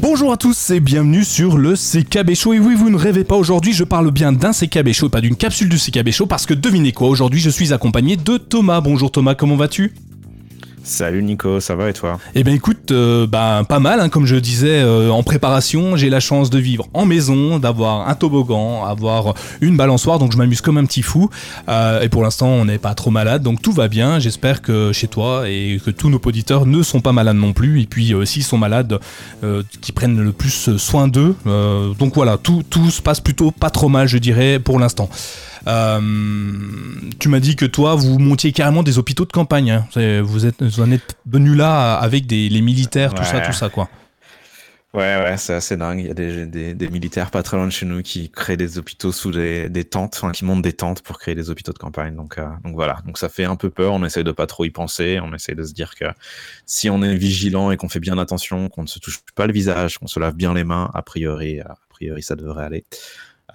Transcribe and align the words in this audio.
Bonjour 0.00 0.32
à 0.32 0.36
tous 0.36 0.70
et 0.70 0.80
bienvenue 0.80 1.24
sur 1.24 1.58
le 1.58 1.74
CKB 1.74 2.34
Show. 2.34 2.52
Et 2.54 2.58
oui, 2.58 2.74
vous 2.74 2.90
ne 2.90 2.96
rêvez 2.96 3.24
pas, 3.24 3.36
aujourd'hui 3.36 3.72
je 3.72 3.84
parle 3.84 4.10
bien 4.10 4.32
d'un 4.32 4.52
CKB 4.52 4.92
Show 4.92 5.06
et 5.06 5.10
pas 5.10 5.20
d'une 5.20 5.36
capsule 5.36 5.68
du 5.68 5.76
CKB 5.76 6.10
Show 6.10 6.26
parce 6.26 6.46
que 6.46 6.54
devinez 6.54 6.92
quoi, 6.92 7.08
aujourd'hui 7.08 7.40
je 7.40 7.50
suis 7.50 7.72
accompagné 7.72 8.16
de 8.16 8.36
Thomas. 8.36 8.80
Bonjour 8.80 9.10
Thomas, 9.10 9.34
comment 9.34 9.56
vas-tu? 9.56 9.92
Salut 10.86 11.24
Nico, 11.24 11.58
ça 11.58 11.74
va 11.74 11.90
et 11.90 11.92
toi? 11.92 12.20
Eh 12.36 12.44
ben 12.44 12.54
écoute, 12.54 12.92
euh, 12.92 13.26
bah, 13.26 13.64
pas 13.68 13.80
mal, 13.80 13.98
hein, 13.98 14.08
comme 14.08 14.24
je 14.24 14.36
disais 14.36 14.82
euh, 14.82 15.10
en 15.10 15.24
préparation, 15.24 15.96
j'ai 15.96 16.08
la 16.08 16.20
chance 16.20 16.48
de 16.48 16.60
vivre 16.60 16.86
en 16.94 17.04
maison, 17.04 17.58
d'avoir 17.58 18.08
un 18.08 18.14
toboggan, 18.14 18.84
avoir 18.84 19.34
une 19.60 19.76
balançoire, 19.76 20.20
donc 20.20 20.30
je 20.30 20.38
m'amuse 20.38 20.60
comme 20.60 20.78
un 20.78 20.84
petit 20.84 21.02
fou. 21.02 21.28
Euh, 21.68 22.02
et 22.02 22.08
pour 22.08 22.22
l'instant, 22.22 22.46
on 22.46 22.66
n'est 22.66 22.78
pas 22.78 22.94
trop 22.94 23.10
malade, 23.10 23.42
donc 23.42 23.60
tout 23.60 23.72
va 23.72 23.88
bien. 23.88 24.20
J'espère 24.20 24.62
que 24.62 24.92
chez 24.92 25.08
toi 25.08 25.48
et 25.48 25.80
que 25.84 25.90
tous 25.90 26.08
nos 26.08 26.20
auditeurs 26.24 26.66
ne 26.66 26.80
sont 26.84 27.00
pas 27.00 27.12
malades 27.12 27.36
non 27.36 27.52
plus. 27.52 27.82
Et 27.82 27.86
puis 27.86 28.14
s'ils 28.24 28.44
sont 28.44 28.58
malades, 28.58 29.00
qu'ils 29.80 29.94
prennent 29.94 30.20
le 30.20 30.32
plus 30.32 30.76
soin 30.76 31.08
d'eux. 31.08 31.34
donc 31.98 32.14
voilà, 32.14 32.38
tout, 32.38 32.62
tout 32.70 32.92
se 32.92 33.02
passe 33.02 33.18
plutôt 33.18 33.50
pas 33.50 33.70
trop 33.70 33.88
mal, 33.88 34.06
je 34.06 34.18
dirais, 34.18 34.60
pour 34.60 34.78
l'instant. 34.78 35.10
Euh, 35.66 36.00
tu 37.18 37.28
m'as 37.28 37.40
dit 37.40 37.56
que 37.56 37.66
toi, 37.66 37.94
vous 37.94 38.18
montiez 38.18 38.52
carrément 38.52 38.82
des 38.82 38.98
hôpitaux 38.98 39.24
de 39.24 39.32
campagne. 39.32 39.70
Hein. 39.70 40.22
Vous, 40.22 40.46
êtes, 40.46 40.62
en 40.62 40.90
êtes 40.90 41.16
venu 41.26 41.54
là 41.54 41.96
avec 41.96 42.26
des, 42.26 42.48
les 42.48 42.60
militaires, 42.60 43.14
tout 43.14 43.24
ça, 43.24 43.40
tout 43.40 43.52
ça, 43.52 43.68
quoi. 43.68 43.88
Ouais, 44.96 45.16
ouais, 45.16 45.36
c'est 45.36 45.52
assez 45.52 45.76
dingue. 45.76 46.00
Il 46.00 46.06
y 46.06 46.10
a 46.10 46.14
des, 46.14 46.74
des, 46.74 46.88
militaires 46.88 47.30
pas 47.30 47.42
très 47.42 47.58
loin 47.58 47.66
de 47.66 47.72
chez 47.72 47.84
nous 47.84 48.00
qui 48.00 48.30
créent 48.30 48.56
des 48.56 48.78
hôpitaux 48.78 49.12
sous 49.12 49.30
des, 49.30 49.68
des 49.68 49.84
tentes, 49.84 50.14
enfin, 50.16 50.32
qui 50.32 50.46
montent 50.46 50.62
des 50.62 50.72
tentes 50.72 51.02
pour 51.02 51.18
créer 51.18 51.34
des 51.34 51.50
hôpitaux 51.50 51.74
de 51.74 51.78
campagne. 51.78 52.14
Donc, 52.14 52.38
euh, 52.38 52.46
donc 52.64 52.74
voilà. 52.74 53.02
Donc 53.04 53.18
ça 53.18 53.28
fait 53.28 53.44
un 53.44 53.56
peu 53.56 53.68
peur. 53.68 53.92
On 53.92 54.02
essaye 54.06 54.24
de 54.24 54.32
pas 54.32 54.46
trop 54.46 54.64
y 54.64 54.70
penser. 54.70 55.20
On 55.22 55.34
essaye 55.34 55.54
de 55.54 55.64
se 55.64 55.74
dire 55.74 55.94
que 55.96 56.06
si 56.64 56.88
on 56.88 57.02
est 57.02 57.14
vigilant 57.14 57.70
et 57.72 57.76
qu'on 57.76 57.90
fait 57.90 58.00
bien 58.00 58.16
attention, 58.16 58.70
qu'on 58.70 58.82
ne 58.82 58.86
se 58.86 58.98
touche 58.98 59.20
pas 59.34 59.46
le 59.46 59.52
visage, 59.52 59.98
qu'on 59.98 60.06
se 60.06 60.18
lave 60.18 60.34
bien 60.34 60.54
les 60.54 60.64
mains, 60.64 60.90
a 60.94 61.02
priori, 61.02 61.60
a 61.60 61.76
priori, 61.90 62.22
ça 62.22 62.34
devrait 62.34 62.64
aller. 62.64 62.84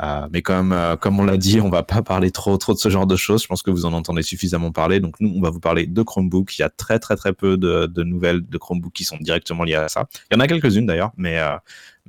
Euh, 0.02 0.28
mais 0.32 0.42
comme, 0.42 0.74
euh, 0.74 0.96
comme 0.96 1.20
on 1.20 1.24
l'a 1.24 1.38
dit, 1.38 1.62
on 1.62 1.70
va 1.70 1.84
pas 1.84 2.02
parler 2.02 2.32
trop, 2.32 2.58
trop 2.58 2.74
de 2.74 2.80
ce 2.80 2.90
genre 2.90 3.06
de 3.06 3.16
choses. 3.16 3.44
Je 3.44 3.48
pense 3.48 3.62
que 3.62 3.70
vous 3.70 3.86
en 3.86 3.94
entendez 3.94 4.24
suffisamment 4.24 4.72
parler. 4.72 5.00
Donc 5.00 5.20
nous, 5.20 5.32
on 5.36 5.42
va 5.42 5.52
vous 5.52 5.60
parler 5.60 5.86
de 5.86 6.02
Chromebook. 6.02 6.58
Il 6.58 6.62
y 6.62 6.66
a 6.66 6.70
très, 6.70 6.98
très, 6.98 7.16
très 7.16 7.34
peu 7.34 7.58
de, 7.58 7.86
de 7.86 8.04
nouvelles 8.04 8.42
de 8.42 8.58
Chromebook 8.58 8.94
qui 8.94 9.04
sont 9.04 9.18
directement 9.18 9.64
liées 9.64 9.76
à 9.76 9.90
ça. 9.90 10.08
Il 10.32 10.36
y 10.36 10.38
en 10.38 10.40
a 10.40 10.48
quelques-unes 10.48 10.88
d'ailleurs, 10.88 11.12
mais 11.18 11.40
euh, 11.40 11.56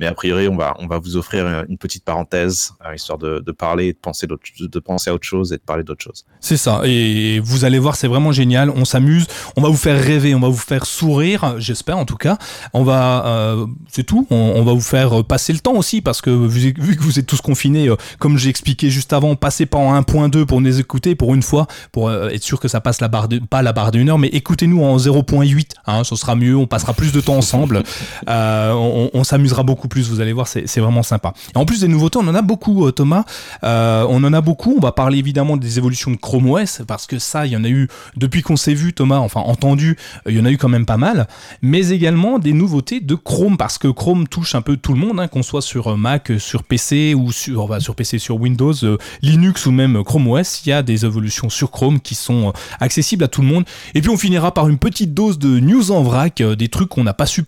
mais 0.03 0.09
a 0.09 0.15
priori, 0.15 0.49
on 0.49 0.57
va, 0.57 0.75
on 0.81 0.89
va 0.89 0.99
vous 0.99 1.17
offrir 1.17 1.65
une 1.69 1.79
petite 1.79 2.05
parenthèse, 2.05 2.73
euh, 2.85 2.93
histoire 2.93 3.19
de, 3.19 3.41
parler, 3.53 3.93
de 3.93 3.99
penser, 3.99 4.27
de 4.27 4.79
penser 4.81 5.11
à 5.11 5.15
autre 5.15 5.29
chose 5.29 5.53
et 5.53 5.59
de 5.59 5.63
parler 5.63 5.85
d'autre 5.85 6.03
chose. 6.03 6.25
C'est 6.41 6.57
ça. 6.57 6.81
Et 6.85 7.39
vous 7.39 7.65
allez 7.65 7.79
voir, 7.79 7.95
c'est 7.95 8.09
vraiment 8.09 8.33
génial. 8.33 8.69
On 8.71 8.85
s'amuse. 8.85 9.29
On 9.57 9.63
va 9.63 9.69
vous 9.69 9.77
faire 9.77 10.03
rêver. 10.03 10.35
On 10.35 10.41
va 10.41 10.49
vous 10.49 10.57
faire 10.57 10.87
sourire, 10.87 11.55
j'espère 11.59 11.99
en 11.99 12.05
tout 12.05 12.17
cas. 12.17 12.37
On 12.73 12.83
va, 12.83 13.25
euh, 13.27 13.67
c'est 13.93 14.03
tout. 14.03 14.27
On, 14.31 14.65
va 14.65 14.73
vous 14.73 14.81
faire 14.81 15.25
passer 15.25 15.53
le 15.53 15.61
temps 15.61 15.75
aussi 15.75 16.01
parce 16.01 16.21
que 16.21 16.31
vu, 16.31 16.75
que 16.75 17.01
vous 17.01 17.21
êtes 17.21 17.27
tous 17.27 17.41
confinés, 17.41 17.89
euh, 17.89 17.95
comme 18.19 18.39
j'ai 18.39 18.51
expliqué 18.51 18.91
juste 18.91 19.13
avant, 19.13 19.37
passez 19.37 19.67
pas 19.67 19.79
en 19.79 20.01
1.2 20.01 20.47
pour 20.47 20.61
nous 20.61 20.81
écouter 20.81 21.15
pour 21.15 21.33
une 21.33 21.45
fois, 21.45 21.69
pour 21.93 22.11
être 22.11 22.43
sûr 22.43 22.59
que 22.59 22.67
ça 22.67 22.81
passe 22.81 23.01
la 23.01 23.07
barre 23.07 23.29
de, 23.29 23.39
pas 23.39 23.63
la 23.63 23.73
barre 23.73 23.93
d'une 23.93 24.09
heure, 24.09 24.19
mais 24.19 24.29
écoutez-nous 24.33 24.83
en 24.83 24.97
0.8. 24.97 25.75
Hein, 25.87 26.03
ce 26.03 26.17
sera 26.17 26.35
mieux. 26.35 26.57
On 26.57 26.67
passera 26.67 26.93
plus 26.93 27.13
de 27.13 27.21
temps 27.21 27.37
ensemble. 27.37 27.85
on, 28.27 29.11
on 29.15 29.23
s'amusera 29.23 29.63
beaucoup 29.63 29.87
plus, 29.93 30.09
vous 30.09 30.21
allez 30.21 30.33
voir, 30.33 30.49
c'est 30.49 30.81
vraiment 30.81 31.03
sympa. 31.03 31.35
Et 31.55 31.59
en 31.59 31.67
plus 31.67 31.83
des 31.83 31.89
nouveautés, 31.89 32.19
on 32.19 32.27
en 32.27 32.35
a 32.35 32.41
beaucoup, 32.41 32.87
euh, 32.87 32.93
Thomas. 32.93 33.27
Euh, 33.63 34.07
on 34.09 34.25
en 34.25 34.33
a 34.33 34.41
beaucoup. 34.41 34.75
On 34.79 34.81
va 34.81 34.91
parler 34.91 35.19
évidemment 35.19 35.59
des 35.59 35.77
évolutions 35.77 36.11
de 36.11 36.17
Chrome 36.17 36.49
OS, 36.49 36.81
parce 36.87 37.07
que 37.07 37.19
ça, 37.19 37.45
il 37.45 37.53
y 37.53 37.57
en 37.59 37.63
a 37.63 37.69
eu, 37.69 37.89
depuis 38.17 38.41
qu'on 38.41 38.57
s'est 38.57 38.73
vu, 38.73 38.95
Thomas, 38.95 39.19
enfin 39.19 39.41
entendu, 39.41 39.99
il 40.27 40.35
y 40.35 40.41
en 40.41 40.47
a 40.47 40.51
eu 40.51 40.57
quand 40.57 40.71
même 40.71 40.87
pas 40.87 40.97
mal. 40.97 41.29
Mais 41.61 41.91
également 41.91 42.39
des 42.39 42.55
nouveautés 42.55 43.01
de 43.01 43.15
Chrome, 43.15 43.59
parce 43.59 43.77
que 43.77 43.87
Chrome 43.89 44.27
touche 44.27 44.55
un 44.55 44.63
peu 44.63 44.79
tout 44.79 44.95
le 44.95 44.99
monde, 44.99 45.21
hein, 45.21 45.29
qu'on 45.29 45.43
soit 45.43 45.61
sur 45.61 45.95
Mac, 45.99 46.33
sur 46.39 46.63
PC 46.63 47.13
ou 47.15 47.31
sur, 47.31 47.95
PC, 47.95 48.19
sur 48.19 48.41
Windows, 48.41 48.73
euh, 48.85 48.97
Linux 49.21 49.67
ou 49.67 49.73
même 49.73 50.03
Chrome 50.05 50.27
OS. 50.27 50.63
Il 50.65 50.71
y 50.71 50.73
a 50.73 50.83
des 50.83 51.05
évolutions 51.05 51.51
sur 51.51 51.71
Chrome 51.71 52.01
qui 52.01 52.15
sont 52.15 52.55
accessibles 52.81 53.25
à 53.25 53.29
tout 53.29 53.43
le 53.43 53.49
monde. 53.49 53.65
Et 53.95 54.01
puis 54.01 54.09
on 54.09 54.17
finira 54.17 54.55
par 54.55 54.71
une 54.71 54.79
petite 54.79 55.13
dose 55.13 55.39
de 55.39 55.61
news 55.61 55.91
en 55.91 56.03
vrac, 56.03 56.43
des 56.43 56.69
trucs 56.69 56.89
qu'on 56.89 57.05
n'a 57.05 57.13
pas 57.13 57.27
su 57.27 57.45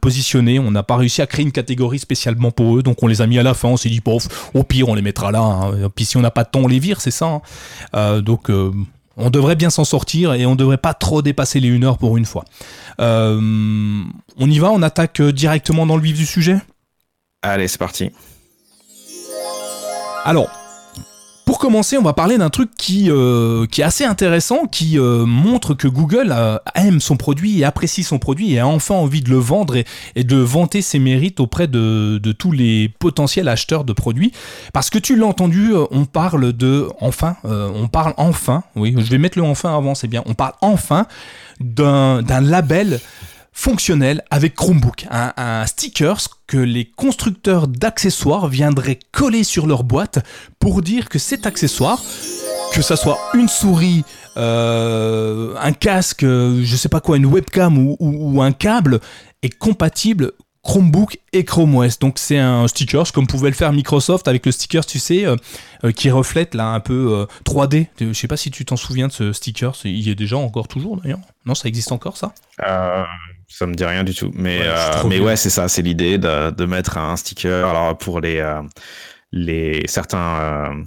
positionner. 0.00 0.60
On 0.60 0.70
n'a 0.70 0.84
pas 0.84 0.94
réussi 0.94 1.22
à 1.22 1.26
créer 1.26 1.44
une 1.44 1.50
catégorie 1.50 1.77
spécialement 1.98 2.50
pour 2.50 2.76
eux, 2.76 2.82
donc 2.82 3.02
on 3.02 3.06
les 3.06 3.22
a 3.22 3.26
mis 3.26 3.38
à 3.38 3.42
la 3.42 3.54
fin, 3.54 3.68
on 3.68 3.76
s'est 3.76 3.88
dit, 3.88 4.02
au 4.54 4.62
pire, 4.62 4.88
on 4.88 4.94
les 4.94 5.02
mettra 5.02 5.30
là, 5.30 5.40
hein. 5.40 5.90
puis 5.94 6.04
si 6.04 6.16
on 6.16 6.20
n'a 6.20 6.30
pas 6.30 6.44
de 6.44 6.50
temps, 6.50 6.60
on 6.60 6.68
les 6.68 6.78
vire, 6.78 7.00
c'est 7.00 7.10
ça. 7.10 7.26
Hein. 7.26 7.42
Euh, 7.94 8.20
donc 8.20 8.50
euh, 8.50 8.72
on 9.16 9.30
devrait 9.30 9.56
bien 9.56 9.70
s'en 9.70 9.84
sortir 9.84 10.34
et 10.34 10.46
on 10.46 10.54
devrait 10.54 10.78
pas 10.78 10.94
trop 10.94 11.22
dépasser 11.22 11.60
les 11.60 11.70
1 11.70 11.82
heure 11.82 11.98
pour 11.98 12.16
une 12.16 12.24
fois. 12.24 12.44
Euh, 13.00 13.40
on 14.38 14.50
y 14.50 14.58
va, 14.58 14.70
on 14.70 14.82
attaque 14.82 15.20
directement 15.22 15.86
dans 15.86 15.96
le 15.96 16.02
vif 16.02 16.16
du 16.16 16.26
sujet? 16.26 16.58
Allez, 17.42 17.68
c'est 17.68 17.78
parti. 17.78 18.10
Alors, 20.24 20.50
pour 21.48 21.58
commencer, 21.58 21.96
on 21.96 22.02
va 22.02 22.12
parler 22.12 22.36
d'un 22.36 22.50
truc 22.50 22.72
qui, 22.76 23.10
euh, 23.10 23.64
qui 23.64 23.80
est 23.80 23.84
assez 23.84 24.04
intéressant, 24.04 24.66
qui 24.66 24.98
euh, 24.98 25.24
montre 25.24 25.72
que 25.72 25.88
Google 25.88 26.30
euh, 26.30 26.58
aime 26.74 27.00
son 27.00 27.16
produit 27.16 27.58
et 27.58 27.64
apprécie 27.64 28.02
son 28.02 28.18
produit 28.18 28.52
et 28.52 28.58
a 28.58 28.66
enfin 28.66 28.96
envie 28.96 29.22
de 29.22 29.30
le 29.30 29.38
vendre 29.38 29.74
et, 30.14 30.24
de 30.24 30.36
vanter 30.36 30.82
ses 30.82 30.98
mérites 30.98 31.40
auprès 31.40 31.66
de, 31.66 32.20
de, 32.22 32.32
tous 32.32 32.52
les 32.52 32.90
potentiels 32.90 33.48
acheteurs 33.48 33.84
de 33.84 33.94
produits. 33.94 34.30
Parce 34.74 34.90
que 34.90 34.98
tu 34.98 35.16
l'as 35.16 35.24
entendu, 35.24 35.72
on 35.90 36.04
parle 36.04 36.52
de 36.52 36.86
enfin, 37.00 37.36
on 37.44 37.88
parle 37.88 38.12
enfin, 38.18 38.62
oui, 38.76 38.94
je 38.98 39.10
vais 39.10 39.16
mettre 39.16 39.38
le 39.38 39.44
enfin 39.44 39.74
avant, 39.74 39.94
c'est 39.94 40.06
bien, 40.06 40.22
on 40.26 40.34
parle 40.34 40.52
enfin 40.60 41.06
d'un 41.60 42.20
label 42.42 43.00
fonctionnel 43.58 44.22
avec 44.30 44.54
Chromebook, 44.54 45.08
un, 45.10 45.66
stickers 45.66 46.28
que 46.46 46.58
les 46.58 46.84
constructeurs 46.84 47.66
d'accessoires 47.66 48.46
viendraient 48.46 49.00
coller 49.10 49.42
sur 49.42 49.66
leur 49.66 49.82
boîte 49.82 50.24
pour 50.60 50.80
dire 50.80 51.08
que 51.08 51.18
cet 51.18 51.44
accessoire, 51.44 52.00
que 52.72 52.82
ça 52.82 52.94
soit 52.94 53.18
une 53.34 53.48
souris, 53.48 54.04
euh, 54.36 55.56
un 55.60 55.72
casque, 55.72 56.22
je 56.22 56.76
sais 56.76 56.88
pas 56.88 57.00
quoi, 57.00 57.16
une 57.16 57.26
webcam 57.26 57.96
ou, 57.98 58.40
un 58.40 58.52
câble, 58.52 59.00
est 59.42 59.58
compatible 59.58 60.30
Chromebook 60.62 61.18
et 61.32 61.44
Chrome 61.44 61.74
OS. 61.74 61.98
Donc 61.98 62.20
c'est 62.20 62.38
un 62.38 62.68
stickers 62.68 63.10
comme 63.10 63.26
pouvait 63.26 63.50
le 63.50 63.56
faire 63.56 63.72
Microsoft 63.72 64.28
avec 64.28 64.46
le 64.46 64.52
stickers, 64.52 64.86
tu 64.86 65.00
sais, 65.00 65.26
euh, 65.26 65.34
euh, 65.82 65.90
qui 65.90 66.12
reflète 66.12 66.54
là 66.54 66.68
un 66.68 66.80
peu 66.80 67.26
3D. 67.44 67.88
Je 67.98 68.12
sais 68.12 68.28
pas 68.28 68.36
si 68.36 68.52
tu 68.52 68.64
t'en 68.64 68.76
souviens 68.76 69.08
de 69.08 69.12
ce 69.12 69.32
sticker. 69.32 69.74
Il 69.82 69.98
y 69.98 70.10
est 70.10 70.14
déjà 70.14 70.36
encore 70.36 70.68
toujours 70.68 70.98
d'ailleurs. 70.98 71.18
Non, 71.44 71.56
ça 71.56 71.66
existe 71.66 71.90
encore 71.90 72.16
ça? 72.16 72.32
Ça 73.48 73.66
me 73.66 73.74
dit 73.74 73.84
rien 73.84 74.04
du 74.04 74.14
tout. 74.14 74.30
Mais, 74.34 74.60
ouais, 74.60 74.66
euh, 74.68 75.04
mais 75.08 75.20
ouais, 75.20 75.36
c'est 75.36 75.50
ça, 75.50 75.68
c'est 75.68 75.82
l'idée 75.82 76.18
de, 76.18 76.50
de, 76.50 76.64
mettre 76.66 76.98
un 76.98 77.16
sticker. 77.16 77.66
Alors 77.66 77.96
pour 77.96 78.20
les, 78.20 78.38
euh, 78.38 78.62
les 79.32 79.82
certains, 79.88 80.38
euh, 80.38 80.84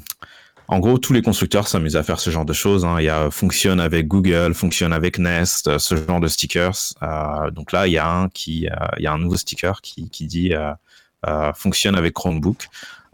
en 0.68 0.80
gros, 0.80 1.00
tous 1.00 1.12
les 1.12 1.24
constructeurs 1.24 1.68
s'amusent 1.68 1.96
à 1.96 2.04
faire 2.04 2.20
ce 2.20 2.30
genre 2.30 2.46
de 2.46 2.54
choses. 2.54 2.86
Hein. 2.86 2.98
Il 3.00 3.06
y 3.06 3.10
a 3.10 3.32
fonctionne 3.32 3.80
avec 3.80 4.08
Google, 4.08 4.54
fonctionne 4.54 4.94
avec 4.94 5.18
Nest, 5.18 5.78
ce 5.80 5.96
genre 5.96 6.20
de 6.20 6.28
stickers. 6.28 6.94
donc 7.52 7.72
là, 7.72 7.88
il 7.88 7.94
y 7.94 7.98
a 7.98 8.08
un 8.08 8.30
qui, 8.30 8.68
il 8.98 9.04
y 9.04 9.08
a 9.08 9.12
un 9.12 9.18
nouveau 9.18 9.38
sticker 9.38 9.82
qui, 9.82 10.10
qui 10.10 10.28
dit 10.28 10.54
fonctionne 11.56 11.96
avec 11.96 12.14
Chromebook. 12.14 12.68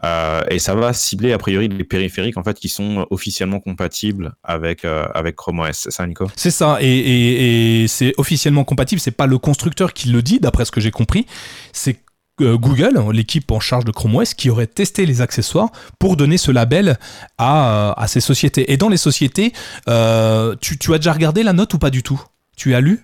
Euh, 0.05 0.43
et 0.49 0.59
ça 0.59 0.75
va 0.75 0.93
cibler 0.93 1.33
a 1.33 1.37
priori 1.37 1.67
les 1.67 1.83
périphériques 1.83 2.37
en 2.37 2.43
fait 2.43 2.59
qui 2.59 2.69
sont 2.69 3.07
officiellement 3.09 3.59
compatibles 3.59 4.35
avec 4.43 4.85
euh, 4.85 5.07
avec 5.15 5.35
Chrome 5.35 5.59
OS. 5.59 5.71
C'est 5.73 5.91
ça, 5.91 6.05
Nico? 6.05 6.29
C'est 6.35 6.51
ça. 6.51 6.77
Et, 6.81 7.85
c'est 7.87 8.13
officiellement 8.17 8.63
compatible. 8.63 9.01
C'est 9.01 9.11
pas 9.11 9.27
le 9.27 9.37
constructeur 9.37 9.93
qui 9.93 10.09
le 10.09 10.21
dit, 10.21 10.39
d'après 10.39 10.65
ce 10.65 10.71
que 10.71 10.81
j'ai 10.81 10.91
compris. 10.91 11.25
C'est 11.73 11.99
euh, 12.41 12.57
Google, 12.57 12.99
l'équipe 13.11 13.51
en 13.51 13.59
charge 13.59 13.85
de 13.85 13.91
Chrome 13.91 14.15
OS, 14.15 14.33
qui 14.35 14.49
aurait 14.49 14.67
testé 14.67 15.05
les 15.05 15.21
accessoires 15.21 15.71
pour 15.97 16.15
donner 16.17 16.37
ce 16.37 16.51
label 16.51 16.99
à, 17.37 17.99
à 17.99 18.07
ces 18.07 18.19
sociétés. 18.19 18.71
Et 18.71 18.77
dans 18.77 18.89
les 18.89 18.97
sociétés, 18.97 19.51
tu 19.51 20.93
as 20.93 20.97
déjà 20.97 21.13
regardé 21.13 21.41
la 21.41 21.53
note 21.53 21.73
ou 21.73 21.79
pas 21.79 21.89
du 21.89 22.03
tout? 22.03 22.21
Tu 22.55 22.75
as 22.75 22.81
lu? 22.81 23.03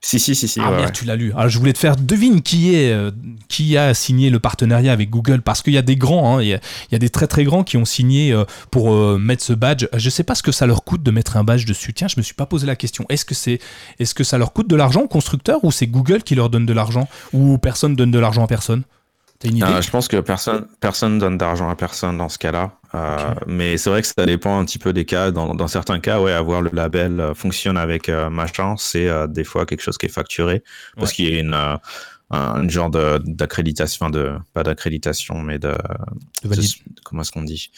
Si, 0.00 0.20
si, 0.20 0.34
si, 0.34 0.46
si. 0.46 0.60
Ah 0.62 0.70
merde, 0.70 0.92
tu 0.92 1.04
l'as 1.04 1.16
lu. 1.16 1.32
Alors, 1.32 1.48
je 1.48 1.58
voulais 1.58 1.72
te 1.72 1.78
faire 1.78 1.96
devine 1.96 2.40
qui 2.40 2.74
est, 2.74 2.92
euh, 2.92 3.10
qui 3.48 3.76
a 3.76 3.94
signé 3.94 4.30
le 4.30 4.38
partenariat 4.38 4.92
avec 4.92 5.10
Google, 5.10 5.42
parce 5.42 5.60
qu'il 5.60 5.72
y 5.72 5.78
a 5.78 5.82
des 5.82 5.96
grands, 5.96 6.38
hein, 6.38 6.42
il, 6.42 6.48
y 6.48 6.94
a, 6.94 6.98
des 6.98 7.10
très 7.10 7.26
très 7.26 7.44
grands 7.44 7.64
qui 7.64 7.76
ont 7.76 7.84
signé 7.84 8.32
euh, 8.32 8.44
pour 8.70 8.92
euh, 8.92 9.18
mettre 9.18 9.42
ce 9.42 9.52
badge. 9.52 9.86
Je 9.92 10.10
sais 10.10 10.22
pas 10.22 10.34
ce 10.34 10.42
que 10.42 10.52
ça 10.52 10.66
leur 10.66 10.84
coûte 10.84 11.02
de 11.02 11.10
mettre 11.10 11.36
un 11.36 11.44
badge 11.44 11.64
dessus. 11.64 11.92
Tiens, 11.92 12.08
je 12.08 12.14
me 12.16 12.22
suis 12.22 12.34
pas 12.34 12.46
posé 12.46 12.66
la 12.66 12.76
question. 12.76 13.06
Est-ce 13.08 13.24
que 13.24 13.34
c'est, 13.34 13.58
est-ce 13.98 14.14
que 14.14 14.24
ça 14.24 14.38
leur 14.38 14.52
coûte 14.52 14.68
de 14.68 14.76
l'argent 14.76 15.00
au 15.00 15.08
constructeur 15.08 15.64
ou 15.64 15.72
c'est 15.72 15.88
Google 15.88 16.22
qui 16.22 16.36
leur 16.36 16.48
donne 16.48 16.66
de 16.66 16.72
l'argent 16.72 17.08
ou 17.32 17.58
personne 17.58 17.96
donne 17.96 18.10
de 18.10 18.18
l'argent 18.18 18.44
à 18.44 18.46
personne? 18.46 18.84
Euh, 19.44 19.82
je 19.82 19.90
pense 19.90 20.08
que 20.08 20.16
personne 20.16 20.66
personne 20.80 21.18
donne 21.18 21.38
d'argent 21.38 21.68
à 21.68 21.76
personne 21.76 22.18
dans 22.18 22.28
ce 22.28 22.38
cas-là. 22.38 22.72
Euh, 22.94 23.34
mais 23.46 23.76
c'est 23.76 23.90
vrai 23.90 24.02
que 24.02 24.08
ça 24.08 24.24
dépend 24.24 24.58
un 24.58 24.64
petit 24.64 24.78
peu 24.78 24.92
des 24.92 25.04
cas. 25.04 25.30
Dans, 25.30 25.54
dans 25.54 25.68
certains 25.68 26.00
cas, 26.00 26.20
ouais, 26.20 26.32
avoir 26.32 26.62
le 26.62 26.70
label 26.72 27.20
euh, 27.20 27.34
fonctionne 27.34 27.76
avec 27.76 28.08
machin, 28.08 28.76
c'est 28.78 29.08
des 29.28 29.44
fois 29.44 29.66
quelque 29.66 29.82
chose 29.82 29.98
qui 29.98 30.06
est 30.06 30.10
facturé 30.10 30.62
parce 30.96 31.12
qu'il 31.12 31.28
y 31.28 31.36
a 31.36 31.40
une 31.40 31.78
un 32.30 32.68
genre 32.68 32.90
d'accréditation, 32.90 34.10
de 34.10 34.32
pas 34.52 34.62
d'accréditation, 34.62 35.40
mais 35.40 35.58
de, 35.58 35.74
comment 37.04 37.22
est-ce 37.22 37.32
qu'on 37.32 37.42
dit 37.42 37.70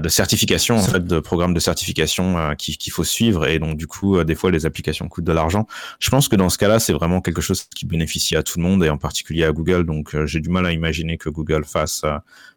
de 0.00 0.08
certification 0.08 0.76
en 0.76 0.82
fait 0.82 1.04
de 1.04 1.20
programmes 1.20 1.52
de 1.52 1.60
certification 1.60 2.54
qu'il 2.56 2.90
faut 2.90 3.04
suivre 3.04 3.46
et 3.46 3.58
donc 3.58 3.76
du 3.76 3.86
coup 3.86 4.24
des 4.24 4.34
fois 4.34 4.50
les 4.50 4.64
applications 4.64 5.08
coûtent 5.08 5.26
de 5.26 5.32
l'argent. 5.32 5.66
Je 5.98 6.08
pense 6.08 6.28
que 6.28 6.36
dans 6.36 6.48
ce 6.48 6.56
cas-là 6.56 6.80
c'est 6.80 6.94
vraiment 6.94 7.20
quelque 7.20 7.42
chose 7.42 7.64
qui 7.64 7.84
bénéficie 7.84 8.34
à 8.34 8.42
tout 8.42 8.58
le 8.58 8.64
monde 8.64 8.82
et 8.82 8.88
en 8.88 8.96
particulier 8.96 9.44
à 9.44 9.52
Google. 9.52 9.84
Donc 9.84 10.16
j'ai 10.24 10.40
du 10.40 10.48
mal 10.48 10.64
à 10.64 10.72
imaginer 10.72 11.18
que 11.18 11.28
Google 11.28 11.64
fasse 11.66 12.02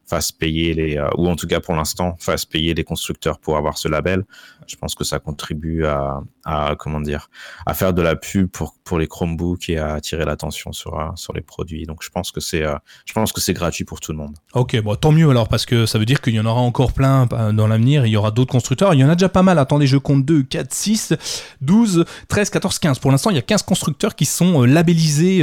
fasse 0.07 0.31
payer 0.31 0.73
les, 0.73 0.97
euh, 0.97 1.09
ou 1.17 1.27
en 1.27 1.35
tout 1.35 1.47
cas 1.47 1.59
pour 1.59 1.75
l'instant, 1.75 2.15
fasse 2.19 2.45
payer 2.45 2.73
les 2.73 2.83
constructeurs 2.83 3.39
pour 3.39 3.57
avoir 3.57 3.77
ce 3.77 3.87
label. 3.87 4.23
Je 4.65 4.75
pense 4.75 4.95
que 4.95 5.03
ça 5.03 5.19
contribue 5.19 5.85
à, 5.85 6.21
à 6.47 6.75
comment 6.79 7.01
dire, 7.01 7.29
à 7.65 7.73
faire 7.73 7.93
de 7.93 8.01
la 8.01 8.15
pub 8.15 8.47
pour, 8.47 8.97
les 8.97 9.07
Chromebooks 9.07 9.69
et 9.69 9.77
à 9.77 9.95
attirer 9.95 10.23
l'attention 10.23 10.71
sur, 10.71 10.97
euh, 10.97 11.33
les 11.35 11.41
produits. 11.41 11.85
Donc 11.85 12.01
je 12.01 12.09
pense 12.09 12.31
que 12.31 12.39
c'est, 12.39 12.63
euh, 12.63 12.75
je 13.05 13.11
pense 13.11 13.33
que 13.33 13.41
c'est 13.41 13.53
gratuit 13.53 13.83
pour 13.83 13.99
tout 13.99 14.13
le 14.13 14.17
monde. 14.17 14.33
Ok, 14.53 14.81
bon, 14.81 14.95
tant 14.95 15.11
mieux 15.11 15.29
alors, 15.29 15.49
parce 15.49 15.65
que 15.65 15.85
ça 15.85 15.99
veut 15.99 16.05
dire 16.05 16.21
qu'il 16.21 16.33
y 16.33 16.39
en 16.39 16.45
aura 16.45 16.61
encore 16.61 16.93
plein 16.93 17.25
dans 17.25 17.67
l'avenir. 17.67 18.05
Il 18.05 18.11
y 18.11 18.17
aura 18.17 18.31
d'autres 18.31 18.51
constructeurs. 18.51 18.93
Il 18.93 18.99
y 19.01 19.03
en 19.03 19.09
a 19.09 19.15
déjà 19.15 19.27
pas 19.27 19.43
mal. 19.43 19.59
Attendez, 19.59 19.87
je 19.87 19.97
compte 19.97 20.23
2, 20.23 20.43
4, 20.43 20.73
6, 20.73 21.13
12, 21.59 22.05
13, 22.29 22.49
14, 22.49 22.79
15. 22.79 22.99
Pour 22.99 23.11
l'instant, 23.11 23.29
il 23.29 23.35
y 23.35 23.39
a 23.39 23.43
15 23.43 23.63
constructeurs 23.63 24.15
qui 24.15 24.25
sont 24.25 24.63
labellisés 24.63 25.41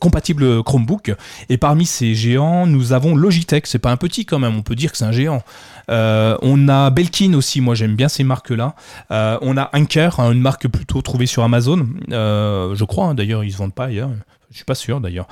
compatibles 0.00 0.62
Chromebook. 0.62 1.14
Et 1.48 1.58
parmi 1.58 1.84
ces 1.84 2.14
géants, 2.14 2.66
nous 2.66 2.92
avons 2.92 3.16
Logitech 3.16 3.66
c'est 3.66 3.80
pas 3.80 3.90
un 3.90 3.96
petit 3.96 4.24
quand 4.24 4.38
même, 4.38 4.56
on 4.56 4.62
peut 4.62 4.76
dire 4.76 4.92
que 4.92 4.98
c'est 4.98 5.04
un 5.04 5.12
géant. 5.12 5.42
Euh, 5.90 6.36
on 6.42 6.68
a 6.68 6.90
Belkin 6.90 7.34
aussi, 7.34 7.60
moi 7.60 7.74
j'aime 7.74 7.94
bien 7.94 8.08
ces 8.08 8.24
marques-là. 8.24 8.74
Euh, 9.10 9.38
on 9.42 9.56
a 9.56 9.70
Anker, 9.72 10.20
hein, 10.20 10.32
une 10.32 10.40
marque 10.40 10.68
plutôt 10.68 11.02
trouvée 11.02 11.26
sur 11.26 11.42
Amazon, 11.42 11.86
euh, 12.10 12.74
je 12.74 12.84
crois, 12.84 13.06
hein, 13.06 13.14
d'ailleurs 13.14 13.44
ils 13.44 13.52
se 13.52 13.58
vendent 13.58 13.74
pas 13.74 13.86
ailleurs. 13.86 14.10
Je 14.56 14.60
suis 14.60 14.64
pas 14.64 14.74
sûr 14.74 15.02
d'ailleurs, 15.02 15.26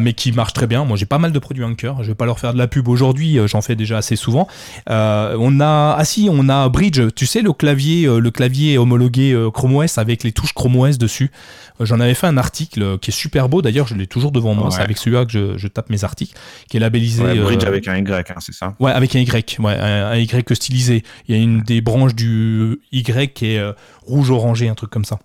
mais 0.00 0.14
qui 0.14 0.32
marche 0.32 0.54
très 0.54 0.66
bien. 0.66 0.86
Moi, 0.86 0.96
j'ai 0.96 1.04
pas 1.04 1.18
mal 1.18 1.32
de 1.32 1.38
produits 1.38 1.64
Anker. 1.64 2.02
Je 2.02 2.08
vais 2.08 2.14
pas 2.14 2.24
leur 2.24 2.40
faire 2.40 2.54
de 2.54 2.58
la 2.58 2.66
pub 2.66 2.88
aujourd'hui. 2.88 3.38
J'en 3.46 3.60
fais 3.60 3.76
déjà 3.76 3.98
assez 3.98 4.16
souvent. 4.16 4.48
on 4.86 5.60
a, 5.60 5.96
ah 5.98 6.04
si, 6.06 6.30
on 6.32 6.48
a 6.48 6.66
Bridge. 6.70 7.02
Tu 7.14 7.26
sais 7.26 7.42
le 7.42 7.52
clavier, 7.52 8.06
le 8.06 8.30
clavier 8.30 8.78
homologué 8.78 9.38
Chrome 9.52 9.76
OS 9.76 9.98
avec 9.98 10.24
les 10.24 10.32
touches 10.32 10.54
Chrome 10.54 10.76
OS 10.76 10.96
dessus. 10.96 11.30
J'en 11.78 12.00
avais 12.00 12.14
fait 12.14 12.26
un 12.26 12.38
article 12.38 12.98
qui 13.00 13.10
est 13.10 13.14
super 13.14 13.50
beau. 13.50 13.60
D'ailleurs, 13.60 13.86
je 13.86 13.96
l'ai 13.96 14.06
toujours 14.06 14.32
devant 14.32 14.54
moi. 14.54 14.70
C'est 14.70 14.80
avec 14.80 14.96
celui-là 14.96 15.26
que 15.26 15.58
je, 15.58 15.68
tape 15.68 15.90
mes 15.90 16.02
articles, 16.02 16.34
qui 16.70 16.78
est 16.78 16.80
labellisé. 16.80 17.22
bridge 17.22 17.64
avec 17.64 17.86
un 17.86 17.98
Y, 17.98 18.30
hein, 18.30 18.36
c'est 18.38 18.54
ça? 18.54 18.74
Ouais, 18.80 18.92
avec 18.92 19.14
un 19.14 19.18
Y. 19.18 19.58
Ouais, 19.58 19.74
un, 19.74 20.16
Y 20.16 20.54
stylisé. 20.54 21.02
Il 21.28 21.36
y 21.36 21.38
a 21.38 21.42
une 21.42 21.60
des 21.60 21.82
branches 21.82 22.14
du 22.14 22.80
Y 22.92 23.34
qui 23.34 23.56
est 23.56 23.62
rouge 24.06 24.30
orangé, 24.30 24.70
un 24.70 24.74
truc 24.74 24.88
comme 24.88 25.04
ça. 25.04 25.18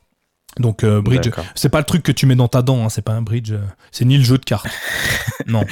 Donc 0.57 0.83
bridge, 0.83 1.29
c'est 1.55 1.69
pas 1.69 1.77
le 1.77 1.85
truc 1.85 2.03
que 2.03 2.11
tu 2.11 2.25
mets 2.25 2.35
dans 2.35 2.47
ta 2.47 2.61
dent, 2.61 2.83
hein, 2.83 2.89
c'est 2.89 3.03
pas 3.03 3.13
un 3.13 3.21
bridge, 3.21 3.53
c'est 3.91 4.03
ni 4.03 4.17
le 4.17 4.23
jeu 4.23 4.37
de 4.37 4.43
cartes. 4.43 4.67
non, 5.47 5.63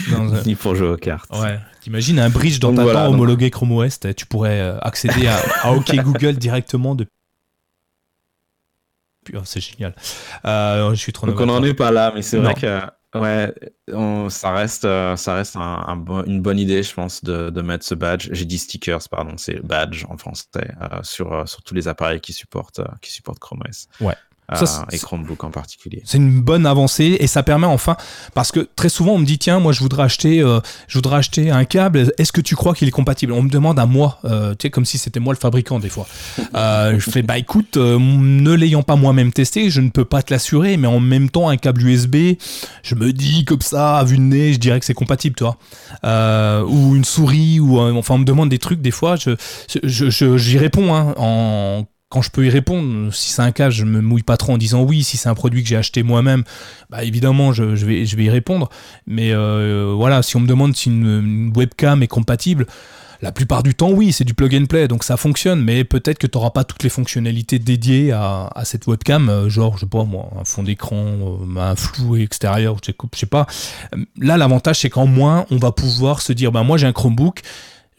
ni 0.46 0.56
pour 0.56 0.76
jouer 0.76 0.90
aux 0.90 0.98
cartes. 0.98 1.30
Ouais. 1.36 1.60
T'imagines 1.82 2.20
un 2.20 2.30
bridge 2.30 2.60
dans 2.60 2.74
ta 2.74 2.84
dent 2.84 3.10
homologué 3.10 3.50
Chrome 3.50 3.72
OS, 3.72 4.00
tu 4.16 4.26
pourrais 4.26 4.62
accéder 4.82 5.28
à, 5.28 5.38
à 5.64 5.72
OK 5.74 5.94
Google 5.96 6.36
directement 6.36 6.96
depuis 6.96 7.12
Oh, 9.36 9.42
c'est 9.44 9.62
génial. 9.62 9.96
Euh, 10.46 10.92
je 10.92 10.96
suis 10.96 11.14
trop 11.14 11.28
Donc 11.28 11.40
on 11.40 11.46
n'en 11.46 11.64
est 11.64 11.74
pas 11.74 11.92
là, 11.92 12.12
mais 12.14 12.22
c'est 12.22 12.38
vrai 12.38 12.54
que 12.54 12.82
ouais, 13.16 13.54
ça 14.30 14.52
reste, 14.52 14.86
euh, 14.86 15.16
ça 15.16 15.34
reste 15.34 15.56
un, 15.56 16.06
une 16.26 16.42
bonne 16.42 16.60
idée, 16.60 16.84
je 16.84 16.94
pense, 16.94 17.24
de, 17.24 17.50
de 17.50 17.62
mettre 17.62 17.86
ce 17.86 17.96
badge. 17.96 18.30
J'ai 18.32 18.46
dit 18.46 18.58
stickers, 18.58 19.08
pardon, 19.10 19.34
c'est 19.38 19.60
badge 19.66 20.06
en 20.10 20.18
français 20.18 20.46
euh, 20.82 21.00
sur, 21.04 21.48
sur 21.48 21.62
tous 21.64 21.74
les 21.74 21.88
appareils 21.88 22.22
qui 22.22 22.34
supportent, 22.34 22.82
qui 23.02 23.12
supportent 23.12 23.40
Chrome 23.40 23.62
OS. 23.68 23.88
Ouais. 24.02 24.16
Ça, 24.56 24.86
et 24.94 24.98
Chromebook 24.98 25.44
en 25.44 25.52
particulier. 25.52 26.02
C'est 26.06 26.20
une 26.20 26.40
bonne 26.40 26.66
avancée 26.66 27.18
et 27.20 27.28
ça 27.28 27.44
permet 27.44 27.68
enfin 27.68 27.98
parce 28.34 28.54
que 28.54 28.66
très 28.78 28.88
souvent 28.88 29.14
on 29.14 29.18
me 29.18 29.26
dit 29.26 29.38
tiens 29.38 29.60
moi 29.60 29.74
je 29.74 29.82
voudrais 29.82 30.04
acheter 30.04 30.40
euh, 30.40 30.62
je 30.88 30.98
voudrais 30.98 31.18
acheter 31.18 31.52
un 31.52 31.66
câble. 31.66 32.14
Est-ce 32.18 32.32
que 32.32 32.40
tu 32.40 32.56
crois 32.56 32.74
qu'il 32.74 32.88
est 32.88 32.92
compatible? 32.92 33.34
On 33.34 33.42
me 33.42 33.50
demande 33.50 33.78
à 33.78 33.86
moi 33.86 34.20
euh, 34.24 34.52
tu 34.52 34.64
sais 34.64 34.70
comme 34.70 34.86
si 34.86 34.98
c'était 34.98 35.20
moi 35.20 35.34
le 35.34 35.38
fabricant 35.40 35.80
des 35.80 35.90
fois. 35.90 36.08
Euh, 36.56 36.98
je 36.98 37.10
fais 37.10 37.24
bah 37.24 37.38
écoute 37.38 37.76
ne 37.76 38.54
l'ayant 38.54 38.84
pas 38.84 38.96
moi-même 38.96 39.34
testé 39.34 39.70
je 39.70 39.82
ne 39.82 39.90
peux 39.90 40.06
pas 40.06 40.22
te 40.22 40.34
l'assurer 40.34 40.78
mais 40.78 40.88
en 40.88 41.02
même 41.02 41.30
temps 41.30 41.50
un 41.50 41.58
câble 41.58 41.82
USB 41.82 42.16
je 42.84 42.96
me 42.96 43.12
dis 43.12 43.44
comme 43.44 43.60
ça 43.60 43.98
à 43.98 44.06
vue 44.06 44.18
de 44.18 44.22
nez 44.22 44.54
je 44.54 44.60
dirais 44.60 44.80
que 44.80 44.86
c'est 44.86 44.94
compatible 44.94 45.36
tu 45.36 45.44
vois. 45.44 45.58
Ou 46.64 46.96
une 46.96 47.04
souris 47.04 47.60
ou 47.60 47.80
enfin 47.80 48.16
on 48.16 48.20
me 48.20 48.26
demande 48.26 48.48
des 48.48 48.60
trucs 48.60 48.82
des 48.82 48.92
fois 48.92 49.18
je 49.18 49.32
j'y 49.84 50.10
je, 50.10 50.38
j'y 50.38 50.58
réponds 50.58 50.96
hein, 50.96 51.14
en 51.18 51.86
quand 52.10 52.22
je 52.22 52.32
peux 52.32 52.46
y 52.46 52.50
répondre, 52.50 53.14
si 53.14 53.32
c'est 53.32 53.42
un 53.42 53.52
cas, 53.52 53.70
je 53.70 53.84
me 53.84 54.00
mouille 54.02 54.24
pas 54.24 54.38
trop 54.38 54.54
en 54.54 54.58
disant 54.58 54.82
oui. 54.82 55.04
Si 55.04 55.18
c'est 55.18 55.28
un 55.28 55.36
produit 55.36 55.62
que 55.62 55.68
j'ai 55.68 55.76
acheté 55.76 56.04
moi-même, 56.04 56.44
bah 56.90 57.04
évidemment, 57.04 57.52
je, 57.52 57.64
vais, 57.64 58.04
y 58.04 58.30
répondre. 58.30 58.70
Mais 59.06 59.34
euh, 59.34 59.94
voilà, 59.96 60.24
si 60.24 60.38
on 60.38 60.40
me 60.40 60.48
demande 60.48 60.76
si 60.76 60.90
une, 60.90 61.52
webcam 61.56 62.02
est 62.04 62.08
compatible, 62.08 62.66
la 63.22 63.32
plupart 63.34 63.62
du 63.62 63.76
temps, 63.76 63.90
oui, 63.90 64.14
c'est 64.14 64.24
du 64.24 64.36
plug 64.36 64.56
and 64.56 64.66
play, 64.68 64.88
donc 64.88 65.04
ça 65.04 65.18
fonctionne. 65.18 65.62
Mais 65.62 65.84
peut-être 65.84 66.18
que 66.18 66.28
tu 66.28 66.38
n'auras 66.38 66.52
pas 66.52 66.64
toutes 66.64 66.84
les 66.84 66.90
fonctionnalités 66.90 67.60
dédiées 67.60 68.14
à, 68.14 68.62
cette 68.64 68.88
webcam, 68.88 69.28
euh, 69.28 69.50
genre, 69.50 69.76
je 69.76 69.82
sais 69.82 69.86
pas 69.88 70.06
moi, 70.06 70.30
un 70.40 70.46
fond 70.46 70.64
d'écran, 70.64 70.96
euh, 70.96 71.60
un 71.60 71.76
flou 71.76 72.16
extérieur, 72.16 72.78
je 72.82 72.94
sais 73.18 73.26
pas. 73.26 73.48
Là, 74.18 74.38
l'avantage, 74.38 74.80
c'est 74.80 74.90
qu'en 74.90 75.08
moins, 75.08 75.46
on 75.52 75.58
va 75.58 75.74
pouvoir 75.74 76.22
se 76.22 76.32
dire, 76.32 76.54
bah 76.54 76.64
moi 76.64 76.78
j'ai 76.78 76.88
un 76.88 76.94
Chromebook 76.94 77.42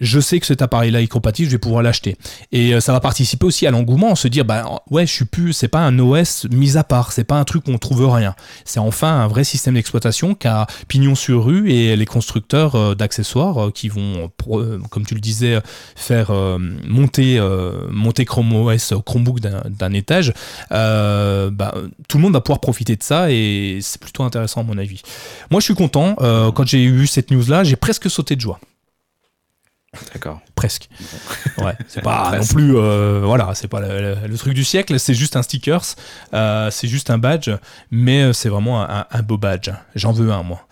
je 0.00 0.20
sais 0.20 0.38
que 0.38 0.46
cet 0.46 0.62
appareil-là 0.62 1.02
est 1.02 1.08
compatible, 1.08 1.48
je 1.48 1.54
vais 1.54 1.58
pouvoir 1.58 1.82
l'acheter. 1.82 2.16
Et 2.52 2.74
euh, 2.74 2.80
ça 2.80 2.92
va 2.92 3.00
participer 3.00 3.46
aussi 3.46 3.66
à 3.66 3.70
l'engouement, 3.70 4.14
se 4.14 4.28
dire 4.28 4.44
bah 4.44 4.80
ouais, 4.90 5.06
je 5.06 5.12
suis 5.12 5.24
plus, 5.24 5.52
c'est 5.52 5.68
pas 5.68 5.80
un 5.80 5.98
OS 5.98 6.46
mis 6.50 6.76
à 6.76 6.84
part, 6.84 7.12
c'est 7.12 7.24
pas 7.24 7.36
un 7.36 7.44
truc 7.44 7.66
où 7.66 7.72
on 7.72 7.78
trouve 7.78 8.08
rien. 8.08 8.34
C'est 8.64 8.80
enfin 8.80 9.20
un 9.20 9.26
vrai 9.26 9.44
système 9.44 9.74
d'exploitation 9.74 10.34
qui 10.34 10.46
a 10.46 10.66
pignon 10.86 11.14
sur 11.14 11.44
rue 11.44 11.70
et 11.70 11.96
les 11.96 12.06
constructeurs 12.06 12.74
euh, 12.76 12.94
d'accessoires 12.94 13.66
euh, 13.66 13.70
qui 13.70 13.88
vont, 13.88 14.30
comme 14.90 15.06
tu 15.06 15.14
le 15.14 15.20
disais, 15.20 15.60
faire 15.96 16.32
monter 16.86 17.40
monter 17.90 18.24
Chrome 18.24 18.54
OS 18.54 18.94
Chromebook 19.04 19.40
d'un 19.40 19.92
étage. 19.92 20.32
Bah, 20.70 21.74
tout 22.08 22.18
le 22.18 22.22
monde 22.22 22.32
va 22.32 22.40
pouvoir 22.40 22.60
profiter 22.60 22.96
de 22.96 23.02
ça 23.02 23.30
et 23.30 23.78
c'est 23.82 24.00
plutôt 24.00 24.22
intéressant 24.22 24.60
à 24.60 24.64
mon 24.64 24.78
avis. 24.78 25.02
Moi, 25.50 25.60
je 25.60 25.64
suis 25.64 25.74
content. 25.74 26.14
quand 26.16 26.66
j'ai 26.66 26.82
eu 26.82 27.06
cette 27.06 27.30
news-là, 27.30 27.64
j'ai 27.64 27.76
presque 27.76 28.10
sauté 28.10 28.36
de 28.36 28.40
joie. 28.40 28.58
D'accord. 30.12 30.40
Presque. 30.58 30.88
Ouais, 31.58 31.74
c'est 31.88 32.02
pas 32.02 32.38
non 32.38 32.44
plus, 32.44 32.76
euh, 32.76 33.20
voilà, 33.24 33.50
c'est 33.54 33.66
pas 33.66 33.80
le, 33.80 34.36
truc 34.36 34.54
du 34.54 34.62
siècle, 34.62 34.98
c'est 35.00 35.14
juste 35.14 35.34
un 35.34 35.42
stickers, 35.42 35.82
euh, 36.32 36.70
c'est 36.70 36.86
juste 36.86 37.10
un 37.10 37.18
badge, 37.18 37.50
mais 37.90 38.22
euh, 38.22 38.32
c'est 38.32 38.48
vraiment 38.48 38.82
un, 38.88 39.22
beau 39.22 39.38
badge. 39.38 39.70
J'en 39.96 40.12
veux 40.12 40.30
un, 40.30 40.44
moi. 40.44 40.66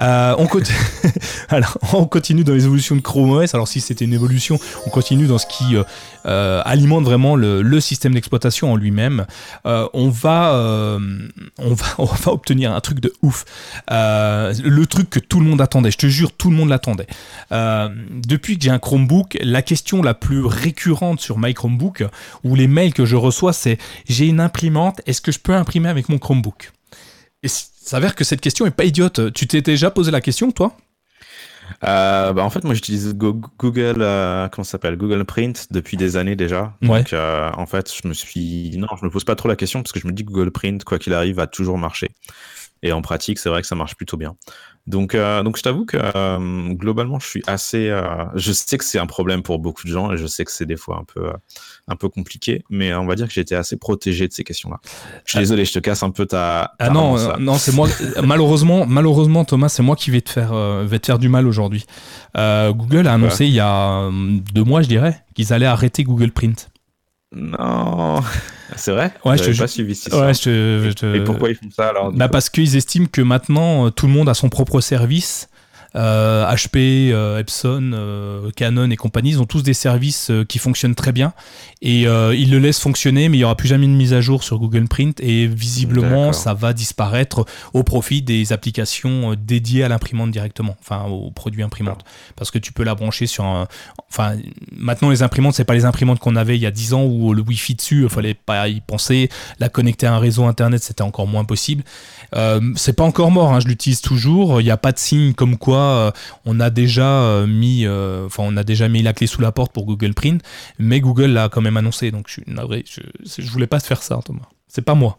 on, 0.00 0.46
continue 0.46 0.78
alors, 1.50 1.76
on 1.92 2.06
continue 2.06 2.42
dans 2.42 2.54
l'évolution 2.54 2.96
de 2.96 3.02
Chrome 3.02 3.32
OS. 3.32 3.54
Alors, 3.54 3.68
si 3.68 3.82
c'était 3.82 4.06
une 4.06 4.14
évolution, 4.14 4.58
on 4.86 4.90
continue 4.90 5.26
dans 5.26 5.36
ce 5.36 5.46
qui 5.46 5.76
alimente 6.24 7.04
vraiment 7.04 7.36
le, 7.36 7.80
système 7.80 8.14
d'exploitation 8.14 8.72
en 8.72 8.76
lui-même. 8.76 9.26
on, 9.64 10.08
va, 10.08 10.98
on, 11.58 11.74
va, 11.74 11.86
on 11.98 12.04
va 12.04 12.32
obtenir 12.32 12.72
un 12.72 12.80
truc 12.80 13.00
de 13.00 13.12
ouf. 13.20 13.44
le 13.90 14.84
truc 14.84 15.10
que 15.10 15.18
tout 15.18 15.40
le 15.40 15.46
monde 15.46 15.60
attendait, 15.60 15.90
je 15.90 15.98
te 15.98 16.06
jure, 16.06 16.32
tout 16.32 16.50
le 16.50 16.56
monde 16.56 16.70
l'attendait. 16.70 17.08
depuis 17.50 18.56
que 18.56 18.64
j'ai 18.64 18.70
un 18.70 18.78
Chromebook, 18.78 19.29
la 19.40 19.62
question 19.62 20.02
la 20.02 20.14
plus 20.14 20.44
récurrente 20.44 21.20
sur 21.20 21.38
My 21.38 21.54
Chromebook 21.54 22.04
ou 22.44 22.54
les 22.54 22.66
mails 22.66 22.94
que 22.94 23.04
je 23.04 23.16
reçois, 23.16 23.52
c'est 23.52 23.78
j'ai 24.08 24.26
une 24.26 24.40
imprimante, 24.40 25.00
est-ce 25.06 25.20
que 25.20 25.32
je 25.32 25.38
peux 25.38 25.54
imprimer 25.54 25.88
avec 25.88 26.08
mon 26.08 26.18
Chromebook? 26.18 26.72
Et 27.42 27.48
s'avère 27.48 28.14
que 28.14 28.24
cette 28.24 28.40
question 28.40 28.66
est 28.66 28.70
pas 28.70 28.84
idiote. 28.84 29.32
Tu 29.32 29.46
t'es 29.46 29.62
déjà 29.62 29.90
posé 29.90 30.10
la 30.10 30.20
question, 30.20 30.52
toi? 30.52 30.76
Euh, 31.84 32.32
bah 32.32 32.44
en 32.44 32.50
fait, 32.50 32.64
moi 32.64 32.74
j'utilise 32.74 33.14
Google, 33.14 34.02
euh, 34.02 34.48
comment 34.48 34.64
s'appelle? 34.64 34.96
Google 34.96 35.24
Print 35.24 35.68
depuis 35.70 35.96
des 35.96 36.16
années 36.16 36.36
déjà. 36.36 36.74
Donc 36.82 37.12
euh, 37.12 37.50
en 37.56 37.66
fait, 37.66 37.92
je 37.92 38.06
me 38.08 38.12
suis, 38.12 38.76
non, 38.76 38.88
je 38.98 39.04
me 39.04 39.10
pose 39.10 39.24
pas 39.24 39.36
trop 39.36 39.48
la 39.48 39.56
question 39.56 39.82
parce 39.82 39.92
que 39.92 40.00
je 40.00 40.06
me 40.06 40.12
dis 40.12 40.24
que 40.24 40.30
Google 40.30 40.50
Print, 40.50 40.84
quoi 40.84 40.98
qu'il 40.98 41.14
arrive, 41.14 41.36
va 41.36 41.46
toujours 41.46 41.78
marcher. 41.78 42.10
Et 42.82 42.92
en 42.92 43.02
pratique, 43.02 43.38
c'est 43.38 43.48
vrai 43.48 43.60
que 43.60 43.66
ça 43.66 43.74
marche 43.74 43.94
plutôt 43.94 44.16
bien. 44.16 44.36
Donc, 44.86 45.14
euh, 45.14 45.42
donc 45.42 45.56
je 45.56 45.62
t'avoue 45.62 45.84
que 45.84 45.96
euh, 45.98 46.72
globalement, 46.72 47.20
je 47.20 47.26
suis 47.26 47.42
assez. 47.46 47.88
Euh, 47.88 48.24
je 48.34 48.52
sais 48.52 48.78
que 48.78 48.84
c'est 48.84 48.98
un 48.98 49.06
problème 49.06 49.42
pour 49.42 49.58
beaucoup 49.58 49.86
de 49.86 49.92
gens 49.92 50.10
et 50.12 50.16
je 50.16 50.26
sais 50.26 50.44
que 50.44 50.50
c'est 50.50 50.66
des 50.66 50.76
fois 50.76 50.98
un 50.98 51.04
peu, 51.04 51.30
un 51.86 51.96
peu 51.96 52.08
compliqué, 52.08 52.64
mais 52.70 52.92
on 52.94 53.06
va 53.06 53.14
dire 53.14 53.28
que 53.28 53.32
j'ai 53.32 53.42
été 53.42 53.54
assez 53.54 53.76
protégé 53.76 54.26
de 54.26 54.32
ces 54.32 54.42
questions-là. 54.42 54.80
Je 55.24 55.32
suis 55.32 55.38
désolé, 55.38 55.64
je 55.64 55.72
te 55.72 55.78
casse 55.78 56.02
un 56.02 56.10
peu 56.10 56.26
ta. 56.26 56.74
ah 56.78 56.90
non, 56.90 57.16
non, 57.38 57.54
c'est 57.54 57.72
moi. 57.72 57.88
malheureusement, 58.24 58.86
malheureusement, 58.86 59.44
Thomas, 59.44 59.68
c'est 59.68 59.82
moi 59.82 59.96
qui 59.96 60.10
vais 60.10 60.22
te 60.22 60.30
faire, 60.30 60.54
vais 60.84 60.98
te 60.98 61.06
faire 61.06 61.18
du 61.18 61.28
mal 61.28 61.46
aujourd'hui. 61.46 61.84
Google 62.34 63.06
a 63.06 63.14
annoncé 63.14 63.46
il 63.46 63.52
y 63.52 63.60
a 63.60 64.10
deux 64.52 64.64
mois, 64.64 64.82
je 64.82 64.88
dirais, 64.88 65.22
qu'ils 65.34 65.52
allaient 65.52 65.66
arrêter 65.66 66.04
Google 66.04 66.32
Print. 66.32 66.70
Non. 67.32 68.20
C'est 68.76 68.92
vrai? 68.92 69.12
Ouais, 69.24 69.36
je 69.36 69.50
te 69.50 69.58
pas 69.58 69.66
suivi 69.66 69.92
ouais, 70.12 70.34
je 70.34 70.92
te, 70.92 71.16
Et 71.16 71.24
pourquoi 71.24 71.50
ils 71.50 71.56
font 71.56 71.70
ça 71.70 71.88
alors 71.88 72.12
bah 72.12 72.28
Parce 72.28 72.48
qu'ils 72.48 72.76
estiment 72.76 73.06
que 73.10 73.20
maintenant, 73.20 73.86
euh, 73.86 73.90
tout 73.90 74.06
le 74.06 74.12
monde 74.12 74.28
a 74.28 74.34
son 74.34 74.48
propre 74.48 74.80
service. 74.80 75.49
HP, 75.94 77.12
Epson, 77.38 78.50
Canon 78.56 78.90
et 78.90 78.96
compagnie, 78.96 79.30
ils 79.30 79.40
ont 79.40 79.46
tous 79.46 79.62
des 79.62 79.74
services 79.74 80.30
qui 80.48 80.58
fonctionnent 80.58 80.94
très 80.94 81.12
bien. 81.12 81.32
Et 81.82 82.02
ils 82.02 82.50
le 82.50 82.58
laissent 82.58 82.80
fonctionner, 82.80 83.28
mais 83.28 83.36
il 83.36 83.40
n'y 83.40 83.44
aura 83.44 83.56
plus 83.56 83.68
jamais 83.68 83.86
de 83.86 83.92
mise 83.92 84.12
à 84.12 84.20
jour 84.20 84.42
sur 84.44 84.58
Google 84.58 84.88
Print 84.88 85.20
et 85.20 85.46
visiblement 85.46 86.32
ça 86.32 86.54
va 86.54 86.72
disparaître 86.72 87.44
au 87.72 87.82
profit 87.82 88.22
des 88.22 88.52
applications 88.52 89.34
dédiées 89.34 89.84
à 89.84 89.88
l'imprimante 89.88 90.30
directement, 90.30 90.76
enfin 90.80 91.04
au 91.04 91.30
produit 91.30 91.62
imprimante, 91.62 92.04
parce 92.36 92.50
que 92.50 92.58
tu 92.58 92.72
peux 92.72 92.82
la 92.82 92.94
brancher 92.94 93.26
sur 93.26 93.44
un, 93.44 93.66
enfin 94.10 94.36
maintenant 94.72 95.10
les 95.10 95.22
imprimantes 95.22 95.54
c'est 95.54 95.64
pas 95.64 95.74
les 95.74 95.84
imprimantes 95.84 96.18
qu'on 96.18 96.36
avait 96.36 96.56
il 96.56 96.60
y 96.60 96.66
a 96.66 96.70
10 96.70 96.94
ans 96.94 97.04
où 97.04 97.32
le 97.32 97.42
Wi-Fi 97.42 97.74
dessus, 97.74 98.02
il 98.02 98.08
fallait 98.08 98.34
pas 98.34 98.68
y 98.68 98.80
penser, 98.80 99.28
la 99.58 99.68
connecter 99.68 100.06
à 100.06 100.14
un 100.14 100.18
réseau 100.18 100.44
internet 100.44 100.82
c'était 100.82 101.02
encore 101.02 101.26
moins 101.26 101.44
possible. 101.44 101.82
Euh, 102.34 102.60
c'est 102.76 102.92
pas 102.92 103.04
encore 103.04 103.30
mort, 103.30 103.52
hein, 103.52 103.60
je 103.60 103.68
l'utilise 103.68 104.00
toujours. 104.00 104.60
Il 104.60 104.64
n'y 104.64 104.70
a 104.70 104.76
pas 104.76 104.92
de 104.92 104.98
signe 104.98 105.34
comme 105.34 105.58
quoi 105.58 105.78
euh, 105.78 106.10
on 106.44 106.60
a 106.60 106.70
déjà 106.70 107.22
euh, 107.22 107.46
mis, 107.46 107.86
enfin 107.86 108.42
on 108.46 108.56
a 108.56 108.64
déjà 108.64 108.88
mis 108.88 109.02
la 109.02 109.12
clé 109.12 109.26
sous 109.26 109.40
la 109.40 109.52
porte 109.52 109.72
pour 109.72 109.84
Google 109.84 110.14
Print, 110.14 110.42
mais 110.78 111.00
Google 111.00 111.26
l'a 111.26 111.48
quand 111.48 111.60
même 111.60 111.76
annoncé. 111.76 112.10
Donc 112.10 112.28
je 112.28 112.34
suis 112.34 112.44
je 113.38 113.50
voulais 113.50 113.66
pas 113.66 113.80
faire 113.80 114.02
ça, 114.02 114.20
Thomas. 114.24 114.48
C'est 114.68 114.82
pas 114.82 114.94
moi. 114.94 115.18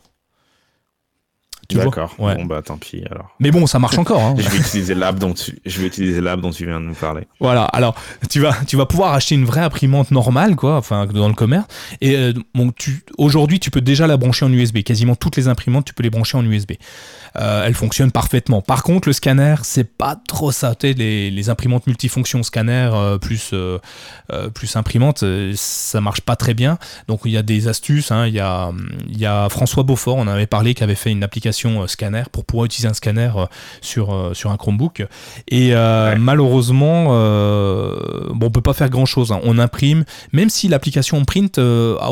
D'accord. 1.78 2.16
Bon 2.18 2.46
bah 2.46 2.62
tant 2.62 2.78
pis 2.78 3.04
alors. 3.10 3.36
Mais 3.40 3.52
bon, 3.52 3.68
ça 3.68 3.80
marche 3.80 3.98
encore. 3.98 4.22
Hein. 4.22 4.36
je 4.38 4.50
vais 4.50 4.58
utiliser 4.58 4.96
l'app 4.96 5.20
dont 5.20 5.34
tu, 5.34 5.60
je 5.66 5.82
vais 5.82 5.88
utiliser 5.88 6.22
l'app 6.22 6.42
dont 6.42 6.52
tu 6.52 6.66
viens 6.66 6.80
de 6.80 6.86
nous 6.86 6.94
parler. 6.94 7.28
Voilà. 7.40 7.64
Alors 7.66 7.96
tu 8.30 8.40
vas, 8.40 8.56
tu 8.68 8.78
vas 8.78 8.86
pouvoir 8.86 9.14
acheter 9.14 9.36
une 9.36 9.46
vraie 9.46 9.62
imprimante 9.62 10.12
normale, 10.12 10.56
quoi, 10.56 10.78
enfin 10.78 11.06
dans 11.06 11.28
le 11.28 11.34
commerce. 11.34 11.66
Et 12.02 12.34
bon, 12.54 12.72
tu, 12.72 13.04
aujourd'hui, 13.18 13.60
tu 13.60 13.72
peux 13.72 13.82
déjà 13.82 14.08
la 14.08 14.18
brancher 14.18 14.46
en 14.46 14.52
USB. 14.52 14.80
Quasiment 14.80 15.16
toutes 15.16 15.38
les 15.38 15.48
imprimantes, 15.48 15.86
tu 15.86 15.94
peux 15.94 16.04
les 16.04 16.10
brancher 16.10 16.38
en 16.38 16.46
USB. 16.46 16.74
Euh, 17.38 17.66
elle 17.66 17.74
fonctionne 17.74 18.12
parfaitement. 18.12 18.62
Par 18.62 18.84
contre, 18.84 19.08
le 19.08 19.14
scanner, 19.14 19.56
c'est 19.64 19.98
pas 19.98 20.16
trop 20.28 20.52
ça. 20.52 20.74
Les, 20.84 21.32
les 21.32 21.50
imprimantes 21.50 21.88
multifonctions, 21.88 22.44
scanner 22.44 22.90
euh, 22.94 23.18
plus, 23.18 23.52
euh, 23.54 23.80
plus 24.54 24.76
imprimante, 24.76 25.24
ça 25.56 26.02
marche 26.02 26.22
pas 26.22 26.36
très 26.36 26.54
bien. 26.54 26.78
Donc 27.08 27.22
il 27.26 27.32
y 27.32 27.38
a 27.38 27.44
des 27.44 27.68
astuces. 27.68 28.12
Hein. 28.12 28.28
Il, 28.28 28.34
y 28.34 28.40
a, 28.40 28.72
il 29.08 29.18
y 29.18 29.26
a 29.26 29.48
François 29.50 29.84
Beaufort, 29.84 30.18
on 30.18 30.24
en 30.24 30.28
avait 30.28 30.48
parlé, 30.48 30.74
qui 30.74 30.84
avait 30.84 30.96
fait 30.96 31.12
une 31.12 31.24
application 31.24 31.61
scanner 31.88 32.24
pour 32.32 32.46
pouvoir 32.46 32.66
utiliser 32.66 32.88
un 32.88 32.94
scanner 32.94 33.32
sur, 33.82 34.32
sur 34.34 34.52
un 34.52 34.58
Chromebook. 34.58 35.06
Et 35.48 35.74
malheureusement, 36.18 37.06
bon, 37.06 38.48
on 38.48 38.52
peut 38.52 38.62
pas 38.62 38.74
faire 38.74 38.90
grand 38.90 39.06
chose. 39.06 39.32
Hein. 39.32 39.40
On 39.44 39.58
imprime, 39.58 40.04
même 40.34 40.50
si 40.50 40.68
l'application 40.68 41.24
print 41.26 41.60
a, 41.60 42.10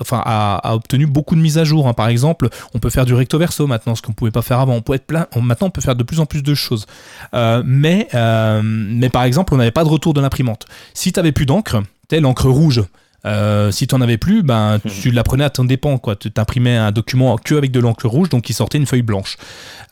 enfin, 0.00 0.22
a, 0.24 0.74
obtenu 0.74 1.06
beaucoup 1.06 1.34
de 1.34 1.40
mises 1.40 1.58
à 1.58 1.64
jour. 1.64 1.88
Hein. 1.88 1.92
Par 1.92 2.08
exemple, 2.08 2.48
on 2.74 2.78
peut 2.78 2.90
faire 2.90 3.04
du 3.04 3.14
recto 3.14 3.38
verso 3.38 3.66
maintenant, 3.66 3.94
ce 3.94 4.02
qu'on 4.02 4.12
pouvait 4.12 4.30
pas 4.30 4.42
faire 4.42 4.62
on 4.68 4.82
peut 4.82 4.94
être 4.94 5.06
plein. 5.06 5.26
Maintenant, 5.40 5.68
on 5.68 5.70
peut 5.70 5.80
faire 5.80 5.96
de 5.96 6.02
plus 6.02 6.20
en 6.20 6.26
plus 6.26 6.42
de 6.42 6.54
choses. 6.54 6.86
Euh, 7.34 7.62
mais, 7.64 8.08
euh, 8.14 8.60
mais 8.62 9.08
par 9.08 9.24
exemple, 9.24 9.54
on 9.54 9.56
n'avait 9.56 9.70
pas 9.70 9.84
de 9.84 9.88
retour 9.88 10.14
de 10.14 10.20
l'imprimante. 10.20 10.66
Si 10.94 11.12
tu 11.12 11.18
n'avais 11.18 11.32
plus 11.32 11.46
d'encre, 11.46 11.82
telle 12.08 12.22
l'encre 12.22 12.48
rouge, 12.48 12.82
euh, 13.24 13.70
si 13.70 13.86
tu 13.86 13.94
n'en 13.94 14.00
avais 14.00 14.18
plus, 14.18 14.42
ben, 14.42 14.80
mhm. 14.84 14.90
tu 14.90 15.10
l'apprenais 15.10 15.44
à 15.44 15.50
ton 15.50 15.64
dépens. 15.64 16.00
Tu 16.18 16.30
imprimais 16.36 16.76
un 16.76 16.90
document 16.90 17.36
que 17.36 17.54
avec 17.54 17.70
de 17.70 17.80
l'encre 17.80 18.08
rouge, 18.08 18.28
donc 18.28 18.48
il 18.50 18.52
sortait 18.52 18.78
une 18.78 18.86
feuille 18.86 19.02
blanche. 19.02 19.36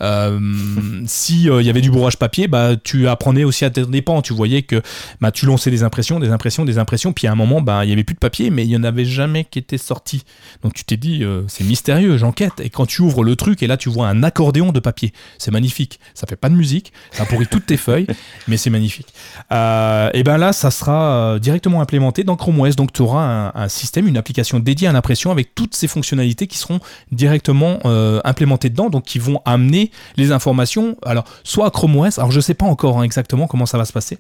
Euh, 0.03 0.39
si 1.07 1.45
il 1.45 1.63
y 1.63 1.71
avait 1.71 1.81
du 1.81 1.91
bourrage 1.91 2.17
papier, 2.17 2.49
bah, 2.49 2.73
tu 2.83 3.09
apprenais 3.09 3.45
aussi 3.45 3.65
à 3.65 3.71
ton 3.71 3.83
dépens. 3.83 4.23
Tu 4.23 4.33
voyais 4.33 4.63
que 4.63 4.83
bah, 5.21 5.31
tu 5.31 5.47
lançais 5.47 5.71
des 5.71 5.83
impressions, 5.83 6.19
des 6.19 6.31
impressions, 6.31 6.65
des 6.65 6.79
impressions, 6.79 7.13
puis 7.13 7.27
à 7.27 7.33
un 7.33 7.37
moment, 7.37 7.61
bah, 7.61 7.85
il 7.85 7.89
n'y 7.89 7.93
avait 7.93 8.05
plus 8.05 8.15
de 8.15 8.21
papier, 8.21 8.51
mais 8.51 8.65
il 8.65 8.69
n'y 8.69 8.77
en 8.77 8.85
avait 8.85 9.05
jamais 9.05 9.45
qui 9.45 9.59
était 9.59 9.79
sorti. 9.79 10.25
Donc 10.63 10.75
tu 10.75 10.85
t'es 10.85 10.97
dit, 10.97 11.25
c'est 11.49 11.65
mystérieux, 11.65 12.17
j'enquête. 12.17 12.61
Et 12.61 12.71
quand 12.71 12.87
tu 12.87 13.03
ouvres 13.03 13.23
le 13.23 13.37
truc, 13.37 13.63
et 13.63 13.67
là 13.67 13.77
tu 13.77 13.89
vois 13.89 14.09
un 14.09 14.23
accordéon 14.23 14.73
de 14.73 14.81
papier, 14.81 15.13
c'est 15.39 15.51
magnifique. 15.51 16.01
Ça 16.15 16.27
fait 16.27 16.37
pas 16.37 16.49
de 16.49 16.55
musique, 16.55 16.93
ça 17.13 17.25
pourrit 17.25 17.47
toutes 17.47 17.67
tes 17.67 17.77
feuilles, 17.77 18.07
mais 18.49 18.57
c'est 18.57 18.71
magnifique. 18.71 19.09
et 19.51 20.23
ben 20.25 20.37
là, 20.39 20.53
ça 20.53 20.71
sera 20.71 21.39
directement 21.39 21.81
implémenté 21.81 22.25
dans 22.25 22.37
Chrome 22.37 22.61
OS, 22.61 22.77
donc 22.77 22.93
tu 22.93 23.03
auras 23.03 23.20
un, 23.21 23.69
système, 23.69 24.07
une 24.07 24.17
application 24.17 24.59
dédiée 24.59 24.89
à 24.89 24.93
l'impression 24.93 25.31
avec 25.31 25.55
toutes 25.55 25.75
ces 25.75 25.89
fonctionnalités 25.89 26.47
qui 26.47 26.59
seront 26.59 26.81
directement 27.13 27.79
euh, 27.85 28.21
implémentées 28.25 28.71
dedans, 28.71 28.91
donc 28.91 29.05
qui 29.05 29.19
vont 29.19 29.41
amener 29.45 29.91
les 30.17 30.33
informations, 30.33 30.97
alors 31.05 31.25
soit 31.45 31.67
à 31.67 31.71
Chrome 31.71 31.97
OS, 31.97 32.19
alors 32.19 32.31
je 32.31 32.37
ne 32.37 32.43
sais 32.43 32.55
pas 32.55 32.67
encore 32.67 32.99
hein, 32.99 33.03
exactement 33.03 33.47
comment 33.47 33.67
ça 33.67 33.79
va 33.79 33.85
se 33.85 33.93
passer, 33.93 34.19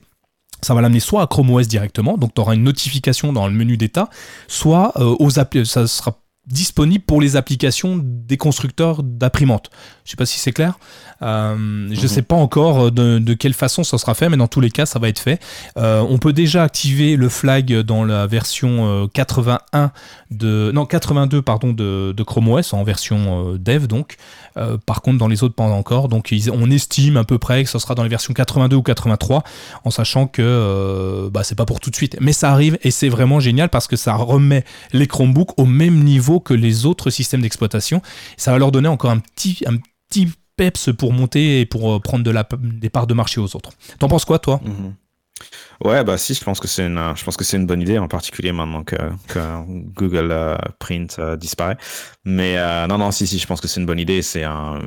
ça 0.62 0.74
va 0.74 0.80
l'amener 0.80 1.00
soit 1.00 1.22
à 1.22 1.26
Chrome 1.26 1.50
OS 1.50 1.68
directement, 1.68 2.16
donc 2.16 2.34
tu 2.34 2.40
auras 2.40 2.54
une 2.54 2.64
notification 2.64 3.32
dans 3.32 3.46
le 3.46 3.54
menu 3.54 3.76
d'état, 3.76 4.10
soit 4.48 4.92
euh, 4.96 5.64
ça 5.64 5.86
sera 5.86 6.20
disponible 6.46 7.04
pour 7.04 7.20
les 7.20 7.36
applications 7.36 8.00
des 8.02 8.36
constructeurs 8.36 9.02
d'imprimantes. 9.02 9.70
Je 10.10 10.14
sais 10.14 10.16
pas 10.16 10.26
si 10.26 10.40
c'est 10.40 10.50
clair. 10.50 10.76
Euh, 11.22 11.54
je 11.56 11.96
ne 11.96 12.02
mhm. 12.02 12.08
sais 12.08 12.22
pas 12.22 12.34
encore 12.34 12.90
de, 12.90 13.34
quelle 13.34 13.54
façon 13.54 13.84
ça 13.84 13.96
sera 13.96 14.14
fait, 14.14 14.28
mais 14.28 14.36
dans 14.36 14.48
tous 14.48 14.60
les 14.60 14.72
cas, 14.72 14.86
ça 14.86 14.98
va 14.98 15.08
être 15.08 15.20
fait. 15.20 15.40
Euh, 15.76 16.00
on 16.00 16.18
peut 16.18 16.32
déjà 16.32 16.64
activer 16.64 17.14
le 17.14 17.28
flag 17.28 17.72
dans 17.82 18.02
la 18.02 18.26
version 18.26 19.08
81 19.14 19.60
euh, 19.72 19.88
de 20.32 20.72
non 20.74 20.84
82 20.84 21.42
pardon 21.42 21.72
de, 21.72 22.12
de 22.16 22.22
Chrome 22.24 22.48
OS 22.48 22.72
en 22.72 22.82
version 22.82 23.54
dev 23.54 23.86
donc. 23.86 24.16
par 24.84 25.00
contre, 25.00 25.18
dans 25.18 25.28
les 25.28 25.44
autres 25.44 25.54
pas 25.54 25.62
encore. 25.62 26.08
Donc, 26.08 26.34
on 26.52 26.70
estime 26.72 27.16
à 27.16 27.22
peu 27.22 27.38
près 27.38 27.62
que 27.62 27.70
ça 27.70 27.78
sera 27.78 27.94
dans 27.94 28.02
les 28.02 28.08
versions 28.08 28.34
82 28.34 28.74
ou 28.74 28.82
83, 28.82 29.44
en 29.84 29.90
sachant 29.92 30.26
que 30.26 31.30
bah, 31.32 31.44
c'est 31.44 31.54
pas 31.54 31.66
pour 31.66 31.78
tout 31.78 31.90
de 31.90 31.96
suite. 31.96 32.16
Mais 32.20 32.32
ça 32.32 32.50
arrive 32.50 32.78
et 32.82 32.90
c'est 32.90 33.08
vraiment 33.08 33.38
génial 33.38 33.68
parce 33.68 33.86
que 33.86 33.94
ça 33.94 34.14
remet 34.14 34.64
les 34.92 35.06
Chromebooks 35.06 35.56
au 35.56 35.66
même 35.66 36.02
niveau 36.02 36.40
que 36.40 36.52
les 36.52 36.84
autres 36.84 37.10
systèmes 37.10 37.42
d'exploitation. 37.42 38.02
Ça 38.36 38.50
va 38.50 38.58
leur 38.58 38.72
donner 38.72 38.88
encore 38.88 39.12
un 39.12 39.20
petit, 39.20 39.62
un 39.66 39.76
petit 40.10 40.28
peps 40.56 40.90
pour 40.98 41.12
monter 41.12 41.60
et 41.60 41.66
pour 41.66 41.92
euh, 41.92 42.00
prendre 42.00 42.24
de 42.24 42.30
la, 42.30 42.46
des 42.60 42.90
parts 42.90 43.06
de 43.06 43.14
marché 43.14 43.40
aux 43.40 43.56
autres. 43.56 43.70
T'en 43.98 44.08
penses 44.08 44.24
quoi, 44.24 44.38
toi? 44.38 44.60
Mhm. 44.64 44.94
Ouais, 45.82 46.04
bah 46.04 46.18
si, 46.18 46.34
je 46.34 46.44
pense 46.44 46.60
que 46.60 46.68
c'est 46.68 46.86
une, 46.86 47.00
je 47.16 47.24
pense 47.24 47.38
que 47.38 47.44
c'est 47.44 47.56
une 47.56 47.64
bonne 47.64 47.80
idée, 47.80 47.96
en 47.96 48.08
particulier 48.08 48.52
maintenant 48.52 48.84
que, 48.84 48.96
Google 49.94 50.28
euh, 50.32 50.58
Print 50.78 51.16
euh, 51.18 51.36
disparaît. 51.36 51.78
Mais 52.26 52.56
non, 52.86 52.98
non, 52.98 53.10
si, 53.10 53.26
si, 53.26 53.38
je 53.38 53.46
pense 53.46 53.62
que 53.62 53.68
c'est 53.68 53.80
une 53.80 53.86
bonne 53.86 53.98
idée. 53.98 54.20
C'est 54.20 54.44
un, 54.44 54.80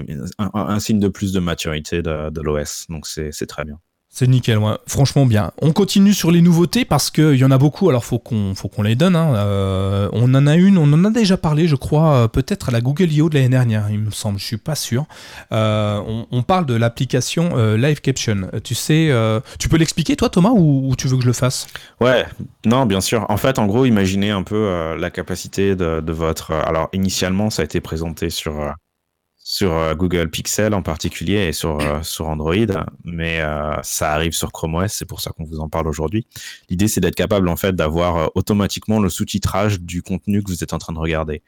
signe 0.80 1.00
de 1.00 1.08
plus 1.08 1.34
de 1.34 1.40
maturité 1.40 2.04
de, 2.04 2.30
de 2.30 2.42
l'OS, 2.42 2.86
donc 2.90 3.08
c'est 3.08 3.48
très 3.48 3.66
bien. 3.66 3.80
C'est 4.16 4.28
nickel, 4.28 4.60
franchement 4.86 5.26
bien. 5.26 5.54
On 5.60 5.72
continue 5.72 6.14
sur 6.14 6.30
les 6.30 6.44
nouveautés 6.44 6.86
parce 6.86 7.10
qu'il 7.10 7.34
y 7.34 7.44
en 7.44 7.50
a 7.50 7.58
beaucoup, 7.58 7.90
alors 7.90 8.06
faut 8.06 8.22
faut 8.54 8.68
qu'on 8.68 8.84
les 8.84 8.94
donne. 8.94 9.16
Hein. 9.16 9.34
Euh, 9.36 10.08
on 10.14 10.36
en 10.36 10.46
a 10.46 10.56
une, 10.56 10.78
on 10.78 10.94
en 10.94 11.04
a 11.04 11.10
déjà 11.10 11.36
parlé, 11.36 11.68
je 11.68 11.76
crois, 11.76 12.14
euh, 12.14 12.28
peut-être 12.28 12.70
à 12.70 12.72
la 12.72 12.80
Google 12.80 13.12
I.O. 13.12 13.28
de 13.28 13.34
l'année 13.34 13.50
dernière, 13.50 13.90
il 13.90 13.98
me 13.98 14.12
semble, 14.12 14.38
je 14.38 14.46
suis 14.46 14.58
pas 14.58 14.76
sûr. 14.76 15.08
Euh, 15.52 16.00
on, 16.30 16.44
parle 16.44 16.68
de 16.68 16.76
l'application 16.76 17.56
Live 17.76 18.02
Caption. 18.02 18.52
Tu 18.64 18.76
sais, 18.76 19.12
tu 19.58 19.68
peux 19.68 19.78
l'expliquer 19.78 20.16
toi 20.16 20.30
Thomas 20.30 20.52
ou, 20.54 20.94
tu 20.96 21.08
veux 21.08 21.16
que 21.16 21.24
je 21.24 21.28
le 21.28 21.34
fasse? 21.34 21.66
Ouais, 22.00 22.28
non, 22.68 22.86
bien 22.86 23.02
sûr. 23.02 23.26
En 23.30 23.38
fait, 23.38 23.58
en 23.58 23.66
gros, 23.66 23.86
imaginez 23.86 24.30
un 24.30 24.44
peu 24.44 24.96
la 24.96 25.10
capacité 25.10 25.76
de, 25.76 26.02
de, 26.02 26.14
votre... 26.14 26.52
Alors, 26.52 26.90
initialement, 26.94 27.50
ça 27.50 27.64
a 27.64 27.66
été 27.66 27.82
présenté 27.82 28.30
sur 28.30 28.74
sur 29.54 29.72
euh, 29.72 29.94
Google 29.94 30.32
Pixel 30.32 30.74
en 30.74 30.82
particulier 30.82 31.46
et 31.48 31.54
sur, 31.54 31.80
euh, 31.80 32.02
Android, 32.26 32.56
mais 33.04 33.40
euh, 33.40 33.76
ça 33.84 34.12
arrive 34.12 34.32
sur 34.34 34.52
Chrome 34.52 34.74
OS, 34.74 34.92
c'est 34.92 35.06
pour 35.06 35.22
ça 35.22 35.30
qu'on 35.30 35.44
vous 35.44 35.60
en 35.60 35.70
parle 35.70 35.88
aujourd'hui. 35.88 36.26
L'idée, 36.72 36.88
c'est 36.88 37.02
d'être 37.02 37.14
capable 37.14 37.48
en 37.48 37.56
fait 37.56 37.76
d'avoir 37.76 38.32
automatiquement 38.34 39.00
le 39.00 39.10
sous-titrage 39.10 39.80
du 39.80 40.02
contenu 40.02 40.42
que 40.42 40.50
vous 40.50 40.64
êtes 40.64 40.74
en 40.74 40.80
train 40.80 40.94
de 40.94 40.98
regarder. 40.98 41.44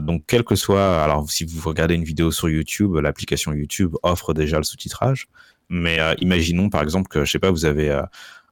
donc, 0.00 0.22
quel 0.28 0.44
que 0.44 0.54
soit, 0.54 1.02
alors 1.02 1.28
si 1.28 1.44
vous 1.44 1.60
regardez 1.68 1.96
une 1.96 2.04
vidéo 2.04 2.30
sur 2.30 2.48
YouTube, 2.48 2.94
l'application 2.94 3.52
YouTube 3.52 3.96
offre 4.04 4.32
déjà 4.32 4.58
le 4.58 4.62
sous-titrage, 4.62 5.26
mais 5.68 5.98
imaginons 6.20 6.70
par 6.70 6.82
exemple 6.82 7.08
que, 7.08 7.24
je 7.24 7.32
sais 7.32 7.40
pas, 7.40 7.50
vous 7.50 7.64
avez 7.64 8.00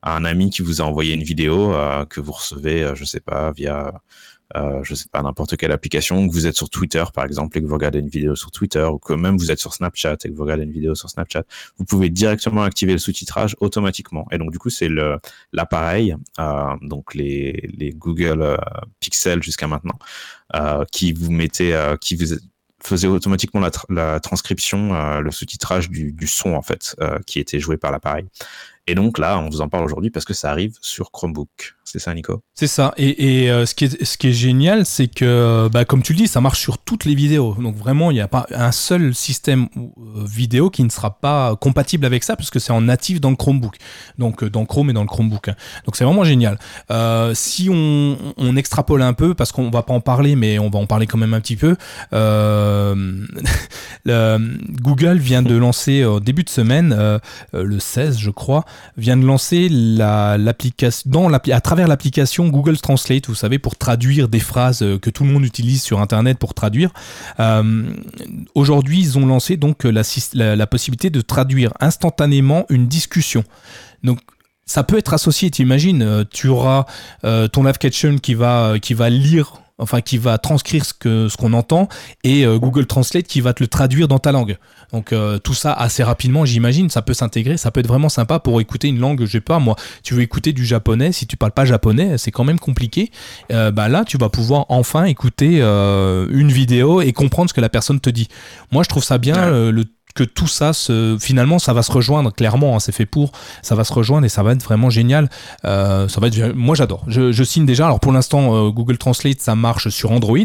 un 0.03 0.25
ami 0.25 0.51
qui 0.51 0.63
vous 0.63 0.83
a 0.83 0.85
envoyé 0.85 1.15
une 1.15 1.23
vidéo 1.23 1.73
que 2.11 2.21
vous 2.21 2.33
recevez, 2.33 2.93
je 2.97 3.05
sais 3.05 3.21
pas, 3.21 3.53
via 3.53 3.93
euh, 4.55 4.81
je 4.85 4.95
sais 4.95 5.09
pas, 5.11 5.23
n'importe 5.23 5.57
quelle 5.57 5.73
application, 5.73 6.29
que 6.29 6.33
vous 6.33 6.47
êtes 6.47 6.57
sur 6.57 6.71
Twitter 6.71 7.03
par 7.13 7.25
exemple 7.25 7.59
et 7.59 7.61
que 7.61 7.67
vous 7.67 7.75
regardez 7.75 7.99
une 7.99 8.09
vidéo 8.09 8.37
sur 8.37 8.51
Twitter, 8.51 8.85
ou 8.85 8.99
que 8.99 9.13
même 9.13 9.37
vous 9.37 9.51
êtes 9.51 9.59
sur 9.59 9.75
Snapchat 9.75 10.17
et 10.25 10.29
que 10.29 10.35
vous 10.35 10.43
regardez 10.43 10.63
une 10.63 10.73
vidéo 10.73 10.95
sur 10.95 11.11
Snapchat, 11.11 11.43
vous 11.79 11.85
pouvez 11.85 12.11
directement 12.11 12.63
activer 12.63 12.93
le 12.93 12.99
sous-titrage 12.99 13.57
automatiquement. 13.61 14.27
Et 14.31 14.39
donc 14.39 14.53
du 14.53 14.59
coup, 14.59 14.71
c'est 14.71 14.89
l'appareil, 15.53 16.17
euh, 16.39 16.77
donc 16.83 17.15
les, 17.15 17.69
les 17.77 17.91
Google 17.91 18.43
euh, 18.43 18.57
Pixel 19.01 19.43
jusqu'à 19.43 19.67
maintenant, 19.67 19.99
euh, 20.55 20.85
qui 20.93 21.13
vous 21.13 21.33
mettait, 21.33 21.73
euh, 21.73 21.97
qui 21.97 22.15
vous 22.15 22.37
faisait 22.83 23.09
automatiquement 23.09 23.61
la, 23.61 23.71
la 23.89 24.21
transcription, 24.21 25.21
le 25.21 25.31
sous-titrage 25.33 25.91
du, 25.91 26.13
du, 26.13 26.29
son 26.29 26.53
en 26.53 26.63
fait, 26.63 26.95
qui 27.27 27.41
était 27.41 27.59
joué 27.59 27.79
par 27.79 27.91
l'appareil. 27.91 28.27
Et 28.89 28.95
donc 28.95 29.19
là, 29.19 29.39
on 29.41 29.49
vous 29.49 29.63
en 29.63 29.69
parle 29.69 29.85
aujourd'hui 29.85 30.11
parce 30.11 30.25
que 30.25 30.35
ça 30.35 30.51
arrive 30.51 30.77
sur 30.81 31.11
Chromebook. 31.11 31.77
C'est 31.87 32.01
ça, 32.01 32.13
Nico? 32.15 32.43
C'est 32.55 32.67
ça. 32.67 32.93
Et, 32.97 33.49
euh, 33.49 33.65
ce, 33.65 33.75
qui 33.75 33.85
est, 33.85 34.33
génial, 34.33 34.85
c'est 34.85 35.07
que, 35.07 35.69
bah, 35.73 35.85
comme 35.85 36.03
tu 36.03 36.13
le 36.15 36.19
dis, 36.19 36.27
ça 36.27 36.41
marche 36.41 36.61
sur 36.61 36.79
toutes 36.79 37.05
les 37.05 37.15
vidéos. 37.15 37.55
Donc 37.61 37.77
vraiment, 37.77 38.11
il 38.11 38.15
n'y 38.15 38.21
a 38.21 38.27
pas 38.27 38.47
un 38.53 38.73
seul 38.73 39.15
système 39.15 39.69
euh, 39.77 40.25
vidéo 40.25 40.69
qui 40.69 40.83
ne 40.83 40.89
sera 40.89 41.19
pas 41.19 41.55
compatible 41.57 42.05
avec 42.05 42.25
ça, 42.25 42.35
parce 42.35 42.51
que 42.51 42.59
c'est 42.59 42.73
en 42.73 42.81
natif 42.81 43.21
dans 43.21 43.31
le 43.31 43.37
Chromebook. 43.37 43.77
Donc 44.19 44.43
euh, 44.43 44.51
dans 44.51 44.67
Chrome 44.67 44.91
et 44.91 44.93
dans 44.93 45.03
le 45.03 45.07
Chromebook. 45.07 45.49
Hein. 45.49 45.55
Donc 45.85 45.95
c'est 45.95 46.05
vraiment 46.05 46.25
génial. 46.25 46.59
si 47.35 47.69
on, 47.71 48.17
on, 48.37 48.57
extrapole 48.57 49.03
un 49.03 49.13
peu, 49.13 49.35
parce 49.35 49.53
qu'on 49.53 49.71
va 49.71 49.83
pas 49.83 49.95
en 49.95 50.01
parler, 50.01 50.35
mais 50.35 50.59
on 50.59 50.71
va 50.71 50.81
en 50.81 50.87
parler 50.87 51.07
quand 51.07 51.19
même 51.19 51.35
un 51.35 51.41
petit 51.41 51.57
peu, 51.57 51.77
Google 54.07 55.19
vient 55.19 55.43
de 55.43 55.57
lancer 55.57 56.05
au 56.05 56.21
début 56.21 56.43
de 56.43 56.51
semaine, 56.51 57.21
le 57.53 57.79
16 57.79 58.19
je 58.19 58.31
crois, 58.31 58.65
vient 58.97 59.17
de 59.17 59.25
lancer 59.25 59.69
l'application, 59.69 61.29
à 61.33 61.61
travers 61.61 61.89
l'application 61.89 62.49
Google 62.49 62.79
Translate, 62.79 63.27
vous 63.27 63.35
savez, 63.35 63.59
pour 63.59 63.77
traduire 63.77 64.29
des 64.29 64.41
phrases 64.41 64.83
euh, 64.83 64.99
que 64.99 65.11
tout 65.11 65.25
le 65.25 65.31
monde 65.31 65.45
utilise 65.45 65.83
sur 65.83 66.01
Internet 66.01 66.39
pour 66.39 66.55
traduire. 66.55 66.91
Euh, 67.41 67.85
aujourd'hui, 68.55 69.01
ils 69.01 69.19
ont 69.19 69.27
lancé 69.27 69.57
donc 69.57 69.85
la, 69.85 70.03
la, 70.35 70.67
possibilité 70.67 71.11
de 71.11 71.21
traduire 71.21 71.73
instantanément 71.81 72.67
une 72.71 72.87
discussion. 72.87 73.45
Donc 74.03 74.21
ça 74.65 74.83
peut 74.83 74.99
être 74.99 75.15
associé, 75.15 75.51
tu 75.51 75.63
imagines, 75.63 76.03
euh, 76.03 76.25
tu 76.31 76.49
auras 76.49 76.87
ton 77.23 77.65
live 77.65 77.79
caption 77.79 78.17
qui 78.19 78.35
va, 78.35 78.75
qui 78.81 78.95
va 78.95 79.11
lire 79.11 79.61
enfin 79.79 80.01
qui 80.01 80.19
va 80.19 80.39
transcrire 80.39 80.85
ce 80.85 80.95
que 80.95 81.29
ce 81.29 81.37
qu'on 81.37 81.53
entend 81.53 81.89
et 82.25 82.45
euh, 82.45 82.59
Google 82.59 82.87
Translate 82.87 83.27
qui 83.27 83.41
va 83.41 83.53
te 83.53 83.63
le 83.63 83.69
traduire 83.69 84.09
dans 84.09 84.19
ta 84.19 84.33
langue. 84.33 84.57
Donc 84.93 85.13
euh, 85.13 85.39
tout 85.39 85.55
ça 85.55 85.73
assez 85.73 86.03
rapidement, 86.03 86.45
j'imagine, 86.45 86.89
ça 86.91 87.03
peut 87.03 87.15
s'intégrer, 87.15 87.57
ça 87.57 87.71
peut 87.71 87.81
être 87.81 87.89
vraiment 87.89 88.09
sympa 88.09 88.39
pour 88.39 88.61
écouter 88.61 88.89
une 88.89 88.99
langue, 88.99 89.25
je 89.25 89.31
sais 89.31 89.41
pas 89.41 89.59
moi, 89.59 89.77
tu 90.03 90.15
veux 90.15 90.23
écouter 90.23 90.53
du 90.53 90.65
japonais, 90.65 91.13
si 91.13 91.27
tu 91.27 91.37
parles 91.37 91.53
pas 91.53 91.65
japonais, 91.65 92.19
c'est 92.19 92.31
quand 92.31 92.45
même 92.45 92.59
compliqué. 92.59 93.11
Euh, 93.53 93.71
bah 93.71 93.89
là, 93.89 94.05
tu 94.05 94.17
vas 94.17 94.29
pouvoir 94.29 94.67
enfin 94.69 95.05
écouter 95.05 95.57
une 95.57 96.53
vidéo 96.53 97.01
et 97.01 97.13
comprendre 97.13 97.51
ce 97.51 97.55
que 97.55 97.61
la 97.61 97.69
personne 97.69 98.01
te 98.01 98.11
dit. 98.11 98.29
Moi, 98.73 98.83
je 98.83 98.89
trouve 98.89 99.05
ça 99.05 99.19
bien 99.19 99.51
le 99.51 99.85
que 100.17 100.25
tout 100.25 100.49
ça, 100.49 100.73
se, 100.73 101.17
finalement, 101.21 101.61
ça 101.61 101.73
va 101.73 101.83
se 101.83 101.93
rejoindre 101.93 102.33
clairement. 102.33 102.75
Hein, 102.75 102.81
c'est 102.81 102.91
fait 102.91 103.07
pour, 103.07 103.31
ça 103.63 103.77
va 103.77 103.85
se 103.85 103.93
rejoindre 103.93 104.27
et 104.27 104.29
ça 104.29 104.43
va 104.43 104.53
être 104.53 104.63
vraiment 104.63 104.91
génial. 104.91 105.31
Euh, 105.65 106.09
ça 106.09 106.21
va 106.21 106.27
être, 106.27 106.55
moi, 106.55 106.75
j'adore. 106.75 107.05
Je, 107.07 107.45
signe 107.45 107.67
déjà. 107.67 107.87
Alors 107.87 108.01
pour 108.01 108.13
l'instant, 108.13 108.57
euh, 108.57 108.71
Google 108.71 108.99
Translate, 108.99 109.41
ça 109.41 109.55
marche 109.55 109.89
sur 109.91 110.11
Android, 110.11 110.39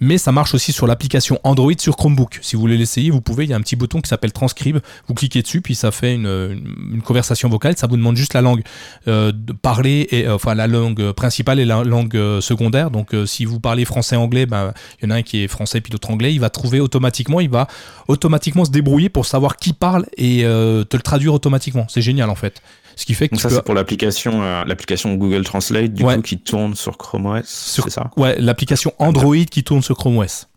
mais 0.00 0.16
ça 0.16 0.32
marche 0.32 0.54
aussi 0.54 0.72
sur 0.72 0.86
l'application 0.86 1.38
Android 1.44 1.74
sur 1.76 1.96
Chromebook. 1.96 2.38
Si 2.40 2.56
vous 2.56 2.62
voulez 2.62 2.78
l'essayer, 2.78 3.10
vous 3.10 3.20
pouvez. 3.20 3.44
Il 3.44 3.50
y 3.50 3.52
a 3.52 3.56
un 3.56 3.60
petit 3.60 3.76
bouton 3.76 4.00
qui 4.00 4.08
s'appelle 4.08 4.32
Transcribe. 4.32 4.78
Vous 5.08 5.14
cliquez 5.14 5.42
dessus, 5.42 5.60
puis 5.60 5.74
ça 5.74 5.90
fait 5.90 6.14
une, 6.14 7.02
conversation 7.04 7.48
vocale. 7.48 7.76
Ça 7.76 7.88
vous 7.88 7.96
demande 7.96 8.16
juste 8.16 8.32
la 8.32 8.40
langue 8.40 8.62
euh, 9.08 9.32
de 9.32 9.52
parler 9.52 10.06
et 10.12 10.28
enfin 10.28 10.54
la 10.54 10.66
langue 10.66 11.12
principale 11.12 11.58
et 11.58 11.64
la 11.64 11.82
langue 11.82 12.16
secondaire. 12.40 12.90
Donc 12.90 13.14
si 13.26 13.44
vous 13.44 13.58
parlez 13.58 13.84
français-anglais, 13.84 14.46
ben 14.46 14.72
il 15.00 15.06
y 15.06 15.08
en 15.08 15.10
a 15.10 15.16
un 15.16 15.22
qui 15.22 15.42
est 15.42 15.48
français 15.48 15.80
puis 15.80 15.92
l'autre 15.92 16.10
anglais. 16.10 16.32
Il 16.32 16.40
va 16.40 16.48
trouver 16.48 16.80
automatiquement, 16.80 17.40
il 17.40 17.50
va 17.50 17.66
automatiquement 18.08 18.64
se 18.64 18.70
débrouiller 18.70 18.99
pour 19.08 19.26
savoir 19.26 19.56
qui 19.56 19.72
parle 19.72 20.06
et 20.16 20.44
euh, 20.44 20.84
te 20.84 20.96
le 20.96 21.02
traduire 21.02 21.34
automatiquement. 21.34 21.86
C'est 21.88 22.02
génial 22.02 22.30
en 22.30 22.34
fait. 22.34 22.62
Ce 22.96 23.06
qui 23.06 23.14
fait 23.14 23.28
que 23.28 23.36
ça 23.36 23.48
c'est 23.48 23.62
pour 23.62 23.74
l'application 23.74 24.42
euh, 24.42 24.64
l'application 24.64 25.14
Google 25.14 25.44
Translate 25.44 25.92
du 25.94 26.04
coup 26.04 26.22
qui 26.22 26.38
tourne 26.38 26.74
sur 26.74 26.98
Chrome 26.98 27.26
OS. 27.26 27.46
C'est 27.46 27.90
ça 27.90 28.10
Ouais, 28.16 28.38
l'application 28.38 28.92
Android 28.98 29.44
qui 29.50 29.64
tourne 29.64 29.82
sur 29.82 29.96
Chrome 29.96 30.18
OS. 30.18 30.48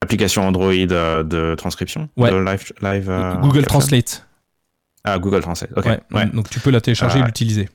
Application 0.00 0.46
Android 0.46 0.72
euh, 0.72 1.22
de 1.22 1.54
transcription 1.56 2.08
ouais. 2.16 2.30
de 2.30 2.36
live, 2.36 2.72
live 2.80 3.38
Google 3.42 3.66
Translate. 3.66 4.26
Ah 5.04 5.18
Google 5.18 5.42
Translate. 5.42 5.72
OK. 5.76 5.84
Ouais. 5.84 6.26
Donc 6.32 6.48
tu 6.48 6.60
peux 6.60 6.70
la 6.70 6.80
télécharger 6.80 7.18
et 7.18 7.22
l'utiliser. 7.22 7.68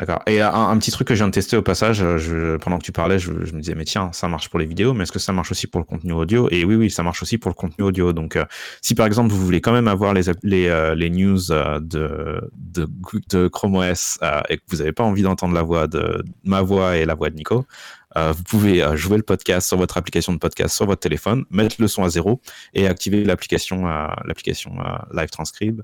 D'accord. 0.00 0.22
Et 0.26 0.40
un, 0.40 0.78
petit 0.78 0.90
truc 0.90 1.08
que 1.08 1.14
je 1.14 1.18
viens 1.18 1.26
de 1.26 1.32
tester 1.32 1.58
au 1.58 1.62
passage, 1.62 1.98
je, 1.98 2.56
pendant 2.56 2.78
que 2.78 2.84
tu 2.84 2.90
parlais, 2.90 3.18
je, 3.18 3.32
me 3.32 3.60
disais, 3.60 3.74
mais 3.74 3.84
tiens, 3.84 4.08
ça 4.14 4.28
marche 4.28 4.48
pour 4.48 4.58
les 4.58 4.64
vidéos, 4.64 4.94
mais 4.94 5.02
est-ce 5.02 5.12
que 5.12 5.18
ça 5.18 5.34
marche 5.34 5.50
aussi 5.50 5.66
pour 5.66 5.78
le 5.78 5.84
contenu 5.84 6.14
audio? 6.14 6.48
Et 6.50 6.64
oui, 6.64 6.74
oui, 6.74 6.90
ça 6.90 7.02
marche 7.02 7.22
aussi 7.22 7.36
pour 7.36 7.50
le 7.50 7.54
contenu 7.54 7.84
audio. 7.84 8.14
Donc, 8.14 8.36
euh, 8.36 8.46
si 8.80 8.94
par 8.94 9.04
exemple, 9.04 9.30
vous 9.30 9.44
voulez 9.44 9.60
quand 9.60 9.74
même 9.74 9.88
avoir 9.88 10.14
les, 10.14 10.22
les, 10.42 10.68
euh, 10.68 10.94
les 10.94 11.10
news 11.10 11.52
euh, 11.52 11.80
de, 11.80 12.40
de, 12.56 12.88
de, 13.28 13.48
Chrome 13.48 13.74
OS 13.74 14.18
et 14.48 14.56
que 14.56 14.62
vous 14.68 14.78
n'avez 14.78 14.92
pas 14.92 15.04
envie 15.04 15.20
d'entendre 15.20 15.52
la 15.52 15.62
voix 15.62 15.86
de 15.86 16.24
ma 16.44 16.62
voix 16.62 16.96
et 16.96 17.04
la 17.04 17.14
voix 17.14 17.28
de 17.28 17.34
Nico, 17.34 17.66
vous 18.16 18.42
pouvez 18.44 18.82
jouer 18.96 19.18
le 19.18 19.22
podcast 19.22 19.68
sur 19.68 19.76
votre 19.76 19.98
application 19.98 20.32
de 20.32 20.38
podcast 20.38 20.74
sur 20.74 20.86
votre 20.86 21.00
téléphone, 21.00 21.44
mettre 21.50 21.76
le 21.78 21.88
son 21.88 22.04
à 22.04 22.08
zéro 22.08 22.40
et 22.72 22.86
activer 22.86 23.22
l'application 23.22 23.84
l'application 24.24 24.72
Live 25.12 25.28
Transcribe. 25.28 25.82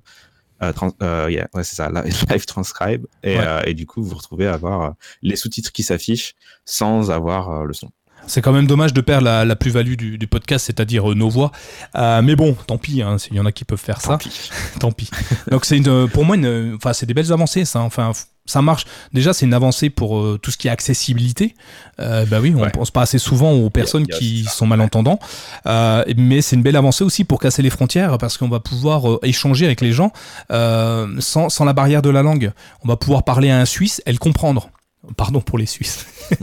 Euh, 0.63 0.73
euh, 1.03 1.31
yeah, 1.31 1.49
ouais, 1.55 1.65
c'est 1.65 1.77
ça, 1.77 1.91
live 2.31 2.47
transcribe. 2.47 3.07
Et, 3.23 3.39
euh, 3.39 3.63
et, 3.67 3.75
du 3.75 3.87
coup, 3.87 4.03
vous 4.03 4.15
retrouvez 4.15 4.47
à 4.47 4.55
avoir 4.55 4.83
euh, 4.83 4.91
les 5.23 5.37
sous-titres 5.37 5.73
qui 5.73 5.83
s'affichent 5.83 6.35
sans 6.65 7.11
avoir 7.11 7.65
le 7.65 7.75
son. 7.75 7.91
C'est 8.29 8.43
quand 8.43 8.53
même 8.53 8.67
dommage 8.67 8.93
de 8.93 9.01
perdre 9.01 9.25
la, 9.25 9.45
la 9.45 9.55
plus-value 9.55 9.95
du, 9.95 10.19
du, 10.19 10.27
podcast, 10.27 10.67
c'est-à-dire 10.67 11.07
nos 11.15 11.29
voix. 11.29 11.53
mais 11.95 12.35
bon, 12.35 12.55
tant 12.67 12.79
pis, 12.79 13.03
hein, 13.03 13.17
il 13.31 13.37
y 13.37 13.41
en 13.41 13.47
a 13.47 13.53
qui 13.53 13.65
peuvent 13.65 13.79
faire 13.79 14.01
tant 14.01 14.13
ça. 14.13 14.19
Pis. 14.19 14.51
tant 14.81 14.91
pis. 14.91 15.11
Donc 15.49 15.65
c'est 15.65 15.81
pour 16.13 16.25
moi, 16.25 16.37
enfin 16.75 16.93
c'est 16.93 17.07
des 17.07 17.15
belles 17.15 17.33
avancées, 17.33 17.65
ça. 17.65 17.81
Enfin, 17.81 18.11
ça 18.47 18.63
marche. 18.63 18.87
Déjà, 19.13 19.33
c'est 19.33 19.47
une 19.47 19.55
avancée 19.55 19.91
pour 19.91 20.19
euh, 20.19 20.39
tout 20.41 20.51
ce 20.51 20.57
qui 20.57 20.69
est 20.69 20.71
accessibilité. 20.71 21.55
Euh, 22.01 22.25
bah 22.27 22.39
oui, 22.41 22.55
on 22.57 22.69
pense 22.71 22.91
pas 22.91 23.03
assez 23.03 23.19
souvent 23.19 23.53
aux 23.53 23.71
personnes 23.71 24.07
qui 24.07 24.45
sont 24.45 24.67
malentendants, 24.67 25.19
euh, 25.67 26.05
mais 26.17 26.43
c'est 26.43 26.57
une 26.57 26.63
belle 26.63 26.77
avancée 26.77 27.05
aussi 27.05 27.25
pour 27.25 27.41
casser 27.41 27.63
les 27.63 27.71
frontières 27.71 28.19
parce 28.19 28.37
qu'on 28.37 28.49
va 28.49 28.61
pouvoir 28.61 29.11
euh, 29.11 29.19
échanger 29.23 29.67
avec 29.67 29.81
les 29.81 29.93
gens 29.93 30.13
euh, 30.51 31.07
sans, 31.19 31.49
sans 31.49 31.65
la 31.65 31.73
barrière 31.73 32.03
de 32.03 32.11
la 32.11 32.23
langue. 32.23 32.53
On 32.85 32.89
va 32.89 32.97
pouvoir 32.97 33.25
parler 33.25 33.51
à 33.51 33.61
un 33.61 33.65
Suisse 33.65 34.03
et 34.07 34.13
le 34.13 34.19
comprendre. 34.19 34.71
Pardon 35.17 35.41
pour 35.41 35.59
les 35.59 35.67
Suisses. 35.67 36.07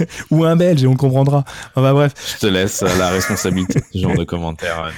ou 0.30 0.44
un 0.44 0.56
Belge 0.56 0.84
et 0.84 0.86
on 0.86 0.96
comprendra. 0.96 1.44
bah, 1.76 1.92
bref. 1.92 2.12
Je 2.34 2.40
te 2.40 2.46
laisse 2.46 2.82
la 2.82 3.10
responsabilité 3.10 3.80
de 3.80 3.84
ce 3.92 3.98
genre 3.98 4.16
de 4.16 4.24
commentaires. 4.24 4.90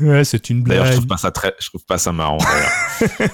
Ouais, 0.00 0.24
c'est 0.24 0.50
une 0.50 0.62
blague. 0.62 0.78
D'ailleurs, 0.78 0.92
je 0.92 0.96
trouve 0.98 1.06
pas 1.06 1.16
ça 1.16 1.30
très, 1.30 1.54
je 1.58 1.68
trouve 1.68 1.84
pas 1.84 1.98
ça 1.98 2.12
marrant. 2.12 2.38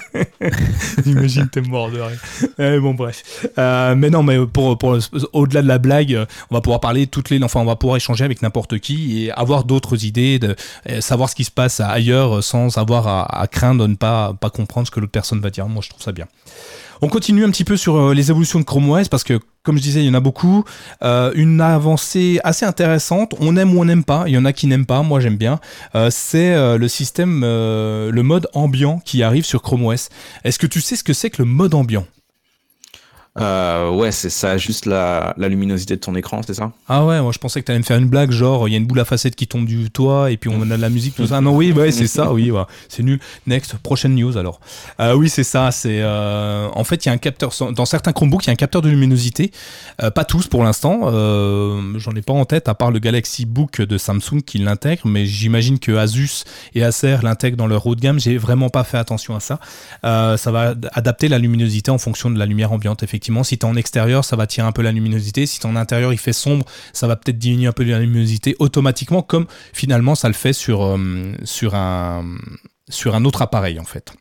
Imagine, 1.05 1.49
t'es 1.49 1.61
mort 1.61 1.91
de 1.91 1.99
rire. 1.99 2.81
Bon, 2.81 2.93
bref. 2.93 3.23
Euh, 3.57 3.95
mais 3.95 4.09
non, 4.09 4.23
mais 4.23 4.45
pour, 4.45 4.77
pour 4.77 4.97
au-delà 5.33 5.61
de 5.61 5.67
la 5.67 5.77
blague, 5.77 6.25
on 6.49 6.55
va 6.55 6.61
pouvoir 6.61 6.79
parler 6.79 7.07
toutes 7.07 7.29
les, 7.29 7.41
enfin, 7.43 7.59
on 7.61 7.65
va 7.65 7.75
pouvoir 7.75 7.97
échanger 7.97 8.23
avec 8.23 8.41
n'importe 8.41 8.79
qui 8.79 9.25
et 9.25 9.31
avoir 9.31 9.63
d'autres 9.63 10.05
idées, 10.05 10.39
de 10.39 10.55
savoir 10.99 11.29
ce 11.29 11.35
qui 11.35 11.43
se 11.43 11.51
passe 11.51 11.79
ailleurs 11.79 12.43
sans 12.43 12.77
avoir 12.77 13.07
à, 13.07 13.41
à 13.41 13.47
craindre 13.47 13.83
de 13.83 13.87
ne 13.87 13.95
pas, 13.95 14.33
pas 14.33 14.49
comprendre 14.49 14.87
ce 14.87 14.91
que 14.91 14.99
l'autre 14.99 15.11
personne 15.11 15.39
va 15.39 15.49
dire. 15.49 15.67
Moi, 15.67 15.81
je 15.83 15.89
trouve 15.89 16.01
ça 16.01 16.11
bien. 16.11 16.27
On 17.03 17.07
continue 17.07 17.43
un 17.43 17.49
petit 17.49 17.63
peu 17.63 17.77
sur 17.77 17.95
euh, 17.95 18.13
les 18.13 18.29
évolutions 18.29 18.59
de 18.59 18.63
Chrome 18.63 18.87
OS 18.91 19.09
parce 19.09 19.23
que, 19.23 19.39
comme 19.63 19.75
je 19.77 19.81
disais, 19.81 20.03
il 20.03 20.05
y 20.05 20.09
en 20.11 20.13
a 20.13 20.19
beaucoup. 20.19 20.63
Euh, 21.01 21.31
une 21.33 21.59
avancée 21.59 22.39
assez 22.43 22.63
intéressante. 22.63 23.33
On 23.39 23.57
aime 23.57 23.75
ou 23.75 23.81
on 23.81 23.85
n'aime 23.85 24.03
pas. 24.03 24.25
Il 24.27 24.33
y 24.33 24.37
en 24.37 24.45
a 24.45 24.53
qui 24.53 24.67
n'aiment 24.67 24.85
pas. 24.85 25.01
Moi, 25.01 25.19
j'aime 25.19 25.37
bien. 25.37 25.59
Euh, 25.95 26.09
c'est 26.11 26.55
le 26.77 26.87
système, 26.87 27.41
le 27.41 28.21
mode 28.21 28.47
ambiant 28.53 28.99
qui 28.99 29.23
arrive 29.23 29.45
sur 29.45 29.63
Chrome 29.63 29.85
OS. 29.85 30.09
Est-ce 30.43 30.59
que 30.59 30.67
tu 30.67 30.79
sais 30.79 30.95
ce 30.95 31.03
que 31.03 31.13
c'est 31.13 31.31
que 31.31 31.41
le 31.41 31.45
mode 31.45 31.73
ambiant? 31.73 32.05
Euh, 33.39 33.89
ouais, 33.89 34.11
c'est 34.11 34.29
ça, 34.29 34.57
juste 34.57 34.85
la, 34.85 35.33
luminosité 35.37 35.95
de 35.95 36.01
ton 36.01 36.15
écran, 36.15 36.41
c'est 36.45 36.53
ça? 36.53 36.73
Ah 36.89 37.05
ouais, 37.05 37.21
moi 37.21 37.31
je 37.31 37.39
pensais 37.39 37.61
que 37.61 37.65
tu 37.65 37.71
allais 37.71 37.79
me 37.79 37.85
faire 37.85 37.97
une 37.97 38.09
blague, 38.09 38.31
genre 38.31 38.67
il 38.67 38.71
y 38.71 38.75
a 38.75 38.77
une 38.77 38.85
boule 38.85 38.99
à 38.99 39.05
facettes 39.05 39.37
qui 39.37 39.47
tombe 39.47 39.65
du 39.65 39.89
toit 39.89 40.31
et 40.31 40.37
puis 40.37 40.49
on 40.53 40.61
a 40.69 40.75
de 40.75 40.81
la 40.81 40.89
musique, 40.89 41.15
tout 41.15 41.27
ça. 41.27 41.39
Non, 41.39 41.55
oui, 41.55 41.73
c'est 41.91 42.07
ça, 42.07 42.33
oui, 42.33 42.51
ouais. 42.51 42.63
c'est 42.89 43.03
nul. 43.03 43.19
Next, 43.47 43.75
prochaine 43.77 44.15
news 44.15 44.37
alors. 44.37 44.59
Euh, 44.99 45.13
oui, 45.13 45.29
c'est 45.29 45.45
ça, 45.45 45.71
c'est. 45.71 46.01
Euh, 46.01 46.67
en 46.73 46.83
fait, 46.83 47.05
il 47.05 47.07
y 47.07 47.09
a 47.09 47.13
un 47.13 47.17
capteur, 47.17 47.53
dans 47.71 47.85
certains 47.85 48.11
Chromebooks, 48.11 48.43
il 48.43 48.47
y 48.47 48.49
a 48.49 48.53
un 48.53 48.57
capteur 48.57 48.81
de 48.81 48.89
luminosité, 48.89 49.51
pas 49.97 50.25
tous 50.25 50.47
pour 50.47 50.63
l'instant, 50.63 51.09
j'en 51.97 52.11
ai 52.15 52.21
pas 52.21 52.33
en 52.33 52.43
tête, 52.43 52.67
à 52.67 52.75
part 52.75 52.91
le 52.91 52.99
Galaxy 52.99 53.45
Book 53.45 53.81
de 53.81 53.97
Samsung 53.97 54.41
qui 54.45 54.57
l'intègre, 54.57 55.03
mais 55.05 55.25
j'imagine 55.25 55.79
que 55.79 55.93
Asus 55.93 56.43
et 56.75 56.83
Acer 56.83 57.17
l'intègrent 57.23 57.57
dans 57.57 57.67
leur 57.67 57.87
haut 57.87 57.95
de 57.95 58.01
gamme, 58.01 58.19
j'ai 58.19 58.37
vraiment 58.37 58.69
pas 58.69 58.83
fait 58.83 58.97
attention 58.97 59.35
à 59.37 59.39
ça. 59.39 59.59
ça 60.03 60.51
va 60.51 60.75
adapter 60.91 61.29
la 61.29 61.39
luminosité 61.39 61.91
en 61.91 61.97
fonction 61.97 62.29
de 62.29 62.37
la 62.37 62.45
lumière 62.45 62.73
ambiante, 62.73 63.03
effectivement 63.03 63.20
effectivement, 63.21 63.43
si 63.43 63.59
tu 63.59 63.67
es 63.67 63.69
en 63.69 63.75
extérieur, 63.75 64.25
ça 64.25 64.35
va 64.35 64.47
tirer 64.47 64.65
un 64.65 64.71
peu 64.71 64.81
la 64.81 64.91
luminosité. 64.91 65.45
Si 65.45 65.59
tu 65.59 65.67
es 65.67 65.69
en 65.69 65.75
intérieur, 65.75 66.11
il 66.11 66.17
fait 66.17 66.33
sombre, 66.33 66.65
ça 66.91 67.05
va 67.05 67.15
peut-être 67.15 67.37
diminuer 67.37 67.67
un 67.67 67.71
peu 67.71 67.83
la 67.83 67.99
luminosité 67.99 68.55
automatiquement, 68.57 69.21
comme 69.21 69.45
finalement 69.73 70.15
ça 70.15 70.27
le 70.27 70.33
fait 70.33 70.53
sur, 70.53 70.81
euh, 70.81 70.97
un, 71.73 72.25
sur 72.89 73.15
un 73.15 73.25
autre 73.25 73.43
appareil 73.43 73.79
en 73.79 73.83
fait. 73.83 74.13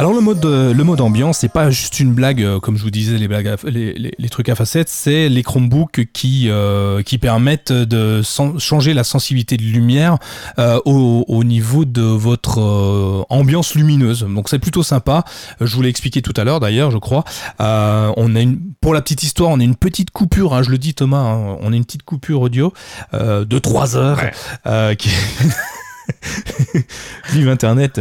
Alors 0.00 0.14
le 0.14 0.22
mode, 0.22 0.42
euh, 0.46 0.72
le 0.72 0.82
mode 0.82 1.02
ambiance, 1.02 1.40
c'est 1.40 1.52
pas 1.52 1.68
juste 1.68 2.00
une 2.00 2.14
blague, 2.14 2.42
euh, 2.42 2.58
comme 2.58 2.78
je 2.78 2.82
vous 2.82 2.90
disais, 2.90 3.18
les, 3.18 3.28
blagues 3.28 3.54
les, 3.64 4.28
trucs 4.30 4.48
à 4.48 4.54
facettes, 4.54 4.88
c'est 4.88 5.28
les 5.28 5.42
Chromebooks 5.42 6.06
qui, 6.14 6.46
euh, 6.48 7.02
qui 7.02 7.18
permettent 7.18 7.70
de 7.70 8.22
changer 8.22 8.94
la 8.94 9.04
sensibilité 9.04 9.58
de 9.58 9.62
lumière 9.62 10.16
au, 10.56 11.44
niveau 11.44 11.84
de 11.84 12.00
votre 12.00 13.26
ambiance 13.28 13.74
lumineuse. 13.74 14.26
Donc 14.26 14.48
c'est 14.48 14.58
plutôt 14.58 14.82
sympa. 14.82 15.22
Je 15.60 15.76
vous 15.76 15.82
l'ai 15.82 15.90
expliqué 15.90 16.22
tout 16.22 16.32
à 16.34 16.44
l'heure 16.44 16.60
d'ailleurs, 16.60 16.90
je 16.90 16.96
crois. 16.96 17.24
on 17.58 18.36
a 18.36 18.40
une, 18.40 18.58
pour 18.80 18.94
la 18.94 19.02
petite 19.02 19.22
histoire, 19.22 19.50
on 19.50 19.60
a 19.60 19.64
une 19.64 19.76
petite 19.76 20.12
coupure, 20.12 20.54
hein, 20.54 20.62
je 20.62 20.70
le 20.70 20.78
dis 20.78 20.94
Thomas, 20.94 21.18
hein, 21.18 21.58
on 21.60 21.74
a 21.74 21.76
une 21.76 21.84
petite 21.84 22.04
coupure 22.04 22.40
audio 22.40 22.72
de 23.12 23.58
3 23.58 23.98
heures 23.98 24.22
qui 24.96 25.10
vive 27.30 27.48
Internet, 27.48 28.00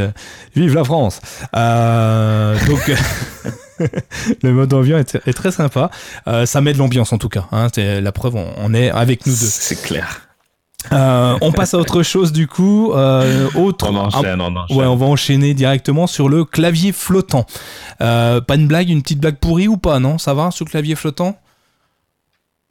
vive 0.56 0.76
la 0.76 0.84
France. 0.84 1.22
donc. 1.54 2.92
le 4.44 4.52
mode 4.52 4.74
ambiant 4.74 4.98
est, 4.98 5.34
très 5.34 5.52
sympa. 5.52 5.90
ça 6.46 6.62
met 6.62 6.74
de 6.74 6.78
l'ambiance 6.78 7.14
en 7.14 7.18
tout 7.18 7.30
cas. 7.30 7.46
Hein. 7.52 7.68
la 7.78 8.12
preuve, 8.12 8.36
on, 8.36 8.74
est 8.74 8.90
avec 8.90 9.26
nous 9.26 9.34
deux. 9.34 9.38
C'est 9.40 9.82
clair. 9.82 10.28
on 10.92 11.52
passe 11.54 11.74
à 11.74 11.78
autre 11.78 12.04
chose 12.04 12.34
du 12.34 12.48
coup. 12.48 12.92
autre, 12.92 13.90
on 13.90 13.96
enchaîne, 13.96 14.42
on 14.42 14.56
enchaîne. 14.56 14.78
Ouais, 14.78 14.86
on 14.86 14.96
va 14.96 15.06
enchaîner 15.06 15.54
directement 15.54 16.08
sur 16.08 16.28
le 16.28 16.44
clavier 16.44 16.92
flottant. 16.92 17.46
pas 18.00 18.56
une 18.56 18.68
blague, 18.68 18.90
une 18.90 19.02
petite 19.02 19.20
blague 19.20 19.38
pourrie 19.38 19.70
ou 19.70 19.78
pas 19.78 20.00
Non, 20.00 20.18
ça 20.18 20.34
va 20.34 20.52
sur 20.52 20.66
le 20.66 20.72
clavier 20.72 20.96
flottant? 20.96 21.38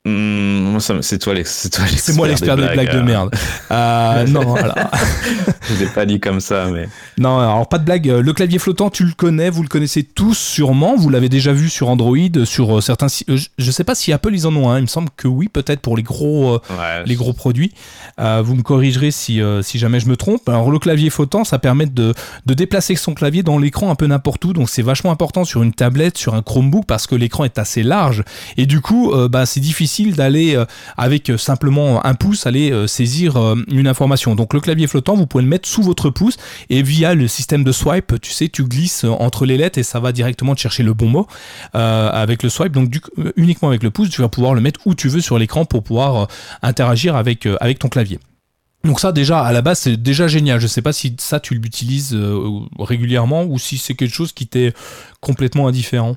Mmh, 0.05 0.79
c'est 1.03 1.19
toi, 1.19 1.35
c'est 1.45 2.15
moi 2.15 2.29
l'expert 2.29 2.57
des, 2.57 2.69
blagues, 2.69 2.95
de 2.95 3.01
merde. 3.01 3.35
Euh, 3.73 4.27
non, 4.29 4.55
je 5.69 5.75
l'ai 5.85 5.91
pas 5.91 6.07
dit 6.07 6.21
comme 6.21 6.41
ça, 6.41 6.67
mais. 6.67 6.89
Non, 7.19 7.41
alors 7.41 7.69
pas 7.69 7.79
de 7.79 7.85
blague. 7.85 8.07
Le 8.07 8.33
clavier 8.33 8.61
flottant, 8.61 8.91
tu 8.91 9.05
le 9.05 9.13
connais, 9.13 9.51
vous 9.51 9.63
le 9.63 9.69
connaissez 9.69 10.05
tous 10.05 10.39
sûrement. 10.39 10.95
Vous 10.97 11.11
l'avez 11.11 11.29
déjà 11.29 11.53
vu 11.53 11.69
sur 11.69 11.89
Android, 11.89 12.17
sur 12.45 12.79
euh, 12.79 12.81
certains. 12.81 13.09
Euh, 13.29 13.39
je 13.59 13.71
sais 13.71 13.83
pas 13.83 13.97
si 13.97 14.13
Apple 14.13 14.33
ils 14.33 14.47
en 14.47 14.55
ont 14.55 14.71
un. 14.71 14.79
Il 14.79 14.83
me 14.83 14.87
semble 14.87 15.09
que 15.17 15.27
oui, 15.27 15.49
peut-être 15.49 15.81
pour 15.81 15.97
les 15.97 16.05
gros, 16.05 16.61
les 17.05 17.17
gros 17.17 17.33
produits. 17.33 17.73
vous 18.19 18.55
me 18.55 18.63
corrigerez 18.63 19.11
si, 19.11 19.41
si 19.63 19.79
jamais 19.79 19.99
je 19.99 20.09
me 20.09 20.17
trompe. 20.17 20.49
Alors 20.49 20.71
le 20.71 20.79
clavier 20.79 21.11
flottant, 21.11 21.43
ça 21.43 21.59
permet 21.59 21.87
de, 21.87 22.15
de 22.47 22.55
déplacer 22.55 22.95
son 22.95 23.15
clavier 23.15 23.43
dans 23.43 23.59
l'écran 23.59 23.91
un 23.91 23.97
peu 23.97 24.07
n'importe 24.07 24.45
où. 24.45 24.53
Donc 24.53 24.71
c'est 24.71 24.83
vachement 24.83 25.11
important 25.11 25.45
sur 25.45 25.63
une 25.63 25.73
tablette, 25.73 26.17
sur 26.17 26.35
un 26.35 26.43
Chromebook, 26.43 26.87
parce 26.87 27.09
que 27.09 27.17
l'écran 27.17 27.45
est 27.45 27.59
assez 27.59 27.83
large 27.83 28.23
et 28.57 28.67
du 28.67 28.81
coup, 28.81 29.13
bah 29.29 29.45
c'est 29.45 29.61
difficile 29.61 29.88
d'aller 30.15 30.55
euh, 30.55 30.65
avec 30.97 31.31
euh, 31.31 31.39
simplement 31.39 32.05
un 32.05 32.15
pouce 32.15 32.47
aller 32.47 32.71
euh, 32.71 32.87
saisir 32.87 33.37
une 33.71 33.87
information. 33.87 34.35
Donc 34.35 34.55
le 34.55 34.61
clavier 34.61 34.87
flottant, 34.87 35.17
vous 35.17 35.27
pouvez 35.27 35.43
le 35.43 35.49
mettre 35.49 35.69
sous 35.69 35.83
votre 35.83 36.11
pouce 36.11 36.37
et 36.71 36.83
via 36.83 37.15
le 37.15 37.29
système 37.29 37.65
de 37.65 37.73
swipe, 37.73 38.21
tu 38.21 38.33
sais, 38.33 38.49
tu 38.49 38.65
glisses 38.65 39.05
entre 39.05 39.47
les 39.47 39.57
lettres 39.57 39.79
et 39.79 39.83
ça 39.83 40.01
va 40.01 40.13
directement 40.13 40.55
te 40.55 40.61
chercher 40.61 40.83
le 40.83 40.95
bon 40.95 41.09
mot 41.09 41.27
avec 41.73 42.43
le 42.43 42.49
swipe. 42.49 42.73
Donc 42.73 42.93
uniquement 43.37 43.69
avec 43.69 43.83
le 43.83 43.91
pouce, 43.91 44.11
tu 44.11 44.21
vas 44.21 44.29
pouvoir 44.29 44.55
le 44.55 44.61
mettre 44.61 44.81
où 44.87 44.95
tu 44.95 45.09
veux 45.09 45.21
sur 45.21 45.39
l'écran 45.39 45.65
pour 45.65 45.83
pouvoir 45.83 46.29
interagir 46.63 47.17
avec, 47.17 47.47
avec 47.61 47.79
ton 47.79 47.89
clavier. 47.89 48.19
Donc 48.85 49.01
ça 49.01 49.13
déjà 49.13 49.41
à 49.41 49.53
la 49.53 49.63
base 49.63 49.81
c'est 49.81 49.97
déjà 49.97 50.29
génial. 50.29 50.61
Je 50.61 50.67
sais 50.67 50.83
pas 50.83 50.93
si 50.93 51.15
ça 51.19 51.41
tu 51.41 51.55
l'utilises 51.55 52.17
régulièrement 52.79 53.45
ou 53.45 53.59
si 53.59 53.79
c'est 53.79 53.95
quelque 53.95 54.15
chose 54.15 54.33
qui 54.33 54.47
t'est 54.47 54.73
complètement 55.21 55.69
indifférent. 55.69 56.17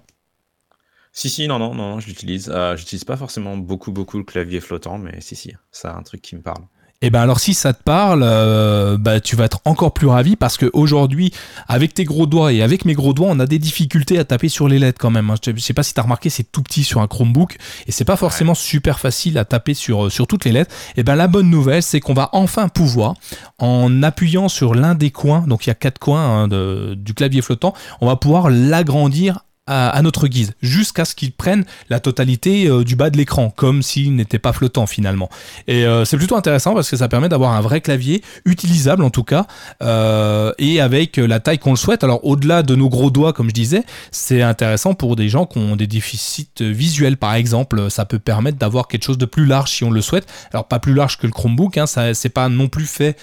Si, 1.13 1.30
si, 1.30 1.47
non, 1.47 1.60
non, 1.60 1.76
non, 1.76 2.00
je 2.00 2.08
l'utilise. 2.08 2.50
Euh, 2.54 2.78
j'utilise 2.78 3.04
pas 3.04 3.17
forcément 3.17 3.58
beaucoup, 3.58 3.91
beaucoup 3.91 4.17
le 4.17 4.24
clavier 4.24 4.62
flottant, 4.62 4.97
mais 4.97 5.19
si, 5.19 5.36
si, 5.36 5.54
c'est 5.71 5.89
un 5.89 6.04
truc 6.04 6.21
qui 6.21 6.36
me 6.36 6.41
parle. 6.41 6.63
Et 7.04 7.08
eh 7.08 7.10
ben 7.10 7.21
alors 7.21 7.39
si 7.39 7.56
ça 7.56 7.74
te 7.74 7.82
parle, 7.82 8.21
euh, 8.24 8.95
bah, 8.95 9.19
tu 9.19 9.36
vas 9.36 9.45
être 9.45 9.60
encore 9.65 9.91
plus 9.91 10.06
ravi 10.06 10.36
parce 10.36 10.60
qu'aujourd'hui, 10.60 11.34
avec 11.67 11.95
tes 11.95 12.04
gros 12.04 12.28
doigts 12.28 12.54
et 12.54 12.62
avec 12.62 12.86
mes 12.86 12.93
gros 12.93 13.12
doigts, 13.12 13.30
on 13.32 13.39
a 13.39 13.47
des 13.47 13.58
difficultés 13.58 14.19
à 14.19 14.24
taper 14.24 14.50
sur 14.50 14.67
les 14.67 14.78
lettres 14.78 15.00
quand 15.02 15.10
même. 15.10 15.32
Hein. 15.32 15.36
Je 15.43 15.60
sais 15.60 15.74
pas 15.74 15.82
si 15.82 15.95
tu 15.95 16.00
as 16.00 16.04
remarqué, 16.04 16.30
c'est 16.30 16.52
tout 16.52 16.62
petit 16.62 16.84
sur 16.84 17.02
un 17.02 17.08
Chromebook 17.08 17.58
et 17.88 17.91
c'est 17.91 18.06
pas 18.06 18.17
forcément 18.17 18.54
super 18.54 19.00
facile 19.00 19.39
à 19.39 19.45
taper 19.45 19.74
sur, 19.74 20.06
euh, 20.06 20.10
sur 20.12 20.28
toutes 20.28 20.45
les 20.45 20.52
lettres. 20.52 20.76
Et 20.89 21.00
eh 21.00 21.04
ben 21.04 21.15
la 21.15 21.28
bonne 21.28 21.50
nouvelle, 21.50 21.82
c'est 21.82 22.00
qu'on 22.02 22.13
va 22.13 22.30
enfin 22.34 22.67
pouvoir, 22.67 23.15
en 23.58 24.04
appuyant 24.04 24.47
sur 24.47 24.76
l'un 24.76 24.93
des 24.93 25.10
coins, 25.10 25.41
donc 25.47 25.65
il 25.65 25.69
y 25.69 25.71
a 25.71 25.76
quatre 25.76 25.97
coins 25.97 26.43
hein, 26.43 26.95
du 26.95 27.15
clavier 27.15 27.41
flottant, 27.41 27.74
on 28.02 28.06
va 28.06 28.15
pouvoir 28.15 28.52
l'agrandir 28.52 29.39
à, 29.67 30.02
notre 30.02 30.28
guise, 30.28 30.54
jusqu'à 30.62 31.06
ce 31.06 31.13
qu'il 31.13 31.32
prenne 31.32 31.65
la 31.89 32.00
totalité 32.00 32.67
euh, 32.67 32.84
du 32.84 32.95
bas 32.95 33.10
de 33.12 33.17
l'écran, 33.17 33.52
comme 33.56 33.84
s'il 33.84 34.15
n'était 34.15 34.39
pas 34.39 34.54
flottant 34.54 34.88
finalement. 34.88 35.30
Et 35.67 35.86
euh, 35.86 36.04
c'est 36.04 36.17
plutôt 36.17 36.36
intéressant 36.36 36.74
parce 36.74 36.89
que 36.89 36.97
ça 36.97 37.08
permet 37.08 37.30
d'avoir 37.30 37.54
un 37.54 37.62
vrai 37.62 37.80
clavier, 37.80 38.24
utilisable 38.45 39.04
en 39.04 39.12
tout 39.12 39.24
cas, 39.24 39.45
euh, 39.84 40.52
et 40.58 40.82
avec 40.82 41.17
la 41.17 41.39
taille 41.39 41.60
qu'on 41.60 41.71
le 41.71 41.78
souhaite. 41.78 42.04
Alors 42.04 42.26
au-delà 42.26 42.63
de 42.63 42.76
nos 42.76 42.89
gros 42.89 43.12
doigts, 43.12 43.34
comme 43.34 43.50
je 43.50 43.54
disais, 43.54 43.84
c'est 44.10 44.41
intéressant 44.41 44.95
pour 44.95 45.15
des 45.15 45.30
gens 45.30 45.45
qui 45.45 45.60
ont 45.60 45.76
des 45.76 45.88
déficits 45.88 46.50
visuels 46.60 47.17
par 47.17 47.36
exemple. 47.36 47.91
Ça 47.91 48.06
peut 48.06 48.19
permettre 48.19 48.58
d'avoir 48.58 48.88
quelque 48.88 49.04
chose 49.04 49.19
de 49.19 49.26
plus 49.26 49.45
large 49.45 49.69
si 49.69 49.84
on 49.84 49.91
le 49.91 50.02
souhaite. 50.02 50.28
Alors 50.54 50.67
pas 50.67 50.80
plus 50.80 50.95
large 50.95 51.17
que 51.17 51.28
le 51.28 51.34
Chromebook, 51.34 51.78
hein, 51.78 51.86
ça 51.86 52.15
c'est 52.15 52.30
pas 52.30 52.50
non 52.50 52.67
plus 52.67 52.88
fait 52.88 53.15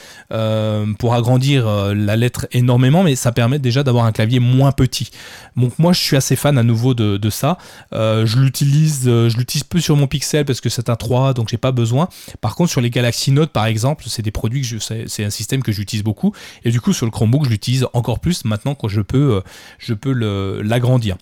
pour 0.98 1.14
agrandir 1.14 1.66
la 1.94 2.16
lettre 2.16 2.46
énormément, 2.52 3.02
mais 3.02 3.16
ça 3.16 3.32
permet 3.32 3.58
déjà 3.58 3.82
d'avoir 3.82 4.04
un 4.04 4.12
clavier 4.12 4.38
moins 4.38 4.72
petit. 4.72 5.10
Donc 5.56 5.78
moi 5.78 5.92
je 5.92 6.00
suis 6.00 6.16
assez 6.16 6.27
fan 6.36 6.58
à 6.58 6.62
nouveau 6.62 6.94
de, 6.94 7.30
ça. 7.30 7.58
Euh, 7.92 8.26
je 8.26 8.38
l'utilise, 8.38 9.06
euh, 9.06 9.28
je 9.28 9.36
l'utilise 9.36 9.64
peu 9.64 9.80
sur 9.80 9.96
mon 9.96 10.06
Pixel 10.06 10.44
parce 10.44 10.60
que 10.60 10.68
c'est 10.68 10.88
un 10.88 10.96
3, 10.96 11.34
donc 11.34 11.48
j'ai 11.48 11.58
pas 11.58 11.72
besoin. 11.72 12.08
Par 12.40 12.54
contre, 12.54 12.70
sur 12.70 12.80
les 12.80 12.90
Galaxy 12.90 13.32
Note, 13.32 13.50
par 13.50 13.66
exemple, 13.66 14.04
c'est 14.08 14.22
des 14.22 14.30
produits 14.30 14.62
que 14.62 14.66
je, 14.66 14.78
c'est 14.78 15.24
un 15.24 15.30
système 15.30 15.62
que 15.62 15.72
j'utilise 15.72 16.04
beaucoup. 16.04 16.34
Et 16.64 16.70
du 16.70 16.80
coup, 16.80 16.92
sur 16.92 17.06
le 17.06 17.12
Chromebook, 17.12 17.44
je 17.44 17.50
l'utilise 17.50 17.86
encore 17.92 18.20
plus 18.20 18.44
maintenant 18.44 18.74
quand 18.74 18.88
je 18.88 19.00
peux, 19.00 19.36
euh, 19.36 19.40
je 19.78 19.94
peux 19.94 20.12
l'agrandir. 20.12 21.16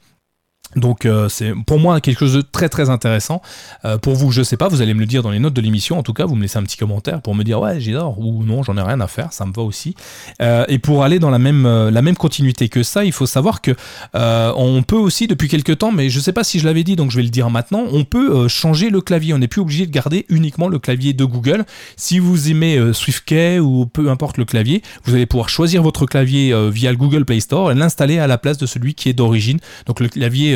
Donc 0.74 1.06
euh, 1.06 1.28
c'est 1.28 1.52
pour 1.66 1.78
moi 1.78 2.00
quelque 2.00 2.20
chose 2.20 2.34
de 2.34 2.40
très 2.42 2.68
très 2.68 2.90
intéressant. 2.90 3.40
Euh, 3.84 3.98
pour 3.98 4.14
vous, 4.14 4.32
je 4.32 4.42
sais 4.42 4.56
pas, 4.56 4.68
vous 4.68 4.82
allez 4.82 4.94
me 4.94 5.00
le 5.00 5.06
dire 5.06 5.22
dans 5.22 5.30
les 5.30 5.38
notes 5.38 5.54
de 5.54 5.60
l'émission. 5.60 5.98
En 5.98 6.02
tout 6.02 6.12
cas, 6.12 6.26
vous 6.26 6.34
me 6.34 6.42
laissez 6.42 6.58
un 6.58 6.62
petit 6.62 6.76
commentaire 6.76 7.22
pour 7.22 7.34
me 7.34 7.44
dire 7.44 7.60
ouais 7.60 7.80
j'adore 7.80 8.18
ou 8.18 8.42
non 8.42 8.62
j'en 8.62 8.76
ai 8.76 8.82
rien 8.82 9.00
à 9.00 9.06
faire, 9.06 9.32
ça 9.32 9.46
me 9.46 9.52
va 9.52 9.62
aussi. 9.62 9.94
Euh, 10.42 10.64
et 10.68 10.78
pour 10.78 11.04
aller 11.04 11.18
dans 11.18 11.30
la 11.30 11.38
même 11.38 11.66
la 11.66 12.02
même 12.02 12.16
continuité 12.16 12.68
que 12.68 12.82
ça, 12.82 13.04
il 13.04 13.12
faut 13.12 13.26
savoir 13.26 13.60
que 13.60 13.74
on 14.14 14.82
peut 14.82 14.96
aussi 14.96 15.26
depuis 15.26 15.48
quelques 15.48 15.78
temps, 15.78 15.92
mais 15.92 16.10
je 16.10 16.20
sais 16.20 16.32
pas 16.32 16.44
si 16.44 16.58
je 16.58 16.66
l'avais 16.66 16.84
dit 16.84 16.96
donc 16.96 17.10
je 17.10 17.16
vais 17.16 17.22
le 17.22 17.30
dire 17.30 17.48
maintenant, 17.50 17.84
on 17.92 18.04
peut 18.04 18.48
changer 18.48 18.90
le 18.90 19.00
clavier. 19.00 19.34
On 19.34 19.38
n'est 19.38 19.48
plus 19.48 19.60
obligé 19.60 19.86
de 19.86 19.92
garder 19.92 20.26
uniquement 20.28 20.68
le 20.68 20.78
clavier 20.78 21.12
de 21.12 21.24
Google. 21.24 21.64
Si 21.96 22.18
vous 22.18 22.50
aimez 22.50 22.92
SwiftKey 22.92 23.60
ou 23.60 23.86
peu 23.86 24.10
importe 24.10 24.36
le 24.38 24.44
clavier, 24.44 24.82
vous 25.04 25.14
allez 25.14 25.26
pouvoir 25.26 25.48
choisir 25.48 25.82
votre 25.82 26.06
clavier 26.06 26.54
via 26.70 26.90
le 26.90 26.96
Google 26.96 27.24
Play 27.24 27.40
Store 27.40 27.70
et 27.70 27.74
l'installer 27.74 28.18
à 28.18 28.26
la 28.26 28.38
place 28.38 28.58
de 28.58 28.66
celui 28.66 28.94
qui 28.94 29.08
est 29.08 29.12
d'origine. 29.14 29.58
Donc 29.86 30.00
le 30.00 30.08
clavier 30.08 30.55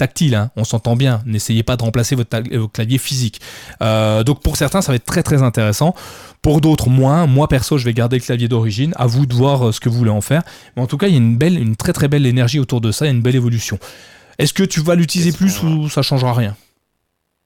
tactile, 0.00 0.34
hein. 0.34 0.50
on 0.56 0.64
s'entend 0.64 0.96
bien. 0.96 1.22
N'essayez 1.26 1.62
pas 1.62 1.76
de 1.76 1.82
remplacer 1.82 2.16
votre, 2.16 2.40
clavier 2.72 2.98
physique. 2.98 3.40
Euh, 3.82 4.24
donc 4.24 4.42
pour 4.42 4.56
certains, 4.56 4.80
ça 4.80 4.92
va 4.92 4.96
être 4.96 5.04
très 5.04 5.22
très 5.22 5.42
intéressant. 5.42 5.94
Pour 6.42 6.60
d'autres, 6.60 6.88
moins. 6.88 7.26
Moi 7.26 7.48
perso, 7.48 7.76
je 7.76 7.84
vais 7.84 7.92
garder 7.92 8.16
le 8.16 8.22
clavier 8.22 8.48
d'origine. 8.48 8.92
À 8.96 9.06
vous 9.06 9.26
de 9.26 9.34
voir 9.34 9.68
euh, 9.68 9.72
ce 9.72 9.80
que 9.80 9.88
vous 9.88 9.98
voulez 9.98 10.10
en 10.10 10.22
faire. 10.22 10.42
Mais 10.74 10.82
en 10.82 10.86
tout 10.86 10.96
cas, 10.96 11.08
il 11.08 11.12
y 11.12 11.16
a 11.16 11.18
une 11.18 11.36
belle, 11.36 11.58
une 11.58 11.76
très 11.76 11.92
très 11.92 12.08
belle 12.08 12.26
énergie 12.26 12.58
autour 12.58 12.80
de 12.80 12.92
ça. 12.92 13.04
Il 13.04 13.08
y 13.08 13.12
a 13.12 13.14
une 13.14 13.22
belle 13.22 13.36
évolution. 13.36 13.78
Est-ce 14.38 14.54
que 14.54 14.62
tu 14.62 14.80
vas 14.80 14.94
l'utiliser 14.94 15.32
plus 15.32 15.62
ou 15.62 15.90
ça 15.90 16.00
changera 16.00 16.32
rien? 16.32 16.56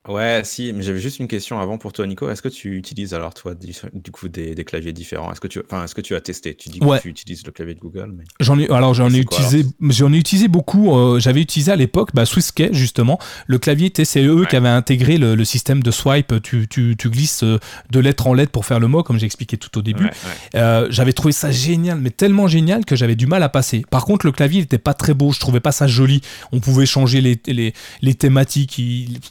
Ouais, 0.06 0.42
si, 0.44 0.70
mais 0.74 0.82
j'avais 0.82 1.00
juste 1.00 1.18
une 1.18 1.28
question 1.28 1.60
avant 1.60 1.78
pour 1.78 1.94
toi, 1.94 2.06
Nico. 2.06 2.28
Est-ce 2.28 2.42
que 2.42 2.50
tu 2.50 2.76
utilises 2.76 3.14
alors, 3.14 3.32
toi, 3.32 3.54
du, 3.54 4.10
coup, 4.12 4.28
des, 4.28 4.54
claviers 4.62 4.92
différents? 4.92 5.32
Est-ce 5.32 5.40
que, 5.40 5.48
tu, 5.48 5.60
est-ce 5.60 5.94
que 5.94 6.02
tu 6.02 6.14
as 6.14 6.20
testé? 6.20 6.54
Tu 6.54 6.68
dis 6.68 6.78
que 6.78 7.00
tu 7.00 7.08
utilises 7.08 7.42
le 7.46 7.52
clavier 7.52 7.74
de 7.74 7.80
Google 7.80 8.12
mais... 8.14 8.24
J'en 8.38 8.58
ai, 8.58 8.68
alors, 8.68 8.92
j'en 8.92 9.10
ai, 9.10 9.18
utilisé, 9.18 9.64
j'en 9.80 10.12
ai 10.12 10.18
utilisé 10.18 10.48
beaucoup. 10.48 10.94
Euh, 10.94 11.18
j'avais 11.20 11.40
utilisé 11.40 11.72
à 11.72 11.76
l'époque 11.76 12.10
bah, 12.12 12.26
SwissKey, 12.26 12.68
justement. 12.72 13.18
Le 13.46 13.56
clavier 13.56 13.88
TCE 13.88 14.46
qui 14.50 14.56
avait 14.56 14.68
intégré 14.68 15.16
le, 15.16 15.42
système 15.44 15.82
de 15.82 15.90
swipe. 15.90 16.34
Tu, 16.42 16.68
tu, 16.68 16.96
tu, 16.98 17.08
glisses 17.08 17.42
euh, 17.42 17.58
de 17.90 17.98
lettre 17.98 18.26
en 18.26 18.34
lettre 18.34 18.52
pour 18.52 18.66
faire 18.66 18.80
le 18.80 18.88
mot, 18.88 19.02
comme 19.02 19.18
j'ai 19.18 19.26
expliqué 19.26 19.56
tout 19.56 19.78
au 19.78 19.82
début. 19.82 20.10
Euh, 20.54 20.86
j'avais 20.90 21.14
trouvé 21.14 21.32
ça 21.32 21.50
génial, 21.50 21.98
mais 21.98 22.10
tellement 22.10 22.46
génial 22.46 22.84
que 22.84 22.94
j'avais 22.94 23.16
du 23.16 23.26
mal 23.26 23.42
à 23.42 23.48
passer. 23.48 23.86
Par 23.88 24.04
contre, 24.04 24.26
le 24.26 24.32
clavier 24.32 24.60
n'était 24.60 24.76
pas 24.76 24.92
très 24.92 25.14
beau. 25.14 25.32
Je 25.32 25.40
trouvais 25.40 25.60
pas 25.60 25.72
ça 25.72 25.86
joli. 25.86 26.20
On 26.52 26.60
pouvait 26.60 26.84
changer 26.84 27.22
les, 27.22 27.40
les, 27.46 27.72
les 28.02 28.14
thématiques. 28.14 28.82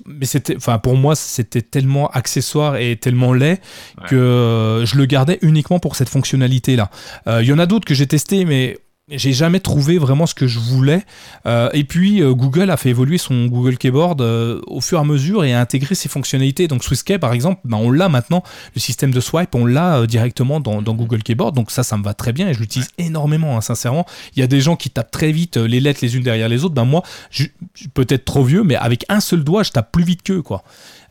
Mais 0.07 0.25
c'était 0.25 0.57
enfin 0.63 0.79
pour 0.79 0.95
moi 0.95 1.15
c'était 1.15 1.61
tellement 1.61 2.09
accessoire 2.11 2.77
et 2.77 2.95
tellement 2.95 3.33
laid 3.33 3.59
que 4.07 4.83
je 4.85 4.97
le 4.97 5.05
gardais 5.05 5.37
uniquement 5.41 5.79
pour 5.79 5.95
cette 5.97 6.09
fonctionnalité 6.09 6.75
là. 6.75 6.89
Euh, 7.27 7.43
il 7.43 7.49
y 7.49 7.53
en 7.53 7.59
a 7.59 7.65
d'autres 7.65 7.85
que 7.85 7.93
j'ai 7.93 8.07
testé 8.07 8.45
mais 8.45 8.77
j'ai 9.09 9.33
jamais 9.33 9.59
trouvé 9.59 9.97
vraiment 9.97 10.25
ce 10.25 10.33
que 10.33 10.47
je 10.47 10.59
voulais. 10.59 11.03
Euh, 11.45 11.69
et 11.73 11.83
puis 11.83 12.21
euh, 12.21 12.33
Google 12.33 12.69
a 12.69 12.77
fait 12.77 12.89
évoluer 12.89 13.17
son 13.17 13.47
Google 13.47 13.77
Keyboard 13.77 14.21
au 14.21 14.79
fur 14.79 14.97
et 14.97 15.01
à 15.01 15.03
mesure 15.03 15.43
et 15.43 15.53
a 15.53 15.59
intégré 15.59 15.93
ses 15.93 16.07
fonctionnalités. 16.07 16.67
Donc 16.69 16.83
SwissKey 16.83 17.19
par 17.19 17.33
exemple, 17.33 17.59
ben, 17.65 17.77
on 17.77 17.91
l'a 17.91 18.07
maintenant, 18.07 18.43
le 18.75 18.79
système 18.79 19.11
de 19.11 19.19
swipe, 19.19 19.53
on 19.55 19.65
l'a 19.65 20.07
directement 20.07 20.59
dans, 20.59 20.81
Google 20.81 21.21
Keyboard. 21.21 21.53
Donc 21.53 21.71
ça, 21.71 21.83
ça 21.83 21.97
me 21.97 22.03
va 22.03 22.13
très 22.13 22.31
bien 22.31 22.47
et 22.47 22.53
je 22.53 22.59
l'utilise 22.59 22.89
énormément, 22.97 23.57
hein, 23.57 23.61
sincèrement. 23.61 24.05
Il 24.35 24.39
y 24.39 24.43
a 24.43 24.47
des 24.47 24.61
gens 24.61 24.75
qui 24.77 24.89
tapent 24.89 25.11
très 25.11 25.31
vite 25.31 25.57
les 25.57 25.81
lettres 25.81 25.99
les 26.01 26.15
unes 26.15 26.23
derrière 26.23 26.47
les 26.47 26.63
autres. 26.63 26.75
Ben 26.75 26.85
moi, 26.85 27.03
je 27.29 27.45
suis 27.75 27.89
peut-être 27.89 28.23
trop 28.23 28.43
vieux, 28.43 28.63
mais 28.63 28.75
avec 28.75 29.05
un 29.09 29.19
seul 29.19 29.43
doigt, 29.43 29.63
je 29.63 29.71
tape 29.71 29.91
plus 29.91 30.03
vite 30.03 30.23
qu'eux, 30.23 30.41
quoi. 30.41 30.63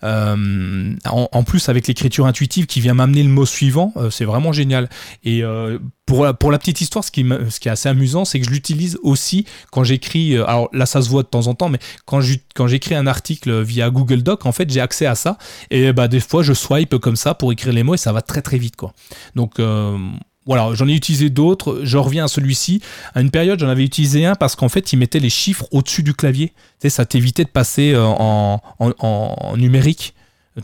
Euh, 0.05 0.95
en, 1.05 1.43
plus, 1.45 1.69
avec 1.69 1.87
l'écriture 1.87 2.27
intuitive 2.27 2.67
qui 2.67 2.81
vient 2.81 2.95
m'amener 2.95 3.23
le 3.23 3.29
mot 3.29 3.47
suivant, 3.47 3.93
euh, 3.97 4.11
c'est 4.11 4.25
vraiment 4.25 4.53
génial. 4.53 4.89
Et 5.25 5.43
euh, 5.43 5.79
pour, 6.07 6.25
la, 6.25 6.35
petite 6.35 6.81
histoire, 6.81 7.05
ce 7.05 7.11
qui, 7.11 7.25
ce 7.49 7.61
qui 7.61 7.69
est 7.69 7.71
assez 7.71 7.89
amusant, 7.89 8.25
c'est 8.25 8.41
que 8.41 8.47
je 8.47 8.51
l'utilise 8.51 8.99
aussi 9.03 9.47
quand 9.71 9.85
j'écris. 9.85 10.37
alors 10.37 10.69
là, 10.73 10.87
ça 10.87 11.03
se 11.03 11.09
voit 11.09 11.23
de 11.23 11.29
temps 11.29 11.47
en 11.47 11.55
temps, 11.55 11.69
mais 11.69 11.79
quand 12.05 12.21
j'écris 12.21 12.95
un 12.95 13.07
article 13.07 13.63
via 13.63 13.91
Google 13.91 14.23
Doc, 14.23 14.47
en 14.47 14.53
fait, 14.53 14.71
j'ai 14.71 14.81
accès 14.81 15.07
à 15.07 15.15
ça. 15.15 15.39
Et 15.71 15.93
bah, 15.93 16.09
des 16.09 16.21
fois, 16.21 16.43
je 16.43 16.53
swipe 16.53 16.97
comme 16.99 17.17
ça 17.17 17.35
pour 17.35 17.53
écrire 17.53 17.73
les 17.73 17.83
mots 17.83 17.95
et 17.95 17.99
ça 17.99 18.13
va 18.13 18.23
très 18.23 18.43
très 18.43 18.59
vite, 18.59 18.77
quoi. 18.77 18.93
Donc 19.35 19.61
voilà, 20.45 20.75
j'en 20.75 20.89
ai 20.89 20.95
utilisé 20.95 21.31
d'autres. 21.31 21.81
Je 21.85 21.97
reviens 21.99 22.25
à 22.25 22.29
celui-ci. 22.29 22.83
À 23.15 23.21
une 23.21 23.31
période, 23.31 23.61
j'en 23.61 23.69
avais 23.69 23.85
utilisé 23.85 24.27
un 24.27 24.35
parce 24.35 24.57
qu'en 24.57 24.69
fait, 24.69 24.93
il 24.93 24.99
mettait 24.99 25.21
les 25.21 25.31
chiffres 25.31 25.67
au-dessus 25.71 26.03
du 26.03 26.15
clavier. 26.15 26.49
Tu 26.49 26.55
sais, 26.83 26.91
ça 26.91 27.07
t'évitait 27.07 27.45
de 27.45 27.49
passer 27.49 27.93
euh, 27.93 28.05
en, 28.05 28.61
en, 28.79 29.57
numérique, 29.57 30.15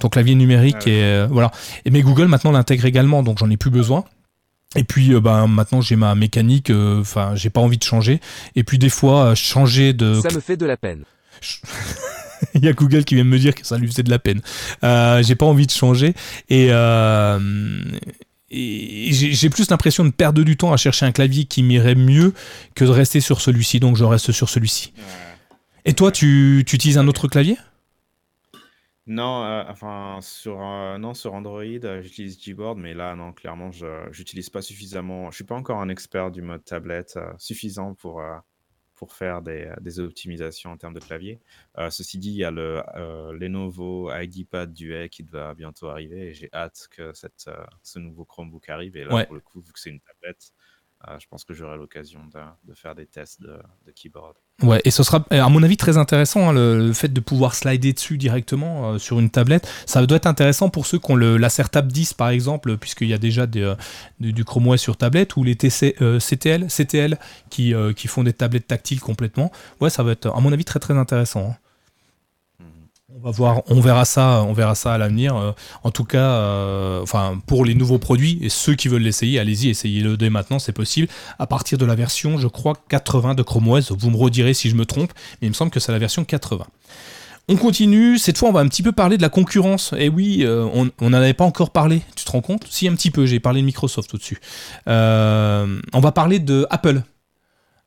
ton 0.01 0.09
clavier 0.09 0.35
numérique. 0.35 0.87
et 0.87 1.03
euh, 1.03 1.29
voilà. 1.31 1.53
Et 1.85 1.91
mais 1.91 2.03
Google 2.03 2.27
maintenant 2.27 2.51
l'intègre 2.51 2.87
également, 2.87 3.23
donc 3.23 3.39
j'en 3.39 3.51
ai 3.51 3.57
plus 3.57 3.71
besoin. 3.71 4.05
Et 4.77 4.85
puis 4.85 5.19
bah, 5.21 5.47
maintenant 5.47 5.81
j'ai 5.81 5.97
ma 5.97 6.15
mécanique, 6.15 6.71
enfin 6.71 7.35
j'ai 7.35 7.49
pas 7.49 7.61
envie 7.61 7.79
de 7.79 7.85
changer. 7.85 8.21
Et 8.55 8.65
puis 8.65 8.79
des 8.79 8.91
fois 8.91 9.35
changer 9.35 9.95
de... 9.95 10.21
Ça 10.21 10.35
me 10.35 10.41
fait 10.41 10.59
de 10.59 10.67
la 10.67 10.77
peine. 10.77 11.05
Il 12.55 12.65
y 12.65 12.69
a 12.69 12.73
Google 12.73 13.05
qui 13.05 13.15
vient 13.15 13.25
me 13.25 13.39
dire 13.39 13.55
que 13.55 13.67
ça 13.67 13.79
lui 13.79 13.89
faisait 13.89 14.03
de 14.03 14.11
la 14.11 14.19
peine. 14.19 14.43
j'ai 14.83 15.35
pas 15.37 15.47
envie 15.47 15.67
de 15.67 15.73
changer. 15.73 16.15
Et, 16.51 16.71
et 18.51 19.13
j'ai 19.13 19.51
plus 19.51 19.71
l'impression 19.71 20.05
de 20.05 20.11
perdre 20.11 20.43
du 20.43 20.57
temps 20.57 20.73
à 20.73 20.77
chercher 20.77 21.05
un 21.05 21.13
clavier 21.13 21.45
qui 21.45 21.63
m'irait 21.63 21.95
mieux 21.95 22.33
que 22.75 22.85
de 22.85 22.91
rester 22.91 23.21
sur 23.21 23.41
celui-ci, 23.41 23.79
donc 23.81 23.97
je 23.97 24.05
reste 24.05 24.33
sur 24.33 24.49
celui-ci. 24.49 24.93
Et 25.85 25.95
toi, 25.95 26.11
tu, 26.13 26.65
tu, 26.67 26.77
utilises 26.77 26.99
un 26.99 27.09
autre 27.09 27.29
clavier? 27.29 27.57
Non, 29.07 29.43
euh, 29.43 29.65
enfin 29.69 30.19
sur 30.21 30.61
euh, 30.63 30.99
non 30.99 31.15
sur 31.15 31.33
Android, 31.33 31.63
euh, 31.63 32.03
j'utilise 32.03 32.39
Gboard, 32.39 32.79
mais 32.79 32.93
là 32.93 33.17
non, 33.17 33.33
clairement, 33.33 33.71
je 33.73 33.87
j'utilise 34.13 34.51
pas 34.51 34.61
suffisamment. 34.61 35.31
Je 35.31 35.37
suis 35.37 35.45
pas 35.45 35.55
encore 35.55 35.81
un 35.81 35.89
expert 35.89 36.31
du 36.31 36.43
mode 36.43 36.63
tablette 36.63 37.19
suffisant 37.39 37.95
pour 37.95 38.23
pour 38.99 39.13
faire 39.13 39.43
des, 39.43 39.73
des, 39.81 40.01
optimisations 40.01 40.73
en 40.73 40.77
termes 40.77 40.93
de 40.93 40.99
clavier. 40.99 41.41
Euh, 41.79 41.89
ceci 41.89 42.19
dit, 42.19 42.31
il 42.31 42.37
y 42.37 42.45
a 42.45 42.51
le 42.51 42.83
euh, 42.97 43.33
Lenovo 43.33 44.13
IdeaPad 44.13 44.73
Duet 44.73 45.09
qui 45.09 45.23
va 45.23 45.55
bientôt 45.55 45.87
arriver 45.87 46.27
et 46.27 46.35
j'ai 46.35 46.51
hâte 46.53 46.89
que 46.91 47.13
cette, 47.13 47.47
euh, 47.47 47.65
ce 47.85 48.01
nouveau 48.01 48.25
Chromebook 48.25 48.69
arrive. 48.69 48.97
Et 48.97 49.05
là, 49.05 49.25
pour 49.25 49.35
le 49.37 49.41
coup, 49.41 49.61
vu 49.61 49.73
que 49.73 49.79
c'est 49.79 49.91
une 49.91 50.01
tablette, 50.01 50.53
euh, 50.53 50.78
je 51.19 51.27
pense 51.31 51.45
que 51.45 51.55
j'aurai 51.55 51.77
l'occasion 51.77 52.21
de, 52.67 52.75
faire 52.75 52.95
des 52.95 53.07
tests 53.07 53.41
de, 53.41 53.59
keyboard. 53.95 54.35
Ouais, 54.63 54.81
et 54.85 54.91
ce 54.91 55.03
sera, 55.03 55.25
à 55.31 55.49
mon 55.49 55.63
avis, 55.63 55.77
très 55.77 55.97
intéressant, 55.97 56.49
hein, 56.49 56.53
le, 56.53 56.93
fait 56.93 57.09
de 57.09 57.21
pouvoir 57.21 57.55
slider 57.55 57.93
dessus 57.93 58.19
directement 58.19 58.93
euh, 58.93 58.99
sur 58.99 59.21
une 59.21 59.31
tablette. 59.31 59.69
Ça 59.87 60.05
doit 60.05 60.17
être 60.17 60.27
intéressant 60.27 60.71
pour 60.71 60.87
ceux 60.87 60.99
qui 60.99 61.11
ont 61.13 61.17
le 61.17 61.37
l'Acer 61.37 61.69
Tab 61.71 61.91
10, 61.91 62.15
par 62.15 62.31
exemple, 62.31 62.77
puisqu'il 62.77 63.09
y 63.09 63.15
a 63.15 63.19
déjà 63.19 63.47
euh, 63.57 63.77
du, 64.19 64.45
Chrome 64.45 64.69
OS 64.69 64.81
sur 64.81 64.97
tablette, 64.97 65.37
ou 65.37 65.45
les 65.45 65.55
TC, 65.55 65.95
CTL, 66.19 66.67
CTL 66.67 67.19
qui, 67.51 67.75
qui 67.97 68.09
font 68.09 68.25
des 68.25 68.33
tablettes 68.33 68.67
tactiles 68.67 69.01
complètement. 69.01 69.53
Ouais, 69.81 69.91
ça 69.91 70.03
va 70.03 70.13
être, 70.13 70.27
à 70.27 70.41
mon 70.41 70.53
avis, 70.53 70.65
très 70.65 70.81
très 70.81 70.95
intéressant. 70.95 71.51
Hein. 71.51 71.68
On 73.11 73.81
verra 73.81 74.05
ça, 74.05 74.45
on 74.47 74.53
verra 74.53 74.75
ça 74.75 74.93
à 74.93 74.99
l'avenir. 74.99 75.35
Euh, 75.35 75.53
en 75.83 75.91
tout 75.91 76.05
cas, 76.05 76.19
euh, 76.19 77.05
pour 77.47 77.65
les 77.65 77.75
nouveaux 77.75 77.99
produits 77.99 78.39
et 78.43 78.51
ceux 78.51 78.75
qui 78.75 78.89
veulent 78.89 79.03
l'essayer, 79.03 79.39
allez-y, 79.39 79.71
essayez-le 79.71 80.19
dès 80.19 80.29
maintenant, 80.29 80.59
c'est 80.59 80.73
possible. 80.73 81.09
À 81.39 81.47
partir 81.47 81.79
de 81.79 81.87
la 81.87 81.95
version, 81.95 82.37
je 82.37 82.47
crois 82.49 82.75
80 82.91 83.35
de 83.35 83.43
Chrome 83.43 83.69
OS, 83.69 83.93
vous 83.93 84.11
me 84.11 84.17
redirez 84.17 84.53
si 84.53 84.69
je 84.69 84.75
me 84.75 84.85
trompe, 84.85 85.11
mais 85.41 85.47
il 85.47 85.51
me 85.51 85.55
semble 85.55 85.71
que 85.71 85.81
c'est 85.81 85.91
la 85.91 85.99
version 85.99 86.25
80. 86.25 86.67
On 87.49 87.57
continue, 87.57 88.19
cette 88.19 88.37
fois 88.37 88.51
on 88.51 88.53
va 88.53 88.61
un 88.61 88.69
petit 88.69 88.83
peu 88.83 88.93
parler 88.93 89.17
de 89.17 89.23
la 89.23 89.31
concurrence. 89.31 89.95
Et 89.97 90.11
oui, 90.11 90.41
euh, 90.43 90.69
on 90.75 91.11
n'en 91.11 91.17
avait 91.17 91.33
pas 91.33 91.45
encore 91.45 91.71
parlé, 91.71 92.03
tu 92.15 92.27
te 92.27 92.31
rends 92.31 92.43
compte? 92.43 92.67
Si 92.69 92.89
un 92.89 92.95
petit 92.95 93.11
peu, 93.11 93.25
j'ai 93.25 93.41
parlé 93.41 93.63
de 93.63 93.67
Microsoft 93.67 94.13
au-dessus. 94.13 94.39
on 94.87 96.01
va 96.01 96.13
parler 96.13 96.41
de 96.41 96.67
Apple. 96.69 97.01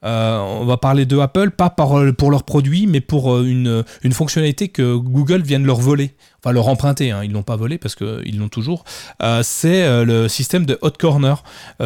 Euh, 0.04 0.40
on 0.40 0.66
va 0.66 0.78
parler 0.78 1.06
de 1.06 1.18
Apple, 1.20 1.52
pas 1.52 1.70
pour 1.70 2.32
leurs 2.32 2.44
produits, 2.44 2.88
mais 2.88 3.02
pour 3.02 3.36
euh, 3.36 3.44
une, 3.44 4.14
fonctionnalité 4.14 4.70
que 4.70 4.96
Google 4.96 5.42
vient 5.42 5.60
de 5.60 5.66
leur 5.66 5.80
voler, 5.80 6.16
enfin 6.40 6.52
leur 6.52 6.68
emprunter, 6.68 7.12
hein. 7.12 7.24
ils 7.24 7.32
l'ont 7.32 7.44
pas 7.44 7.56
volé 7.56 7.78
parce 7.78 7.96
qu'ils 7.96 8.40
l'ont 8.40 8.50
toujours. 8.50 8.84
Euh, 9.22 9.44
c'est 9.44 10.04
le 10.04 10.28
système 10.28 10.66
de 10.66 10.78
Hot 10.82 10.92
Corner. 11.00 11.44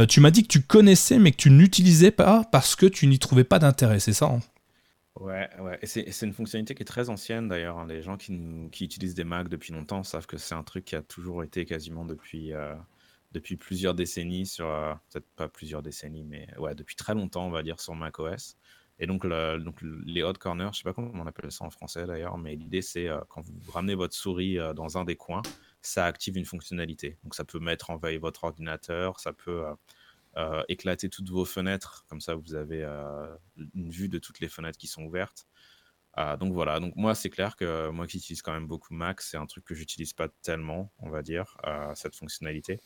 tu 0.08 0.22
m'as 0.22 0.32
dit 0.32 0.44
que 0.44 0.48
tu 0.48 0.62
connaissais, 0.62 1.20
mais 1.20 1.32
que 1.32 1.38
tu 1.38 1.50
n'utilisais 1.50 2.12
pas 2.12 2.44
parce 2.52 2.76
que 2.76 2.86
tu 2.86 3.08
n'y 3.08 3.20
trouvais 3.20 3.44
pas 3.44 3.60
d'intérêt, 3.60 4.00
c'est 4.00 4.14
ça 4.14 4.28
hein? 4.28 4.40
Ouais, 5.20 5.48
ouais. 5.62 5.80
C'est 5.84 6.26
une 6.26 6.34
fonctionnalité 6.34 6.76
qui 6.76 6.84
est 6.84 6.86
très 6.86 7.10
ancienne 7.10 7.48
d'ailleurs. 7.48 7.80
Hein. 7.80 7.86
Les 7.88 8.02
gens 8.02 8.18
qui, 8.18 8.38
qui, 8.74 8.84
utilisent 8.84 9.16
des 9.16 9.24
Mac 9.24 9.48
depuis 9.48 9.72
longtemps 9.72 10.04
savent 10.04 10.26
que 10.26 10.36
c'est 10.36 10.56
un 10.56 10.64
truc 10.64 10.84
qui 10.84 10.98
a 10.98 11.02
toujours 11.02 11.42
été 11.42 11.64
quasiment 11.64 12.04
depuis 12.04 12.52
depuis 13.36 13.58
plusieurs 13.58 13.94
décennies 13.94 14.46
sur, 14.46 14.66
euh, 14.68 14.94
peut-être 15.12 15.28
pas 15.36 15.50
plusieurs 15.50 15.84
décennies, 15.84 16.24
mais 16.24 16.48
ouais, 16.58 16.74
depuis 16.74 16.96
très 16.96 17.14
longtemps, 17.14 17.46
on 17.46 17.52
va 17.52 17.64
dire, 17.64 17.82
sur 17.82 17.94
macOS. 17.94 18.58
Et 18.98 19.08
donc, 19.08 19.26
le, 19.26 19.60
donc 19.60 19.82
les 19.82 20.24
hot 20.24 20.34
corners, 20.40 20.70
je 20.72 20.78
sais 20.78 20.84
pas 20.84 20.94
comment 20.94 21.12
on 21.14 21.28
appelle 21.28 21.52
ça 21.52 21.66
en 21.66 21.70
français 21.70 22.08
d'ailleurs, 22.08 22.38
mais 22.38 22.56
l'idée 22.56 22.82
c'est 22.82 23.10
euh, 23.10 23.20
quand 23.28 23.42
vous 23.42 23.54
ramenez 23.70 23.94
votre 23.94 24.16
souris 24.16 24.58
euh, 24.58 24.74
dans 24.74 24.98
un 24.98 25.04
des 25.04 25.18
coins, 25.18 25.42
ça 25.82 26.06
active 26.06 26.38
une 26.38 26.46
fonctionnalité. 26.46 27.18
Donc, 27.24 27.36
ça 27.36 27.44
peut 27.44 27.60
mettre 27.60 27.90
en 27.90 27.98
veille 27.98 28.18
votre 28.18 28.46
ordinateur, 28.46 29.20
ça 29.20 29.34
peut 29.34 29.66
éclater 30.68 31.08
toutes 31.08 31.30
vos 31.30 31.46
fenêtres, 31.46 32.06
comme 32.10 32.20
ça 32.20 32.36
vous 32.36 32.56
avez 32.56 32.84
une 33.74 33.90
vue 33.90 34.10
de 34.10 34.20
toutes 34.20 34.42
les 34.42 34.50
fenêtres 34.50 34.78
qui 34.78 34.88
sont 34.88 35.04
ouvertes. 35.04 35.48
Ah, 36.18 36.38
donc 36.38 36.54
voilà, 36.54 36.80
donc 36.80 36.96
moi 36.96 37.14
c'est 37.14 37.30
clair 37.30 37.58
que 37.58 37.90
moi 37.90 38.08
qui 38.08 38.18
utilise 38.18 38.42
quand 38.42 38.54
même 38.54 38.68
beaucoup 38.68 38.94
Mac, 38.94 39.20
c'est 39.20 39.36
un 39.36 39.46
truc 39.46 39.66
que 39.66 39.76
j'utilise 39.76 40.14
pas 40.14 40.30
tellement, 40.44 40.90
on 41.00 41.10
va 41.10 41.22
dire, 41.22 41.58
euh, 41.68 41.92
cette 41.94 42.16
fonctionnalité. 42.16 42.80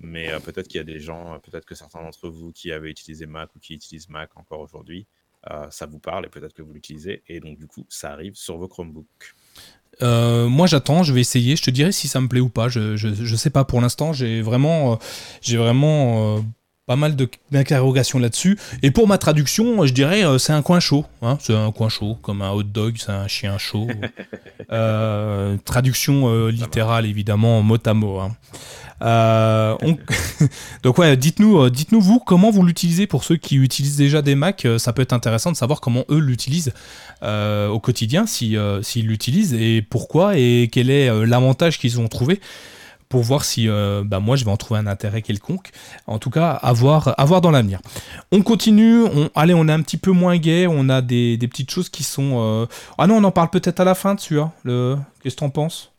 Mais 0.00 0.32
euh, 0.32 0.40
peut-être 0.40 0.66
qu'il 0.66 0.78
y 0.78 0.80
a 0.80 0.84
des 0.84 0.98
gens, 0.98 1.34
euh, 1.34 1.38
peut-être 1.38 1.66
que 1.66 1.76
certains 1.76 2.02
d'entre 2.02 2.28
vous 2.28 2.50
qui 2.50 2.72
avaient 2.72 2.90
utilisé 2.90 3.26
Mac 3.26 3.54
ou 3.54 3.60
qui 3.60 3.74
utilisent 3.74 4.08
Mac 4.08 4.36
encore 4.36 4.60
aujourd'hui, 4.60 5.06
ça 5.68 5.84
vous 5.84 5.98
parle 5.98 6.24
et 6.24 6.30
peut-être 6.30 6.54
que 6.54 6.62
vous 6.62 6.72
l'utilisez. 6.72 7.22
Et 7.28 7.38
donc 7.38 7.58
du 7.58 7.66
coup, 7.66 7.84
ça 7.90 8.10
arrive 8.12 8.34
sur 8.34 8.56
vos 8.56 8.66
Chromebooks. 8.66 9.34
moi 10.00 10.66
j'attends, 10.66 11.02
je 11.02 11.12
vais 11.12 11.20
essayer, 11.20 11.54
je 11.54 11.62
te 11.62 11.70
dirai 11.70 11.92
si 11.92 12.08
ça 12.08 12.20
me 12.22 12.28
plaît 12.28 12.40
ou 12.40 12.48
pas, 12.48 12.68
je, 12.68 12.96
je, 12.96 13.12
je 13.12 13.36
sais 13.36 13.50
pas 13.50 13.64
pour 13.64 13.82
l'instant, 13.82 14.14
j'ai 14.14 14.40
vraiment, 14.40 14.98
j'ai 15.42 15.58
vraiment 15.58 16.42
pas 16.86 16.96
mal 16.96 17.16
d'interrogations 17.50 18.18
là-dessus. 18.18 18.58
Et 18.82 18.90
pour 18.90 19.08
ma 19.08 19.16
traduction, 19.16 19.86
je 19.86 19.92
dirais 19.92 20.24
euh, 20.24 20.38
c'est 20.38 20.52
un 20.52 20.62
coin 20.62 20.80
chaud. 20.80 21.06
Hein. 21.22 21.38
c'est 21.40 21.54
un 21.54 21.72
coin 21.72 21.88
chaud, 21.88 22.18
comme 22.20 22.42
un 22.42 22.50
hot 22.50 22.64
dog, 22.64 22.96
c'est 22.98 23.12
un 23.12 23.28
chien 23.28 23.58
chaud. 23.58 23.88
Euh, 24.72 25.58
traduction 25.64 26.28
euh, 26.28 26.50
littérale, 26.50 27.04
évidemment, 27.04 27.62
mot 27.62 27.76
à 27.84 27.94
mot. 27.94 28.18
Hein. 28.18 28.34
Donc 30.82 30.98
ouais, 30.98 31.16
dites-nous, 31.18 31.68
dites-nous 31.68 32.00
vous 32.00 32.18
comment 32.18 32.50
vous 32.50 32.62
l'utilisez 32.64 33.06
pour 33.06 33.24
ceux 33.24 33.36
qui 33.36 33.56
utilisent 33.56 33.98
déjà 33.98 34.22
des 34.22 34.34
Mac. 34.34 34.66
Ça 34.78 34.94
peut 34.94 35.02
être 35.02 35.12
intéressant 35.12 35.52
de 35.52 35.56
savoir 35.56 35.82
comment 35.82 36.04
eux 36.08 36.18
l'utilisent 36.18 36.72
au 37.22 37.78
quotidien, 37.78 38.26
s'ils 38.26 39.06
l'utilisent 39.06 39.52
et 39.52 39.82
pourquoi 39.82 40.38
et 40.38 40.70
quel 40.72 40.88
est 40.88 41.26
l'avantage 41.26 41.78
qu'ils 41.78 42.00
ont 42.00 42.08
trouvé 42.08 42.40
pour 43.08 43.22
voir 43.22 43.44
si 43.44 43.68
euh, 43.68 44.02
bah, 44.04 44.20
moi 44.20 44.36
je 44.36 44.44
vais 44.44 44.50
en 44.50 44.56
trouver 44.56 44.80
un 44.80 44.86
intérêt 44.86 45.22
quelconque. 45.22 45.70
En 46.06 46.18
tout 46.18 46.30
cas, 46.30 46.50
à 46.50 46.72
voir, 46.72 47.14
dans 47.40 47.50
l'avenir. 47.50 47.80
On 48.32 48.42
continue, 48.42 49.04
on, 49.04 49.30
allez, 49.34 49.54
on 49.54 49.68
est 49.68 49.72
un 49.72 49.82
petit 49.82 49.96
peu 49.96 50.10
moins 50.10 50.36
gay, 50.36 50.66
on 50.68 50.88
a 50.88 51.02
des, 51.02 51.38
petites 51.38 51.70
choses 51.70 51.88
qui 51.88 52.02
sont... 52.02 52.34
Euh, 52.36 52.66
ah 52.98 53.06
non, 53.06 53.16
on 53.16 53.24
en 53.24 53.30
parle 53.30 53.50
peut-être 53.50 53.80
à 53.80 53.84
la 53.84 53.94
fin 53.94 54.14
dessus, 54.14 54.40
hein, 54.40 54.52
le... 54.64 54.96
qu'est-ce 55.22 55.36
que 55.36 55.40
t'en 55.40 55.50
penses? 55.50 55.92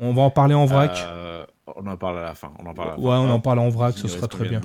On 0.00 0.12
va 0.12 0.22
en 0.22 0.30
parler 0.30 0.54
en 0.54 0.66
vrac. 0.66 0.96
Euh, 1.06 1.44
on 1.76 1.86
en 1.86 1.96
parle 1.96 2.18
à 2.18 2.24
la 2.24 2.34
fin. 2.34 2.52
On 2.58 2.66
en 2.66 2.74
parle 2.74 2.98
ouais, 2.98 3.14
on 3.16 3.30
en 3.30 3.40
parle 3.40 3.58
en 3.60 3.68
vrac, 3.68 3.96
ce 3.96 4.08
sera 4.08 4.28
très 4.28 4.48
bien. 4.48 4.60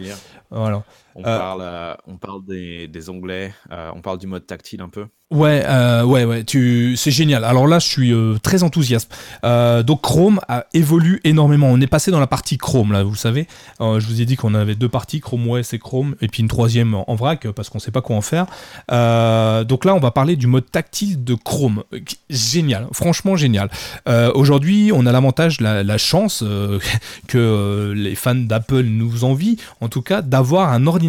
Voilà. 0.50 0.84
On, 1.20 1.24
parle, 1.24 1.98
on 2.08 2.18
parle 2.18 2.46
des, 2.46 2.88
des 2.88 3.10
onglets, 3.10 3.54
on 3.70 4.02
parle 4.02 4.18
du 4.18 4.28
mode 4.28 4.48
tactile 4.48 4.82
un 4.82 4.90
peu. 4.90 5.06
Ouais, 5.32 5.64
euh, 5.68 6.04
ouais, 6.06 6.26
ouais, 6.26 6.44
tu, 6.44 6.96
c'est 6.98 7.12
génial. 7.12 7.44
Alors 7.44 7.68
là, 7.68 7.78
je 7.78 7.88
suis 7.88 8.12
euh, 8.12 8.40
très 8.42 8.64
enthousiaste. 8.64 9.16
Euh, 9.44 9.84
donc 9.84 10.02
Chrome 10.02 10.40
a 10.48 10.66
évolué 10.74 11.20
énormément. 11.24 11.68
On 11.68 11.80
est 11.80 11.86
passé 11.88 12.10
dans 12.10 12.20
la 12.20 12.26
partie 12.26 12.58
Chrome 12.58 12.92
là, 12.94 13.04
vous 13.04 13.14
savez. 13.14 13.48
je 13.80 14.08
vous 14.08 14.22
ai 14.22 14.26
dit 14.26 14.38
qu'on 14.38 14.56
avait 14.56 14.74
deux 14.74 14.90
parties, 14.90 15.20
Chrome 15.20 15.48
OS 15.48 15.74
et 15.74 15.78
Chrome, 15.78 16.16
et 16.22 16.28
puis 16.28 16.42
une 16.42 16.48
troisième 16.48 16.96
en 16.96 17.14
vrac 17.14 17.48
parce 17.52 17.70
qu'on 17.70 17.78
sait 17.78 17.92
pas 17.92 18.02
quoi 18.02 18.16
en 18.16 18.22
faire. 18.22 18.48
donc 19.68 19.86
là, 19.86 19.94
on 19.94 20.00
va 20.00 20.10
parler 20.10 20.36
du 20.36 20.48
mode 20.48 20.66
tactile 20.72 21.24
de 21.24 21.36
Chrome. 21.36 21.84
Génial, 22.32 22.88
franchement 22.92 23.36
génial. 23.36 23.70
Aujourd'hui, 24.34 24.92
on 24.92 25.06
a 25.06 25.12
l'avantage, 25.12 25.62
la, 25.62 25.84
la 25.84 25.98
chance 26.00 26.44
que 27.28 27.94
les 27.96 28.16
fans 28.16 28.34
d'Apple 28.34 28.82
nous 28.82 29.24
envient, 29.26 29.58
en 29.80 29.90
tout 29.90 30.02
cas, 30.02 30.24
d'avoir 30.24 30.74
un 30.74 30.88
ordinateur 30.88 31.09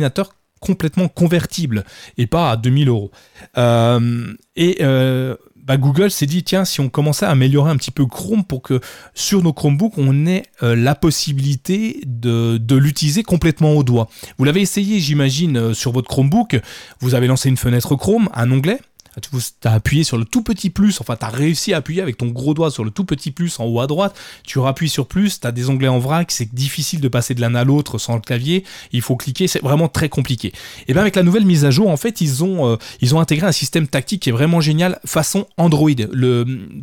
complètement 0.60 1.08
convertible 1.08 1.84
et 2.18 2.26
pas 2.26 2.52
à 2.52 2.56
2000 2.56 2.88
euros. 2.88 3.10
Euh, 3.58 4.32
et 4.56 4.78
euh, 4.82 5.34
bah, 5.56 5.78
Google 5.78 6.10
s'est 6.10 6.26
dit 6.26 6.44
tiens 6.44 6.64
si 6.64 6.80
on 6.80 6.88
commençait 6.88 7.26
à 7.26 7.30
améliorer 7.30 7.70
un 7.70 7.76
petit 7.76 7.90
peu 7.90 8.06
Chrome 8.06 8.44
pour 8.44 8.62
que 8.62 8.80
sur 9.14 9.42
nos 9.42 9.52
Chromebooks 9.52 9.96
on 9.96 10.26
ait 10.26 10.44
euh, 10.62 10.76
la 10.76 10.94
possibilité 10.94 12.00
de, 12.06 12.60
l'utiliser 12.76 13.22
complètement 13.22 13.72
au 13.72 13.82
doigt. 13.82 14.08
Vous 14.38 14.44
l'avez 14.44 14.60
essayé 14.60 15.00
j'imagine 15.00 15.74
sur 15.74 15.92
votre 15.92 16.08
Chromebook, 16.08 16.60
vous 17.00 17.14
avez 17.14 17.26
lancé 17.26 17.48
une 17.48 17.56
fenêtre 17.56 17.96
Chrome, 17.96 18.28
un 18.34 18.50
onglet, 18.52 18.80
tu 19.20 19.68
as 19.68 19.72
appuyé 19.72 20.04
sur 20.04 20.18
le 20.18 20.24
tout 20.24 20.42
petit 20.42 20.70
plus, 20.70 21.00
enfin 21.00 21.16
tu 21.16 21.24
as 21.24 21.28
réussi 21.28 21.72
à 21.72 21.78
appuyer 21.78 22.02
avec 22.02 22.16
ton 22.16 22.26
gros 22.26 22.54
doigt 22.54 22.70
sur 22.70 22.84
le 22.84 22.90
tout 22.90 23.04
petit 23.04 23.30
plus 23.30 23.58
en 23.58 23.64
haut 23.64 23.80
à 23.80 23.86
droite, 23.86 24.16
tu 24.44 24.58
rappuies 24.58 24.88
sur 24.88 25.06
plus, 25.06 25.40
tu 25.40 25.46
as 25.46 25.52
des 25.52 25.68
onglets 25.68 25.88
en 25.88 25.98
vrac, 25.98 26.30
c'est 26.30 26.54
difficile 26.54 27.00
de 27.00 27.08
passer 27.08 27.34
de 27.34 27.40
l'un 27.40 27.54
à 27.54 27.64
l'autre 27.64 27.98
sans 27.98 28.14
le 28.14 28.20
clavier, 28.20 28.64
il 28.92 29.02
faut 29.02 29.16
cliquer, 29.16 29.48
c'est 29.48 29.62
vraiment 29.62 29.88
très 29.88 30.08
compliqué. 30.08 30.52
Et 30.88 30.92
bien 30.92 31.02
avec 31.02 31.16
la 31.16 31.22
nouvelle 31.22 31.44
mise 31.44 31.64
à 31.64 31.70
jour, 31.70 31.88
en 31.88 31.96
fait, 31.96 32.20
ils 32.20 32.44
ont, 32.44 32.66
euh, 32.66 32.76
intégré 33.20 33.46
un 33.46 33.52
système 33.52 33.86
tactique 33.86 34.22
qui 34.22 34.28
est 34.30 34.32
vraiment 34.32 34.60
génial 34.60 34.98
façon 35.04 35.46
Android. 35.56 35.90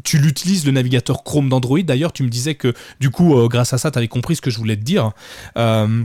Tu 0.04 0.18
l'utilises, 0.20 0.66
le 0.66 0.72
navigateur 0.72 1.24
Chrome 1.24 1.50
d'Android, 1.50 1.82
d'ailleurs 1.82 2.14
tu 2.14 2.24
me 2.24 2.30
disais 2.30 2.56
que 2.56 2.74
du 3.00 3.10
coup, 3.10 3.38
euh, 3.38 3.48
grâce 3.48 3.74
à 3.74 3.78
ça, 3.78 3.92
tu 3.92 3.98
avais 3.98 4.08
compris 4.08 4.36
ce 4.36 4.42
que 4.42 4.52
je 4.52 4.58
voulais 4.58 4.76
te 4.76 4.84
dire. 4.84 5.12
Euh, 5.58 6.04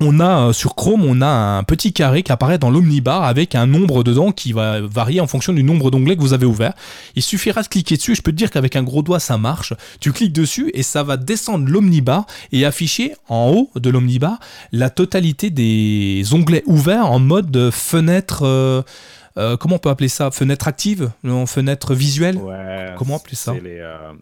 on 0.00 0.20
a 0.20 0.52
sur 0.52 0.74
Chrome, 0.74 1.04
on 1.04 1.20
a 1.20 1.26
un 1.26 1.62
petit 1.64 1.92
carré 1.92 2.22
qui 2.22 2.32
apparaît 2.32 2.58
dans 2.58 2.70
l'omnibar 2.70 3.24
avec 3.24 3.54
un 3.54 3.66
nombre 3.66 4.04
dedans 4.04 4.32
qui 4.32 4.52
va 4.52 4.80
varier 4.80 5.20
en 5.20 5.26
fonction 5.26 5.52
du 5.52 5.62
nombre 5.62 5.90
d'onglets 5.90 6.16
que 6.16 6.20
vous 6.20 6.32
avez 6.32 6.46
ouverts. 6.46 6.74
Il 7.14 7.22
suffira 7.22 7.62
de 7.62 7.68
cliquer 7.68 7.96
dessus. 7.96 8.14
Je 8.14 8.22
peux 8.22 8.32
te 8.32 8.36
dire 8.36 8.50
qu'avec 8.50 8.76
un 8.76 8.82
gros 8.82 9.02
doigt, 9.02 9.20
ça 9.20 9.38
marche. 9.38 9.74
Tu 10.00 10.12
cliques 10.12 10.32
dessus 10.32 10.70
et 10.74 10.82
ça 10.82 11.02
va 11.02 11.16
descendre 11.16 11.68
l'omnibar 11.68 12.26
et 12.52 12.64
afficher 12.64 13.14
en 13.28 13.50
haut 13.50 13.70
de 13.74 13.90
l'omnibar 13.90 14.38
la 14.72 14.90
totalité 14.90 15.50
des 15.50 16.24
onglets 16.32 16.62
ouverts 16.66 17.06
en 17.10 17.18
mode 17.18 17.70
fenêtre. 17.70 18.42
Euh, 18.44 18.82
euh, 19.36 19.56
comment 19.56 19.76
on 19.76 19.78
peut 19.78 19.90
appeler 19.90 20.08
ça? 20.08 20.30
Fenêtre 20.30 20.68
active? 20.68 21.10
Non, 21.22 21.46
fenêtre 21.46 21.94
visuelle? 21.94 22.36
Ouais, 22.36 22.94
Comment 22.96 23.16
appeler 23.16 23.36
ça? 23.36 23.54
C'est 23.54 23.60
les, 23.62 23.78
euh, 23.78 24.12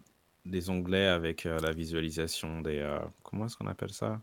des 0.45 0.69
onglets 0.69 1.07
avec 1.07 1.45
la 1.45 1.71
visualisation 1.71 2.61
des. 2.61 2.85
comment 3.23 3.45
est-ce 3.45 3.57
qu'on 3.57 3.67
appelle 3.67 3.91
ça? 3.91 4.19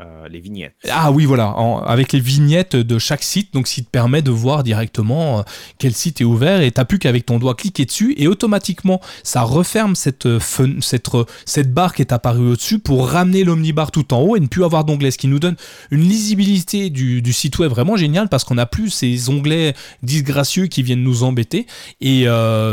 Euh, 0.00 0.26
les 0.28 0.40
vignettes. 0.40 0.74
Ah 0.90 1.12
oui, 1.12 1.24
voilà, 1.24 1.54
avec 1.86 2.12
les 2.12 2.18
vignettes 2.18 2.74
de 2.74 2.98
chaque 2.98 3.22
site, 3.22 3.54
donc 3.54 3.68
ce 3.68 3.74
qui 3.74 3.84
te 3.84 3.90
permet 3.90 4.22
de 4.22 4.32
voir 4.32 4.64
directement 4.64 5.38
euh, 5.38 5.42
quel 5.78 5.92
site 5.92 6.20
est 6.20 6.24
ouvert 6.24 6.62
et 6.62 6.72
t'as 6.72 6.84
plus 6.84 6.98
qu'avec 6.98 7.24
ton 7.24 7.38
doigt 7.38 7.54
cliquer 7.54 7.84
dessus 7.84 8.12
et 8.16 8.26
automatiquement 8.26 9.00
ça 9.22 9.42
referme 9.42 9.94
cette, 9.94 10.26
euh, 10.26 10.40
cette, 10.80 11.10
cette 11.44 11.72
barre 11.72 11.94
qui 11.94 12.02
est 12.02 12.12
apparue 12.12 12.48
au-dessus 12.48 12.80
pour 12.80 13.08
ramener 13.08 13.44
l'omnibar 13.44 13.92
tout 13.92 14.12
en 14.12 14.20
haut 14.20 14.34
et 14.34 14.40
ne 14.40 14.48
plus 14.48 14.64
avoir 14.64 14.82
d'onglets, 14.82 15.12
ce 15.12 15.18
qui 15.18 15.28
nous 15.28 15.38
donne 15.38 15.54
une 15.92 16.02
lisibilité 16.02 16.90
du, 16.90 17.22
du 17.22 17.32
site 17.32 17.60
web 17.60 17.70
vraiment 17.70 17.96
génial 17.96 18.28
parce 18.28 18.42
qu'on 18.42 18.56
n'a 18.56 18.66
plus 18.66 18.90
ces 18.90 19.28
onglets 19.28 19.74
disgracieux 20.02 20.66
qui 20.66 20.82
viennent 20.82 21.04
nous 21.04 21.22
embêter 21.22 21.68
et 22.00 22.24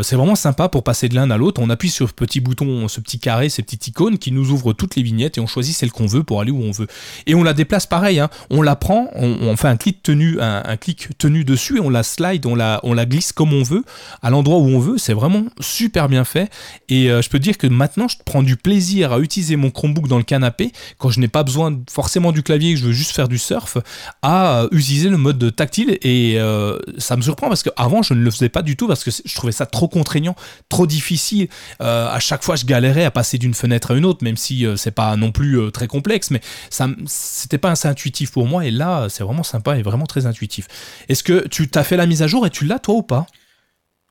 c'est 0.02 0.16
vraiment 0.16 0.36
sympa 0.36 0.70
pour 0.70 0.84
passer 0.84 1.08
de 1.08 1.14
l'un 1.14 1.30
à 1.30 1.38
l'autre. 1.38 1.62
On 1.62 1.70
appuie 1.70 1.92
sur 1.92 2.10
ce 2.10 2.14
petit 2.14 2.40
bouton, 2.40 2.88
ce 2.88 3.00
petit 3.00 3.20
carré, 3.20 3.50
ces 3.50 3.62
petites 3.62 3.90
icônes 3.90 4.18
qui 4.18 4.32
nous 4.32 4.50
ouvrent 4.50 4.74
toutes 4.74 4.96
les 4.96 5.04
vignettes 5.04 5.38
et 5.38 5.42
on 5.42 5.48
choisit 5.48 5.76
celle 5.76 5.92
qu'on 5.92 6.08
veut 6.08 6.24
pour 6.24 6.42
aller 6.42 6.52
où 6.52 6.64
on 6.64 6.72
veut 6.72 6.88
et 7.28 7.36
on 7.36 7.44
la 7.44 7.54
déplace 7.54 7.86
pareil. 7.86 8.20
Hein. 8.20 8.30
On 8.50 8.62
la 8.62 8.76
prend, 8.76 9.10
on, 9.16 9.56
fait 9.56 9.68
un 9.68 9.78
clic 9.78 10.04
tenu, 10.04 10.40
un, 10.40 10.78
clic 10.78 11.10
tenu 11.18 11.44
dessus 11.44 11.78
et 11.78 11.80
on 11.80 11.90
la 11.90 12.04
slide, 12.04 12.46
on 12.46 12.56
la, 12.56 12.80
on 12.84 12.94
la 12.94 13.06
glisse 13.06 13.32
comme 13.32 13.54
on 13.54 13.64
veut, 13.64 13.84
à 14.22 14.30
l'endroit 14.30 14.58
où 14.58 14.68
on 14.68 14.80
veut. 14.80 14.98
C'est 14.98 15.14
vraiment 15.14 15.44
super 15.60 16.10
bien 16.10 16.24
fait. 16.24 16.52
Et 16.90 17.10
euh, 17.10 17.22
je 17.22 17.30
peux 17.30 17.40
dire 17.40 17.58
que 17.58 17.68
maintenant, 17.68 18.08
je 18.08 18.18
prends 18.24 18.44
du 18.44 18.58
plaisir 18.58 19.14
à 19.14 19.20
utiliser 19.20 19.56
mon 19.56 19.72
Chromebook 19.72 20.08
dans 20.08 20.18
le 20.18 20.24
canapé 20.24 20.72
quand 20.98 21.10
je 21.10 21.20
n'ai 21.20 21.28
pas 21.28 21.44
besoin 21.44 21.80
forcément 21.90 22.32
du 22.32 22.44
clavier, 22.44 22.74
que 22.74 22.80
je 22.80 22.86
veux 22.86 22.92
juste 22.92 23.12
faire 23.12 23.28
du 23.28 23.38
surf, 23.38 23.78
à 24.22 24.62
euh, 24.62 24.68
utiliser 24.72 25.10
le 25.10 25.18
mode 25.18 25.56
tactile. 25.56 25.98
Et 26.02 26.36
euh, 26.38 26.78
ça 26.98 27.16
me 27.16 27.22
surprend 27.22 27.48
parce 27.48 27.64
qu'avant, 27.64 28.02
je 28.02 28.14
ne 28.14 28.24
le 28.24 28.32
faisais 28.32 28.50
pas 28.50 28.62
du 28.62 28.76
tout 28.76 28.88
parce 28.88 29.04
que 29.04 29.12
je 29.12 29.36
trouvais 29.36 29.52
ça 29.52 29.66
trop 29.66 29.88
contraignant, 29.88 30.36
trop 30.70 30.88
difficile. 30.88 31.48
à 31.80 32.20
chaque 32.20 32.44
fois, 32.44 32.56
je 32.56 32.66
galérais 32.66 33.06
à 33.06 33.12
passer 33.12 33.38
d'une 33.38 33.54
fenêtre 33.54 33.92
à 33.92 33.96
une 33.96 34.06
autre, 34.06 34.24
même 34.24 34.38
si 34.38 34.66
c'est 34.76 34.92
pas 34.92 35.16
non 35.16 35.32
plus 35.32 35.72
très 35.72 35.88
complexe, 35.88 36.32
mais 36.32 36.42
ça, 36.70 36.88
c'était 37.08 37.58
pas 37.58 37.72
assez 37.72 37.88
intuitif 37.88 38.32
pour 38.32 38.48
moi 38.48 38.66
et 38.66 38.72
là 38.72 39.10
c'est 39.10 39.24
vraiment 39.24 39.44
sympa 39.44 39.78
et 39.78 39.82
vraiment 39.82 40.06
très 40.06 40.26
intuitif. 40.26 40.68
Est-ce 41.10 41.24
que 41.24 41.48
tu 41.48 41.70
t'as 41.70 41.84
fait 41.84 41.98
la 41.98 42.06
mise 42.06 42.22
à 42.22 42.28
jour 42.28 42.46
et 42.46 42.50
tu 42.50 42.66
l'as 42.66 42.80
toi 42.80 42.96
ou 42.96 43.04
pas? 43.04 43.28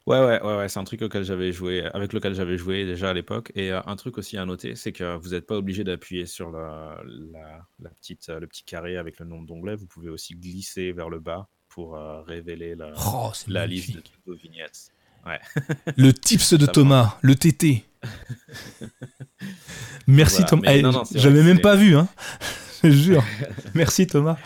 Ouais, 0.06 0.18
ouais, 0.18 0.42
ouais, 0.42 0.56
ouais 0.56 0.68
c'est 0.68 0.80
un 0.80 0.84
truc 0.84 1.02
auquel 1.02 1.24
j'avais 1.24 1.52
joué, 1.52 1.84
avec 1.92 2.12
lequel 2.12 2.34
j'avais 2.34 2.56
joué 2.56 2.84
déjà 2.84 3.10
à 3.10 3.12
l'époque. 3.12 3.52
Et 3.54 3.70
euh, 3.70 3.80
un 3.86 3.96
truc 3.96 4.18
aussi 4.18 4.38
à 4.38 4.44
noter, 4.44 4.74
c'est 4.74 4.92
que 4.92 5.16
vous 5.16 5.30
n'êtes 5.30 5.46
pas 5.46 5.56
obligé 5.56 5.84
d'appuyer 5.84 6.26
sur 6.26 6.50
la, 6.50 7.00
la, 7.78 7.90
petite, 7.90 8.28
le 8.28 8.46
petit 8.46 8.64
carré 8.64 8.96
avec 8.96 9.20
le 9.20 9.26
nombre 9.26 9.46
d'onglets. 9.46 9.76
Vous 9.76 9.86
pouvez 9.86 10.08
aussi 10.08 10.34
glisser 10.34 10.92
vers 10.92 11.10
le 11.10 11.20
bas 11.20 11.48
pour 11.68 11.96
euh, 11.96 12.22
révéler 12.22 12.74
la, 12.74 12.92
oh, 13.06 13.30
la 13.46 13.66
liste 13.66 13.94
de 13.94 14.00
toutes 14.00 14.20
vos 14.26 14.34
vignettes. 14.34 14.90
Ouais. 15.26 15.38
le 15.96 16.12
tips 16.12 16.54
de 16.54 16.66
Thomas, 16.72 17.18
le 17.20 17.34
TT. 17.34 17.84
Merci 20.06 20.44
Thomas. 20.44 20.72
Eh, 20.72 20.82
j'avais 21.14 21.42
même 21.42 21.60
pas 21.60 21.76
vu, 21.76 21.94
hein. 21.94 22.08
Je 22.82 22.90
jure. 22.90 23.24
Merci 23.74 24.06
Thomas. 24.06 24.38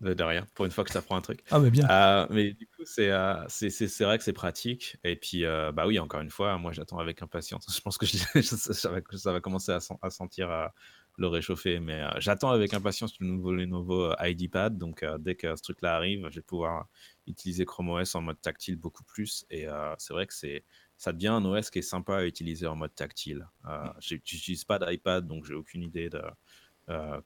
De 0.00 0.22
rien, 0.22 0.46
pour 0.54 0.66
une 0.66 0.70
fois 0.70 0.84
que 0.84 0.90
ça 0.90 1.00
prend 1.00 1.16
un 1.16 1.22
truc. 1.22 1.42
Ah, 1.50 1.58
mais 1.58 1.70
bien. 1.70 1.88
Euh, 1.88 2.26
mais 2.28 2.52
du 2.52 2.66
coup, 2.66 2.82
euh, 2.98 3.44
c'est 3.48 3.70
c'est 3.70 4.04
vrai 4.04 4.18
que 4.18 4.24
c'est 4.24 4.34
pratique. 4.34 4.98
Et 5.02 5.16
puis, 5.16 5.46
euh, 5.46 5.72
bah 5.72 5.86
oui, 5.86 5.98
encore 5.98 6.20
une 6.20 6.30
fois, 6.30 6.58
moi 6.58 6.72
j'attends 6.72 6.98
avec 6.98 7.22
impatience. 7.22 7.66
Je 7.74 7.80
pense 7.80 7.96
que, 7.96 8.04
ça, 8.04 8.90
va, 9.32 9.40
commencer 9.40 9.72
à, 9.72 10.10
sentir 10.10 10.70
le 11.16 11.26
réchauffer. 11.26 11.80
Mais 11.80 12.02
j'attends 12.18 12.50
avec 12.50 12.74
impatience 12.74 13.18
le 13.18 13.28
nouveau 13.28 13.52
Lenovo 13.52 14.12
ID 14.20 14.50
Pad. 14.50 14.76
Donc, 14.76 15.02
dès 15.20 15.36
que 15.36 15.56
ce 15.56 15.62
truc-là 15.62 15.94
arrive, 15.94 16.28
je 16.28 16.36
vais 16.36 16.42
pouvoir 16.42 16.86
utiliser 17.26 17.64
Chrome 17.64 17.88
OS 17.88 18.14
en 18.14 18.20
mode 18.20 18.40
tactile 18.42 18.76
beaucoup 18.76 19.04
plus. 19.04 19.46
Et 19.48 19.66
c'est 19.96 20.12
vrai 20.12 20.26
que 20.26 20.34
c'est 20.34 20.64
ça 20.96 21.12
devient 21.12 21.28
un 21.28 21.44
OS 21.44 21.70
qui 21.70 21.80
est 21.80 21.82
sympa 21.82 22.16
à 22.18 22.24
utiliser 22.24 22.66
en 22.66 22.76
mode 22.76 22.94
tactile. 22.94 23.46
Euh, 23.68 23.88
J'utilise 24.00 24.64
pas 24.64 24.78
d'iPad, 24.78 25.26
donc 25.26 25.44
j'ai 25.44 25.54
aucune 25.54 25.82
idée 25.82 26.08
de 26.08 26.18
euh, 26.18 26.30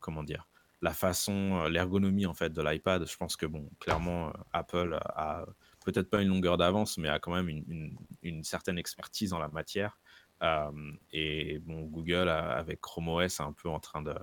comment 0.01 0.23
dire 0.23 0.49
la 0.81 0.93
façon, 0.93 1.61
euh, 1.63 1.69
l'ergonomie 1.69 2.27
en 2.27 2.35
fait 2.35 2.53
de 2.53 2.63
l'iPad. 2.63 3.07
Je 3.07 3.17
pense 3.17 3.37
que 3.37 3.47
bon, 3.47 3.69
clairement, 3.81 4.29
euh, 4.29 4.33
Apple 4.53 4.99
a 5.03 5.45
peut-être 5.85 6.11
pas 6.11 6.23
une 6.23 6.29
longueur 6.29 6.57
d'avance, 6.57 6.99
mais 6.99 7.09
a 7.09 7.19
quand 7.19 7.35
même 7.35 7.49
une, 7.49 8.45
certaine 8.45 8.79
expertise 8.79 9.33
en 9.33 9.39
la 9.39 9.49
matière. 9.49 9.99
et 11.13 11.59
bon, 11.61 11.83
Google 11.87 12.29
avec 12.29 12.81
Chrome 12.81 13.09
OS 13.09 13.41
est 13.41 13.43
un 13.43 13.53
peu 13.53 13.69
en 13.69 13.81
train 13.81 14.03
de, 14.03 14.15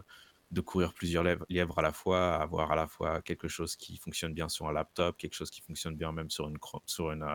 de 0.52 0.62
courir 0.62 0.93
plusieurs 0.93 1.24
lièvres 1.50 1.80
à 1.80 1.82
la 1.82 1.91
fois, 1.91 2.36
avoir 2.36 2.71
à 2.71 2.76
la 2.76 2.88
fois 2.88 3.21
quelque 3.21 3.48
chose 3.48 3.76
qui 3.76 3.98
fonctionne 3.98 4.34
bien 4.34 4.48
sur 4.48 4.67
un 4.67 4.74
laptop, 4.74 5.17
quelque 5.17 5.34
chose 5.34 5.50
qui 5.50 5.62
fonctionne 5.62 5.95
bien 5.95 6.12
même 6.12 6.30
sur 6.30 6.48
une, 6.48 6.58
sur 6.86 7.12
une, 7.12 7.26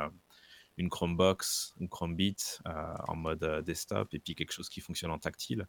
une 0.79 0.89
Chromebox, 0.89 1.75
une 1.81 1.89
Chromebit 1.89 2.61
en 2.65 3.17
mode 3.17 3.63
desktop, 3.65 4.15
et 4.15 4.21
puis 4.21 4.35
quelque 4.35 4.53
chose 4.53 4.69
qui 4.69 4.81
fonctionne 4.81 5.11
en 5.11 5.19
tactile. 5.19 5.67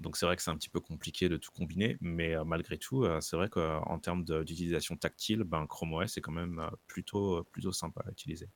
Donc 0.00 0.16
c'est 0.16 0.26
vrai 0.26 0.34
que 0.34 0.42
c'est 0.42 0.50
un 0.50 0.56
petit 0.56 0.70
peu 0.70 0.80
compliqué 0.80 1.28
de 1.28 1.36
tout 1.36 1.50
combiner, 1.52 1.98
mais 2.00 2.34
euh, 2.34 2.44
malgré 2.44 2.78
tout, 2.78 3.04
euh, 3.04 3.20
c'est 3.20 3.36
vrai 3.36 3.48
qu'en 3.48 3.98
termes 3.98 4.24
d'utilisation 4.24 4.96
tactile, 4.96 5.44
ben, 5.44 5.66
Chrome 5.66 5.92
OS 5.92 6.16
est 6.16 6.20
quand 6.22 6.32
même 6.32 6.58
euh, 6.58 6.70
plutôt, 6.86 7.44
plutôt 7.52 7.72
sympa 7.72 8.02
à 8.06 8.10
utiliser. 8.10 8.48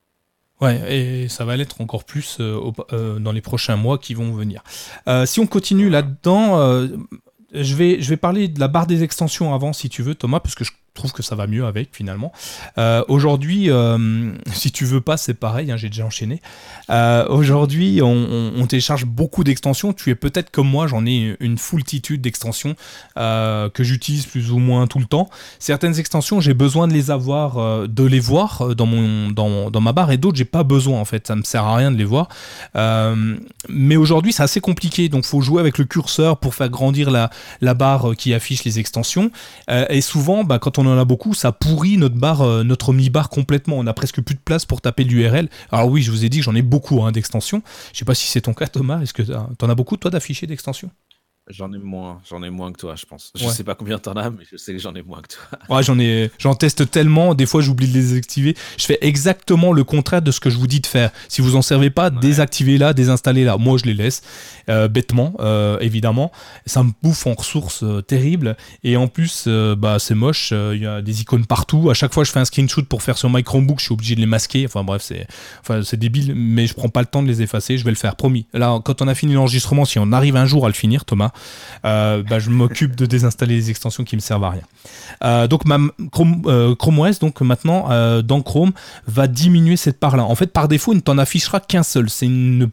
Ouais, 0.60 0.94
et 0.96 1.28
ça 1.28 1.44
va 1.44 1.56
l'être 1.56 1.80
encore 1.80 2.04
plus 2.04 2.38
dans 2.38 3.32
les 3.32 3.40
prochains 3.40 3.76
mois 3.76 3.98
qui 3.98 4.14
vont 4.14 4.32
venir. 4.32 4.62
si 5.26 5.40
on 5.40 5.48
continue 5.48 5.90
là-dedans, 5.90 6.88
je, 7.52 7.74
vais, 7.74 8.00
je 8.00 8.08
vais 8.08 8.16
parler 8.16 8.46
de 8.46 8.60
la 8.60 8.68
barre 8.68 8.86
des 8.86 9.02
extensions 9.02 9.52
avant, 9.52 9.72
si 9.72 9.88
tu 9.88 10.02
veux, 10.02 10.14
Thomas, 10.14 10.38
parce 10.38 10.54
que 10.54 10.62
je 10.62 10.70
trouve 10.94 11.12
que 11.12 11.22
ça 11.22 11.34
va 11.34 11.46
mieux 11.46 11.66
avec 11.66 11.88
finalement. 11.92 12.32
Euh, 12.78 13.02
aujourd'hui, 13.08 13.70
euh, 13.70 14.32
si 14.52 14.70
tu 14.70 14.84
veux 14.84 15.00
pas, 15.00 15.16
c'est 15.16 15.34
pareil, 15.34 15.70
hein, 15.70 15.76
j'ai 15.76 15.88
déjà 15.88 16.06
enchaîné. 16.06 16.40
Euh, 16.88 17.26
aujourd'hui, 17.28 18.00
on, 18.02 18.66
télécharge 18.68 19.04
beaucoup 19.04 19.44
d'extensions. 19.44 19.92
Tu 19.92 20.08
es 20.08 20.14
peut-être 20.14 20.50
comme 20.50 20.68
moi, 20.68 20.86
j'en 20.86 21.04
ai 21.04 21.36
une 21.40 21.58
foultitude 21.58 22.22
d'extensions 22.22 22.76
que 23.16 23.70
j'utilise 23.80 24.24
plus 24.24 24.50
ou 24.52 24.58
moins 24.58 24.86
tout 24.86 24.98
le 24.98 25.04
temps. 25.04 25.28
Certaines 25.58 25.98
extensions, 25.98 26.40
j'ai 26.40 26.54
besoin 26.54 26.88
de 26.88 26.94
les 26.94 27.10
avoir, 27.10 27.86
de 27.86 28.04
les 28.04 28.20
voir 28.20 28.74
dans, 28.74 28.86
mon, 28.86 29.30
dans, 29.30 29.70
dans 29.70 29.80
ma 29.82 29.92
barre, 29.92 30.12
et 30.12 30.16
d'autres, 30.16 30.38
j'ai 30.38 30.46
pas 30.46 30.62
besoin 30.62 30.98
en 30.98 31.04
fait. 31.04 31.26
Ça 31.26 31.36
me 31.36 31.42
sert 31.42 31.64
à 31.64 31.76
rien 31.76 31.90
de 31.90 31.98
les 31.98 32.04
voir. 32.04 32.28
mais 32.74 33.96
aujourd'hui, 33.96 34.32
c'est 34.32 34.42
assez 34.42 34.62
compliqué, 34.62 35.10
donc 35.10 35.24
faut 35.24 35.42
jouer 35.42 35.60
avec 35.60 35.76
le 35.76 35.84
curseur 35.84 36.38
pour 36.38 36.54
faire 36.54 36.70
grandir 36.70 37.10
la, 37.10 37.28
la 37.60 37.74
barre 37.74 38.16
qui 38.16 38.32
affiche 38.32 38.64
les 38.64 38.78
extensions. 38.78 39.30
et 39.68 40.00
souvent, 40.00 40.44
bah, 40.44 40.58
quand 40.58 40.78
on 40.78 40.83
on 40.86 40.94
en 40.94 40.98
a 40.98 41.04
beaucoup, 41.04 41.34
ça 41.34 41.52
pourrit 41.52 41.96
notre 41.96 42.16
barre, 42.16 42.42
euh, 42.42 42.62
notre 42.64 42.92
mi-barre 42.92 43.28
complètement. 43.28 43.76
On 43.78 43.86
a 43.86 43.92
presque 43.92 44.20
plus 44.20 44.34
de 44.34 44.40
place 44.40 44.64
pour 44.64 44.80
taper 44.80 45.04
l'URL. 45.04 45.48
Alors 45.70 45.88
oui, 45.88 46.02
je 46.02 46.10
vous 46.10 46.24
ai 46.24 46.28
dit 46.28 46.38
que 46.38 46.44
j'en 46.44 46.54
ai 46.54 46.62
beaucoup 46.62 47.02
hein, 47.02 47.12
d'extensions. 47.12 47.62
Je 47.92 47.98
sais 47.98 48.04
pas 48.04 48.14
si 48.14 48.26
c'est 48.26 48.42
ton 48.42 48.54
cas, 48.54 48.66
Thomas. 48.66 49.00
Est-ce 49.00 49.12
que 49.12 49.22
tu 49.22 49.32
en 49.32 49.68
as 49.68 49.74
beaucoup, 49.74 49.96
toi, 49.96 50.10
d'affichés 50.10 50.46
d'extensions? 50.46 50.90
J'en 51.50 51.70
ai 51.74 51.78
moins, 51.78 52.22
j'en 52.26 52.42
ai 52.42 52.48
moins 52.48 52.72
que 52.72 52.78
toi, 52.78 52.94
je 52.96 53.04
pense. 53.04 53.30
Je 53.34 53.46
sais 53.48 53.64
pas 53.64 53.74
combien 53.74 53.98
t'en 53.98 54.14
as, 54.14 54.30
mais 54.30 54.44
je 54.50 54.56
sais 54.56 54.72
que 54.72 54.78
j'en 54.78 54.94
ai 54.94 55.02
moins 55.02 55.20
que 55.20 55.28
toi. 55.28 55.76
Ouais, 55.76 55.82
j'en 55.82 55.98
ai, 55.98 56.30
j'en 56.38 56.54
teste 56.54 56.90
tellement. 56.90 57.34
Des 57.34 57.44
fois, 57.44 57.60
j'oublie 57.60 57.86
de 57.86 57.92
les 57.92 58.00
désactiver. 58.00 58.56
Je 58.78 58.86
fais 58.86 58.96
exactement 59.02 59.74
le 59.74 59.84
contraire 59.84 60.22
de 60.22 60.30
ce 60.30 60.40
que 60.40 60.48
je 60.48 60.56
vous 60.56 60.66
dis 60.66 60.80
de 60.80 60.86
faire. 60.86 61.10
Si 61.28 61.42
vous 61.42 61.54
en 61.54 61.60
servez 61.60 61.90
pas, 61.90 62.08
désactivez-la, 62.08 62.94
désinstallez-la. 62.94 63.58
Moi, 63.58 63.76
je 63.76 63.84
les 63.84 63.92
laisse 63.92 64.22
euh, 64.70 64.88
bêtement, 64.88 65.34
euh, 65.40 65.78
évidemment. 65.80 66.32
Ça 66.64 66.82
me 66.82 66.92
bouffe 67.02 67.26
en 67.26 67.34
ressources 67.34 67.82
euh, 67.82 68.00
terribles. 68.00 68.56
Et 68.82 68.96
en 68.96 69.06
plus, 69.06 69.46
bah, 69.76 69.98
c'est 69.98 70.14
moche. 70.14 70.50
Il 70.52 70.80
y 70.80 70.86
a 70.86 71.02
des 71.02 71.20
icônes 71.20 71.44
partout. 71.44 71.90
À 71.90 71.94
chaque 71.94 72.14
fois, 72.14 72.24
je 72.24 72.32
fais 72.32 72.40
un 72.40 72.46
screenshot 72.46 72.84
pour 72.84 73.02
faire 73.02 73.18
sur 73.18 73.28
my 73.28 73.44
Chromebook. 73.44 73.80
Je 73.80 73.84
suis 73.84 73.92
obligé 73.92 74.14
de 74.14 74.20
les 74.20 74.26
masquer. 74.26 74.64
Enfin 74.64 74.82
bref, 74.82 75.02
c'est, 75.02 75.26
enfin, 75.60 75.82
c'est 75.82 75.98
débile, 75.98 76.34
mais 76.34 76.66
je 76.66 76.72
prends 76.72 76.88
pas 76.88 77.00
le 77.00 77.06
temps 77.06 77.22
de 77.22 77.28
les 77.28 77.42
effacer. 77.42 77.76
Je 77.76 77.84
vais 77.84 77.90
le 77.90 77.96
faire, 77.96 78.16
promis. 78.16 78.46
Là, 78.54 78.80
quand 78.82 79.02
on 79.02 79.08
a 79.08 79.14
fini 79.14 79.34
l'enregistrement, 79.34 79.84
si 79.84 79.98
on 79.98 80.10
arrive 80.10 80.36
un 80.36 80.46
jour 80.46 80.64
à 80.64 80.68
le 80.68 80.74
finir, 80.74 81.04
Thomas. 81.04 81.32
Euh, 81.84 82.22
bah, 82.22 82.38
je 82.38 82.50
m'occupe 82.50 82.96
de 82.96 83.06
désinstaller 83.06 83.56
les 83.56 83.70
extensions 83.70 84.04
qui 84.04 84.16
me 84.16 84.20
servent 84.20 84.44
à 84.44 84.50
rien. 84.50 84.62
Euh, 85.22 85.46
donc 85.46 85.62
Chrome, 86.10 86.42
euh, 86.46 86.74
OS, 86.78 87.18
donc 87.18 87.40
maintenant 87.40 87.88
dans 88.22 88.42
Chrome, 88.42 88.72
va 89.06 89.26
diminuer 89.26 89.76
cette 89.76 89.98
part-là. 89.98 90.24
En 90.24 90.34
fait, 90.34 90.48
par 90.48 90.68
défaut, 90.68 90.92
il 90.92 90.96
ne 90.96 91.00
t'en 91.00 91.18
affichera 91.18 91.60
qu'un 91.60 91.82
seul. 91.82 92.08
C'est 92.08 92.26
une, 92.26 92.70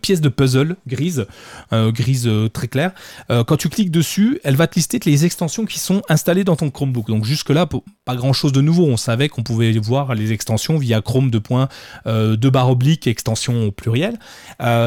pièce 0.00 0.20
de 0.20 0.28
puzzle 0.28 0.76
grise, 0.86 1.26
grise 1.72 2.30
très 2.52 2.68
claire. 2.68 2.92
quand 3.28 3.56
tu 3.56 3.68
cliques 3.68 3.90
dessus, 3.90 4.40
elle 4.44 4.56
va 4.56 4.66
te 4.66 4.74
lister 4.74 5.00
les 5.04 5.24
extensions 5.24 5.64
qui 5.64 5.78
sont 5.78 6.02
installées 6.08 6.44
dans 6.44 6.56
ton 6.56 6.70
Chromebook. 6.70 7.06
Donc 7.08 7.24
jusque-là, 7.24 7.66
pas 8.04 8.16
grand-chose 8.16 8.52
de 8.52 8.60
nouveau. 8.60 8.84
On 8.86 8.96
savait 8.96 9.28
qu'on 9.28 9.42
pouvait 9.42 9.72
voir 9.78 10.14
les 10.14 10.32
extensions 10.32 10.78
via 10.78 11.00
Chrome 11.00 11.30
de 11.30 11.38
points, 11.38 11.68
de 12.06 12.48
barre 12.48 12.70
oblique, 12.70 13.06
extension 13.06 13.66
au 13.66 13.70
pluriel. 13.70 14.18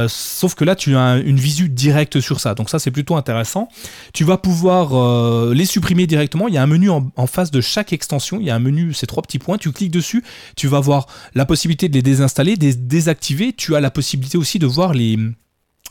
sauf 0.07 0.55
que 0.55 0.63
là, 0.63 0.75
tu 0.75 0.95
as 0.95 1.17
une 1.17 1.39
visu 1.39 1.69
directe 1.69 2.19
sur 2.19 2.39
ça. 2.39 2.55
Donc 2.55 2.69
ça, 2.69 2.79
c'est 2.79 2.88
plutôt 2.91 3.15
intéressant. 3.15 3.69
Tu 4.13 4.23
vas 4.23 4.38
pouvoir 4.38 4.93
euh, 4.93 5.54
les 5.54 5.65
supprimer 5.65 6.08
directement. 6.08 6.47
Il 6.47 6.54
y 6.54 6.58
a 6.58 6.63
un 6.63 6.67
menu 6.67 6.89
en, 6.89 7.28
face 7.28 7.52
de 7.52 7.62
chaque 7.62 7.93
extension. 7.93 8.39
Il 8.39 8.47
y 8.47 8.49
a 8.49 8.56
un 8.56 8.60
menu, 8.60 8.93
ces 8.93 9.08
trois 9.08 9.23
petits 9.23 9.39
points. 9.39 9.58
Tu 9.58 9.71
cliques 9.71 9.91
dessus, 9.91 10.23
tu 10.56 10.67
vas 10.67 10.80
voir 10.80 11.08
la 11.36 11.45
possibilité 11.45 11.89
de 11.89 11.93
les 11.93 12.02
désinstaller, 12.02 12.56
de 12.56 12.65
les 12.65 12.75
désactiver. 12.75 13.54
Tu 13.54 13.75
as 13.75 13.80
la 13.80 13.91
possibilité 13.91 14.38
aussi 14.38 14.60
de 14.60 14.67
voir 14.67 14.93
les 14.93 15.17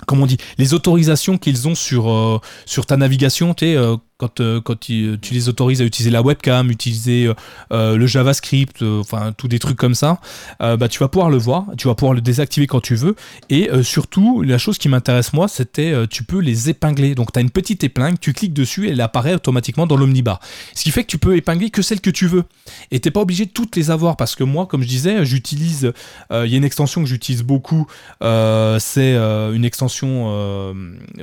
comment 0.06 0.24
on 0.24 0.26
dit, 0.26 0.38
les 0.58 0.74
autorisations 0.74 1.38
qu'ils 1.38 1.66
ont 1.66 1.74
sur, 1.74 2.08
euh, 2.08 2.38
sur 2.66 2.86
ta 2.86 2.96
navigation, 2.96 3.52
tu 3.52 3.76
quand, 4.18 4.40
euh, 4.40 4.60
quand 4.60 4.78
tu, 4.78 5.16
les 5.30 5.48
autorises 5.48 5.80
à 5.80 5.84
utiliser 5.84 6.10
la 6.10 6.22
webcam, 6.22 6.70
utiliser 6.70 7.26
euh, 7.26 7.34
euh, 7.72 7.96
le 7.96 8.06
JavaScript, 8.08 8.82
enfin 8.82 9.32
tous 9.32 9.46
des 9.46 9.60
trucs 9.60 9.76
comme 9.78 9.94
ça, 9.94 10.20
bah, 10.58 10.88
tu 10.88 10.98
vas 10.98 11.08
pouvoir 11.08 11.30
le 11.30 11.38
voir, 11.38 11.66
tu 11.76 11.86
vas 11.86 11.94
pouvoir 11.94 12.14
le 12.14 12.20
désactiver 12.20 12.66
quand 12.66 12.80
tu 12.80 12.96
veux. 12.96 13.14
Et 13.48 13.70
surtout, 13.82 14.42
la 14.42 14.58
chose 14.58 14.78
qui 14.78 14.88
m'intéresse 14.88 15.32
moi, 15.32 15.46
c'était 15.46 16.06
tu 16.08 16.24
peux 16.24 16.40
les 16.40 16.68
épingler. 16.68 17.14
Donc 17.14 17.32
tu 17.32 17.38
as 17.38 17.42
une 17.42 17.50
petite 17.50 17.84
épingle, 17.84 18.18
tu 18.18 18.32
cliques 18.32 18.52
dessus 18.52 18.88
et 18.88 18.90
elle 18.90 19.00
apparaît 19.00 19.34
automatiquement 19.34 19.86
dans 19.86 19.96
l'omnibar. 19.96 20.40
Ce 20.74 20.82
qui 20.82 20.90
fait 20.90 21.02
que 21.02 21.08
tu 21.08 21.18
peux 21.18 21.36
épingler 21.36 21.70
que 21.70 21.82
celles 21.82 22.00
que 22.00 22.10
tu 22.10 22.26
veux. 22.26 22.44
Et 22.90 22.98
t'es 22.98 23.10
pas 23.10 23.20
obligé 23.20 23.46
de 23.46 23.50
toutes 23.50 23.76
les 23.76 23.90
avoir 23.90 24.16
parce 24.16 24.34
que 24.34 24.42
moi, 24.42 24.66
comme 24.66 24.82
je 24.82 24.88
disais, 24.88 25.24
j'utilise, 25.24 25.92
il 26.32 26.46
y 26.46 26.54
a 26.54 26.56
une 26.56 26.64
extension 26.64 27.02
que 27.02 27.08
j'utilise 27.08 27.42
beaucoup, 27.42 27.86
c'est 28.20 29.16
une 29.16 29.64
extension, 29.64 30.74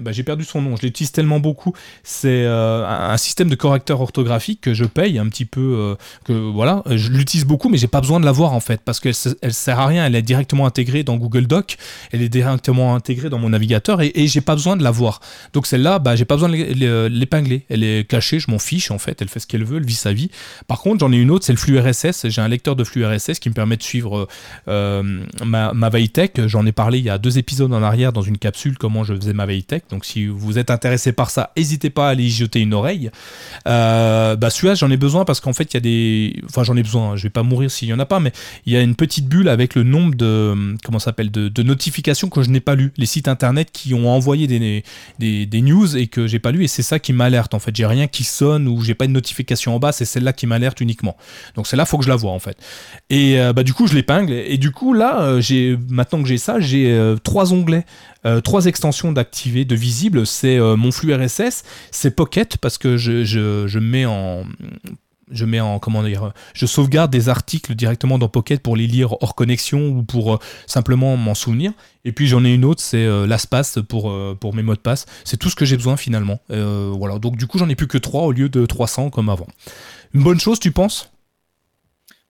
bah, 0.02 0.12
j'ai 0.14 0.24
perdu 0.24 0.46
son 0.46 0.62
nom, 0.62 0.78
je 0.78 0.84
l'utilise 0.84 1.12
tellement 1.12 1.40
beaucoup, 1.40 1.74
c'est 2.04 2.46
un, 2.86 3.18
système 3.18 3.50
de 3.50 3.56
correcteur 3.56 4.02
orthographique 4.02 4.62
que 4.62 4.74
je 4.74 4.86
paye 4.86 5.20
un 5.20 5.28
petit 5.28 5.46
peu, 5.46 5.62
euh, 5.62 5.96
que 6.24 6.34
voilà, 6.34 6.84
je 6.90 7.10
l'utilise 7.10 7.46
beaucoup, 7.46 7.70
mais 7.70 7.78
j'ai 7.78 7.88
pas 7.88 8.02
besoin 8.02 8.20
de 8.20 8.26
l'avoir 8.26 8.54
en 8.54 8.60
fait, 8.60 8.82
parce 8.84 9.00
qu'elle 9.00 9.14
elle 9.42 9.54
sert 9.54 9.80
à 9.80 9.88
rien, 9.88 10.06
elle 10.06 10.16
est 10.16 10.22
directement 10.22 10.66
intégrée 10.66 11.04
dans 11.04 11.18
Google 11.18 11.48
Doc, 11.48 11.78
elle 12.12 12.22
est 12.22 12.30
directement 12.30 12.96
intégrée 12.96 13.30
dans 13.30 13.40
mon 13.40 13.50
navigateur 13.50 14.02
et, 14.02 14.12
et 14.16 14.28
j'ai 14.28 14.42
pas 14.42 14.56
besoin 14.56 14.78
de 14.78 14.84
l'avoir. 14.84 15.20
Donc 15.54 15.68
celle-là, 15.68 16.00
bah, 16.00 16.16
j'ai 16.16 16.26
pas 16.26 16.36
besoin 16.36 16.50
de 16.50 17.08
l'épingler, 17.08 17.66
elle 17.70 17.84
est 17.84 18.08
cachée, 18.08 18.40
je 18.40 18.50
m'en 18.50 18.60
fiche 18.60 18.92
en 18.92 18.98
fait, 18.98 19.22
elle 19.22 19.30
fait 19.30 19.40
ce 19.40 19.48
qu'elle 19.48 19.64
veut, 19.64 19.78
elle 19.78 19.86
vit 19.86 19.94
sa 19.94 20.14
vie. 20.14 20.30
Par 20.68 20.82
contre, 20.82 21.00
j'en 21.00 21.12
ai 21.12 21.18
une 21.18 21.32
autre, 21.32 21.46
c'est 21.46 21.54
le 21.54 21.60
flux 21.60 21.80
RSS, 21.80 22.28
j'ai 22.30 22.42
un 22.42 22.48
lecteur 22.48 22.76
de 22.76 22.84
flux 22.84 23.06
RSS 23.06 23.40
qui 23.40 23.50
me 23.50 23.54
permet 23.54 23.78
de 23.78 23.84
suivre 23.84 24.28
euh, 24.68 25.04
ma, 25.44 25.74
ma 25.74 25.90
veille 25.90 26.10
j'en 26.46 26.66
ai 26.66 26.72
parlé 26.72 27.00
il 27.00 27.06
y 27.06 27.10
a 27.10 27.18
deux 27.18 27.38
épisodes 27.38 27.74
en 27.74 27.84
arrière 27.84 28.14
dans 28.14 28.22
une 28.22 28.38
capsule 28.38 28.78
comment 28.78 29.04
je 29.04 29.14
faisais 29.16 29.34
ma 29.34 29.46
veille 29.46 29.66
donc 29.90 30.06
si 30.06 30.28
vous 30.28 30.60
êtes 30.60 30.70
intéressé 30.70 31.12
par 31.12 31.30
ça, 31.30 31.52
n'hésitez 31.58 31.90
pas 31.90 32.08
à 32.08 32.12
aller 32.12 32.26
y 32.26 32.30
jeter 32.30 32.60
une 32.60 32.75
oreille. 32.76 33.10
Euh, 33.68 34.36
bah 34.36 34.50
celui-là, 34.50 34.76
j'en 34.76 34.92
ai 34.92 34.98
besoin 34.98 35.26
parce 35.26 35.40
qu'en 35.40 35.54
fait, 35.54 35.74
il 35.74 35.76
y 35.76 35.78
a 35.78 35.82
des. 35.82 36.36
Enfin, 36.46 36.64
j'en 36.64 36.76
ai 36.76 36.84
besoin, 36.84 37.12
hein. 37.12 37.16
je 37.16 37.24
vais 37.24 37.30
pas 37.30 37.44
mourir 37.44 37.72
s'il 37.72 37.88
y 37.88 37.94
en 37.94 38.00
a 38.00 38.06
pas, 38.06 38.20
mais 38.20 38.32
il 38.66 38.74
y 38.74 38.78
a 38.78 38.82
une 38.82 38.96
petite 38.96 39.28
bulle 39.28 39.50
avec 39.50 39.76
le 39.76 39.84
nombre 39.84 40.16
de. 40.16 40.76
Comment 40.84 41.00
s'appelle 41.00 41.32
de, 41.32 41.64
notifications 41.64 42.30
que 42.30 42.44
je 42.44 42.50
n'ai 42.50 42.60
pas 42.60 42.76
lues. 42.76 42.94
Les 42.98 43.08
sites 43.08 43.28
internet 43.28 43.70
qui 43.72 43.94
ont 43.94 44.08
envoyé 44.10 44.46
des, 44.48 44.84
des, 45.20 45.62
news 45.62 45.98
et 45.98 46.08
que 46.08 46.28
j'ai 46.28 46.40
pas 46.40 46.52
lu, 46.52 46.64
et 46.64 46.68
c'est 46.68 46.84
ça 46.84 47.00
qui 47.00 47.12
m'alerte 47.12 47.54
en 47.54 47.60
fait. 47.60 47.76
J'ai 47.76 47.88
rien 47.88 48.08
qui 48.08 48.24
sonne 48.24 48.68
ou 48.68 48.84
j'ai 48.84 48.94
pas 48.94 49.08
de 49.08 49.12
notification 49.12 49.76
en 49.76 49.80
bas, 49.80 49.92
c'est 49.92 50.06
celle-là 50.06 50.34
qui 50.34 50.46
m'alerte 50.46 50.80
uniquement. 50.82 51.18
Donc 51.56 51.66
celle-là, 51.66 51.86
faut 51.86 51.98
que 51.98 52.04
je 52.04 52.10
la 52.10 52.16
vois 52.16 52.32
en 52.32 52.40
fait. 52.40 52.58
Et 53.10 53.40
euh, 53.40 53.54
bah, 53.54 53.64
du 53.64 53.74
coup, 53.74 53.88
je 53.88 53.96
l'épingle. 53.96 54.34
Et 54.34 54.58
du 54.58 54.72
coup, 54.72 54.94
là, 54.94 55.22
euh, 55.22 55.42
j'ai 55.42 55.78
maintenant 55.90 56.22
que 56.22 56.28
j'ai 56.28 56.38
ça, 56.38 56.60
j'ai 56.60 57.16
trois 57.24 57.54
onglets. 57.54 57.86
Euh, 58.26 58.42
trois 58.42 58.66
extensions 58.66 59.12
d'activer, 59.12 59.66
de 59.66 59.76
visible, 59.76 60.26
c'est 60.26 60.58
euh, 60.58 60.76
mon 60.76 60.92
flux 60.92 61.14
RSS, 61.14 61.64
c'est 61.92 62.12
Pocket 62.12 62.58
parce 62.58 62.78
que 62.78 62.98
je, 62.98 63.24
je, 63.24 63.80
mets 63.80 64.06
en 64.06 64.46
je 65.32 65.46
mets 65.46 65.60
en 65.60 65.80
comment 65.80 66.04
dire 66.04 66.32
je 66.54 66.66
sauvegarde 66.66 67.12
des 67.12 67.30
articles 67.30 67.76
directement 67.76 68.18
dans 68.18 68.28
Pocket 68.28 68.62
pour 68.62 68.76
les 68.76 68.88
lire 68.88 69.22
hors 69.22 69.36
connexion 69.36 69.90
ou 69.90 70.04
pour 70.04 70.36
euh, 70.36 70.38
simplement 70.66 71.18
m'en 71.18 71.36
souvenir. 71.36 71.72
Et 72.04 72.12
puis 72.12 72.28
j'en 72.28 72.44
ai 72.46 72.54
une 72.54 72.66
autre 72.66 72.82
c'est 72.82 73.06
euh, 73.06 73.28
LastPass 73.28 73.80
pour 73.88 74.14
pour 74.40 74.56
mes 74.56 74.64
mots 74.64 74.76
de 74.76 74.80
passe. 74.80 75.06
C'est 75.24 75.38
tout 75.38 75.50
ce 75.50 75.56
que 75.56 75.66
j'ai 75.66 75.78
besoin 75.78 75.98
finalement. 75.98 76.40
Voilà. 76.50 77.20
Donc 77.20 77.38
du 77.38 77.48
coup 77.48 77.60
j'en 77.60 77.70
ai 77.70 77.76
plus 77.76 77.88
que 77.88 77.98
trois 77.98 78.24
au 78.24 78.32
lieu 78.32 78.50
de 78.50 78.66
300 78.66 79.12
comme 79.12 79.30
avant. 79.30 79.48
Une 80.14 80.24
bonne 80.24 80.40
chose 80.40 80.60
tu 80.60 80.72
penses? 80.72 81.12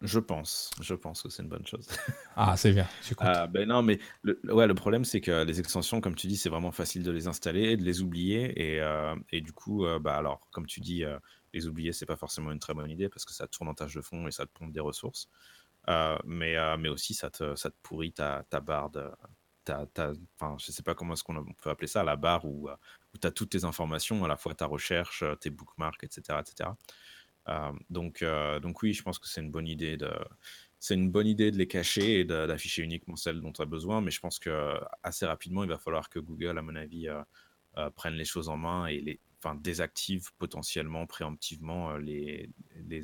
Je 0.06 0.20
pense, 0.20 0.72
je 0.82 0.94
pense 0.94 1.22
que 1.22 1.30
c'est 1.30 1.44
une 1.44 1.50
bonne 1.50 1.66
chose. 1.66 1.88
Ah, 2.36 2.58
c'est 2.58 2.72
bien. 2.74 2.88
Ah, 3.18 3.48
ben 3.48 3.68
non, 3.68 3.82
mais 3.82 4.00
le, 4.22 4.40
ouais, 4.54 4.68
le 4.68 4.74
problème, 4.76 5.06
c'est 5.06 5.22
que 5.22 5.44
les 5.46 5.60
extensions, 5.60 6.02
comme 6.02 6.16
tu 6.16 6.28
dis, 6.28 6.38
c'est 6.38 6.50
vraiment 6.50 6.72
facile 6.72 7.04
de 7.04 7.12
les 7.12 7.28
installer, 7.28 7.78
de 7.78 7.84
les 7.84 8.02
oublier. 8.02 8.74
Et, 8.76 8.82
euh, 8.82 9.16
et 9.32 9.42
du 9.42 9.54
coup, 9.54 9.86
euh, 9.86 10.00
bah 10.00 10.18
alors, 10.18 10.50
comme 10.52 10.66
tu 10.66 10.82
dis, 10.82 11.04
euh, 11.06 11.18
les 11.54 11.68
oublier, 11.68 11.94
c'est 11.94 12.06
pas 12.06 12.18
forcément 12.18 12.52
une 12.52 12.60
très 12.60 12.74
bonne 12.74 12.90
idée 12.92 13.08
parce 13.10 13.24
que 13.26 13.34
ça 13.34 13.48
tourne 13.48 13.70
en 13.70 13.74
tâche 13.74 13.96
de 13.96 14.02
fond 14.02 14.28
et 14.28 14.32
ça 14.32 14.46
te 14.46 14.52
pompe 14.52 14.74
des 14.74 14.82
ressources. 14.82 15.30
mais, 16.26 16.56
mais 16.78 16.90
aussi, 16.90 17.14
ça 17.14 17.30
te, 17.30 17.56
ça 17.56 17.70
te 17.70 17.76
pourrit 17.82 18.12
ta, 18.14 18.44
ta 18.50 18.60
barre 18.60 18.90
de. 18.90 19.10
Ta, 19.64 19.88
ta, 19.88 20.12
enfin, 20.40 20.58
je 20.60 20.72
sais 20.72 20.84
pas 20.84 20.94
comment 20.94 21.14
est-ce 21.14 21.24
qu'on 21.24 21.44
peut 21.64 21.72
appeler 21.72 21.88
ça, 21.88 22.04
la 22.04 22.16
barre 22.16 22.46
où, 22.46 22.70
où 22.70 23.18
tu 23.20 23.26
as 23.26 23.32
toutes 23.32 23.50
tes 23.50 23.64
informations, 23.64 24.24
à 24.24 24.28
la 24.28 24.38
fois 24.38 24.54
ta 24.54 24.68
recherche, 24.68 25.24
tes 25.42 25.50
bookmarks, 25.50 26.04
etc. 26.04 26.40
etc. 26.40 26.70
Euh, 27.48 27.72
donc, 27.90 28.22
euh, 28.22 28.60
donc 28.60 28.82
oui, 28.82 28.94
je 28.94 29.04
pense 29.04 29.20
que 29.20 29.28
c'est 29.28 29.42
une 29.42 29.52
bonne 29.52 29.68
idée 29.68 29.98
de 29.98 31.58
les 31.58 31.68
cacher 31.68 32.20
et 32.20 32.26
d'afficher 32.26 32.82
uniquement 32.84 33.16
celles 33.16 33.42
dont 33.42 33.52
tu 33.52 33.62
as 33.62 33.66
besoin, 33.66 34.02
mais 34.02 34.12
je 34.12 34.20
pense 34.20 34.40
que 34.40 34.80
assez 35.04 35.26
rapidement, 35.26 35.64
il 35.64 35.70
va 35.70 35.78
falloir 35.78 36.10
que 36.10 36.20
Google, 36.20 36.58
à 36.58 36.62
mon 36.62 36.76
avis, 36.76 37.08
euh, 37.08 37.90
prenne 37.92 38.14
les 38.14 38.26
choses 38.26 38.50
en 38.50 38.58
main 38.58 38.88
et 38.88 39.02
les, 39.02 39.20
désactive 39.62 40.32
potentiellement, 40.40 41.06
préemptivement 41.06 41.98
les, 41.98 42.50
les, 42.90 43.02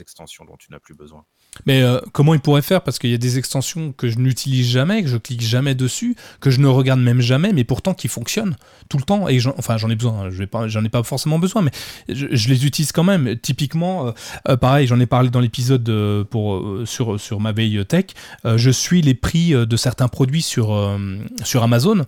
extensions 0.00 0.44
dont 0.44 0.56
tu 0.58 0.72
n'as 0.72 0.80
plus 0.80 0.94
besoin. 0.94 1.24
Mais 1.66 1.82
euh, 1.82 2.00
comment 2.12 2.34
il 2.34 2.40
pourrait 2.40 2.62
faire? 2.62 2.82
Parce 2.82 2.98
qu'il 2.98 3.10
y 3.10 3.14
a 3.14 3.18
des 3.18 3.38
extensions 3.38 3.92
que 3.92 4.08
je 4.08 4.18
n'utilise 4.18 4.68
jamais, 4.68 5.04
que 5.04 5.08
je 5.08 5.16
clique 5.16 5.40
jamais 5.40 5.76
dessus, 5.76 6.16
que 6.40 6.50
je 6.50 6.58
ne 6.58 6.66
regarde 6.66 6.98
même 6.98 7.20
jamais, 7.20 7.52
mais 7.52 7.62
pourtant 7.62 7.94
qui 7.94 8.08
fonctionnent 8.08 8.56
tout 8.88 8.98
le 8.98 9.04
temps. 9.04 9.28
Et 9.28 9.38
enfin, 9.56 9.76
j'en 9.76 9.88
ai 9.90 9.94
besoin. 9.94 10.24
Hein, 10.24 10.30
je 10.30 10.42
j'en 10.66 10.84
ai 10.84 10.88
pas 10.88 11.04
forcément 11.04 11.38
besoin, 11.38 11.62
mais 11.62 11.70
je, 12.08 12.48
les 12.48 12.66
utilise 12.66 12.90
quand 12.90 13.04
même. 13.04 13.38
Typiquement, 13.38 14.08
euh, 14.08 14.12
euh, 14.48 14.56
pareil, 14.56 14.88
j'en 14.88 14.98
ai 14.98 15.06
parlé 15.06 15.30
dans 15.30 15.38
l'épisode 15.38 15.88
pour 16.24 16.64
sur 16.86 17.20
sur 17.20 17.38
ma 17.38 17.52
veille 17.52 17.86
tech. 17.86 18.06
je 18.44 18.70
suis 18.70 19.00
les 19.00 19.14
prix 19.14 19.52
de 19.52 19.76
certains 19.76 20.08
produits 20.08 20.42
sur 20.42 20.98
sur 21.44 21.62
Amazon. 21.62 22.04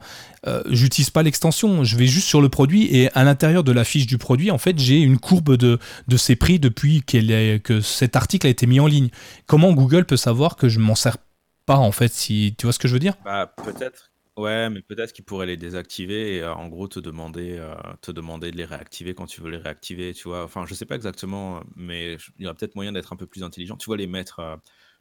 J'utilise 0.68 1.10
pas 1.10 1.22
l'extension. 1.22 1.84
Je 1.84 1.96
vais 1.96 2.06
juste 2.06 2.26
sur 2.26 2.40
le 2.40 2.48
produit 2.48 2.88
et 2.90 3.10
à 3.14 3.24
l'intérieur 3.24 3.64
de 3.64 3.72
la 3.72 3.84
fiche 3.84 4.06
du 4.06 4.18
produit, 4.18 4.50
en 4.50 4.58
fait, 4.58 4.78
j'ai 4.78 4.98
une 4.98 5.18
courbe 5.18 5.56
de 5.56 5.78
de 6.08 6.16
ces 6.16 6.36
prix 6.36 6.58
depuis 6.58 6.85
que 7.04 7.80
cet 7.80 8.16
article 8.16 8.46
a 8.46 8.50
été 8.50 8.66
mis 8.66 8.80
en 8.80 8.86
ligne. 8.86 9.08
Comment 9.46 9.72
Google 9.72 10.04
peut 10.04 10.16
savoir 10.16 10.56
que 10.56 10.68
je 10.68 10.80
m'en 10.80 10.94
sers 10.94 11.18
pas 11.66 11.76
en 11.76 11.92
fait 11.92 12.12
si 12.12 12.54
tu 12.58 12.66
vois 12.66 12.72
ce 12.72 12.78
que 12.78 12.88
je 12.88 12.94
veux 12.94 13.00
dire? 13.00 13.14
Bah 13.24 13.52
peut-être. 13.64 14.10
Ouais, 14.36 14.68
mais 14.68 14.82
peut-être 14.82 15.14
qu'il 15.14 15.24
pourrait 15.24 15.46
les 15.46 15.56
désactiver 15.56 16.36
et 16.36 16.42
euh, 16.42 16.52
en 16.52 16.68
gros 16.68 16.88
te 16.88 17.00
demander, 17.00 17.56
euh, 17.58 17.74
te 18.02 18.10
demander 18.10 18.50
de 18.50 18.56
les 18.58 18.66
réactiver 18.66 19.14
quand 19.14 19.24
tu 19.24 19.40
veux 19.40 19.48
les 19.48 19.56
réactiver, 19.56 20.12
tu 20.12 20.28
vois. 20.28 20.44
Enfin, 20.44 20.66
je 20.66 20.74
sais 20.74 20.84
pas 20.84 20.94
exactement, 20.94 21.62
mais 21.74 22.18
il 22.38 22.44
y 22.44 22.46
aurait 22.46 22.54
peut-être 22.54 22.74
moyen 22.74 22.92
d'être 22.92 23.14
un 23.14 23.16
peu 23.16 23.26
plus 23.26 23.42
intelligent. 23.42 23.78
Tu 23.78 23.86
vois, 23.86 23.96
les 23.96 24.06
mettre, 24.06 24.40
euh, 24.40 24.56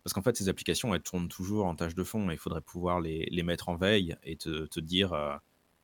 parce 0.05 0.13
qu'en 0.13 0.21
fait, 0.21 0.37
ces 0.37 0.47
applications, 0.47 0.95
elles 0.95 1.01
tournent 1.01 1.27
toujours 1.27 1.65
en 1.65 1.75
tâche 1.75 1.95
de 1.95 2.03
fond 2.05 2.29
et 2.29 2.33
il 2.35 2.39
faudrait 2.39 2.61
pouvoir 2.61 3.01
les, 3.01 3.27
les 3.29 3.43
mettre 3.43 3.67
en 3.67 3.75
veille 3.75 4.15
et 4.23 4.37
te, 4.37 4.67
te 4.67 4.79
dire, 4.79 5.09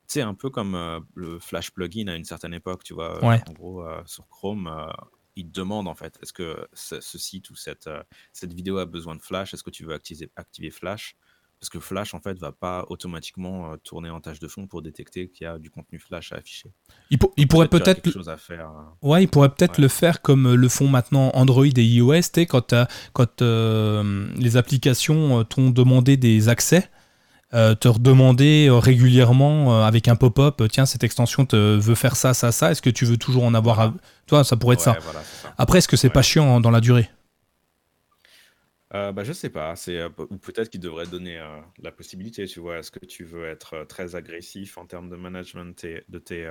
tu 0.08 0.14
sais, 0.14 0.22
un 0.22 0.34
peu 0.34 0.48
comme 0.48 1.04
le 1.14 1.38
Flash 1.38 1.72
plugin 1.72 2.08
à 2.08 2.16
une 2.16 2.24
certaine 2.24 2.54
époque, 2.54 2.84
tu 2.84 2.94
vois. 2.94 3.22
En 3.22 3.52
gros, 3.52 3.84
sur 4.06 4.28
Chrome, 4.28 4.70
il 5.36 5.46
te 5.46 5.52
demande 5.52 5.88
en 5.88 5.94
fait, 5.94 6.18
est-ce 6.22 6.32
que 6.32 6.66
ce, 6.72 7.00
site 7.00 7.50
ou 7.50 7.56
cette, 7.56 7.86
euh, 7.86 8.02
cette 8.32 8.52
vidéo 8.52 8.78
a 8.78 8.86
besoin 8.86 9.16
de 9.16 9.22
Flash? 9.22 9.54
Est-ce 9.54 9.62
que 9.62 9.70
tu 9.70 9.84
veux 9.84 9.94
activer, 9.94 10.30
activer 10.36 10.70
Flash? 10.70 11.16
Parce 11.60 11.70
que 11.70 11.78
Flash 11.78 12.12
en 12.12 12.20
fait 12.20 12.36
va 12.38 12.50
pas 12.50 12.84
automatiquement 12.88 13.72
euh, 13.72 13.76
tourner 13.76 14.10
en 14.10 14.20
tâche 14.20 14.40
de 14.40 14.48
fond 14.48 14.66
pour 14.66 14.82
détecter 14.82 15.28
qu'il 15.28 15.44
y 15.44 15.48
a 15.48 15.58
du 15.58 15.70
contenu 15.70 16.00
Flash 16.00 16.32
à 16.32 16.36
afficher. 16.36 16.72
Il, 17.10 17.18
il 17.36 17.46
pourrait 17.46 17.68
peut-être 17.68 18.36
faire. 18.36 18.70
Euh, 18.70 19.08
ouais, 19.08 19.22
il 19.22 19.28
pourrait 19.28 19.54
peut-être 19.54 19.80
le 19.80 19.88
faire 19.88 20.22
comme 20.22 20.54
le 20.54 20.68
font 20.68 20.88
maintenant 20.88 21.30
Android 21.34 21.64
et 21.64 21.84
iOS, 21.84 22.44
quand, 22.48 22.74
quand 23.12 23.42
les 23.42 24.56
applications 24.56 25.44
t'ont 25.44 25.70
demandé 25.70 26.16
des 26.16 26.48
accès. 26.48 26.90
Te 27.52 27.88
redemander 27.88 28.68
régulièrement 28.70 29.84
avec 29.84 30.08
un 30.08 30.16
pop-up, 30.16 30.62
tiens, 30.70 30.86
cette 30.86 31.04
extension 31.04 31.44
te 31.44 31.56
veut 31.56 31.94
faire 31.94 32.16
ça, 32.16 32.34
ça, 32.34 32.50
ça, 32.50 32.70
est-ce 32.70 32.82
que 32.82 32.90
tu 32.90 33.04
veux 33.04 33.18
toujours 33.18 33.44
en 33.44 33.54
avoir 33.54 33.92
toi, 34.26 34.44
ça 34.44 34.56
pourrait 34.56 34.74
être 34.74 34.80
ça. 34.80 34.96
Après, 35.58 35.78
est-ce 35.78 35.88
que 35.88 35.96
c'est 35.96 36.10
pas 36.10 36.22
chiant 36.22 36.60
dans 36.60 36.70
la 36.70 36.80
durée? 36.80 37.10
Euh, 38.94 39.10
bah, 39.10 39.24
je 39.24 39.32
sais 39.32 39.48
pas, 39.48 39.74
c'est 39.74 39.96
euh, 39.96 40.10
ou 40.28 40.36
peut-être 40.36 40.68
qu'il 40.68 40.80
devrait 40.80 41.06
donner 41.06 41.38
euh, 41.38 41.60
la 41.82 41.92
possibilité, 41.92 42.46
tu 42.46 42.60
vois. 42.60 42.78
Est-ce 42.78 42.90
que 42.90 43.04
tu 43.06 43.24
veux 43.24 43.46
être 43.46 43.74
euh, 43.74 43.84
très 43.86 44.16
agressif 44.16 44.76
en 44.76 44.84
termes 44.84 45.08
de 45.08 45.16
management 45.16 45.86
de 46.08 46.18
tes 46.18 46.50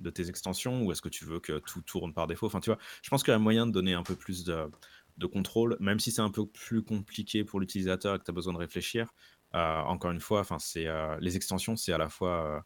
de 0.00 0.10
tes 0.10 0.28
extensions 0.28 0.82
ou 0.82 0.90
est-ce 0.90 1.00
que 1.00 1.08
tu 1.08 1.24
veux 1.24 1.38
que 1.38 1.60
tout 1.60 1.80
tourne 1.82 2.12
par 2.12 2.26
défaut? 2.26 2.46
Enfin, 2.46 2.58
tu 2.58 2.70
vois, 2.70 2.78
je 3.02 3.08
pense 3.08 3.22
qu'il 3.22 3.30
y 3.30 3.36
a 3.36 3.38
moyen 3.38 3.68
de 3.68 3.70
donner 3.70 3.94
un 3.94 4.02
peu 4.02 4.16
plus 4.16 4.42
de, 4.42 4.68
de 5.18 5.26
contrôle, 5.26 5.76
même 5.78 6.00
si 6.00 6.10
c'est 6.10 6.22
un 6.22 6.30
peu 6.30 6.44
plus 6.46 6.82
compliqué 6.82 7.44
pour 7.44 7.60
l'utilisateur 7.60 8.16
et 8.16 8.18
que 8.18 8.24
tu 8.24 8.30
as 8.32 8.34
besoin 8.34 8.52
de 8.52 8.58
réfléchir. 8.58 9.14
Encore 9.54 10.10
une 10.10 10.20
fois, 10.20 10.40
enfin, 10.40 10.58
c'est 10.58 10.86
les 11.20 11.36
extensions, 11.36 11.76
c'est 11.76 11.92
à 11.92 11.98
la 11.98 12.08
fois 12.08 12.64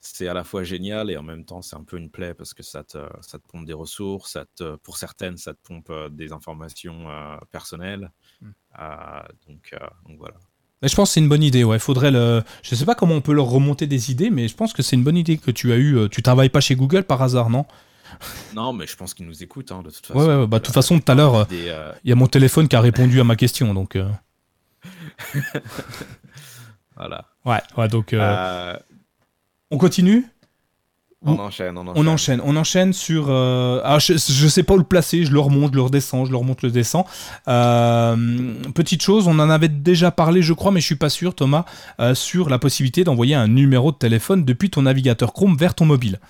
c'est 0.00 0.28
à 0.28 0.34
la 0.34 0.44
fois 0.44 0.64
génial 0.64 1.10
et 1.10 1.16
en 1.16 1.22
même 1.22 1.44
temps 1.44 1.60
c'est 1.62 1.76
un 1.76 1.84
peu 1.84 1.98
une 1.98 2.10
plaie 2.10 2.32
parce 2.34 2.54
que 2.54 2.62
ça 2.62 2.82
te, 2.82 2.98
ça 3.20 3.38
te 3.38 3.46
pompe 3.46 3.66
des 3.66 3.74
ressources, 3.74 4.32
ça 4.32 4.44
te, 4.56 4.76
pour 4.76 4.96
certaines 4.96 5.36
ça 5.36 5.52
te 5.52 5.58
pompe 5.62 5.90
euh, 5.90 6.08
des 6.08 6.32
informations 6.32 7.10
euh, 7.10 7.36
personnelles. 7.50 8.10
Euh, 8.42 9.20
donc, 9.46 9.74
donc, 10.08 10.18
voilà. 10.18 10.36
Mais 10.80 10.88
je 10.88 10.96
pense 10.96 11.10
que 11.10 11.14
c'est 11.14 11.20
une 11.20 11.28
bonne 11.28 11.42
idée. 11.42 11.62
Ouais, 11.62 11.78
faudrait 11.78 12.10
le. 12.10 12.42
Je 12.62 12.74
sais 12.74 12.86
pas 12.86 12.94
comment 12.94 13.14
on 13.14 13.20
peut 13.20 13.34
leur 13.34 13.46
remonter 13.46 13.86
des 13.86 14.10
idées, 14.10 14.30
mais 14.30 14.48
je 14.48 14.56
pense 14.56 14.72
que 14.72 14.82
c'est 14.82 14.96
une 14.96 15.04
bonne 15.04 15.18
idée 15.18 15.36
que 15.36 15.50
tu 15.50 15.72
as 15.72 15.76
eu. 15.76 16.08
Tu 16.10 16.22
travailles 16.22 16.48
pas 16.48 16.60
chez 16.60 16.74
Google 16.74 17.04
par 17.04 17.20
hasard, 17.20 17.50
non? 17.50 17.66
Non, 18.56 18.72
mais 18.72 18.86
je 18.86 18.96
pense 18.96 19.12
qu'ils 19.12 19.26
nous 19.26 19.42
écoutent 19.42 19.70
hein, 19.70 19.82
de 19.82 19.90
toute 19.90 20.06
façon. 20.06 20.18
Ouais, 20.18 20.26
ouais, 20.26 20.46
bah, 20.46 20.58
de 20.58 20.64
toute 20.64 20.74
façon, 20.74 20.98
tout 20.98 21.12
à 21.12 21.14
l'heure, 21.14 21.46
il 21.50 22.08
y 22.08 22.12
a 22.12 22.14
mon 22.14 22.26
téléphone 22.26 22.66
qui 22.66 22.76
a 22.76 22.80
répondu 22.80 23.20
à 23.20 23.24
ma 23.24 23.36
question, 23.36 23.74
donc. 23.74 23.98
voilà. 26.96 27.24
Ouais, 27.44 27.60
ouais, 27.76 27.88
donc. 27.88 28.14
On 29.72 29.78
continue 29.78 30.24
on 31.22 31.38
enchaîne, 31.38 31.76
on 31.76 31.86
enchaîne. 31.86 32.02
On 32.02 32.06
enchaîne, 32.06 32.40
on 32.44 32.56
enchaîne 32.56 32.92
sur. 32.94 33.26
Euh, 33.28 33.82
ah, 33.84 33.98
je, 33.98 34.14
je, 34.14 34.48
sais 34.48 34.62
pas 34.62 34.72
où 34.72 34.78
le 34.78 34.84
placer, 34.84 35.26
je 35.26 35.32
le 35.32 35.38
remonte, 35.38 35.72
je 35.72 35.76
le 35.76 35.82
redescends, 35.82 36.24
je 36.24 36.30
le 36.30 36.38
remonte, 36.38 36.62
le 36.62 36.70
descends. 36.70 37.06
Euh, 37.46 38.16
petite 38.74 39.02
chose, 39.02 39.28
on 39.28 39.38
en 39.38 39.50
avait 39.50 39.68
déjà 39.68 40.10
parlé, 40.10 40.40
je 40.40 40.54
crois, 40.54 40.72
mais 40.72 40.80
je 40.80 40.86
suis 40.86 40.94
pas 40.94 41.10
sûr, 41.10 41.34
Thomas, 41.34 41.66
euh, 42.00 42.14
sur 42.14 42.48
la 42.48 42.58
possibilité 42.58 43.04
d'envoyer 43.04 43.34
un 43.34 43.48
numéro 43.48 43.92
de 43.92 43.98
téléphone 43.98 44.46
depuis 44.46 44.70
ton 44.70 44.82
navigateur 44.82 45.34
Chrome 45.34 45.58
vers 45.58 45.74
ton 45.74 45.84
mobile. 45.84 46.20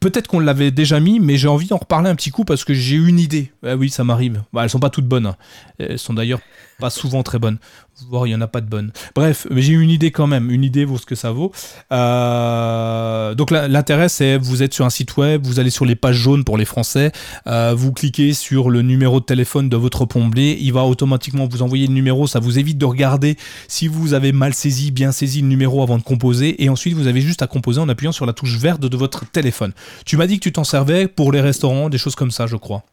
Peut-être 0.00 0.26
qu'on 0.28 0.40
l'avait 0.40 0.70
déjà 0.70 1.00
mis, 1.00 1.20
mais 1.20 1.36
j'ai 1.36 1.48
envie 1.48 1.66
d'en 1.66 1.78
reparler 1.78 2.10
un 2.10 2.14
petit 2.14 2.30
coup 2.30 2.44
parce 2.44 2.64
que 2.64 2.74
j'ai 2.74 2.96
une 2.96 3.18
idée. 3.18 3.52
Ah 3.64 3.76
oui, 3.76 3.90
ça 3.90 4.04
m'arrive. 4.04 4.42
Bah, 4.52 4.64
elles 4.64 4.70
sont 4.70 4.80
pas 4.80 4.90
toutes 4.90 5.06
bonnes. 5.06 5.26
Hein. 5.26 5.36
Elles 5.78 5.98
sont 5.98 6.14
d'ailleurs 6.14 6.40
pas 6.78 6.90
souvent 6.90 7.22
très 7.22 7.38
bonnes 7.38 7.58
voir 8.04 8.26
il 8.26 8.30
n'y 8.30 8.36
en 8.36 8.40
a 8.40 8.46
pas 8.46 8.60
de 8.60 8.68
bonnes. 8.68 8.92
Bref, 9.14 9.46
j'ai 9.50 9.72
une 9.72 9.90
idée 9.90 10.10
quand 10.10 10.26
même. 10.26 10.50
Une 10.50 10.64
idée 10.64 10.84
vaut 10.84 10.98
ce 10.98 11.06
que 11.06 11.14
ça 11.14 11.30
vaut. 11.30 11.52
Euh, 11.92 13.34
donc 13.34 13.50
l'intérêt, 13.50 14.08
c'est 14.08 14.38
vous 14.38 14.62
êtes 14.62 14.74
sur 14.74 14.84
un 14.84 14.90
site 14.90 15.16
web, 15.16 15.46
vous 15.46 15.60
allez 15.60 15.70
sur 15.70 15.84
les 15.84 15.96
pages 15.96 16.16
jaunes 16.16 16.44
pour 16.44 16.58
les 16.58 16.64
Français, 16.64 17.12
euh, 17.46 17.74
vous 17.76 17.92
cliquez 17.92 18.32
sur 18.32 18.70
le 18.70 18.82
numéro 18.82 19.20
de 19.20 19.24
téléphone 19.24 19.68
de 19.68 19.76
votre 19.76 20.04
plombier, 20.04 20.58
il 20.60 20.72
va 20.72 20.84
automatiquement 20.84 21.46
vous 21.46 21.62
envoyer 21.62 21.86
le 21.86 21.92
numéro, 21.92 22.26
ça 22.26 22.40
vous 22.40 22.58
évite 22.58 22.78
de 22.78 22.84
regarder 22.84 23.36
si 23.68 23.88
vous 23.88 24.14
avez 24.14 24.32
mal 24.32 24.54
saisi, 24.54 24.90
bien 24.90 25.12
saisi 25.12 25.40
le 25.40 25.48
numéro 25.48 25.82
avant 25.82 25.98
de 25.98 26.02
composer, 26.02 26.62
et 26.62 26.68
ensuite 26.68 26.94
vous 26.94 27.06
avez 27.06 27.20
juste 27.20 27.42
à 27.42 27.46
composer 27.46 27.80
en 27.80 27.88
appuyant 27.88 28.12
sur 28.12 28.26
la 28.26 28.32
touche 28.32 28.58
verte 28.58 28.80
de 28.80 28.96
votre 28.96 29.24
téléphone. 29.30 29.72
Tu 30.04 30.16
m'as 30.16 30.26
dit 30.26 30.38
que 30.38 30.44
tu 30.44 30.52
t'en 30.52 30.64
servais 30.64 31.08
pour 31.08 31.32
les 31.32 31.40
restaurants, 31.40 31.88
des 31.88 31.98
choses 31.98 32.14
comme 32.14 32.30
ça, 32.30 32.46
je 32.46 32.56
crois. 32.56 32.84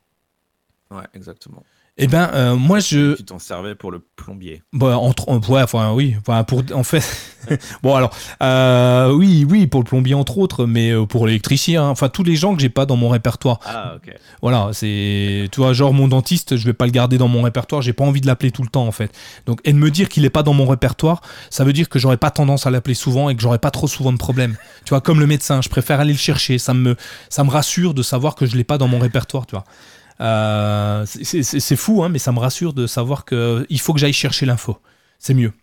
Ouais, 0.92 1.04
exactement. 1.16 1.64
Eh 1.98 2.08
ben, 2.08 2.28
euh, 2.34 2.56
moi, 2.56 2.80
je. 2.80 3.16
Tu 3.16 3.24
t'en 3.24 3.38
servais 3.38 3.76
pour 3.76 3.92
le 3.92 4.00
plombier. 4.00 4.64
Bah, 4.74 4.98
entre, 4.98 5.30
ouais, 5.48 5.62
enfin, 5.62 5.94
oui. 5.94 6.16
Enfin, 6.22 6.44
pour, 6.44 6.64
en 6.74 6.84
fait. 6.84 7.04
bon, 7.84 7.94
alors, 7.94 8.10
euh, 8.42 9.12
oui, 9.12 9.46
oui, 9.48 9.68
pour 9.68 9.82
le 9.82 9.86
plombier, 9.86 10.16
entre 10.16 10.40
autres, 10.40 10.66
mais 10.66 10.90
euh, 10.90 11.06
pour 11.06 11.28
l'électricien, 11.28 11.84
hein. 11.84 11.90
enfin, 11.90 12.10
tous 12.10 12.24
les 12.24 12.36
gens 12.36 12.56
que 12.56 12.62
j'ai 12.64 12.70
pas 12.70 12.88
dans 12.88 12.96
mon 12.96 13.10
répertoire. 13.10 13.60
Ah, 13.64 13.94
ok. 13.98 14.12
Voilà, 14.42 14.70
c'est. 14.74 15.48
Tu 15.52 15.62
vois, 15.62 15.74
genre, 15.74 15.94
mon 15.94 16.08
dentiste, 16.08 16.58
je 16.58 16.66
vais 16.66 16.74
pas 16.74 16.86
le 16.86 16.92
garder 16.92 17.20
dans 17.20 17.28
mon 17.28 17.44
répertoire, 17.44 17.84
j'ai 17.84 17.94
pas 17.94 18.04
envie 18.04 18.22
de 18.22 18.28
l'appeler 18.28 18.50
tout 18.50 18.64
le 18.64 18.70
temps, 18.70 18.88
en 18.88 18.92
fait. 18.92 19.16
Donc, 19.46 19.60
et 19.64 19.72
de 19.72 19.78
me 19.78 19.92
dire 19.92 20.10
qu'il 20.10 20.26
est 20.26 20.32
pas 20.32 20.42
dans 20.42 20.54
mon 20.54 20.66
répertoire, 20.66 21.22
ça 21.52 21.64
veut 21.64 21.74
dire 21.74 21.90
que 21.90 22.00
j'aurais 22.00 22.18
pas 22.18 22.32
tendance 22.32 22.66
à 22.66 22.72
l'appeler 22.72 22.96
souvent 22.96 23.30
et 23.30 23.36
que 23.36 23.42
j'aurais 23.44 23.60
pas 23.60 23.72
trop 23.72 23.88
souvent 23.88 24.12
de 24.12 24.18
problèmes. 24.18 24.56
Tu 24.84 24.90
vois, 24.90 25.02
comme 25.02 25.20
le 25.20 25.28
médecin, 25.28 25.62
je 25.62 25.70
préfère 25.70 26.00
aller 26.00 26.14
le 26.14 26.18
chercher. 26.18 26.58
Ça 26.58 26.74
me, 26.74 26.96
ça 27.30 27.44
me 27.44 27.52
rassure 27.52 27.94
de 27.94 28.02
savoir 28.02 28.34
que 28.34 28.48
je 28.48 28.58
l'ai 28.58 28.64
pas 28.64 28.80
dans 28.80 28.88
mon 28.88 28.98
répertoire, 28.98 29.46
tu 29.46 29.52
vois. 29.52 29.66
Euh, 30.22 31.06
c'est 31.06 31.76
fou, 31.76 32.04
hein, 32.04 32.10
mais 32.10 32.20
ça 32.20 32.32
me 32.32 32.40
rassure 32.40 32.74
de 32.74 32.88
savoir 32.88 33.26
qu'il 33.26 33.80
faut 33.80 33.94
que 33.94 34.00
j'aille 34.00 34.14
chercher 34.14 34.46
l'info. 34.46 34.78
C'est 35.20 35.34
mieux. 35.34 35.54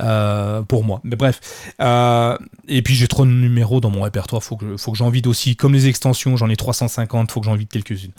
Euh, 0.00 0.62
pour 0.62 0.82
moi. 0.82 1.00
Mais 1.04 1.14
bref. 1.14 1.40
Euh, 1.80 2.36
et 2.66 2.82
puis 2.82 2.96
j'ai 2.96 3.06
trop 3.06 3.24
de 3.24 3.30
numéros 3.30 3.80
dans 3.80 3.90
mon 3.90 4.02
répertoire, 4.02 4.42
faut 4.42 4.56
que, 4.56 4.76
faut 4.76 4.90
que 4.90 4.98
j'en 4.98 5.08
vide 5.08 5.28
aussi. 5.28 5.54
Comme 5.54 5.72
les 5.72 5.86
extensions, 5.86 6.36
j'en 6.36 6.48
ai 6.48 6.56
350, 6.56 7.30
faut 7.30 7.40
que 7.40 7.46
j'en 7.46 7.54
vide 7.54 7.68
quelques-unes. 7.68 8.10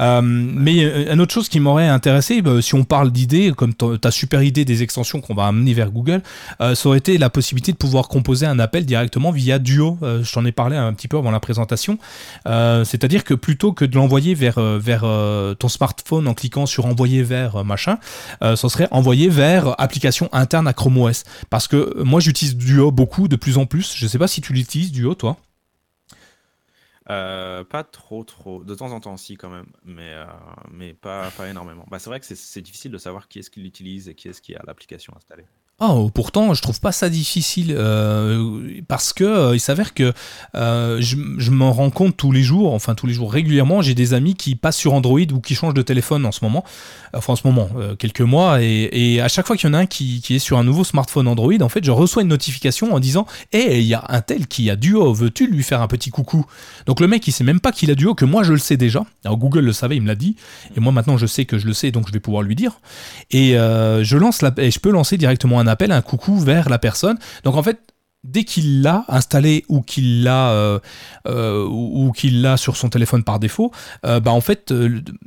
Euh, 0.00 0.20
mais 0.22 0.82
une 1.10 1.20
autre 1.20 1.34
chose 1.34 1.48
qui 1.48 1.58
m'aurait 1.58 1.88
intéressé, 1.88 2.42
bah, 2.42 2.62
si 2.62 2.76
on 2.76 2.84
parle 2.84 3.10
d'idées, 3.10 3.52
comme 3.56 3.74
ta 3.74 4.12
super 4.12 4.42
idée 4.42 4.64
des 4.64 4.84
extensions 4.84 5.20
qu'on 5.20 5.34
va 5.34 5.46
amener 5.46 5.74
vers 5.74 5.90
Google, 5.90 6.22
ça 6.60 6.88
aurait 6.88 6.98
été 6.98 7.18
la 7.18 7.28
possibilité 7.28 7.72
de 7.72 7.76
pouvoir 7.76 8.06
composer 8.08 8.46
un 8.46 8.58
appel 8.58 8.86
directement 8.86 9.32
via 9.32 9.58
Duo. 9.58 9.98
je 10.02 10.32
t'en 10.32 10.44
ai 10.44 10.52
parlé 10.52 10.76
un 10.76 10.92
petit 10.92 11.08
peu 11.08 11.16
avant 11.16 11.30
la 11.30 11.40
présentation. 11.40 11.98
C'est-à-dire 12.44 13.24
que 13.24 13.34
plutôt 13.34 13.72
que 13.72 13.84
de 13.84 13.96
l'envoyer 13.96 14.34
vers, 14.34 14.60
vers 14.60 15.04
ton 15.58 15.68
smartphone 15.68 16.28
en 16.28 16.34
cliquant 16.34 16.66
sur 16.66 16.86
envoyer 16.86 17.22
vers 17.22 17.64
machin, 17.64 17.98
ça 18.40 18.56
serait 18.56 18.88
envoyer 18.90 19.28
vers 19.28 19.74
application 19.80 20.28
interne 20.32 20.68
à 20.68 20.72
Chrome 20.72 20.95
Parce 21.50 21.68
que 21.68 22.02
moi, 22.02 22.20
j'utilise 22.20 22.56
Duo 22.56 22.90
beaucoup, 22.90 23.28
de 23.28 23.36
plus 23.36 23.58
en 23.58 23.66
plus. 23.66 23.94
Je 23.96 24.06
sais 24.06 24.18
pas 24.18 24.28
si 24.28 24.40
tu 24.40 24.52
l'utilises, 24.52 24.92
Duo, 24.92 25.14
toi. 25.14 25.36
Euh, 27.08 27.62
pas 27.64 27.84
trop, 27.84 28.24
trop. 28.24 28.64
De 28.64 28.74
temps 28.74 28.92
en 28.92 29.00
temps, 29.00 29.16
si, 29.16 29.36
quand 29.36 29.50
même, 29.50 29.66
mais, 29.84 30.12
euh, 30.12 30.26
mais 30.70 30.92
pas, 30.92 31.30
pas 31.30 31.48
énormément. 31.48 31.86
Bah, 31.90 31.98
c'est 31.98 32.10
vrai 32.10 32.20
que 32.20 32.26
c'est 32.26 32.62
difficile 32.62 32.90
de 32.90 32.98
savoir 32.98 33.28
qui 33.28 33.38
est-ce 33.38 33.50
qui 33.50 33.60
l'utilise 33.60 34.08
et 34.08 34.14
qui 34.14 34.28
est-ce 34.28 34.42
qui 34.42 34.54
a 34.54 34.62
l'application 34.66 35.14
installée. 35.16 35.46
Oh, 35.78 36.10
pourtant, 36.14 36.54
je 36.54 36.62
trouve 36.62 36.80
pas 36.80 36.90
ça 36.90 37.10
difficile 37.10 37.74
euh, 37.76 38.62
parce 38.88 39.12
que 39.12 39.24
euh, 39.24 39.54
il 39.54 39.60
s'avère 39.60 39.92
que 39.92 40.14
euh, 40.54 40.96
je, 41.02 41.18
je 41.36 41.50
m'en 41.50 41.70
rends 41.70 41.90
compte 41.90 42.16
tous 42.16 42.32
les 42.32 42.42
jours, 42.42 42.72
enfin 42.72 42.94
tous 42.94 43.06
les 43.06 43.12
jours 43.12 43.30
régulièrement. 43.30 43.82
J'ai 43.82 43.94
des 43.94 44.14
amis 44.14 44.36
qui 44.36 44.54
passent 44.54 44.78
sur 44.78 44.94
Android 44.94 45.20
ou 45.34 45.40
qui 45.42 45.54
changent 45.54 45.74
de 45.74 45.82
téléphone 45.82 46.24
en 46.24 46.32
ce 46.32 46.42
moment, 46.42 46.64
enfin 47.12 47.34
en 47.34 47.36
ce 47.36 47.46
moment, 47.46 47.68
quelques 47.98 48.22
mois, 48.22 48.62
et, 48.62 49.20
à 49.20 49.28
chaque 49.28 49.46
fois 49.46 49.54
qu'il 49.58 49.68
y 49.68 49.70
en 49.70 49.74
a 49.74 49.80
un 49.80 49.86
qui, 49.86 50.22
qui, 50.22 50.36
est 50.36 50.38
sur 50.38 50.56
un 50.56 50.64
nouveau 50.64 50.82
smartphone 50.82 51.28
Android, 51.28 51.60
en 51.60 51.68
fait, 51.68 51.84
je 51.84 51.90
reçois 51.90 52.22
une 52.22 52.28
notification 52.28 52.94
en 52.94 52.98
disant 52.98 53.26
"Eh, 53.52 53.78
il 53.78 53.86
y 53.86 53.92
a 53.92 54.02
un 54.08 54.22
tel 54.22 54.46
qui 54.46 54.70
a 54.70 54.76
Duo, 54.76 55.12
veux-tu 55.12 55.46
lui 55.46 55.62
faire 55.62 55.82
un 55.82 55.88
petit 55.88 56.08
coucou? 56.08 56.46
Donc 56.86 57.00
le 57.00 57.06
mec, 57.06 57.28
il 57.28 57.32
sait 57.32 57.44
même 57.44 57.60
pas 57.60 57.72
qu'il 57.72 57.90
a 57.90 57.94
Duo, 57.94 58.14
que 58.14 58.24
moi 58.24 58.44
je 58.44 58.54
le 58.54 58.58
sais 58.58 58.78
déjà. 58.78 59.04
Alors 59.26 59.36
Google 59.36 59.66
le 59.66 59.74
savait, 59.74 59.96
il 59.96 60.02
me 60.02 60.08
l'a 60.08 60.14
dit, 60.14 60.36
et 60.74 60.80
moi 60.80 60.90
maintenant 60.90 61.18
je 61.18 61.26
sais 61.26 61.44
que 61.44 61.58
je 61.58 61.66
le 61.66 61.74
sais, 61.74 61.90
donc 61.90 62.08
je 62.08 62.14
vais 62.14 62.20
pouvoir 62.20 62.42
lui 62.42 62.54
dire. 62.54 62.80
Et 63.30 63.50
je 63.50 64.16
lance 64.16 64.40
la, 64.40 64.54
et 64.56 64.70
je 64.70 64.80
peux 64.80 64.90
lancer 64.90 65.18
directement 65.18 65.60
un 65.60 65.65
appel, 65.66 65.92
un 65.92 66.02
coucou 66.02 66.38
vers 66.38 66.68
la 66.68 66.78
personne. 66.78 67.18
Donc 67.44 67.56
en 67.56 67.62
fait, 67.62 67.80
dès 68.26 68.44
qu'il 68.44 68.82
l'a 68.82 69.04
installé 69.08 69.64
ou 69.68 69.80
qu'il 69.82 70.24
l'a 70.24 70.50
euh, 70.50 70.78
euh, 71.28 71.66
ou, 71.66 72.12
qu'il 72.12 72.42
l'a 72.42 72.56
sur 72.56 72.76
son 72.76 72.88
téléphone 72.88 73.22
par 73.22 73.38
défaut, 73.38 73.72
euh, 74.04 74.20
bah 74.20 74.32
en 74.32 74.40
fait, 74.40 74.74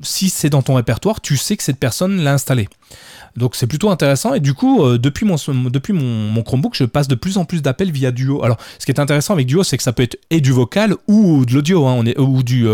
si 0.02 0.30
c'est 0.30 0.50
dans 0.50 0.62
ton 0.62 0.76
répertoire, 0.76 1.22
tu 1.22 1.38
sais 1.38 1.58
que 1.58 1.64
cette 1.64 1.80
personne 1.80 2.22
l'a 2.22 2.34
installé. 2.34 2.68
Donc 3.36 3.56
c'est 3.56 3.68
plutôt 3.68 3.90
intéressant 3.90 4.34
et 4.34 4.40
du 4.40 4.56
coup 4.56 4.98
depuis 4.98 5.24
mon 5.24 5.36
depuis 5.70 5.94
mon, 5.94 6.42
Chromebook 6.42 6.74
je 6.76 6.84
passe 6.84 7.08
de 7.08 7.14
plus 7.14 7.38
en 7.38 7.46
plus 7.46 7.62
d'appels 7.62 7.92
via 7.92 8.12
Duo. 8.12 8.44
Alors 8.44 8.58
ce 8.80 8.86
qui 8.86 8.92
est 8.92 9.00
intéressant 9.00 9.34
avec 9.34 9.46
Duo 9.46 9.64
c'est 9.64 9.78
que 9.78 9.84
ça 9.84 9.94
peut 9.94 10.02
être 10.02 10.18
et 10.32 10.42
du 10.42 10.52
vocal 10.52 10.96
ou 11.08 11.46
de 11.46 11.54
l'audio 11.54 11.86
hein, 11.86 11.94
on 11.96 12.06
est 12.08 12.20
ou 12.20 12.42
du 12.42 12.68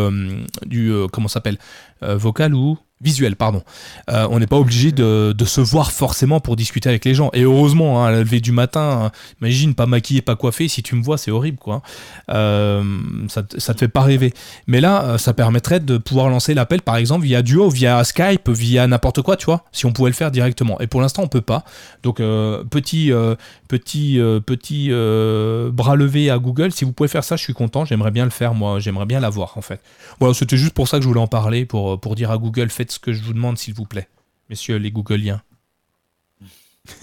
du 0.65 0.93
comment 1.11 1.27
s'appelle 1.27 1.57
vocal 2.01 2.55
ou 2.55 2.77
visuel, 3.01 3.35
pardon. 3.35 3.61
Euh, 4.09 4.27
on 4.31 4.39
n'est 4.39 4.47
pas 4.47 4.57
obligé 4.57 4.91
de, 4.91 5.33
se 5.45 5.61
voir 5.61 5.91
forcément 5.91 6.39
pour 6.39 6.55
discuter 6.55 6.89
avec 6.89 7.05
les 7.05 7.13
gens. 7.13 7.29
Et 7.33 7.41
heureusement, 7.41 8.01
hein, 8.03 8.07
à 8.07 8.11
la 8.11 8.19
levée 8.19 8.39
du 8.39 8.51
matin, 8.51 9.05
hein, 9.05 9.11
imagine 9.41 9.75
pas 9.75 9.85
maquillé, 9.85 10.21
pas 10.21 10.35
coiffé, 10.35 10.67
si 10.67 10.81
tu 10.81 10.95
me 10.95 11.03
vois, 11.03 11.17
c'est 11.17 11.29
horrible, 11.29 11.57
quoi. 11.57 11.81
Euh, 12.29 12.83
ça, 13.27 13.43
ça 13.57 13.73
te 13.73 13.79
fait 13.79 13.87
pas 13.87 14.01
rêver. 14.01 14.33
Mais 14.65 14.81
là, 14.81 15.03
euh, 15.03 15.17
ça 15.17 15.33
permettrait 15.33 15.79
de 15.79 15.97
pouvoir 15.97 16.29
lancer 16.29 16.53
l'appel, 16.53 16.81
par 16.81 16.95
exemple, 16.95 17.25
via 17.25 17.41
Duo, 17.41 17.69
via 17.69 18.03
Skype, 18.03 18.49
via 18.49 18.87
n'importe 18.87 19.21
quoi, 19.21 19.35
tu 19.35 19.45
vois, 19.45 19.65
si 19.71 19.85
on 19.85 19.91
pouvait 19.91 20.09
le 20.09 20.15
faire 20.15 20.31
directement. 20.31 20.79
Et 20.79 20.87
pour 20.87 21.01
l'instant, 21.01 21.21
on 21.23 21.27
peut 21.27 21.41
pas. 21.41 21.63
Donc, 22.01 22.17
petit, 22.17 23.11
petit, 23.67 24.19
petit 24.45 24.89
bras 25.71 25.95
levé 25.95 26.29
à 26.29 26.39
Google, 26.39 26.71
si 26.71 26.85
vous 26.85 26.93
pouvez 26.93 27.09
faire 27.09 27.23
ça, 27.23 27.35
je 27.35 27.43
suis 27.43 27.53
content. 27.53 27.85
J'aimerais 27.85 28.11
bien 28.11 28.23
le 28.23 28.31
faire, 28.31 28.53
moi. 28.53 28.79
J'aimerais 28.79 29.05
bien 29.05 29.19
l'avoir, 29.19 29.57
en 29.57 29.61
fait. 29.61 29.81
Voilà, 30.19 30.33
c'était 30.33 30.57
juste 30.57 30.73
pour 30.73 30.87
ça 30.87 30.97
que 30.97 31.03
je 31.03 31.07
voulais 31.07 31.19
en 31.19 31.27
parler, 31.27 31.65
pour, 31.65 31.99
pour 31.99 32.15
dire 32.15 32.31
à 32.31 32.37
Google, 32.37 32.69
faites 32.69 32.84
ce 32.91 32.99
que 32.99 33.13
je 33.13 33.21
vous 33.21 33.33
demande, 33.33 33.57
s'il 33.57 33.73
vous 33.73 33.85
plaît, 33.85 34.07
messieurs 34.49 34.77
les 34.77 34.91
Googleiens. 34.91 35.41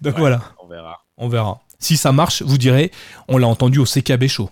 Donc 0.00 0.16
voilà. 0.18 0.42
On 0.62 0.66
verra. 0.66 1.04
On 1.16 1.28
verra. 1.28 1.60
Si 1.78 1.96
ça 1.96 2.12
marche, 2.12 2.42
vous 2.42 2.58
direz, 2.58 2.90
on 3.28 3.38
l'a 3.38 3.48
entendu 3.48 3.78
au 3.78 3.84
CKB 3.84 4.26
Show. 4.28 4.50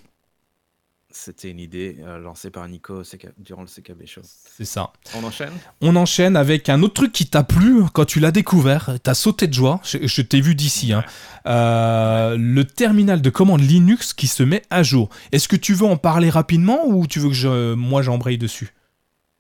C'était 1.10 1.50
une 1.50 1.58
idée 1.58 1.96
euh, 2.00 2.18
lancée 2.18 2.50
par 2.50 2.68
Nico 2.68 3.02
durant 3.38 3.62
le 3.62 3.66
CKB 3.66 4.06
Show. 4.06 4.20
C'est 4.22 4.64
ça. 4.64 4.92
On 5.16 5.24
enchaîne? 5.24 5.52
On 5.80 5.96
enchaîne 5.96 6.36
avec 6.36 6.68
un 6.68 6.82
autre 6.82 6.94
truc 6.94 7.12
qui 7.12 7.26
t'a 7.26 7.42
plu 7.42 7.82
quand 7.92 8.04
tu 8.04 8.20
l'as 8.20 8.30
découvert. 8.30 8.90
T'as 9.02 9.14
sauté 9.14 9.46
de 9.46 9.52
joie. 9.52 9.80
Je, 9.84 10.22
t'ai 10.22 10.40
vu 10.40 10.54
d'ici. 10.54 10.92
Hein. 10.92 11.04
Euh, 11.46 12.36
le 12.38 12.64
terminal 12.64 13.20
de 13.20 13.30
commande 13.30 13.62
Linux 13.62 14.12
qui 14.12 14.26
se 14.26 14.42
met 14.42 14.62
à 14.70 14.82
jour. 14.82 15.08
Est-ce 15.32 15.48
que 15.48 15.56
tu 15.56 15.74
veux 15.74 15.86
en 15.86 15.96
parler 15.96 16.30
rapidement 16.30 16.86
ou 16.86 17.06
tu 17.06 17.18
veux 17.18 17.28
que 17.28 17.34
je, 17.34 17.74
moi 17.74 18.02
j'embraye 18.02 18.38
dessus? 18.38 18.72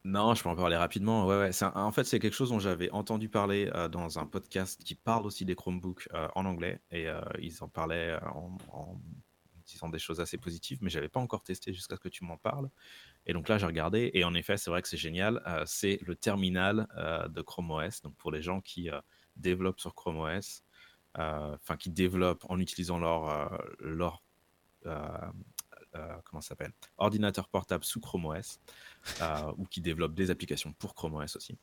Non, 0.08 0.32
je 0.32 0.42
peux 0.42 0.48
en 0.48 0.56
parler 0.56 0.76
rapidement. 0.76 1.26
Ouais, 1.26 1.36
ouais. 1.36 1.50
en 1.74 1.92
fait, 1.92 2.04
c'est 2.04 2.18
quelque 2.18 2.32
chose 2.32 2.48
dont 2.48 2.58
j'avais 2.58 2.90
entendu 2.92 3.28
parler 3.28 3.70
euh, 3.74 3.88
dans 3.88 4.18
un 4.18 4.24
podcast 4.24 4.82
qui 4.82 4.94
parle 4.94 5.26
aussi 5.26 5.44
des 5.44 5.54
Chromebooks 5.54 6.08
euh, 6.14 6.28
en 6.34 6.46
anglais. 6.46 6.80
Et 6.90 7.08
euh, 7.08 7.20
ils 7.38 7.62
en 7.62 7.68
parlaient 7.68 8.18
en, 8.34 8.98
disant 9.66 9.90
des 9.90 9.98
choses 9.98 10.18
assez 10.18 10.38
positives, 10.38 10.78
mais 10.80 10.88
j'avais 10.88 11.10
pas 11.10 11.20
encore 11.20 11.42
testé 11.42 11.74
jusqu'à 11.74 11.96
ce 11.96 12.00
que 12.00 12.08
tu 12.08 12.24
m'en 12.24 12.38
parles. 12.38 12.70
Et 13.26 13.34
donc 13.34 13.50
là, 13.50 13.58
j'ai 13.58 13.66
regardé. 13.66 14.10
Et 14.14 14.24
en 14.24 14.32
effet, 14.32 14.56
c'est 14.56 14.70
vrai 14.70 14.80
que 14.80 14.88
c'est 14.88 14.96
génial. 14.96 15.42
c'est 15.66 15.98
le 16.00 16.16
terminal 16.16 16.86
de 17.28 17.42
Chrome 17.42 17.70
OS. 17.70 18.00
Donc 18.00 18.16
pour 18.16 18.32
les 18.32 18.40
gens 18.40 18.62
qui 18.62 18.88
développent 19.36 19.80
sur 19.80 19.94
Chrome 19.94 20.20
OS, 20.20 20.62
enfin 21.14 21.76
qui 21.76 21.90
développent 21.90 22.46
en 22.48 22.58
utilisant 22.58 22.98
leur, 22.98 23.60
leur 23.78 24.22
comment 26.24 26.40
s'appelle 26.40 26.72
ordinateur 26.98 27.48
portable 27.48 27.84
sous 27.84 28.00
Chrome 28.00 28.26
OS. 28.26 28.60
Euh, 29.22 29.52
ou 29.56 29.64
qui 29.64 29.80
développent 29.80 30.14
des 30.14 30.30
applications 30.30 30.72
pour 30.72 30.94
Chrome 30.94 31.14
OS 31.14 31.36
aussi. 31.36 31.58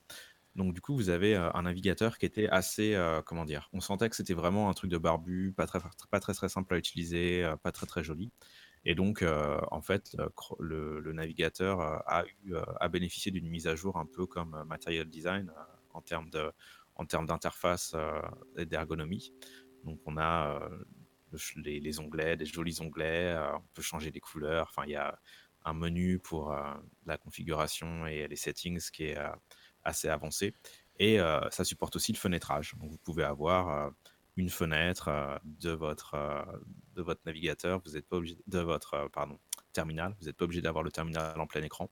Donc 0.56 0.74
du 0.74 0.82
coup, 0.82 0.96
vous 0.96 1.10
avez 1.10 1.36
un 1.36 1.64
navigateur 1.64 2.18
qui 2.18 2.26
était 2.26 2.48
assez, 2.48 2.98
comment 3.26 3.44
dire, 3.44 3.70
on 3.74 3.82
sentait 3.82 4.10
que 4.10 4.16
c'était 4.16 4.34
vraiment 4.34 4.70
un 4.70 4.74
truc 4.74 4.90
de 4.90 4.98
barbu, 4.98 5.54
pas 5.56 5.68
très, 5.68 5.80
pas 6.10 6.20
très 6.22 6.34
très 6.34 6.48
simple 6.48 6.74
à 6.74 6.78
utiliser, 6.78 7.46
pas 7.62 7.74
très 7.74 7.86
très 7.86 8.04
joli. 8.04 8.32
Et 8.86 8.96
donc, 8.96 9.24
en 9.72 9.82
fait, 9.82 10.16
le, 10.60 11.12
navigateur 11.12 11.82
a 11.82 12.24
eu 12.46 12.56
a 12.80 12.88
bénéficié 12.88 13.32
d'une 13.32 13.50
mise 13.50 13.68
à 13.68 13.76
jour 13.76 13.98
un 13.98 14.06
peu 14.06 14.26
comme 14.26 14.64
Material 14.66 15.08
Design 15.08 15.52
en 15.94 16.02
termes 16.02 16.30
de, 16.30 16.52
en 16.96 17.06
termes 17.06 17.26
d'interface 17.26 17.94
et 18.58 18.66
d'ergonomie. 18.66 19.34
Donc, 19.84 20.00
on 20.06 20.18
a 20.18 20.70
les, 21.56 22.00
onglets, 22.00 22.38
des 22.38 22.46
jolis 22.46 22.80
onglets, 22.82 23.36
on 23.54 23.64
peut 23.74 23.82
changer 23.82 24.12
les 24.12 24.20
couleurs. 24.20 24.68
Enfin, 24.70 24.84
il 24.86 24.92
y 24.92 24.96
a 24.96 25.20
un 25.64 25.74
menu 25.74 26.20
pour 26.20 26.56
la 27.06 27.18
configuration 27.18 28.06
et 28.06 28.28
les 28.28 28.36
settings 28.36 28.90
qui 28.92 29.06
est 29.06 29.18
assez 29.84 30.08
avancé. 30.10 30.54
Et 31.00 31.18
ça 31.52 31.64
supporte 31.64 31.96
aussi 31.96 32.12
le 32.12 32.18
fenêtrage. 32.18 32.76
Donc, 32.80 32.92
vous 32.92 32.98
pouvez 33.00 33.24
avoir 33.24 33.92
une 34.38 34.50
fenêtre 34.50 35.40
de, 35.44 35.72
votre, 35.72 36.16
de 36.96 37.02
votre 37.02 37.22
navigateur, 37.26 37.82
vous 37.86 37.94
n'êtes 37.94 38.08
pas 38.08 38.18
obligé 38.18 38.38
de 38.48 38.60
votre 38.60 39.10
pardon, 39.12 39.40
terminal, 39.74 40.16
vous 40.20 40.26
n'êtes 40.26 40.38
pas 40.38 40.46
obligé 40.46 40.62
d'avoir 40.62 40.84
le 40.84 40.92
terminal 40.92 41.40
en 41.40 41.48
plein 41.48 41.62
écran. 41.62 41.90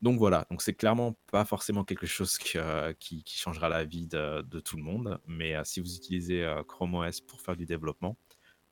Donc 0.00 0.18
voilà, 0.18 0.44
donc 0.50 0.62
c'est 0.62 0.74
clairement 0.74 1.16
pas 1.30 1.44
forcément 1.44 1.84
quelque 1.84 2.06
chose 2.06 2.36
qui, 2.36 2.58
qui, 2.98 3.38
changera 3.38 3.68
la 3.68 3.84
vie 3.84 4.08
de, 4.08 4.60
tout 4.60 4.76
le 4.76 4.82
monde, 4.82 5.20
mais 5.28 5.54
si 5.64 5.80
vous 5.80 5.94
utilisez 5.94 6.44
Chrome 6.66 6.96
OS 6.96 7.20
pour 7.20 7.40
faire 7.40 7.56
du 7.56 7.66
développement, 7.66 8.16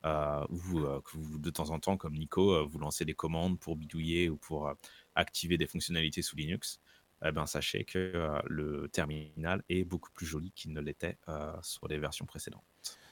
vous, 0.02 0.80
que 0.80 1.10
vous, 1.12 1.38
de 1.38 1.50
temps 1.50 1.70
en 1.70 1.78
temps, 1.78 1.96
comme 1.96 2.14
Nico, 2.14 2.66
vous 2.66 2.78
lancez 2.78 3.04
des 3.04 3.14
commandes 3.14 3.58
pour 3.58 3.76
bidouiller 3.76 4.28
ou 4.28 4.36
pour 4.36 4.72
activer 5.14 5.58
des 5.58 5.66
fonctionnalités 5.66 6.22
sous 6.22 6.36
Linux, 6.36 6.80
eh 7.24 7.32
ben, 7.32 7.46
sachez 7.46 7.84
que 7.84 8.28
le 8.46 8.88
terminal 8.92 9.62
est 9.68 9.84
beaucoup 9.84 10.10
plus 10.12 10.26
joli 10.26 10.52
qu'il 10.52 10.72
ne 10.72 10.80
l'était 10.80 11.18
sur 11.62 11.86
les 11.88 11.98
versions 11.98 12.26
précédentes. 12.26 12.64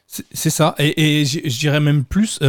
C'est 0.06 0.50
ça, 0.50 0.74
et, 0.78 1.24
je, 1.26 1.58
dirais 1.58 1.80
même 1.80 2.04
plus, 2.04 2.40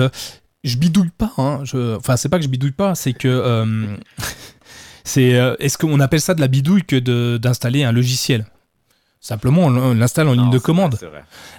je 0.63 0.77
bidouille 0.77 1.11
pas, 1.11 1.33
hein, 1.37 1.63
enfin 1.97 2.15
c'est 2.15 2.29
pas 2.29 2.37
que 2.37 2.45
je 2.45 2.49
bidouille 2.49 2.71
pas, 2.71 2.95
c'est 2.95 3.13
que... 3.13 3.97
c'est 5.03 5.31
Est-ce 5.59 5.77
qu'on 5.77 5.99
appelle 5.99 6.21
ça 6.21 6.33
de 6.33 6.41
la 6.41 6.47
bidouille 6.47 6.83
que 6.83 7.37
d'installer 7.37 7.83
un 7.83 7.91
logiciel? 7.91 8.45
Simplement, 9.22 9.65
on 9.65 9.93
l'installe 9.95 10.30
en 10.30 10.34
ligne 10.34 10.49
de 10.49 10.59
commande. 10.59 10.97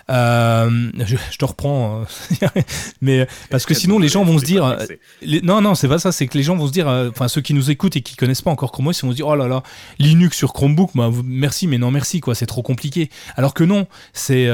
Euh, 0.09 0.91
je, 0.99 1.37
te 1.37 1.45
reprends, 1.45 2.07
euh, 2.43 2.47
mais 3.03 3.27
parce 3.51 3.67
que 3.67 3.75
sinon 3.75 3.99
les 3.99 4.09
gens 4.09 4.25
vont 4.25 4.39
se 4.39 4.45
dire, 4.47 4.65
euh, 4.65 4.79
non 5.43 5.61
non 5.61 5.75
c'est 5.75 5.87
pas 5.87 5.99
ça, 5.99 6.11
c'est 6.11 6.27
que 6.27 6.39
les 6.39 6.43
gens 6.43 6.57
vont 6.57 6.69
se 6.69 6.73
dire, 6.73 6.89
enfin 6.89 7.29
ceux 7.29 7.43
qui 7.43 7.53
nous 7.53 7.71
écoutent 7.71 7.97
et 7.97 8.01
qui 8.01 8.17
connaissent 8.17 8.41
pas 8.41 8.51
encore 8.51 8.73
Chrome 8.73 8.87
OS, 8.87 9.01
ils 9.01 9.03
vont 9.05 9.11
se 9.11 9.17
dire 9.17 9.27
oh 9.27 9.37
là 9.37 9.47
là 9.47 9.63
Linux 9.99 10.39
sur 10.39 10.55
Chromebook, 10.55 10.93
bah, 10.95 11.11
merci 11.23 11.67
mais 11.67 11.77
non 11.77 11.91
merci 11.91 12.21
quoi, 12.21 12.35
c'est 12.35 12.47
trop 12.47 12.63
compliqué. 12.63 13.11
Alors 13.37 13.53
que 13.53 13.63
non, 13.63 13.87
c'est 14.15 14.49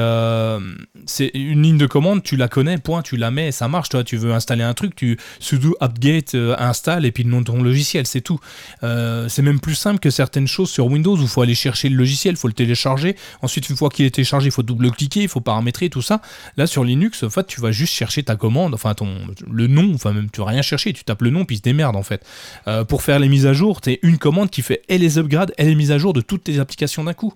c'est 1.05 1.31
une 1.33 1.63
ligne 1.63 1.77
de 1.77 1.87
commande, 1.87 2.23
tu 2.23 2.35
la 2.35 2.49
connais, 2.49 2.77
point, 2.77 3.03
tu 3.03 3.15
la 3.15 3.31
mets, 3.31 3.53
ça 3.53 3.69
marche. 3.69 3.87
Toi, 3.87 4.03
tu 4.03 4.17
veux 4.17 4.33
installer 4.33 4.63
un 4.63 4.73
truc, 4.73 4.97
tu 4.97 5.17
sudo 5.39 5.77
update 5.81 6.35
installe 6.35 7.05
et 7.05 7.13
puis 7.13 7.23
le 7.23 7.29
nom 7.29 7.39
de 7.39 7.45
ton 7.45 7.63
logiciel, 7.63 8.05
c'est 8.05 8.19
tout. 8.19 8.41
c'est 8.81 9.41
même 9.41 9.61
plus 9.61 9.75
simple 9.75 9.99
que 9.99 10.09
certaines 10.09 10.47
choses 10.47 10.69
sur 10.69 10.87
Windows 10.87 11.15
où 11.15 11.21
il 11.21 11.29
faut 11.29 11.41
aller 11.41 11.55
chercher 11.55 11.87
le 11.87 11.95
logiciel, 11.95 12.33
il 12.33 12.37
faut 12.37 12.49
le 12.49 12.53
télécharger. 12.53 12.96
Ensuite, 13.41 13.69
une 13.69 13.75
fois 13.75 13.89
qu'il 13.89 14.05
est 14.05 14.11
téléchargé, 14.11 14.47
il 14.47 14.51
faut 14.51 14.63
double-cliquer, 14.63 15.21
il 15.23 15.29
faut 15.29 15.41
paramétrer 15.41 15.89
tout 15.89 16.01
ça. 16.01 16.21
Là, 16.57 16.67
sur 16.67 16.83
Linux, 16.83 17.23
en 17.23 17.29
fait, 17.29 17.45
tu 17.47 17.61
vas 17.61 17.71
juste 17.71 17.93
chercher 17.93 18.23
ta 18.23 18.35
commande, 18.35 18.73
enfin 18.73 18.93
ton, 18.93 19.15
le 19.49 19.67
nom, 19.67 19.91
enfin 19.93 20.13
même 20.13 20.29
tu 20.31 20.41
vas 20.41 20.47
rien 20.47 20.61
chercher, 20.61 20.93
tu 20.93 21.03
tapes 21.03 21.21
le 21.21 21.29
nom 21.29 21.45
puis 21.45 21.57
se 21.57 21.61
démerde 21.61 21.95
en 21.95 22.03
fait. 22.03 22.25
Euh, 22.67 22.83
pour 22.83 23.01
faire 23.01 23.19
les 23.19 23.29
mises 23.29 23.45
à 23.45 23.53
jour, 23.53 23.81
tu 23.81 23.97
une 24.03 24.17
commande 24.17 24.49
qui 24.49 24.61
fait 24.61 24.81
et 24.89 24.97
les 24.97 25.17
upgrades 25.17 25.53
et 25.57 25.65
les 25.65 25.75
mises 25.75 25.91
à 25.91 25.97
jour 25.97 26.13
de 26.13 26.21
toutes 26.21 26.43
tes 26.45 26.59
applications 26.59 27.03
d'un 27.03 27.13
coup. 27.13 27.33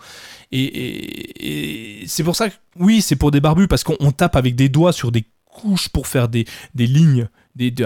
Et, 0.51 2.03
c'est 2.07 2.23
pour 2.23 2.35
ça 2.35 2.49
que, 2.49 2.55
oui, 2.77 3.01
c'est 3.01 3.15
pour 3.15 3.31
des 3.31 3.39
barbus 3.39 3.67
parce 3.67 3.83
qu'on 3.83 4.11
tape 4.11 4.35
avec 4.35 4.55
des 4.55 4.69
doigts 4.69 4.93
sur 4.93 5.11
des 5.11 5.25
couches 5.45 5.89
pour 5.89 6.07
faire 6.07 6.27
des 6.27 6.45
lignes 6.75 7.27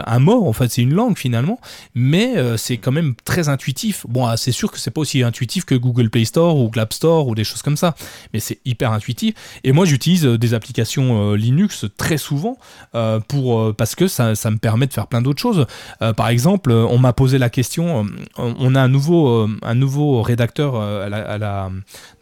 un 0.06 0.20
mot, 0.20 0.48
en 0.48 0.54
fait, 0.54 0.70
c'est 0.70 0.82
une 0.82 0.94
langue 0.94 1.18
finalement, 1.18 1.60
mais 1.96 2.38
euh, 2.38 2.58
c'est 2.58 2.78
quand 2.78 2.92
même 2.92 3.16
très 3.26 3.50
intuitif. 3.50 4.06
Bon, 4.08 4.26
ah, 4.26 4.38
c'est 4.38 4.52
sûr 4.52 4.72
que 4.72 4.80
c'est 4.80 4.92
pas 4.92 5.02
aussi 5.02 5.24
intuitif 5.24 5.66
que 5.66 5.76
Google 5.76 6.10
Play 6.10 6.26
Store 6.26 6.58
ou 6.58 6.72
App 6.76 6.94
Store 6.94 7.28
ou 7.28 7.36
des 7.36 7.44
choses 7.44 7.62
comme 7.62 7.78
ça, 7.78 7.96
mais 8.34 8.40
c'est 8.40 8.60
hyper 8.66 8.92
intuitif. 8.92 9.34
Et 9.64 9.72
moi, 9.72 9.86
j'utilise 9.86 10.26
euh, 10.26 10.38
des 10.38 10.54
applications 10.54 11.32
euh, 11.32 11.36
Linux 11.36 11.86
très 11.98 12.18
souvent 12.18 12.58
pour 13.28 13.76
parce 13.76 13.96
que 13.96 14.08
ça, 14.08 14.36
ça, 14.36 14.52
me 14.52 14.58
permet 14.58 14.88
de 14.88 14.94
faire 14.94 15.08
plein 15.08 15.22
d'autres 15.22 15.42
choses. 15.42 15.66
par 16.16 16.30
exemple, 16.30 16.72
on 16.72 16.98
m'a 16.98 17.14
posé 17.14 17.38
la 17.38 17.50
question, 17.50 18.06
on 18.38 18.76
a 18.76 18.82
un 18.82 18.88
nouveau, 18.88 19.48
un 19.62 19.76
nouveau 19.76 20.22
rédacteur 20.22 20.76
à 20.76 21.10
la, 21.10 21.18
à 21.18 21.38
la, 21.38 21.72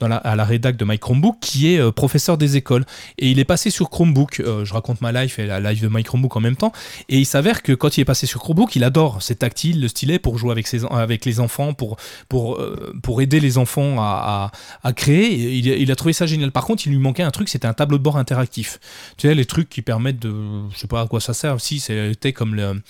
à 0.01 0.35
la 0.35 0.45
rédac 0.45 0.75
de 0.75 0.85
My 0.85 0.97
Chromebook 0.97 1.37
qui 1.41 1.73
est 1.73 1.91
professeur 1.91 2.37
des 2.37 2.57
écoles 2.57 2.85
et 3.17 3.29
il 3.29 3.39
est 3.39 3.45
passé 3.45 3.69
sur 3.69 3.89
Chromebook. 3.89 4.41
je 4.63 4.73
raconte 4.73 5.01
ma 5.01 5.11
life 5.11 5.39
et 5.39 5.45
la 5.45 5.59
live 5.59 5.81
de 5.81 5.89
My 5.89 6.03
Chromebook 6.03 6.35
en 6.35 6.41
même 6.41 6.55
temps 6.55 6.73
et 7.09 7.19
il 7.19 7.25
s'avère 7.33 7.63
que 7.63 7.73
quand 7.73 7.97
il 7.97 8.01
est 8.01 8.05
passé 8.05 8.27
sur 8.27 8.41
Chromebook, 8.41 8.75
il 8.75 8.83
adore. 8.83 9.23
C'est 9.23 9.39
tactile, 9.39 9.81
le 9.81 9.87
stylet 9.87 10.19
pour 10.19 10.37
jouer 10.37 10.51
avec, 10.51 10.67
ses, 10.67 10.85
avec 10.85 11.25
les 11.25 11.39
enfants, 11.39 11.73
pour, 11.73 11.97
pour, 12.29 12.57
euh, 12.57 12.93
pour 13.01 13.21
aider 13.21 13.39
les 13.39 13.57
enfants 13.57 13.95
à, 13.99 14.51
à, 14.83 14.93
créer. 14.93 15.57
Il, 15.57 15.91
a 15.91 15.95
trouvé 15.95 16.13
ça 16.13 16.27
génial. 16.27 16.51
Par 16.51 16.63
contre, 16.63 16.85
il 16.85 16.91
lui 16.91 16.99
manquait 16.99 17.23
un 17.23 17.31
truc, 17.31 17.49
c'était 17.49 17.65
un 17.65 17.73
tableau 17.73 17.97
de 17.97 18.03
bord 18.03 18.17
interactif. 18.17 18.79
Tu 19.17 19.27
sais, 19.27 19.33
les 19.33 19.45
trucs 19.45 19.67
qui 19.67 19.81
permettent 19.81 20.19
de. 20.19 20.31
Je 20.73 20.77
sais 20.77 20.87
pas 20.87 21.01
à 21.01 21.07
quoi 21.07 21.19
ça 21.19 21.33
sert. 21.33 21.59
Si, 21.59 21.79
c'était 21.79 22.33
comme 22.33 22.53
le, 22.53 22.81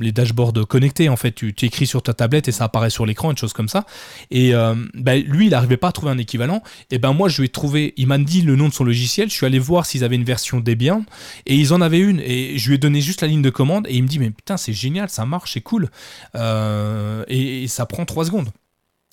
les 0.00 0.12
dashboards 0.12 0.66
connectés. 0.68 1.08
En 1.08 1.16
fait, 1.16 1.32
tu, 1.32 1.52
tu, 1.52 1.66
écris 1.66 1.88
sur 1.88 2.02
ta 2.02 2.14
tablette 2.14 2.46
et 2.46 2.52
ça 2.52 2.64
apparaît 2.64 2.90
sur 2.90 3.06
l'écran, 3.06 3.32
une 3.32 3.36
chose 3.36 3.52
comme 3.52 3.68
ça. 3.68 3.86
Et 4.30 4.54
euh, 4.54 4.76
ben, 4.94 5.20
lui, 5.26 5.46
il 5.46 5.50
n'arrivait 5.50 5.76
pas 5.76 5.88
à 5.88 5.92
trouver 5.92 6.12
un 6.12 6.18
équivalent. 6.18 6.62
Et 6.92 6.98
ben 6.98 7.12
moi, 7.12 7.28
je 7.28 7.38
lui 7.38 7.46
ai 7.46 7.48
trouvé. 7.48 7.92
Il 7.96 8.06
m'a 8.06 8.18
dit 8.18 8.42
le 8.42 8.54
nom 8.54 8.68
de 8.68 8.74
son 8.74 8.84
logiciel. 8.84 9.28
Je 9.30 9.34
suis 9.34 9.46
allé 9.46 9.58
voir 9.58 9.84
s'ils 9.84 10.04
avaient 10.04 10.14
une 10.14 10.22
version 10.22 10.60
Debian. 10.60 11.04
Et 11.46 11.56
ils 11.56 11.72
en 11.72 11.80
avaient 11.80 11.98
une. 11.98 12.20
Et 12.20 12.56
je 12.56 12.68
lui 12.68 12.76
ai 12.76 12.78
donné 12.78 13.00
juste 13.00 13.20
la 13.20 13.31
ligne 13.32 13.42
de 13.42 13.50
commande 13.50 13.86
et 13.88 13.94
il 13.94 14.02
me 14.02 14.08
dit 14.08 14.18
mais 14.18 14.30
putain 14.30 14.56
c'est 14.56 14.72
génial, 14.72 15.08
ça 15.10 15.26
marche, 15.26 15.54
c'est 15.54 15.60
cool. 15.60 15.90
Euh, 16.34 17.24
et, 17.28 17.66
ça 17.68 17.86
prend 17.86 18.04
3 18.04 18.26
secondes. 18.26 18.50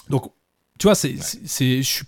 Donc 0.09 0.31
tu 0.77 0.87
vois, 0.87 0.95
c'est, 0.95 1.15
c'est, 1.19 1.81
je 1.81 1.87
suis 1.87 2.05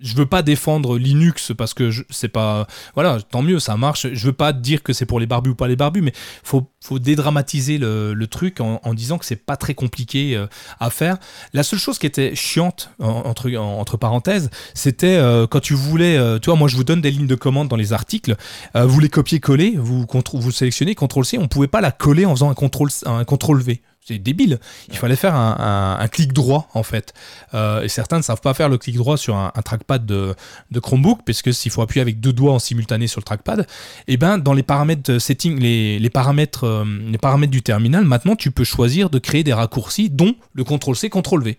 je 0.00 0.14
veux 0.14 0.26
pas 0.26 0.42
défendre 0.42 0.98
Linux 0.98 1.52
parce 1.56 1.74
que 1.74 1.90
c'est 2.10 2.28
pas 2.28 2.66
voilà 2.94 3.18
tant 3.20 3.42
mieux 3.42 3.58
ça 3.58 3.76
marche. 3.76 4.06
Je 4.12 4.26
veux 4.26 4.32
pas 4.32 4.52
dire 4.52 4.82
que 4.82 4.92
c'est 4.92 5.06
pour 5.06 5.20
les 5.20 5.26
barbus 5.26 5.50
ou 5.50 5.54
pas 5.54 5.68
les 5.68 5.76
barbus 5.76 6.02
mais 6.02 6.12
faut 6.42 6.68
faut 6.82 6.98
dédramatiser 6.98 7.78
le, 7.78 8.26
truc 8.26 8.60
en, 8.60 8.94
disant 8.94 9.18
que 9.18 9.24
c'est 9.24 9.44
pas 9.44 9.56
très 9.56 9.74
compliqué 9.74 10.36
euh, 10.36 10.46
à 10.78 10.90
faire. 10.90 11.18
La 11.52 11.62
seule 11.62 11.78
chose 11.78 11.98
qui 11.98 12.06
était 12.06 12.34
chiante 12.34 12.90
entre 13.00 13.54
entre 13.56 13.96
parenthèses 13.96 14.50
c'était 14.74 15.16
euh, 15.16 15.46
quand 15.46 15.60
tu 15.60 15.74
voulais 15.74 16.16
euh, 16.16 16.38
tu 16.38 16.46
vois 16.46 16.58
moi 16.58 16.68
je 16.68 16.76
vous 16.76 16.84
donne 16.84 17.00
des 17.00 17.10
lignes 17.10 17.26
de 17.26 17.34
commande 17.34 17.68
dans 17.68 17.76
les 17.76 17.92
articles. 17.92 18.36
Vous 18.74 19.00
les 19.00 19.08
copiez 19.08 19.40
coller 19.40 19.74
vous 19.76 20.06
vous 20.34 20.50
sélectionnez 20.50 20.94
CTRL 20.94 21.24
C 21.24 21.38
on 21.38 21.48
pouvait 21.48 21.66
pas 21.66 21.80
la 21.80 21.92
coller 21.92 22.24
en 22.24 22.34
faisant 22.34 22.50
un 22.50 22.54
contrôle 22.54 22.90
un 23.06 23.24
contrôle 23.24 23.62
V 23.62 23.80
c'est 24.10 24.18
débile. 24.18 24.58
Il 24.88 24.96
fallait 24.96 25.16
faire 25.16 25.34
un, 25.34 26.08
clic 26.08 26.32
droit 26.32 26.68
en 26.74 26.82
fait. 26.82 27.14
Euh, 27.54 27.82
et 27.82 27.88
certains 27.88 28.18
ne 28.18 28.22
savent 28.22 28.40
pas 28.40 28.54
faire 28.54 28.68
le 28.68 28.78
clic 28.78 28.96
droit 28.96 29.16
sur 29.16 29.36
un, 29.36 29.50
trackpad 29.64 30.04
de, 30.04 30.34
Chromebook, 30.80 31.20
puisque 31.24 31.52
s'il 31.54 31.70
faut 31.70 31.82
appuyer 31.82 32.02
avec 32.02 32.20
deux 32.20 32.32
doigts 32.32 32.52
en 32.52 32.58
simultané 32.58 33.06
sur 33.06 33.20
le 33.20 33.24
trackpad, 33.24 33.60
et 33.60 34.14
eh 34.14 34.16
ben 34.16 34.38
dans 34.38 34.52
les 34.52 34.62
paramètres 34.62 35.18
setting, 35.18 35.58
les, 35.58 36.10
paramètres, 36.10 36.64
euh, 36.64 36.84
les 37.06 37.18
paramètres 37.18 37.52
du 37.52 37.62
terminal, 37.62 38.04
maintenant 38.04 38.36
tu 38.36 38.50
peux 38.50 38.64
choisir 38.64 39.10
de 39.10 39.18
créer 39.18 39.44
des 39.44 39.52
raccourcis, 39.52 40.10
dont 40.10 40.34
le 40.54 40.64
CTRL 40.64 40.96
C, 40.96 41.10
CTRL 41.10 41.42
V. 41.42 41.58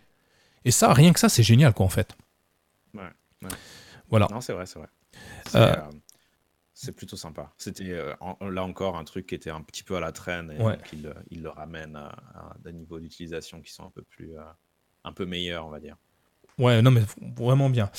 Et 0.66 0.72
ça, 0.72 0.94
rien 0.94 1.14
que 1.14 1.20
ça, 1.20 1.30
c'est 1.30 1.44
génial 1.44 1.74
quoi 1.74 1.86
en 1.86 1.90
fait. 1.90 2.16
Ouais. 2.94 3.50
Voilà. 4.10 4.28
Non, 4.32 4.42
c'est 4.42 4.54
vrai, 4.54 4.66
c'est 4.66 4.80
vrai. 4.80 4.90
Euh, 6.82 6.86
c'est 6.86 6.92
plutôt 6.92 7.16
sympa. 7.16 7.52
C'était 7.58 7.92
euh, 7.92 8.14
là 8.50 8.64
encore 8.64 8.98
un 8.98 9.04
truc 9.04 9.28
qui 9.28 9.36
était 9.36 9.50
un 9.50 9.62
petit 9.62 9.84
peu 9.84 9.96
à 9.96 10.00
la 10.00 10.12
traîne 10.12 10.52
et 10.52 10.88
qu'il 10.88 11.14
il 11.30 11.42
le 11.42 11.50
ramène 11.50 11.96
à, 11.96 12.54
des 12.64 12.74
niveaux 12.74 13.00
d'utilisation 13.00 13.62
qui 13.62 13.72
sont 13.72 13.86
un 13.86 13.92
peu 13.92 14.04
plus, 14.04 14.38
euh, 14.38 14.42
un 15.04 15.14
peu 15.14 15.26
meilleurs, 15.26 15.66
on 15.66 15.70
va 15.70 15.80
dire. 15.80 15.96
Ouais, 16.58 16.82
non, 16.82 16.92
mais 16.92 17.02
vraiment 17.38 17.70
bien. 17.70 17.90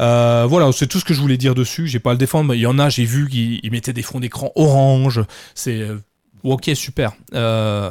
Euh, 0.00 0.44
voilà, 0.46 0.72
c'est 0.72 0.86
tout 0.86 0.98
ce 0.98 1.04
que 1.04 1.14
je 1.14 1.20
voulais 1.20 1.36
dire 1.36 1.54
dessus. 1.54 1.86
J'ai 1.86 2.00
pas 2.00 2.10
à 2.10 2.14
le 2.14 2.18
défendre. 2.18 2.54
Il 2.54 2.60
y 2.60 2.66
en 2.66 2.78
a, 2.78 2.88
j'ai 2.88 3.04
vu 3.04 3.28
qu'ils 3.28 3.70
mettaient 3.70 3.92
des 3.92 4.02
fonds 4.02 4.20
d'écran 4.20 4.52
orange. 4.56 5.22
C'est 5.54 5.86
Ok, 6.42 6.70
super. 6.74 7.12
Euh, 7.34 7.90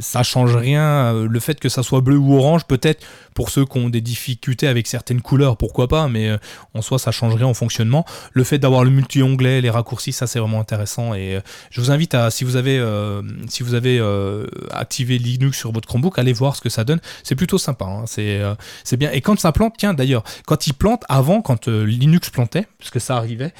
ça 0.00 0.22
change 0.22 0.56
rien. 0.56 1.12
Le 1.12 1.40
fait 1.40 1.60
que 1.60 1.68
ça 1.68 1.82
soit 1.82 2.00
bleu 2.00 2.16
ou 2.16 2.36
orange, 2.36 2.64
peut-être 2.64 3.04
pour 3.34 3.50
ceux 3.50 3.64
qui 3.64 3.78
ont 3.78 3.88
des 3.88 4.00
difficultés 4.00 4.66
avec 4.66 4.86
certaines 4.86 5.22
couleurs, 5.22 5.56
pourquoi 5.56 5.88
pas, 5.88 6.08
mais 6.08 6.28
euh, 6.28 6.36
en 6.74 6.82
soi, 6.82 6.98
ça 6.98 7.10
change 7.10 7.34
rien 7.34 7.46
en 7.46 7.54
fonctionnement. 7.54 8.04
Le 8.32 8.44
fait 8.44 8.58
d'avoir 8.58 8.84
le 8.84 8.90
multi-onglet, 8.90 9.60
les 9.60 9.70
raccourcis, 9.70 10.12
ça 10.12 10.26
c'est 10.26 10.38
vraiment 10.38 10.60
intéressant. 10.60 11.14
Et 11.14 11.36
euh, 11.36 11.40
je 11.70 11.80
vous 11.80 11.90
invite 11.90 12.14
à, 12.14 12.30
si 12.30 12.44
vous 12.44 12.56
avez, 12.56 12.78
euh, 12.78 14.46
activé 14.72 15.18
Linux 15.18 15.56
sur 15.56 15.72
votre 15.72 15.88
Chromebook, 15.88 16.18
allez 16.18 16.32
voir 16.32 16.56
ce 16.56 16.60
que 16.60 16.68
ça 16.68 16.84
donne. 16.84 17.00
C'est 17.22 17.34
plutôt 17.34 17.58
sympa. 17.58 17.84
Hein. 17.84 18.04
C'est, 18.06 18.40
c'est 18.84 18.96
bien. 18.96 19.10
Et 19.12 19.20
quand 19.20 19.38
ça 19.38 19.52
plante, 19.52 19.74
tiens 19.78 19.94
d'ailleurs, 19.94 20.24
quand 20.46 20.66
il 20.66 20.74
plante, 20.74 21.04
avant, 21.08 21.40
quand 21.42 21.68
Linux 21.68 22.30
plantait, 22.30 22.66
parce 22.78 22.90
que 22.90 22.98
ça 22.98 23.16
arrivait 23.16 23.52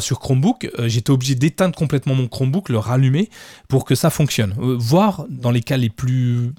sur 0.00 0.20
Chromebook, 0.20 0.70
j'étais 0.86 1.10
obligé 1.10 1.34
d'éteindre 1.34 1.74
complètement 1.74 2.14
mon 2.14 2.28
Chromebook, 2.28 2.68
le 2.68 2.78
rallumer 2.78 3.30
pour 3.68 3.81
que 3.84 3.94
ça 3.94 4.10
fonctionne. 4.10 4.54
Euh, 4.58 4.76
voire 4.78 5.26
dans 5.28 5.50
les 5.50 5.62
cas 5.62 5.76
les 5.76 5.90
plus 5.90 6.52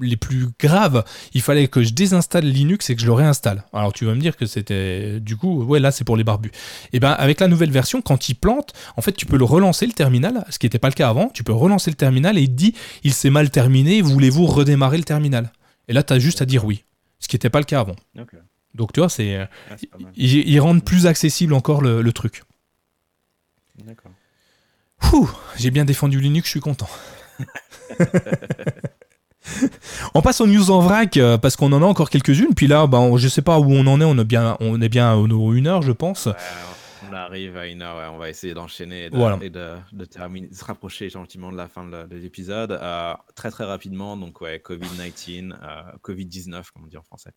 les 0.00 0.16
plus 0.16 0.48
graves, 0.58 1.04
il 1.32 1.40
fallait 1.40 1.68
que 1.68 1.82
je 1.82 1.92
désinstalle 1.92 2.44
Linux 2.44 2.90
et 2.90 2.94
que 2.94 3.00
je 3.00 3.06
le 3.06 3.12
réinstalle. 3.12 3.64
Alors 3.72 3.92
tu 3.92 4.04
vas 4.04 4.14
me 4.14 4.20
dire 4.20 4.36
que 4.36 4.46
c'était 4.46 5.20
du 5.20 5.36
coup, 5.36 5.62
ouais 5.64 5.80
là 5.80 5.90
c'est 5.90 6.04
pour 6.04 6.16
les 6.16 6.24
barbus. 6.24 6.48
Et 6.48 6.96
eh 6.96 7.00
ben 7.00 7.12
avec 7.12 7.40
la 7.40 7.48
nouvelle 7.48 7.70
version, 7.70 8.02
quand 8.02 8.28
il 8.28 8.34
plante, 8.34 8.72
en 8.96 9.02
fait 9.02 9.12
tu 9.12 9.26
peux 9.26 9.38
le 9.38 9.44
relancer 9.44 9.86
le 9.86 9.92
terminal, 9.92 10.44
ce 10.50 10.58
qui 10.58 10.66
n'était 10.66 10.78
pas 10.78 10.88
le 10.88 10.94
cas 10.94 11.08
avant. 11.08 11.28
Tu 11.28 11.42
peux 11.42 11.52
relancer 11.52 11.90
le 11.90 11.96
terminal 11.96 12.38
et 12.38 12.42
il 12.42 12.54
dit 12.54 12.74
il 13.02 13.12
s'est 13.12 13.30
mal 13.30 13.50
terminé, 13.50 14.02
voulez-vous 14.02 14.46
redémarrer 14.46 14.98
le 14.98 15.04
terminal? 15.04 15.52
Et 15.88 15.92
là 15.92 16.02
tu 16.02 16.12
as 16.12 16.18
juste 16.18 16.42
à 16.42 16.44
dire 16.44 16.64
oui, 16.64 16.84
ce 17.18 17.28
qui 17.28 17.36
n'était 17.36 17.50
pas 17.50 17.60
le 17.60 17.64
cas 17.64 17.80
avant. 17.80 17.96
Donc 18.74 18.92
tu 18.92 19.00
vois, 19.00 19.08
c'est 19.08 19.48
ils, 20.16 20.60
rendent 20.60 20.84
plus 20.84 21.06
accessible 21.06 21.54
encore 21.54 21.80
le, 21.80 22.02
le 22.02 22.12
truc. 22.12 22.42
J'ai 25.56 25.70
bien 25.70 25.84
défendu 25.84 26.20
Linux, 26.20 26.46
je 26.46 26.50
suis 26.52 26.60
content. 26.60 26.88
on 30.14 30.22
passe 30.22 30.40
aux 30.40 30.46
news 30.46 30.70
en 30.70 30.80
vrac 30.80 31.16
euh, 31.16 31.38
parce 31.38 31.56
qu'on 31.56 31.72
en 31.72 31.82
a 31.82 31.86
encore 31.86 32.10
quelques-unes. 32.10 32.54
Puis 32.54 32.66
là, 32.66 32.86
ben, 32.86 33.16
je 33.16 33.28
sais 33.28 33.42
pas 33.42 33.58
où 33.58 33.72
on 33.72 33.86
en 33.86 34.00
est. 34.00 34.04
On 34.04 34.16
est 34.18 34.24
bien, 34.24 34.56
on 34.60 34.80
est 34.80 34.88
bien 34.88 35.12
à 35.12 35.16
une 35.16 35.66
heure, 35.66 35.82
je 35.82 35.92
pense. 35.92 36.28
on 37.10 37.14
arrive 37.14 37.56
à 37.56 37.66
une 37.66 37.82
heure. 37.82 38.12
on 38.12 38.18
va 38.18 38.30
essayer 38.30 38.54
d'enchaîner 38.54 39.06
et, 39.06 39.10
de, 39.50 40.04
terminer, 40.04 40.52
se 40.52 40.64
rapprocher 40.64 41.10
gentiment 41.10 41.50
de 41.50 41.56
la 41.56 41.68
fin 41.68 41.84
de 41.84 42.14
l'épisode. 42.14 42.72
Euh, 42.72 43.14
très 43.34 43.50
très 43.50 43.64
rapidement. 43.64 44.16
Donc 44.16 44.40
ouais, 44.40 44.62
Covid-19, 44.64 45.52
euh, 45.52 45.82
Covid-19, 46.02 46.70
comme 46.72 46.84
on 46.84 46.88
dit 46.88 46.96
en 46.96 47.02
français. 47.02 47.30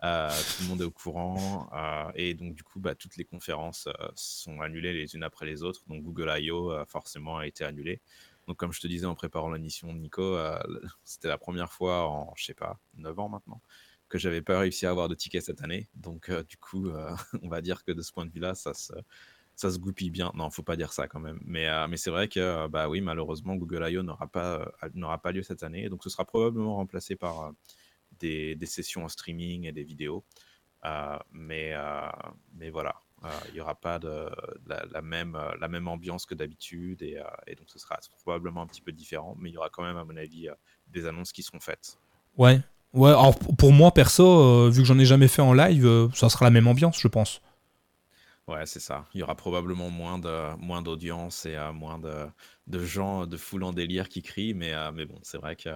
Tout 0.00 0.62
le 0.62 0.68
monde 0.68 0.82
est 0.82 0.84
au 0.84 0.90
courant 0.90 1.68
et 2.14 2.34
donc 2.34 2.54
du 2.54 2.62
coup 2.62 2.80
bah, 2.80 2.94
toutes 2.94 3.16
les 3.16 3.24
conférences 3.24 3.88
sont 4.14 4.60
annulées 4.60 4.92
les 4.92 5.14
unes 5.14 5.22
après 5.22 5.46
les 5.46 5.62
autres 5.62 5.82
donc 5.88 6.02
Google 6.02 6.32
I.O. 6.38 6.72
forcément 6.86 7.38
a 7.38 7.46
été 7.46 7.64
annulé 7.64 8.00
donc, 8.46 8.56
comme 8.58 8.72
je 8.72 8.80
te 8.80 8.86
disais 8.86 9.06
en 9.06 9.14
préparant 9.14 9.50
l'émission, 9.50 9.92
Nico, 9.92 10.22
euh, 10.22 10.58
c'était 11.04 11.28
la 11.28 11.38
première 11.38 11.72
fois 11.72 12.08
en, 12.08 12.32
je 12.36 12.44
sais 12.44 12.54
pas, 12.54 12.78
9 12.96 13.18
ans 13.18 13.28
maintenant, 13.28 13.60
que 14.08 14.18
j'avais 14.18 14.42
pas 14.42 14.58
réussi 14.60 14.86
à 14.86 14.90
avoir 14.90 15.08
de 15.08 15.14
tickets 15.14 15.44
cette 15.44 15.62
année. 15.62 15.88
Donc, 15.94 16.28
euh, 16.30 16.42
du 16.44 16.56
coup, 16.56 16.88
euh, 16.88 17.14
on 17.42 17.48
va 17.48 17.60
dire 17.60 17.84
que 17.84 17.92
de 17.92 18.02
ce 18.02 18.12
point 18.12 18.26
de 18.26 18.30
vue-là, 18.30 18.54
ça 18.54 18.72
se, 18.74 18.92
ça 19.56 19.70
se 19.70 19.78
goupille 19.78 20.10
bien. 20.10 20.30
Non, 20.34 20.50
faut 20.50 20.62
pas 20.62 20.76
dire 20.76 20.92
ça 20.92 21.08
quand 21.08 21.20
même. 21.20 21.40
Mais, 21.44 21.66
mais 21.88 21.96
c'est 21.96 22.10
vrai 22.10 22.28
que, 22.28 22.68
bah 22.68 22.88
oui, 22.88 23.00
malheureusement, 23.00 23.56
Google 23.56 23.88
I.O. 23.90 24.02
n'aura 24.02 24.28
pas, 24.28 24.70
n'aura 24.94 25.18
pas 25.20 25.32
lieu 25.32 25.42
cette 25.42 25.62
année. 25.62 25.88
Donc, 25.88 26.04
ce 26.04 26.10
sera 26.10 26.24
probablement 26.24 26.76
remplacé 26.76 27.16
par 27.16 27.52
des, 28.20 28.54
des, 28.54 28.66
sessions 28.66 29.04
en 29.04 29.08
streaming 29.08 29.66
et 29.66 29.72
des 29.72 29.84
vidéos. 29.84 30.24
mais, 31.32 31.74
mais 32.54 32.70
voilà, 32.70 32.94
euh, 33.24 33.28
il 33.48 33.54
n'y 33.54 33.60
aura 33.60 33.74
pas 33.74 33.98
de, 33.98 34.28
la, 34.66 35.00
même, 35.00 35.36
euh, 35.36 35.50
la 35.58 35.68
même 35.68 35.88
ambiance 35.88 36.26
que 36.26 36.34
d'habitude 36.34 37.02
et, 37.02 37.16
euh, 37.16 37.24
et, 37.46 37.54
donc 37.54 37.66
ce 37.68 37.78
sera 37.78 37.98
probablement 38.22 38.60
un 38.60 38.66
petit 38.66 38.82
peu 38.82 38.92
différent, 38.92 39.34
mais 39.38 39.48
il 39.48 39.54
y 39.54 39.56
aura 39.56 39.70
quand 39.70 39.82
même, 39.82 39.96
à 39.96 40.04
mon 40.04 40.16
avis, 40.16 40.48
des 40.88 41.06
annonces 41.06 41.32
qui 41.32 41.42
seront 41.42 41.60
faites. 41.60 41.98
Ouais, 42.36 42.60
ouais. 42.92 43.10
Alors 43.10 43.38
pour 43.38 43.72
moi 43.72 43.92
perso, 43.92 44.68
vu 44.70 44.82
que 44.82 44.86
j'en 44.86 44.98
ai 44.98 45.06
jamais 45.06 45.28
fait 45.28 45.42
en 45.42 45.54
live, 45.54 46.10
ça 46.14 46.28
sera 46.28 46.44
la 46.44 46.50
même 46.50 46.68
ambiance, 46.68 47.00
je 47.00 47.08
pense. 47.08 47.40
Ouais, 48.46 48.64
c'est 48.66 48.80
ça. 48.80 49.06
Il 49.12 49.18
y 49.18 49.22
aura 49.24 49.34
probablement 49.34 49.90
moins 49.90 50.18
de 50.18 50.54
moins 50.58 50.80
d'audience 50.80 51.46
et 51.46 51.56
moins 51.72 51.98
de, 51.98 52.26
de, 52.68 52.84
gens 52.84 53.26
de 53.26 53.36
foule 53.36 53.64
en 53.64 53.72
délire 53.72 54.08
qui 54.08 54.22
crient, 54.22 54.54
mais, 54.54 54.72
mais 54.92 55.04
bon, 55.04 55.18
c'est 55.22 55.38
vrai 55.38 55.56
que 55.56 55.70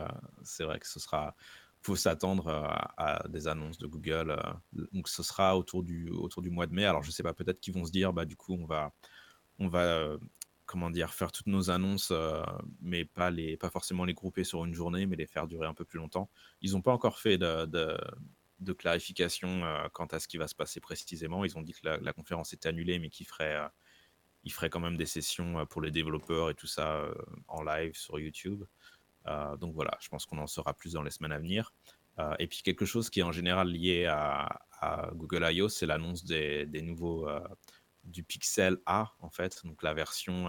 c'est 0.45 0.65
vrai 0.65 0.79
que 0.79 0.87
ce 0.87 1.01
sera 1.01 1.35
faut 1.83 1.97
s'attendre 1.97 2.49
euh, 2.49 2.67
à, 2.97 3.27
des 3.29 3.49
annonces 3.49 3.79
de 3.79 3.87
Google. 3.87 4.31
Euh, 4.31 4.87
donc 4.93 5.09
ce 5.09 5.23
sera 5.23 5.57
autour 5.57 5.83
du, 5.83 6.11
autour 6.11 6.43
du 6.43 6.51
mois 6.51 6.67
de 6.67 6.75
mai. 6.75 6.85
Alors 6.85 7.03
je 7.03 7.11
sais 7.11 7.23
pas, 7.23 7.35
peut-être 7.35 7.61
qu'ils 7.61 7.75
vont 7.75 7.85
se 7.85 7.93
dire, 7.93 8.13
bah 8.13 8.25
du 8.25 8.37
coup 8.37 8.55
on 8.55 8.67
va, 8.67 8.93
on 9.59 9.69
va 9.69 9.85
euh, 9.85 10.19
comment 10.67 10.91
dire, 10.91 11.15
faire 11.15 11.33
toutes 11.33 11.47
nos 11.49 11.71
annonces, 11.71 12.13
mais 12.81 13.05
pas, 13.05 13.31
les, 13.31 13.57
pas 13.57 13.71
forcément 13.71 14.05
les 14.05 14.15
grouper 14.15 14.45
sur 14.45 14.65
une 14.65 14.75
journée, 14.75 15.07
mais 15.07 15.17
les 15.17 15.27
faire 15.27 15.49
durer 15.49 15.67
un 15.67 15.75
peu 15.75 15.85
plus 15.85 15.99
longtemps. 15.99 16.31
Ils 16.61 16.73
n'ont 16.73 16.83
pas 16.83 16.93
encore 16.93 17.19
fait 17.19 17.39
de, 17.39 17.67
de, 17.67 18.73
clarification 18.73 19.63
quant 19.93 20.07
à 20.07 20.21
ce 20.21 20.29
qui 20.29 20.37
va 20.37 20.47
se 20.47 20.55
passer 20.55 20.79
précisément. 20.79 21.45
Ils 21.45 21.59
ont 21.59 21.63
dit 21.63 21.73
que 21.73 21.89
la, 22.01 22.13
conférence 22.13 22.53
était 22.53 22.69
annulée, 22.69 23.01
mais 23.01 23.11
qu'ils 23.11 23.27
feraient, 23.27 23.59
ils 24.45 24.53
feraient 24.53 24.71
quand 24.71 24.79
même 24.79 24.97
des 24.97 25.07
sessions 25.07 25.67
pour 25.67 25.83
les 25.83 25.91
développeurs 25.91 26.51
et 26.51 26.55
tout 26.55 26.69
ça 26.69 27.05
en 27.49 27.65
live 27.65 27.97
sur 27.97 28.21
YouTube. 28.21 28.63
Euh, 29.27 29.57
donc 29.57 29.75
voilà, 29.75 29.97
je 30.01 30.09
pense 30.09 30.27
qu'on 30.27 30.39
en 30.39 30.47
saura 30.47 30.75
plus 30.75 30.93
dans 30.95 31.03
les 31.03 31.11
semaines 31.11 31.33
à 31.33 31.39
venir. 31.39 31.73
Euh, 32.19 32.35
et 32.39 32.47
puis 32.47 32.63
quelque 32.63 32.85
chose 32.85 33.11
qui 33.11 33.21
est 33.21 33.23
en 33.23 33.33
général 33.33 33.69
lié 33.69 34.07
à, 34.07 34.61
Google 35.13 35.47
I.O., 35.51 35.69
c'est 35.69 35.85
l'annonce 35.85 36.25
des, 36.25 36.67
nouveaux 36.83 37.29
euh, 37.29 37.41
du 38.05 38.25
Pixel 38.25 38.79
A 38.87 39.13
en 39.19 39.29
fait, 39.29 39.61
donc 39.65 39.83
la 39.83 39.93
version 39.93 40.47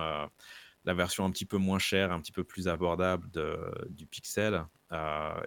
la 0.86 0.93
version 0.95 1.26
un 1.26 1.32
petit 1.32 1.45
peu 1.45 1.57
moins 1.57 1.80
chère, 1.80 2.13
un 2.13 2.22
petit 2.22 2.32
peu 2.32 2.45
plus 2.45 2.69
abordable 2.69 3.30
de, 3.32 3.59
du 3.89 4.07
Pixel. 4.07 4.65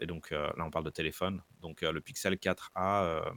et 0.00 0.06
donc 0.06 0.30
là, 0.30 0.54
on 0.58 0.70
parle 0.70 0.84
de 0.84 0.90
téléphone. 0.90 1.42
Donc 1.62 1.80
le 1.80 1.98
Pixel 2.00 2.34
4A 2.34 3.34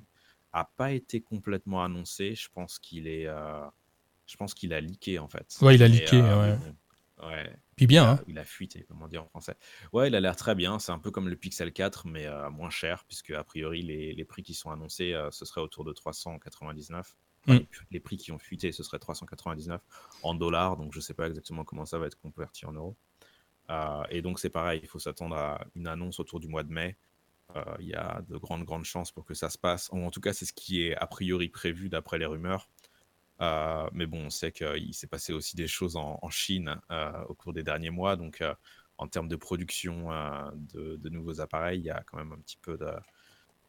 a 0.51 0.65
pas 0.75 0.91
été 0.91 1.21
complètement 1.21 1.81
annoncé. 1.81 2.35
Je 2.35 2.49
pense 2.49 2.77
qu'il 2.77 3.07
est, 3.07 3.27
je 4.25 4.35
pense 4.35 4.53
qu'il 4.53 4.73
a 4.73 4.81
leaké 4.81 5.17
en 5.17 5.29
fait. 5.29 5.57
Ouais, 5.61 5.75
il 5.75 5.81
a 5.81 5.87
leaké. 5.87 6.21
ouais. 6.21 6.57
Ouais. 7.23 7.57
Puis 7.77 7.85
bien. 7.85 8.03
Il 8.03 8.07
a, 8.07 8.11
hein. 8.11 8.23
il 8.27 8.39
a 8.39 8.43
fuité, 8.43 8.85
comment 8.89 9.07
dire 9.07 9.23
en 9.23 9.27
français. 9.27 9.55
Ouais, 9.93 10.07
il 10.07 10.15
a 10.15 10.19
l'air 10.19 10.35
très 10.35 10.55
bien. 10.55 10.79
C'est 10.79 10.91
un 10.91 10.97
peu 10.97 11.11
comme 11.11 11.29
le 11.29 11.35
Pixel 11.35 11.71
4, 11.71 12.07
mais 12.07 12.25
euh, 12.25 12.49
moins 12.49 12.71
cher, 12.71 13.05
puisque 13.07 13.29
a 13.29 13.43
priori, 13.43 13.83
les, 13.83 14.13
les 14.13 14.25
prix 14.25 14.41
qui 14.41 14.55
sont 14.55 14.71
annoncés, 14.71 15.13
euh, 15.13 15.29
ce 15.29 15.45
serait 15.45 15.61
autour 15.61 15.85
de 15.85 15.93
399. 15.93 17.15
Mm. 17.45 17.59
les, 17.91 17.99
prix 18.01 18.17
qui 18.17 18.33
ont 18.33 18.39
fuité, 18.39 18.73
ce 18.73 18.83
serait 18.83 18.99
399 18.99 19.79
en 20.23 20.33
dollars. 20.33 20.75
Donc, 20.75 20.91
je 20.91 20.97
ne 20.97 21.01
sais 21.01 21.13
pas 21.13 21.27
exactement 21.27 21.63
comment 21.63 21.85
ça 21.85 21.99
va 21.99 22.07
être 22.07 22.19
converti 22.19 22.65
en 22.65 22.73
euros. 22.73 22.97
Euh, 23.69 24.03
et 24.09 24.23
donc, 24.23 24.39
c'est 24.39 24.49
pareil, 24.49 24.79
il 24.81 24.89
faut 24.89 24.99
s'attendre 24.99 25.35
à 25.37 25.63
une 25.75 25.87
annonce 25.87 26.19
autour 26.19 26.39
du 26.39 26.47
mois 26.47 26.63
de 26.63 26.73
mai. 26.73 26.97
Il 27.79 27.87
y 27.87 27.95
a 27.95 28.21
de 28.27 28.37
grandes, 28.37 28.65
grandes 28.65 28.83
chances 28.83 29.11
pour 29.11 29.25
que 29.25 29.33
ça 29.33 29.49
se 29.49 29.57
passe. 29.57 29.91
en 29.91 30.11
tout 30.11 30.19
cas, 30.19 30.33
c'est 30.33 30.45
ce 30.45 30.53
qui 30.53 30.83
est 30.83 30.95
a 30.95 31.07
priori 31.07 31.47
prévu 31.47 31.89
d'après 31.89 32.19
les 32.19 32.25
rumeurs. 32.25 32.69
Euh, 33.41 33.89
mais 33.93 34.05
bon, 34.05 34.25
on 34.25 34.29
sait 34.29 34.51
qu'il 34.51 34.93
s'est 34.93 35.07
passé 35.07 35.33
aussi 35.33 35.55
des 35.55 35.67
choses 35.67 35.95
en, 35.95 36.29
Chine 36.29 36.79
euh, 36.91 37.23
au 37.29 37.33
cours 37.33 37.53
des 37.53 37.63
derniers 37.63 37.89
mois. 37.89 38.15
Donc, 38.15 38.41
euh, 38.41 38.53
en 38.97 39.07
termes 39.07 39.27
de 39.27 39.35
production 39.35 40.09
de, 40.55 41.09
nouveaux 41.09 41.39
appareils, 41.39 41.79
il 41.79 41.85
y 41.85 41.91
a 41.91 42.03
quand 42.03 42.17
même 42.17 42.33
un 42.33 42.39
petit 42.39 42.57
peu 42.57 42.79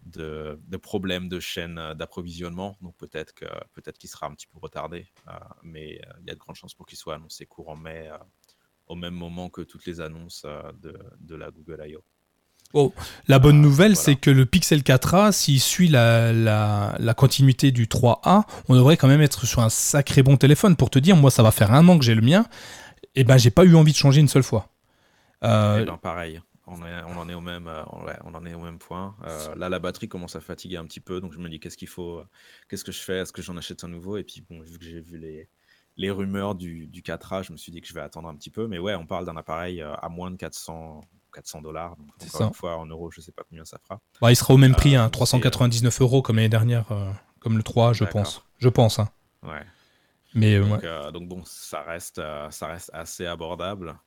de, 0.07 0.77
problèmes 0.79 1.29
de 1.29 1.39
chaîne 1.41 1.95
d'approvisionnement. 1.95 2.79
Donc, 2.81 2.97
peut-être 2.97 3.35
qu'il 3.35 4.11
sera 4.11 4.27
un 4.27 4.35
petit 4.35 4.47
peu 4.47 4.59
retardé. 4.59 5.07
mais 5.63 6.01
il 6.21 6.27
y 6.27 6.31
a 6.31 6.35
de 6.35 6.39
grandes 6.39 6.57
chances 6.57 6.75
pour 6.75 6.87
qu'il 6.87 6.99
soit 6.99 7.15
annoncé 7.17 7.45
courant 7.45 7.77
mai, 7.77 8.11
au 8.87 8.95
même 8.95 9.15
moment 9.15 9.51
que 9.51 9.61
toutes 9.61 9.85
les 9.85 10.01
annonces 10.01 10.47
de, 10.81 10.99
de 11.21 11.35
la 11.35 11.51
Google 11.51 11.85
I.O. 11.87 12.03
Oh, 12.75 12.93
la 13.29 13.39
bonne 13.39 13.63
nouvelle, 13.63 13.97
c'est 13.97 14.17
que 14.17 14.31
le 14.31 14.45
Pixel 14.45 14.81
4a, 14.81 15.33
s'il 15.33 15.61
suit 15.61 15.89
la, 15.89 16.33
la, 16.33 17.15
continuité 17.15 17.71
du 17.71 17.87
3A, 17.87 18.43
on 18.69 18.75
devrait 18.75 18.99
quand 18.99 19.09
même 19.09 19.23
être 19.23 19.47
sur 19.47 19.61
un 19.61 19.71
sacré 19.71 20.23
bon 20.23 20.37
téléphone. 20.37 20.77
Pour 20.77 20.91
te 20.91 20.99
dire, 20.99 21.17
moi, 21.17 21.31
ça 21.31 21.43
va 21.43 21.51
faire 21.51 21.73
un 21.73 21.89
an 21.89 21.99
que 21.99 22.05
j'ai 22.05 22.15
le 22.15 22.21
mien, 22.21 22.45
et 23.15 23.25
ben, 23.25 23.39
j'ai 23.39 23.51
pas 23.51 23.65
eu 23.65 23.75
envie 23.75 23.93
de 23.93 23.97
changer 23.97 24.21
une 24.21 24.29
seule 24.29 24.43
fois. 24.43 24.69
Euh... 25.45 25.81
Eh 25.83 25.85
ben, 25.87 25.97
pareil. 25.97 26.41
On, 26.67 26.75
on, 26.83 27.17
en 27.17 27.29
est 27.31 27.35
au 27.35 27.41
même, 27.41 27.67
euh, 27.67 27.83
on 28.25 28.35
en 28.35 28.45
est 28.45 28.53
au 28.53 28.61
même 28.61 28.79
point. 28.79 29.17
Euh, 29.27 29.55
là, 29.55 29.71
la 29.71 29.79
batterie 29.79 30.09
commence 30.09 30.37
à 30.37 30.41
fatiguer 30.41 30.77
un 30.77 30.85
petit 30.85 31.01
peu, 31.01 31.19
donc 31.23 31.33
je 31.33 31.39
me 31.39 31.49
dis 31.49 31.59
qu'est-ce 31.61 31.79
qu'il 31.79 31.89
faut, 31.89 32.23
qu'est-ce 32.69 32.85
que 32.85 32.93
je 32.93 33.01
fais, 33.01 33.21
est-ce 33.21 33.33
que 33.33 33.41
j'en 33.41 33.57
achète 33.57 33.85
un 33.85 33.89
nouveau? 33.89 34.19
Et 34.19 34.23
puis 34.25 34.45
bon, 34.49 34.61
vu 34.61 34.79
que 34.79 34.85
j'ai 34.85 35.01
vu 35.01 35.17
les, 35.17 35.49
les 35.99 36.11
rumeurs 36.11 36.55
du, 36.55 36.87
du 36.87 37.03
4A, 37.03 37.43
je 37.43 37.53
me 37.53 37.57
suis 37.57 37.73
dit 37.73 37.81
que 37.81 37.89
je 37.89 37.93
vais 37.93 38.01
attendre 38.01 38.29
un 38.29 38.35
petit 38.37 38.51
peu. 38.51 38.67
Mais 38.67 38.79
ouais, 38.79 38.95
on 38.95 39.07
parle 39.07 39.27
d'un 39.27 39.37
appareil 39.37 39.83
euh, 39.83 39.95
à 39.97 40.09
moins 40.09 40.31
de 40.31 40.37
400, 40.37 41.01
400 41.33 41.63
dollars. 41.63 41.97
encore 42.23 42.49
une 42.49 42.55
fois, 42.55 42.77
en 42.77 42.87
euros, 42.87 43.11
je 43.11 43.21
sais 43.21 43.33
pas 43.33 43.43
combien 43.49 43.65
ça 43.65 43.79
fera. 43.79 44.01
Bah, 44.21 44.31
il 44.31 44.37
sera 44.37 44.55
au 44.55 44.57
même 44.57 44.75
prix, 44.75 44.97
hein, 44.97 45.09
399 45.09 46.01
euh, 46.01 46.05
euros 46.05 46.23
comme 46.23 46.37
l'année 46.37 46.49
dernière, 46.49 46.91
euh, 46.93 47.11
comme 47.41 47.57
le 47.57 47.63
3, 47.63 47.93
je 47.93 48.05
pense. 48.05 48.45
Je 48.59 48.69
pense. 48.69 48.99
Hein. 48.99 49.09
Ouais. 49.43 49.65
Mais, 50.35 50.57
euh, 50.57 50.65
donc, 50.65 51.13
donc, 51.13 51.29
bon, 51.29 51.43
ça 51.45 51.83
reste, 51.83 52.21
ça 52.51 52.67
reste 52.67 52.91
assez 52.93 53.27
abordable 53.27 53.99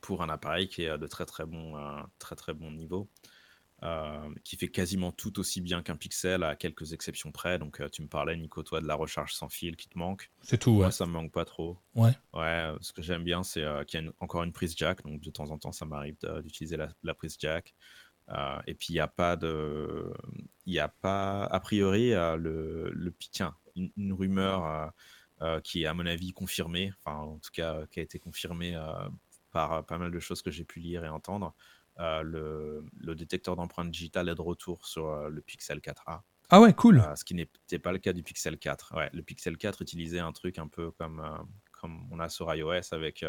pour 0.00 0.22
un 0.22 0.28
appareil 0.28 0.68
qui 0.68 0.84
est 0.84 0.98
de 0.98 1.06
très 1.06 1.26
très 1.26 1.44
bon, 1.44 1.74
très 2.18 2.36
très 2.36 2.54
bon 2.54 2.70
niveau. 2.70 3.08
Euh, 3.84 4.34
qui 4.42 4.56
fait 4.56 4.66
quasiment 4.66 5.12
tout 5.12 5.38
aussi 5.38 5.60
bien 5.60 5.82
qu'un 5.82 5.94
pixel 5.94 6.42
à 6.42 6.56
quelques 6.56 6.92
exceptions 6.94 7.30
près. 7.30 7.60
Donc 7.60 7.80
euh, 7.80 7.88
tu 7.88 8.02
me 8.02 8.08
parlais, 8.08 8.36
Nico, 8.36 8.64
toi, 8.64 8.80
de 8.80 8.88
la 8.88 8.96
recharge 8.96 9.34
sans 9.34 9.48
fil 9.48 9.76
qui 9.76 9.88
te 9.88 9.96
manque. 9.96 10.32
C'est 10.42 10.58
tout, 10.58 10.72
ouais. 10.72 10.90
ça 10.90 11.06
me 11.06 11.12
manque 11.12 11.30
pas 11.30 11.44
trop. 11.44 11.78
Ouais. 11.94 12.10
Ouais, 12.34 12.72
ce 12.80 12.92
que 12.92 13.02
j'aime 13.02 13.22
bien, 13.22 13.44
c'est 13.44 13.62
euh, 13.62 13.84
qu'il 13.84 14.02
y 14.02 14.04
a 14.04 14.10
encore 14.18 14.42
une 14.42 14.52
prise 14.52 14.74
jack. 14.76 15.04
Donc 15.04 15.20
de 15.20 15.30
temps 15.30 15.52
en 15.52 15.58
temps, 15.58 15.70
ça 15.70 15.84
m'arrive 15.84 16.16
d'utiliser 16.42 16.76
la, 16.76 17.14
prise 17.14 17.36
jack. 17.38 17.72
et 18.66 18.74
puis 18.74 18.88
il 18.88 18.94
n'y 18.94 19.00
a 19.00 19.06
pas 19.06 19.36
de. 19.36 20.12
Il 20.66 20.72
n'y 20.72 20.80
a 20.80 20.88
pas. 20.88 21.44
A 21.44 21.60
priori, 21.60 22.10
le, 22.10 22.90
le 22.90 23.14
tiens, 23.30 23.54
une, 23.76 23.92
une 23.96 24.12
rumeur 24.12 24.92
qui 25.62 25.84
est, 25.84 25.86
à 25.86 25.94
mon 25.94 26.06
avis, 26.06 26.32
confirmée, 26.32 26.92
enfin, 26.98 27.16
en 27.18 27.38
tout 27.38 27.52
cas, 27.52 27.86
qui 27.92 28.00
a 28.00 28.02
été 28.02 28.18
confirmée 28.18 28.76
par 29.52 29.86
pas 29.86 29.98
mal 29.98 30.10
de 30.10 30.18
choses 30.18 30.42
que 30.42 30.50
j'ai 30.50 30.64
pu 30.64 30.80
lire 30.80 31.04
et 31.04 31.08
entendre. 31.08 31.54
Euh, 32.00 32.22
le, 32.22 33.14
détecteur 33.14 33.56
d'empreintes 33.56 33.90
digitales 33.90 34.28
est 34.28 34.34
de 34.34 34.40
retour 34.40 34.86
sur 34.86 35.08
euh, 35.08 35.28
le 35.28 35.40
Pixel 35.40 35.78
4a. 35.78 36.20
Ah 36.50 36.60
ouais, 36.60 36.72
cool. 36.72 37.00
Euh, 37.00 37.16
ce 37.16 37.24
qui 37.24 37.34
n'était 37.34 37.78
pas 37.78 37.92
le 37.92 37.98
cas 37.98 38.12
du 38.12 38.22
Pixel 38.22 38.56
4. 38.56 38.94
Ouais, 38.96 39.10
le 39.12 39.22
Pixel 39.22 39.56
4 39.56 39.82
utilisait 39.82 40.20
un 40.20 40.32
truc 40.32 40.58
un 40.58 40.68
peu 40.68 40.92
comme, 40.92 41.22
comme 41.72 42.06
on 42.12 42.20
a 42.20 42.28
sur 42.28 42.54
iOS 42.54 42.92
avec 42.92 43.24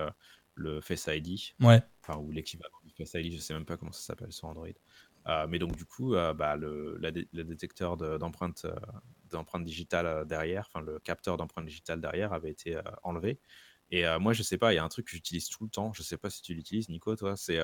le 0.56 0.82
Face 0.82 1.08
ID. 1.08 1.40
Ouais. 1.60 1.82
Enfin, 2.04 2.20
ou 2.20 2.32
l'équivalent 2.32 2.78
du 2.84 2.94
Face 2.94 3.14
ID, 3.16 3.34
je 3.34 3.40
sais 3.40 3.54
même 3.54 3.66
pas 3.66 3.78
comment 3.78 3.92
ça 3.92 4.02
s'appelle 4.02 4.32
sur 4.32 4.48
Android. 4.48 4.68
mais 5.48 5.58
donc 5.58 5.76
du 5.76 5.86
coup, 5.86 6.12
bah, 6.12 6.56
le, 6.56 7.00
le, 7.02 7.44
détecteur 7.44 7.98
d'empreinte 7.98 8.68
d'empreinte 9.30 9.64
digitale 9.64 10.26
derrière, 10.26 10.68
enfin 10.68 10.84
le 10.84 11.00
capteur 11.00 11.38
d'empreinte 11.38 11.66
digitale 11.66 12.02
derrière 12.02 12.34
avait 12.34 12.52
été 12.52 12.80
enlevé. 13.04 13.40
Et 13.92 14.06
moi, 14.20 14.34
je 14.34 14.44
sais 14.44 14.58
pas, 14.60 14.72
il 14.72 14.76
y 14.76 14.80
a 14.80 14.84
un 14.84 14.90
truc 14.90 15.08
que 15.08 15.12
j'utilise 15.12 15.50
tout 15.50 15.64
le 15.64 15.70
temps. 15.70 15.92
Je 15.94 16.04
sais 16.04 16.18
pas 16.18 16.30
si 16.30 16.42
tu 16.44 16.54
l'utilises, 16.54 16.90
Nico, 16.90 17.16
toi. 17.16 17.36
C'est 17.36 17.60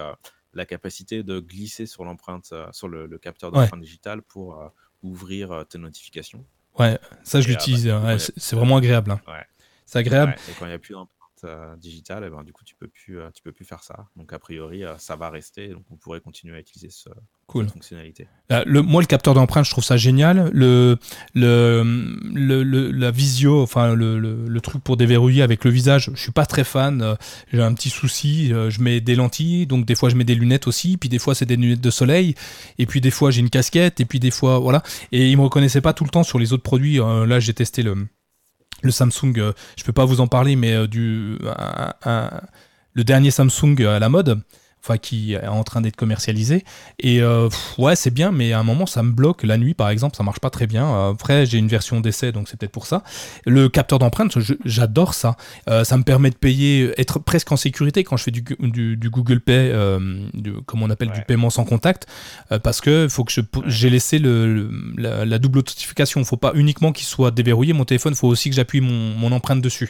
la 0.55 0.65
capacité 0.65 1.23
de 1.23 1.39
glisser 1.39 1.85
sur 1.85 2.05
l'empreinte, 2.05 2.53
sur 2.71 2.87
le, 2.87 3.17
capteur 3.17 3.51
d'empreinte 3.51 3.81
digitale 3.81 4.21
pour 4.21 4.59
ouvrir 5.03 5.65
tes 5.69 5.77
notifications. 5.77 6.45
Ouais, 6.79 6.99
ça 7.23 7.41
je 7.41 7.47
l'utilise. 7.47 7.87
Bah, 7.87 8.17
c'est 8.17 8.55
vraiment 8.55 8.77
agréable. 8.77 9.11
Hein. 9.11 9.21
C'est 9.85 9.99
agréable. 9.99 10.35
et 10.49 10.53
quand 10.57 10.65
il 10.65 10.69
n'y 10.69 10.73
a 10.73 10.79
plus 10.79 10.95
euh, 11.43 11.75
digital, 11.75 12.23
et 12.23 12.27
eh 12.27 12.29
ben, 12.29 12.43
du 12.43 12.53
coup, 12.53 12.63
tu 12.63 12.75
peux 12.75 12.87
plus, 12.87 13.19
euh, 13.19 13.29
tu 13.31 13.43
peux 13.43 13.51
plus 13.51 13.65
faire 13.65 13.83
ça. 13.83 14.07
Donc, 14.15 14.31
a 14.33 14.39
priori, 14.39 14.83
euh, 14.83 14.97
ça 14.97 15.15
va 15.15 15.29
rester. 15.29 15.67
Donc, 15.69 15.85
on 15.91 15.97
pourrait 15.97 16.21
continuer 16.21 16.55
à 16.55 16.59
utiliser 16.59 16.89
ce, 16.89 17.09
cool. 17.47 17.67
fonctionnalité. 17.69 18.27
le, 18.49 18.81
moi, 18.81 19.01
le 19.01 19.07
capteur 19.07 19.33
d'empreinte, 19.33 19.65
je 19.65 19.71
trouve 19.71 19.83
ça 19.83 19.97
génial. 19.97 20.49
Le, 20.53 20.97
le, 21.33 21.83
le, 22.33 22.91
la 22.91 23.11
visio, 23.11 23.61
enfin, 23.61 23.93
le, 23.93 24.19
le, 24.19 24.61
truc 24.61 24.83
pour 24.83 24.97
déverrouiller 24.97 25.41
avec 25.41 25.63
le 25.63 25.71
visage, 25.71 26.11
je 26.13 26.21
suis 26.21 26.31
pas 26.31 26.45
très 26.45 26.63
fan. 26.63 27.17
J'ai 27.51 27.61
un 27.61 27.73
petit 27.73 27.89
souci. 27.89 28.49
Je 28.49 28.81
mets 28.81 29.01
des 29.01 29.15
lentilles, 29.15 29.67
donc 29.67 29.85
des 29.85 29.95
fois, 29.95 30.09
je 30.09 30.15
mets 30.15 30.23
des 30.23 30.35
lunettes 30.35 30.67
aussi. 30.67 30.97
Puis 30.97 31.09
des 31.09 31.19
fois, 31.19 31.35
c'est 31.35 31.45
des 31.45 31.55
lunettes 31.55 31.81
de 31.81 31.91
soleil. 31.91 32.35
Et 32.77 32.85
puis 32.85 33.01
des 33.01 33.11
fois, 33.11 33.31
j'ai 33.31 33.41
une 33.41 33.49
casquette. 33.49 33.99
Et 33.99 34.05
puis 34.05 34.19
des 34.19 34.31
fois, 34.31 34.59
voilà. 34.59 34.83
Et 35.11 35.29
il 35.29 35.37
me 35.37 35.43
reconnaissait 35.43 35.81
pas 35.81 35.93
tout 35.93 36.03
le 36.03 36.09
temps 36.09 36.23
sur 36.23 36.39
les 36.39 36.53
autres 36.53 36.63
produits. 36.63 36.97
là, 36.97 37.39
j'ai 37.39 37.53
testé 37.53 37.83
le 37.83 38.07
le 38.85 38.91
Samsung, 38.91 39.33
euh, 39.37 39.53
je 39.77 39.83
peux 39.83 39.93
pas 39.93 40.05
vous 40.05 40.21
en 40.21 40.27
parler, 40.27 40.55
mais 40.55 40.73
euh, 40.73 40.87
du, 40.87 41.37
le 42.93 43.03
dernier 43.03 43.31
Samsung 43.31 43.81
à 43.81 43.99
la 43.99 44.09
mode, 44.09 44.41
enfin 44.85 44.97
qui 44.97 45.33
est 45.33 45.47
en 45.47 45.63
train 45.63 45.81
d'être 45.81 45.95
commercialisé. 45.95 46.63
Et 46.99 47.21
euh, 47.21 47.49
ouais, 47.77 47.95
c'est 47.95 48.11
bien, 48.11 48.31
mais 48.31 48.53
à 48.53 48.59
un 48.59 48.63
moment 48.63 48.85
ça 48.85 49.01
me 49.01 49.11
bloque. 49.11 49.43
La 49.43 49.57
nuit, 49.57 49.73
par 49.73 49.89
exemple, 49.89 50.15
ça 50.15 50.23
marche 50.23 50.39
pas 50.39 50.49
très 50.49 50.67
bien. 50.67 51.09
Après, 51.09 51.45
j'ai 51.45 51.57
une 51.57 51.67
version 51.67 52.01
d'essai, 52.01 52.31
donc 52.31 52.47
c'est 52.47 52.57
peut-être 52.57 52.71
pour 52.71 52.85
ça. 52.85 53.03
Le 53.45 53.67
capteur 53.69 53.99
d'empreinte, 53.99 54.37
j'adore 54.65 55.13
ça. 55.13 55.37
ça 55.67 55.97
me 55.97 56.03
permet 56.03 56.29
de 56.29 56.35
payer, 56.35 56.93
être 56.99 57.19
presque 57.19 57.51
en 57.51 57.57
sécurité 57.57 58.03
quand 58.03 58.17
je 58.17 58.23
fais 58.23 58.31
du, 58.31 58.43
du, 58.59 59.09
Google 59.09 59.39
Pay, 59.39 59.71
du, 60.33 60.53
comme 60.65 60.83
on 60.83 60.89
appelle 60.89 61.11
du 61.11 61.21
paiement 61.21 61.49
sans 61.49 61.65
contact, 61.65 62.07
parce 62.63 62.81
que 62.81 63.07
faut 63.09 63.23
que 63.23 63.33
j'ai 63.65 63.89
laissé 63.89 64.19
le, 64.19 64.69
la, 64.97 65.39
double 65.39 65.59
authentification. 65.59 66.21
Il 66.21 66.25
faut 66.25 66.37
pas 66.37 66.51
uniquement 66.55 66.91
qu'il 66.91 67.05
soit 67.05 67.31
déverrouillé 67.31 67.73
mon 67.73 67.85
téléphone, 67.85 68.13
il 68.13 68.17
faut 68.17 68.27
aussi 68.27 68.49
que 68.49 68.55
j'appuie 68.55 68.81
mon, 68.81 69.15
mon 69.15 69.31
empreinte 69.31 69.61
dessus. 69.61 69.89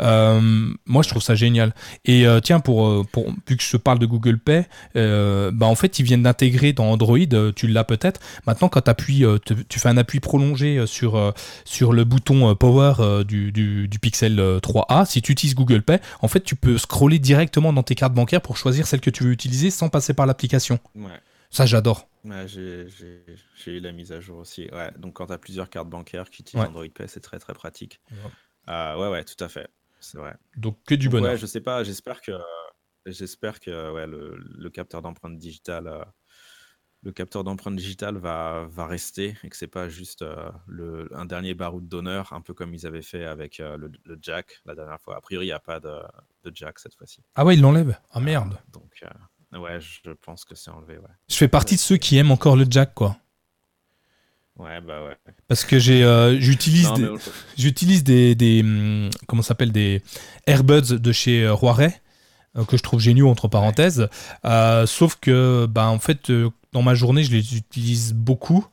Euh, 0.00 0.72
moi, 0.86 1.02
je 1.02 1.08
trouve 1.08 1.22
ça 1.22 1.34
génial. 1.34 1.74
Et 2.04 2.26
euh, 2.26 2.40
tiens, 2.40 2.60
pour, 2.60 2.86
euh, 2.86 3.04
pour, 3.10 3.26
vu 3.46 3.56
que 3.56 3.62
je 3.62 3.76
parle 3.76 3.98
de 3.98 4.06
Google 4.06 4.38
Pay, 4.38 4.64
bah, 4.94 5.66
en 5.66 5.74
fait, 5.74 5.98
ils 5.98 6.04
viennent 6.04 6.22
d'intégrer 6.22 6.72
dans 6.72 6.90
Android, 6.90 7.18
tu 7.54 7.66
l'as 7.66 7.84
peut-être. 7.84 8.20
Maintenant, 8.46 8.68
quand 8.68 8.88
appuies, 8.88 9.24
tu 9.68 9.78
fais 9.78 9.88
un 9.88 9.96
appui 9.96 10.20
prolongé 10.20 10.86
sur, 10.86 11.34
sur 11.64 11.92
le 11.92 12.04
bouton 12.04 12.54
Power 12.54 13.24
du, 13.24 13.52
du, 13.52 13.88
du, 13.88 13.98
Pixel 13.98 14.38
3A, 14.38 15.06
si 15.06 15.22
tu 15.22 15.32
utilises 15.32 15.54
Google 15.54 15.82
Pay, 15.82 15.98
en 16.20 16.28
fait, 16.28 16.40
tu 16.40 16.56
peux 16.56 16.78
scroller 16.78 17.18
directement 17.18 17.72
dans 17.72 17.82
tes 17.82 17.94
cartes 17.94 18.14
bancaires 18.14 18.40
pour 18.40 18.56
choisir 18.56 18.86
celle 18.86 19.00
que 19.00 19.10
tu 19.10 19.24
veux 19.24 19.32
utiliser 19.32 19.70
sans 19.70 19.88
passer 19.88 20.14
par 20.14 20.26
l'application. 20.26 20.78
Ça, 21.50 21.66
j'adore. 21.66 22.08
j'ai 23.56 23.72
eu 23.72 23.80
la 23.80 23.92
mise 23.92 24.12
à 24.12 24.20
jour 24.20 24.38
aussi. 24.38 24.68
Ouais, 24.72 24.90
donc, 24.98 25.14
quand 25.14 25.26
tu 25.26 25.32
as 25.32 25.38
plusieurs 25.38 25.68
cartes 25.68 25.88
bancaires 25.88 26.30
qui 26.30 26.42
utilisent 26.42 26.66
Android 26.66 26.86
Pay, 26.94 27.08
c'est 27.08 27.20
très 27.20 27.38
très 27.38 27.54
pratique. 27.54 28.00
ouais, 28.68 29.08
ouais, 29.08 29.24
tout 29.24 29.42
à 29.42 29.48
fait. 29.48 29.68
C'est 30.00 30.18
vrai. 30.18 30.34
Donc 30.56 30.82
que 30.84 30.94
du 30.94 31.08
bonheur. 31.08 31.32
Ouais, 31.32 31.38
je 31.38 31.46
sais 31.46 31.60
pas, 31.60 31.84
j'espère 31.84 32.20
que 32.20 32.32
j'espère 33.06 33.60
que 33.60 33.92
ouais, 33.92 34.06
le, 34.06 34.36
le 34.36 34.70
capteur 34.70 35.02
d'empreinte 35.02 35.38
digitale 35.38 35.86
euh, 35.86 36.04
le 37.02 37.12
capteur 37.12 37.44
d'empreinte 37.44 37.76
digitale 37.76 38.18
va, 38.18 38.66
va 38.68 38.86
rester 38.86 39.34
et 39.42 39.48
que 39.48 39.56
c'est 39.56 39.66
pas 39.66 39.88
juste 39.88 40.20
euh, 40.20 40.50
le, 40.66 41.08
un 41.14 41.24
dernier 41.24 41.54
baroud 41.54 41.88
d'honneur, 41.88 42.32
un 42.34 42.42
peu 42.42 42.52
comme 42.52 42.74
ils 42.74 42.86
avaient 42.86 43.00
fait 43.00 43.24
avec 43.24 43.58
euh, 43.58 43.78
le, 43.78 43.90
le, 44.04 44.18
jack 44.20 44.60
la 44.66 44.74
dernière 44.74 45.00
fois. 45.00 45.16
A 45.16 45.20
priori, 45.22 45.46
il 45.46 45.48
n'y 45.48 45.52
a 45.54 45.60
pas 45.60 45.80
de, 45.80 45.96
de, 46.44 46.52
jack 46.54 46.78
cette 46.78 46.94
fois-ci. 46.94 47.22
Ah 47.34 47.46
ouais, 47.46 47.54
ils 47.54 47.60
l'enlèvent 47.62 47.98
Ah 48.10 48.20
merde. 48.20 48.58
donc 48.70 49.02
ouais, 49.52 49.80
je 49.80 50.10
pense 50.10 50.44
que 50.44 50.54
c'est 50.54 50.70
enlevé. 50.70 50.98
Ouais. 50.98 51.08
Je 51.28 51.36
fais 51.36 51.48
partie 51.48 51.76
de 51.76 51.80
ceux 51.80 51.96
qui 51.96 52.18
aiment 52.18 52.32
encore 52.32 52.56
le 52.56 52.66
jack, 52.68 52.92
quoi. 52.92 53.16
Ouais, 54.60 54.78
bah 54.86 55.02
ouais. 55.02 55.16
Parce 55.48 55.64
que 55.64 55.78
j'ai, 55.78 56.04
euh, 56.04 56.38
j'utilise, 56.38 56.92
des, 56.92 57.08
j'utilise 57.56 58.04
des, 58.04 58.34
des, 58.34 58.60
hum, 58.60 59.08
comment 59.26 59.40
s'appelle, 59.40 59.72
des 59.72 60.02
Airbuds 60.46 60.98
de 60.98 61.12
chez 61.12 61.44
euh, 61.44 61.54
Roiret 61.54 62.02
euh, 62.58 62.64
que 62.64 62.76
je 62.76 62.82
trouve 62.82 63.00
géniaux 63.00 63.30
entre 63.30 63.48
parenthèses. 63.48 64.08
sauf 64.86 65.16
que, 65.18 65.66
bah, 65.66 65.86
en 65.88 65.98
fait, 65.98 66.30
dans 66.72 66.82
ma 66.82 66.94
journée, 66.94 67.24
je 67.24 67.32
les 67.32 67.56
utilise 67.56 68.12
beaucoup 68.12 68.66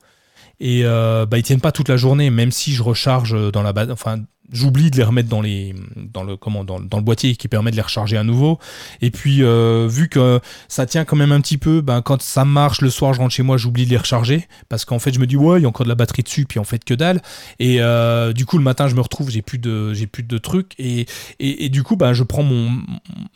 et 0.59 0.83
bah, 0.83 1.37
ils 1.37 1.43
tiennent 1.43 1.61
pas 1.61 1.71
toute 1.71 1.87
la 1.87 1.97
journée, 1.97 2.31
même 2.31 2.51
si 2.51 2.73
je 2.73 2.83
recharge 2.83 3.51
dans 3.51 3.61
la, 3.61 3.73
enfin, 3.91 4.19
j'oublie 4.51 4.91
de 4.91 4.97
les 4.97 5.03
remettre 5.03 5.29
dans 5.29 5.41
les 5.41 5.75
dans 5.95 6.23
le 6.23 6.37
comment 6.37 6.63
dans, 6.63 6.79
dans, 6.79 6.97
le 6.97 7.03
boîtier 7.03 7.35
qui 7.35 7.47
permet 7.47 7.71
de 7.71 7.75
les 7.75 7.81
recharger 7.81 8.17
à 8.17 8.23
nouveau. 8.23 8.59
Et 9.01 9.11
puis 9.11 9.43
euh, 9.43 9.87
vu 9.89 10.09
que 10.09 10.39
ça 10.67 10.85
tient 10.85 11.05
quand 11.05 11.15
même 11.15 11.31
un 11.31 11.41
petit 11.41 11.57
peu 11.57 11.81
ben 11.81 12.01
quand 12.01 12.21
ça 12.21 12.45
marche 12.45 12.81
le 12.81 12.89
soir 12.89 13.13
je 13.13 13.19
rentre 13.19 13.33
chez 13.33 13.43
moi 13.43 13.57
j'oublie 13.57 13.85
de 13.85 13.89
les 13.89 13.97
recharger. 13.97 14.47
Parce 14.69 14.85
qu'en 14.85 14.99
fait 14.99 15.13
je 15.13 15.19
me 15.19 15.27
dis 15.27 15.35
ouais 15.35 15.59
il 15.59 15.63
y 15.63 15.65
a 15.65 15.69
encore 15.69 15.85
de 15.85 15.89
la 15.89 15.95
batterie 15.95 16.23
dessus 16.23 16.45
puis 16.45 16.59
en 16.59 16.63
fait 16.63 16.83
que 16.83 16.93
dalle. 16.93 17.21
Et 17.59 17.81
euh, 17.81 18.33
du 18.33 18.45
coup 18.45 18.57
le 18.57 18.63
matin 18.63 18.87
je 18.87 18.95
me 18.95 19.01
retrouve 19.01 19.29
j'ai 19.29 19.41
plus 19.41 19.59
de 19.59 19.93
j'ai 19.93 20.07
plus 20.07 20.23
de 20.23 20.37
trucs. 20.37 20.73
Et, 20.79 21.05
et, 21.39 21.65
et 21.65 21.69
du 21.69 21.83
coup 21.83 21.95
ben 21.95 22.13
je 22.13 22.23
prends 22.23 22.43
mon 22.43 22.71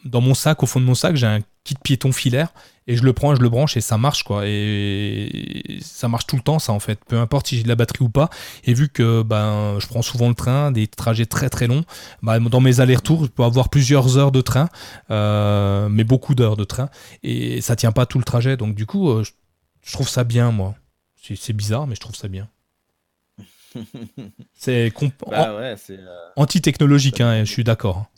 dans 0.06 0.22
mon 0.22 0.34
sac 0.34 0.64
au 0.64 0.66
fond 0.66 0.80
de 0.80 0.86
mon 0.86 0.96
sac 0.96 1.16
j'ai 1.16 1.28
un 1.28 1.40
kit 1.64 1.76
piéton 1.84 2.12
filaire 2.12 2.54
et 2.88 2.96
je 2.96 3.04
le 3.04 3.14
prends, 3.14 3.36
je 3.36 3.42
le 3.42 3.50
branche 3.50 3.78
et 3.78 3.82
ça 3.82 3.98
marche 3.98 4.24
quoi. 4.24 4.44
Et 4.46 5.80
ça 5.82 6.08
marche 6.08 6.26
tout 6.26 6.36
le 6.36 6.42
temps 6.42 6.60
ça 6.60 6.74
en 6.74 6.80
fait, 6.80 7.00
peu 7.06 7.18
importe 7.18 7.48
si 7.48 7.58
j'ai 7.58 7.64
de 7.64 7.68
la 7.68 7.76
batterie 7.76 8.04
ou 8.04 8.10
pas. 8.10 8.30
Et 8.64 8.74
vu 8.74 8.90
que 8.90 9.22
ben 9.22 9.78
je 9.80 9.88
prends 9.88 10.02
souvent 10.02 10.30
le 10.30 10.36
train, 10.36 10.72
des 10.72 10.88
trajets 10.88 11.26
très 11.26 11.50
très 11.50 11.68
longs, 11.68 11.86
ben, 12.24 12.40
dans 12.40 12.60
mes 12.60 12.80
allers-retours, 12.80 13.26
je 13.26 13.30
peux 13.30 13.44
avoir 13.44 13.70
plusieurs 13.70 14.18
heures 14.18 14.32
de 14.32 14.42
train, 14.42 14.70
euh, 15.12 15.90
mais 15.90 16.04
beaucoup 16.04 16.36
d'heures 16.36 16.58
de 16.58 16.64
train 16.64 16.90
et 17.24 17.62
ça 17.62 17.76
tient 17.76 17.92
pas 17.92 18.06
tout 18.06 18.18
le 18.18 18.26
trajet. 18.26 18.58
Donc 18.58 18.76
du 18.76 18.86
coup, 18.86 19.10
euh, 19.10 19.24
je, 19.84 19.94
trouve 19.94 20.10
ça 20.10 20.24
bien 20.24 20.52
moi. 20.52 20.76
C'est 21.36 21.54
bizarre, 21.54 21.86
mais 21.86 21.96
je 21.96 22.02
trouve 22.02 22.16
ça 22.16 22.28
bien. 22.28 22.50
c'est 24.54 24.92
bah 25.30 25.56
ouais, 25.56 25.76
euh, 25.92 26.30
anti-technologique, 26.36 27.22
hein, 27.22 27.46
je 27.46 27.52
suis 27.52 27.64
d'accord. 27.64 28.11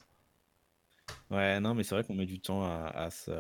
Ouais, 1.34 1.60
non, 1.60 1.74
mais 1.74 1.82
c'est 1.82 1.96
vrai 1.96 2.04
qu'on 2.04 2.14
met 2.14 2.28
du 2.28 2.40
temps 2.40 2.64
à, 2.64 3.10
se, 3.10 3.32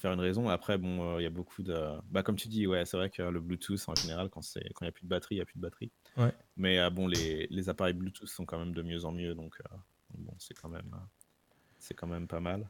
faire 0.00 0.12
une 0.12 0.20
raison. 0.20 0.50
Après, 0.50 0.76
bon, 0.76 1.14
euh, 1.14 1.20
il 1.20 1.22
y 1.22 1.26
a 1.26 1.30
beaucoup 1.30 1.62
de. 1.62 1.98
Bah, 2.10 2.22
comme 2.22 2.36
tu 2.36 2.48
dis, 2.48 2.66
ouais, 2.66 2.84
c'est 2.84 2.98
vrai 2.98 3.08
que 3.08 3.22
le 3.22 3.40
Bluetooth, 3.40 3.88
en 3.88 3.94
général, 3.94 4.28
quand 4.28 4.42
il 4.56 4.70
n'y 4.82 4.88
a 4.88 4.92
plus 4.92 5.04
de 5.04 5.08
batterie, 5.08 5.36
il 5.36 5.38
n'y 5.38 5.42
a 5.42 5.46
plus 5.46 5.56
de 5.56 5.62
batterie. 5.62 5.90
Ouais. 6.18 6.34
Mais 6.58 6.78
euh, 6.78 6.90
bon, 6.90 7.06
les, 7.06 7.46
les 7.48 7.68
appareils 7.70 7.94
Bluetooth 7.94 8.28
sont 8.28 8.44
quand 8.44 8.58
même 8.58 8.74
de 8.74 8.82
mieux 8.82 9.06
en 9.06 9.12
mieux, 9.12 9.34
donc 9.34 9.56
euh, 9.60 9.76
bon, 10.18 10.34
c'est 10.38 10.52
quand 10.52 10.68
même, 10.68 10.94
c'est 11.78 11.94
quand 11.94 12.06
même 12.06 12.28
pas 12.28 12.40
mal. 12.40 12.68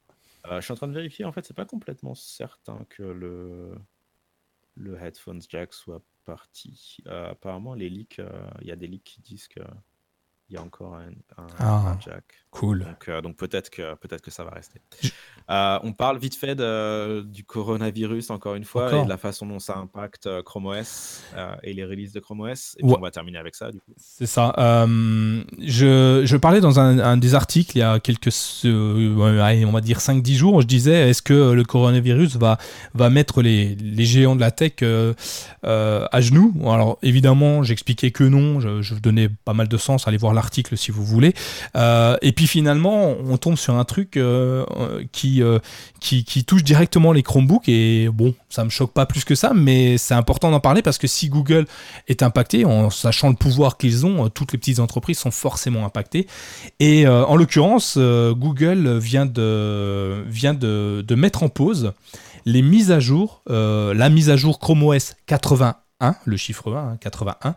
je 0.48 0.60
suis 0.60 0.72
en 0.72 0.76
train 0.76 0.88
de 0.88 0.94
vérifier, 0.94 1.24
en 1.24 1.32
fait, 1.32 1.44
c'est 1.44 1.56
pas 1.56 1.66
complètement 1.66 2.14
certain 2.14 2.86
que 2.88 3.02
le, 3.02 3.74
le 4.76 4.96
headphones 4.96 5.42
jack 5.48 5.74
soit 5.74 6.04
parti. 6.24 6.98
apparemment, 7.06 7.74
les 7.74 7.88
leaks, 7.88 8.20
il 8.60 8.68
y 8.68 8.72
a 8.72 8.76
des 8.76 8.86
leaks 8.86 9.02
qui 9.02 9.20
disent 9.22 9.48
que 9.48 9.62
il 10.50 10.54
y 10.54 10.56
a 10.56 10.62
encore 10.62 10.94
un, 10.94 11.46
ah, 11.58 11.96
jack. 12.00 12.24
Cool. 12.50 12.80
Donc, 12.80 13.08
euh, 13.08 13.20
donc 13.20 13.36
peut-être 13.36 13.68
que 13.68 13.94
peut-être 13.96 14.22
que 14.22 14.30
ça 14.30 14.42
va 14.42 14.50
rester. 14.50 14.80
Euh, 15.50 15.78
on 15.82 15.92
parle 15.92 16.18
vite 16.18 16.34
fait 16.34 16.54
du 16.56 17.44
coronavirus 17.44 18.30
encore 18.30 18.54
une 18.54 18.64
fois 18.64 18.94
et 18.94 19.04
de 19.04 19.08
la 19.08 19.16
façon 19.16 19.46
dont 19.46 19.58
ça 19.58 19.78
impacte 19.78 20.26
euh, 20.26 20.42
Chrome 20.42 20.66
OS 20.66 21.22
et 21.62 21.72
les 21.72 21.84
releases 21.84 22.12
de 22.12 22.20
Chrome 22.20 22.40
OS. 22.40 22.76
Et 22.78 22.82
puis 22.82 22.94
on 22.96 23.00
va 23.00 23.10
terminer 23.10 23.38
avec 23.38 23.54
ça 23.54 23.70
du 23.70 23.78
coup. 23.78 23.92
C'est 23.96 24.26
ça. 24.26 24.54
je, 24.56 26.22
je, 26.24 26.36
parlais 26.36 26.60
dans 26.60 26.80
un, 26.80 27.16
des 27.16 27.34
articles 27.34 27.76
il 27.76 27.80
y 27.80 27.82
a 27.82 28.00
quelques, 28.00 28.28
on 28.64 29.72
va 29.72 29.80
dire 29.80 29.98
5-10 29.98 30.34
jours, 30.34 30.60
je 30.62 30.66
disais 30.66 31.10
est-ce 31.10 31.22
que 31.22 31.52
le 31.52 31.64
coronavirus 31.64 32.36
va 32.36 32.58
va 32.94 33.10
mettre 33.10 33.42
les, 33.42 33.74
les 33.74 34.04
géants 34.04 34.36
de 34.36 34.40
la 34.40 34.50
tech 34.50 34.82
à 35.62 36.20
genoux? 36.20 36.54
Alors 36.64 36.98
évidemment, 37.02 37.62
j'expliquais 37.62 38.10
que 38.10 38.24
non. 38.24 38.60
Je, 38.60 38.82
je 38.82 38.94
donnais 38.94 39.28
pas 39.28 39.54
mal 39.54 39.68
de 39.68 39.76
sens. 39.76 40.08
Allez 40.08 40.18
voir 40.18 40.34
l'article 40.38 40.76
si 40.76 40.92
vous 40.92 41.04
voulez. 41.04 41.34
Euh, 41.76 42.16
et 42.22 42.32
puis 42.32 42.46
finalement, 42.46 43.14
on 43.26 43.36
tombe 43.36 43.56
sur 43.56 43.74
un 43.74 43.84
truc 43.84 44.16
euh, 44.16 44.64
qui, 45.12 45.42
euh, 45.42 45.58
qui, 46.00 46.24
qui, 46.24 46.44
touche 46.44 46.62
directement 46.62 47.12
les 47.12 47.24
Chromebooks. 47.24 47.68
Et 47.68 48.08
bon, 48.08 48.34
ça 48.48 48.64
me 48.64 48.70
choque 48.70 48.92
pas 48.92 49.04
plus 49.04 49.24
que 49.24 49.34
ça, 49.34 49.52
mais 49.54 49.98
c'est 49.98 50.14
important 50.14 50.50
d'en 50.50 50.60
parler 50.60 50.82
parce 50.82 50.98
que 50.98 51.08
si 51.08 51.28
Google 51.28 51.66
est 52.06 52.22
impacté, 52.22 52.64
en 52.64 52.88
sachant 52.90 53.28
le 53.28 53.34
pouvoir 53.34 53.76
qu'ils 53.76 54.06
ont, 54.06 54.28
toutes 54.28 54.52
les 54.52 54.58
petites 54.58 54.78
entreprises 54.78 55.18
sont 55.18 55.32
forcément 55.32 55.84
impactées. 55.84 56.26
Et 56.78 57.06
en 57.08 57.36
l'occurrence, 57.36 57.98
Google 57.98 58.98
vient 58.98 59.26
de, 59.26 60.24
vient 60.28 60.54
de, 60.54 61.04
de, 61.06 61.14
mettre 61.14 61.42
en 61.42 61.48
pause 61.48 61.92
les 62.46 62.62
mises 62.62 62.92
à 62.92 63.00
jour, 63.00 63.42
la 63.48 64.08
mise 64.08 64.30
à 64.30 64.36
jour 64.36 64.58
Chrome 64.58 64.84
OS 64.84 65.14
80 65.26 65.74
le 66.24 66.36
chiffre 66.36 66.72
1, 66.72 66.96
81, 66.98 67.36
hein, 67.42 67.54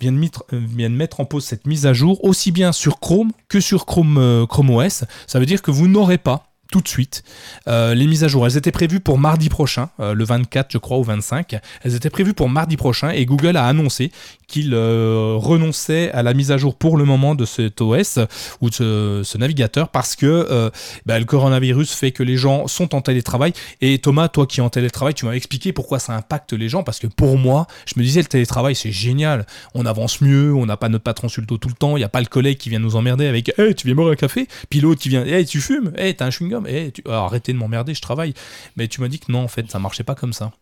vient 0.00 0.12
de, 0.12 0.88
mettre, 0.88 1.20
en 1.20 1.24
pause 1.24 1.44
cette 1.44 1.66
mise 1.66 1.86
à 1.86 1.92
jour 1.92 2.24
aussi 2.24 2.50
bien 2.50 2.72
sur 2.72 3.00
Chrome 3.00 3.32
que 3.48 3.60
sur 3.60 3.86
Chrome, 3.86 4.16
euh, 4.18 4.46
Chrome 4.46 4.70
OS. 4.70 5.04
Ça 5.26 5.38
veut 5.38 5.46
dire 5.46 5.62
que 5.62 5.70
vous 5.70 5.88
n'aurez 5.88 6.18
pas 6.18 6.51
tout 6.72 6.80
de 6.80 6.88
suite. 6.88 7.22
Euh, 7.68 7.94
les 7.94 8.06
mises 8.06 8.24
à 8.24 8.28
jour, 8.28 8.46
elles 8.46 8.56
étaient 8.56 8.72
prévues 8.72 8.98
pour 8.98 9.18
mardi 9.18 9.48
prochain, 9.48 9.90
euh, 10.00 10.14
le 10.14 10.24
24 10.24 10.72
je 10.72 10.78
crois, 10.78 10.98
ou 10.98 11.04
25. 11.04 11.56
Elles 11.84 11.94
étaient 11.94 12.10
prévues 12.10 12.32
pour 12.32 12.48
mardi 12.48 12.76
prochain 12.76 13.10
et 13.10 13.26
Google 13.26 13.56
a 13.56 13.66
annoncé 13.66 14.10
qu'il 14.48 14.72
euh, 14.74 15.34
renonçait 15.36 16.10
à 16.12 16.22
la 16.22 16.34
mise 16.34 16.50
à 16.50 16.56
jour 16.56 16.74
pour 16.74 16.96
le 16.96 17.04
moment 17.04 17.34
de 17.34 17.44
cet 17.44 17.80
OS 17.80 18.18
ou 18.60 18.70
de 18.70 19.22
ce, 19.22 19.38
navigateur 19.38 19.88
parce 19.88 20.16
que 20.16 20.70
bah, 21.04 21.18
le 21.18 21.24
coronavirus 21.24 21.92
fait 21.92 22.12
que 22.12 22.22
les 22.22 22.36
gens 22.36 22.66
sont 22.68 22.94
en 22.94 23.00
télétravail. 23.00 23.52
Et 23.80 23.98
Thomas, 23.98 24.28
toi 24.28 24.46
qui 24.46 24.60
es 24.60 24.62
en 24.62 24.70
télétravail, 24.70 25.14
tu 25.14 25.26
m'as 25.26 25.32
expliqué 25.32 25.72
pourquoi 25.72 25.98
ça 25.98 26.14
impacte 26.14 26.52
les 26.52 26.68
gens 26.68 26.82
parce 26.82 26.98
que 26.98 27.06
pour 27.06 27.38
moi, 27.38 27.66
je 27.86 27.94
me 27.98 28.04
disais 28.04 28.20
le 28.20 28.26
télétravail 28.26 28.74
c'est 28.74 28.92
génial, 28.92 29.46
on 29.74 29.84
avance 29.84 30.20
mieux, 30.20 30.54
on 30.54 30.64
n'a 30.64 30.76
pas 30.76 30.88
notre 30.88 31.04
patron 31.04 31.28
sur 31.28 31.42
le 31.42 31.46
dos 31.46 31.58
tout 31.58 31.68
le 31.68 31.74
temps, 31.74 31.96
il 31.96 32.00
n'y 32.00 32.04
a 32.04 32.08
pas 32.08 32.20
le 32.20 32.26
collègue 32.26 32.56
qui 32.56 32.70
vient 32.70 32.78
nous 32.78 32.96
emmerder 32.96 33.26
avec 33.26 33.52
Hey, 33.58 33.74
tu 33.74 33.86
viens 33.86 33.96
boire 33.96 34.10
un 34.10 34.16
café, 34.16 34.48
puis 34.70 34.80
l'autre 34.80 35.00
qui 35.00 35.08
vient 35.10 35.24
Hey, 35.24 35.44
tu 35.44 35.60
fumes, 35.60 35.92
hey, 35.96 36.14
t'as 36.14 36.26
un 36.26 36.30
chewing-gum, 36.30 36.61
hey, 36.66 36.92
tu... 36.92 37.02
arrêtez 37.06 37.52
de 37.52 37.58
m'emmerder, 37.58 37.94
je 37.94 38.02
travaille. 38.02 38.34
Mais 38.76 38.88
tu 38.88 39.00
m'as 39.00 39.08
dit 39.08 39.18
que 39.20 39.30
non, 39.30 39.40
en 39.40 39.48
fait, 39.48 39.70
ça 39.70 39.78
marchait 39.78 40.04
pas 40.04 40.14
comme 40.14 40.32
ça. 40.32 40.52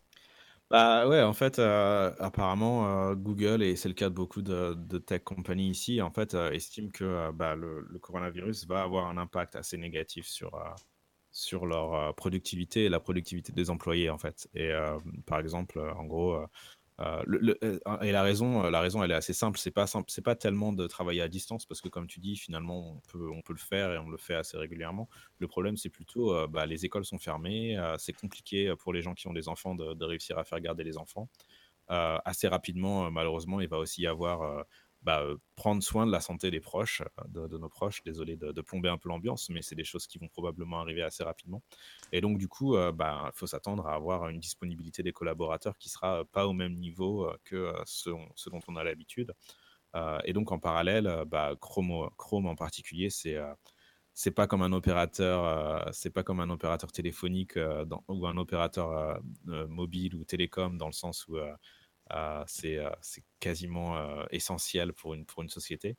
Bah 0.71 1.09
ouais, 1.09 1.21
en 1.21 1.33
fait, 1.33 1.59
euh, 1.59 2.13
apparemment, 2.21 2.87
euh, 3.11 3.15
Google, 3.17 3.61
et 3.61 3.75
c'est 3.75 3.89
le 3.89 3.95
cas 3.95 4.09
de 4.09 4.15
beaucoup 4.15 4.41
de, 4.41 4.99
tech 4.99 5.25
companies 5.25 5.69
ici, 5.69 6.01
en 6.01 6.13
fait, 6.13 6.35
euh, 6.35 6.53
estiment 6.53 6.91
que 6.91 7.33
bah, 7.33 7.57
le, 7.57 7.83
coronavirus 8.01 8.69
va 8.69 8.83
avoir 8.83 9.09
un 9.09 9.17
impact 9.17 9.57
assez 9.57 9.77
négatif 9.77 10.29
sur, 10.29 10.53
sur 11.33 11.67
leur 11.67 12.15
productivité 12.15 12.85
et 12.85 12.89
la 12.89 13.01
productivité 13.01 13.53
des 13.53 13.69
employés, 13.69 14.11
en 14.11 14.19
fait. 14.19 14.49
Et 14.55 14.73
par 15.27 15.41
exemple, 15.41 15.81
en 15.81 16.05
gros, 16.05 16.41
euh, 17.01 17.23
euh, 17.63 18.01
et 18.03 18.13
la 18.13 18.23
raison, 18.23 18.65
euh, 18.65 18.71
la 18.71 18.81
raison, 18.81 19.03
elle 19.03 19.11
est 19.11 19.15
assez 19.15 19.33
simple. 19.33 19.59
C'est 19.59 19.71
pas 19.71 19.87
simple, 19.87 20.11
c'est 20.11 20.23
pas 20.23 20.35
tellement 20.35 20.73
de 20.73 20.87
travailler 20.87 21.23
à 21.23 21.29
distance 21.29 21.65
parce 21.67 21.81
que, 21.81 21.89
comme 21.89 22.07
tu 22.07 22.21
dis, 22.21 22.37
finalement, 22.37 22.97
on 23.15 23.41
peut, 23.43 23.53
le 23.53 23.59
faire 23.59 23.93
et 23.93 23.99
on 23.99 24.09
le 24.09 24.19
fait 24.19 24.35
assez 24.35 24.57
régulièrement. 24.57 25.09
Le 25.39 25.49
problème, 25.49 25.77
c'est 25.77 25.89
plutôt, 25.89 26.47
bah, 26.49 26.67
les 26.67 26.85
écoles 26.85 27.05
sont 27.05 27.19
fermées, 27.19 27.79
c'est 27.99 28.13
compliqué 28.13 28.75
pour 28.79 28.93
les 28.93 29.03
gens 29.03 29.15
qui 29.15 29.29
ont 29.29 29.33
des 29.33 29.49
enfants 29.49 29.75
de 29.75 30.05
réussir 30.05 30.39
à 30.39 30.45
faire 30.45 30.61
garder 30.61 30.85
les 30.85 30.99
enfants. 30.99 31.29
assez 31.89 32.49
rapidement, 32.49 33.11
malheureusement, 33.11 33.61
il 33.61 33.69
va 33.69 33.79
aussi 33.79 34.03
y 34.03 34.07
avoir 34.07 34.65
bah, 35.03 35.25
prendre 35.57 35.83
soin 35.83 36.07
de 36.07 36.13
la 36.13 36.21
santé 36.21 36.51
des 36.51 36.61
proches, 36.61 37.03
de, 37.29 37.59
nos 37.59 37.69
proches. 37.69 38.03
Désolé 38.05 38.37
de, 38.37 38.61
plomber 38.61 38.89
un 38.89 38.99
peu 38.99 39.09
l'ambiance, 39.09 39.49
mais 39.49 39.63
c'est 39.63 39.75
des 39.75 39.85
choses 39.85 40.07
qui 40.07 40.19
vont 40.19 40.29
probablement 40.29 40.81
arriver 40.81 41.03
assez 41.03 41.25
rapidement. 41.25 41.63
Et 42.13 42.21
donc, 42.21 42.39
du 42.39 42.49
coup, 42.49 42.77
il 42.77 42.93
bah, 42.93 43.31
faut 43.35 43.47
s'attendre 43.47 43.87
à 43.87 43.95
avoir 43.95 44.29
une 44.29 44.41
disponibilité 44.41 45.03
des 45.03 45.13
collaborateurs 45.13 45.79
qui 45.79 45.89
sera 45.89 46.25
pas 46.27 46.47
au 46.47 46.53
même 46.53 46.75
niveau 46.75 47.31
que 47.45 47.73
ce, 47.87 48.11
dont 48.11 48.61
on 48.69 48.77
a 48.77 48.85
l'habitude. 48.85 49.33
et 50.25 50.33
donc, 50.33 50.53
en 50.53 50.59
parallèle, 50.59 51.25
bah, 51.27 51.55
Chrome, 51.61 52.47
en 52.47 52.57
particulier, 52.57 53.11
c'est 53.11 53.39
c'est 54.13 54.33
pas 54.33 54.47
comme 54.47 54.63
un 54.63 54.73
opérateur, 54.73 55.89
c'est 55.95 56.11
pas 56.11 56.23
comme 56.23 56.41
un 56.41 56.51
opérateur 56.51 56.93
téléphonique 56.93 57.59
ou 58.09 58.27
un 58.27 58.37
opérateur 58.37 59.21
mobile 59.45 60.15
ou 60.15 60.25
télécom 60.25 60.77
dans 60.77 60.89
le 60.89 60.93
sens 60.93 61.27
où 61.29 61.39
c'est 62.47 62.79
quasiment 63.41 64.27
essentiel 64.31 64.93
pour 64.93 65.15
une, 65.15 65.25
pour 65.25 65.43
une 65.43 65.49
société. 65.49 65.97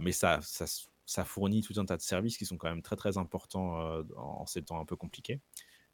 mais 0.00 0.12
ça, 0.12 0.40
ça, 0.42 0.66
ça, 1.06 1.24
fournit 1.24 1.62
tout 1.62 1.74
un 1.78 1.84
tas 1.84 1.96
de 1.96 2.02
services 2.02 2.36
qui 2.36 2.46
sont 2.46 2.56
quand 2.56 2.68
même 2.68 2.82
très 2.82 2.96
très 2.96 3.18
importants 3.18 4.02
en 4.16 4.46
ces 4.46 4.62
temps 4.62 4.80
un 4.80 4.84
peu 4.84 4.96
compliqués. 4.96 5.40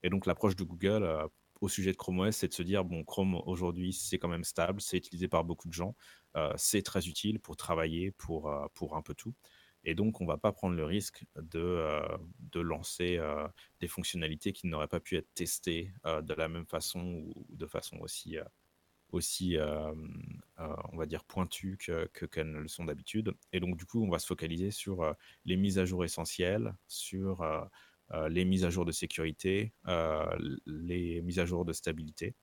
Et 0.02 0.10
donc 0.10 0.26
l'approche 0.26 0.56
de 0.56 0.64
Google 0.64 1.28
au 1.60 1.68
sujet 1.68 1.92
de 1.92 1.96
Chrome 1.96 2.20
OS, 2.20 2.36
c'est 2.36 2.48
de 2.48 2.54
se 2.54 2.62
dire, 2.62 2.84
bon, 2.84 3.04
Chrome 3.04 3.40
aujourd'hui, 3.46 3.92
c'est 3.92 4.18
quand 4.18 4.28
même 4.28 4.44
stable, 4.44 4.80
c'est 4.80 4.96
utilisé 4.96 5.28
par 5.28 5.44
beaucoup 5.44 5.68
de 5.68 5.72
gens, 5.72 5.94
c'est 6.56 6.82
très 6.82 7.08
utile 7.08 7.40
pour 7.40 7.56
travailler, 7.56 8.10
pour, 8.12 8.52
pour 8.74 8.96
un 8.96 9.02
peu 9.02 9.14
tout. 9.14 9.34
Et 9.84 9.94
donc, 9.94 10.20
on 10.20 10.24
ne 10.24 10.28
va 10.28 10.36
pas 10.36 10.52
prendre 10.52 10.74
le 10.74 10.84
risque 10.84 11.24
de, 11.36 12.00
de 12.52 12.60
lancer 12.60 13.20
des 13.80 13.88
fonctionnalités 13.88 14.52
qui 14.52 14.66
n'auraient 14.66 14.88
pas 14.88 15.00
pu 15.00 15.16
être 15.16 15.32
testées 15.34 15.92
de 16.04 16.34
la 16.34 16.48
même 16.48 16.66
façon 16.66 17.00
ou 17.00 17.46
de 17.50 17.66
façon 17.66 17.98
aussi, 17.98 18.36
aussi, 19.10 19.56
euh, 19.56 19.92
euh, 20.60 20.76
on 20.92 20.96
va 20.96 21.06
dire, 21.06 21.24
pointues 21.24 21.78
que, 21.78 22.26
qu'elles 22.26 22.50
ne 22.50 22.58
le 22.58 22.68
sont 22.68 22.84
d'habitude. 22.84 23.34
Et 23.52 23.60
donc, 23.60 23.76
du 23.76 23.86
coup, 23.86 24.04
on 24.04 24.10
va 24.10 24.18
se 24.18 24.26
focaliser 24.26 24.70
sur 24.70 25.02
euh, 25.02 25.12
les 25.44 25.56
mises 25.56 25.78
à 25.78 25.84
jour 25.84 26.04
essentielles, 26.04 26.74
sur 26.88 27.44
les 28.28 28.44
mises 28.44 28.64
à 28.64 28.70
jour 28.70 28.84
de 28.84 28.92
sécurité, 28.92 29.72
les 30.64 31.20
mises 31.22 31.40
à 31.40 31.44
jour 31.44 31.64
de 31.64 31.72
stabilité. 31.72 32.36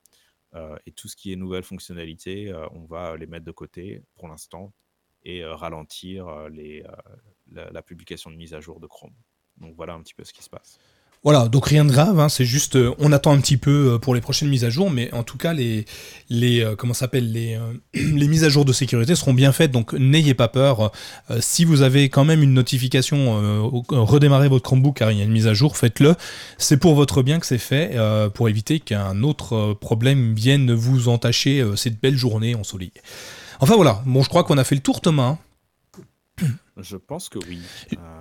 et 0.85 0.91
tout 0.91 1.07
ce 1.07 1.15
qui 1.15 1.31
est 1.31 1.37
nouvelles 1.37 1.63
fonctionnalités, 1.63 2.53
on 2.71 2.83
va 2.85 3.15
les 3.15 3.27
mettre 3.27 3.45
de 3.45 3.51
côté 3.51 4.03
pour 4.15 4.27
l'instant 4.27 4.73
et 5.23 5.45
ralentir 5.45 6.27
la, 7.47 7.81
publication 7.81 8.29
de 8.29 8.35
mises 8.35 8.53
à 8.53 8.59
jour 8.59 8.81
de 8.81 8.87
Chrome. 8.87 9.15
Donc 9.55 9.73
voilà 9.77 9.93
un 9.93 10.01
petit 10.03 10.13
peu 10.13 10.25
ce 10.25 10.33
qui 10.33 10.43
se 10.43 10.49
passe. 10.49 10.79
Voilà, 11.23 11.47
donc 11.47 11.67
rien 11.67 11.85
de 11.85 11.91
grave, 11.91 12.19
hein, 12.19 12.27
c'est 12.27 12.43
juste, 12.43 12.75
euh, 12.75 12.93
on 12.99 13.13
attend 13.13 13.31
un 13.31 13.37
petit 13.37 13.55
peu 13.55 13.93
euh, 13.93 13.97
pour 13.97 14.13
les 14.13 14.19
prochaines 14.19 14.49
mises 14.49 14.65
à 14.65 14.69
jour, 14.69 14.91
mais 14.91 15.09
en 15.13 15.23
tout 15.23 15.37
cas, 15.37 15.53
les, 15.53 15.85
les 16.29 16.59
euh, 16.59 16.75
comment 16.75 16.93
s'appelle, 16.93 17.31
les, 17.31 17.57
les 17.93 18.27
mises 18.27 18.43
à 18.43 18.49
jour 18.49 18.65
de 18.65 18.73
sécurité 18.73 19.15
seront 19.15 19.33
bien 19.33 19.53
faites, 19.53 19.71
donc 19.71 19.93
n'ayez 19.93 20.33
pas 20.33 20.49
peur. 20.49 20.91
si 21.39 21.63
vous 21.63 21.81
avez 21.81 22.09
quand 22.09 22.25
même 22.25 22.43
une 22.43 22.53
notification, 22.53 23.71
redémarrez 23.89 24.49
votre 24.49 24.63
Chromebook 24.63 24.97
car 24.97 25.11
il 25.11 25.17
y 25.17 25.21
a 25.21 25.23
une 25.23 25.31
mise 25.31 25.47
à 25.47 25.53
jour, 25.53 25.77
faites-le. 25.77 26.15
C'est 26.57 26.77
pour 26.77 26.93
votre 26.93 27.23
bien 27.23 27.39
que 27.39 27.45
c'est 27.45 27.57
fait, 27.57 27.95
pour 28.33 28.49
éviter 28.49 28.81
qu'un 28.81 29.23
autre 29.23 29.77
problème 29.79 30.33
vienne 30.33 30.73
vous 30.73 31.07
entacher 31.07 31.65
cette 31.75 32.01
belle 32.01 32.17
journée 32.17 32.55
ensoleillée. 32.55 32.91
Enfin 33.61 33.75
voilà, 33.75 34.01
bon, 34.05 34.23
je 34.23 34.29
crois 34.29 34.43
qu'on 34.43 34.57
a 34.57 34.63
fait 34.63 34.75
le 34.75 34.81
tour, 34.81 34.99
Thomas. 34.99 35.37
Je 36.77 36.97
pense 36.97 37.29
que 37.29 37.37
oui. 37.47 37.59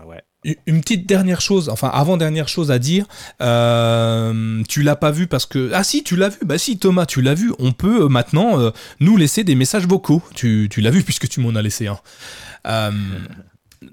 ouais. 0.07 0.22
Une 0.66 0.80
petite 0.80 1.09
dernière 1.09 1.40
chose, 1.40 1.68
enfin 1.68 1.88
avant-dernière 1.88 2.48
chose 2.48 2.70
à 2.70 2.78
dire, 2.78 3.07
euh, 3.40 4.62
tu 4.68 4.82
l'as 4.82 4.96
pas 4.96 5.11
vu 5.11 5.26
parce 5.26 5.46
que... 5.46 5.70
Ah 5.72 5.84
si, 5.84 6.03
tu 6.03 6.16
l'as 6.16 6.30
vu, 6.30 6.38
bah 6.44 6.59
si 6.59 6.78
Thomas, 6.78 7.07
tu 7.07 7.22
l'as 7.22 7.34
vu, 7.34 7.53
on 7.59 7.72
peut 7.72 8.03
euh, 8.03 8.09
maintenant 8.09 8.59
euh, 8.59 8.70
nous 9.00 9.16
laisser 9.16 9.44
des 9.44 9.55
messages 9.55 9.86
vocaux. 9.86 10.20
Tu, 10.34 10.68
tu 10.70 10.80
l'as 10.80 10.90
vu 10.90 11.03
puisque 11.05 11.28
tu 11.28 11.40
m'en 11.40 11.55
as 11.55 11.62
laissé 11.62 11.86
un. 11.86 12.92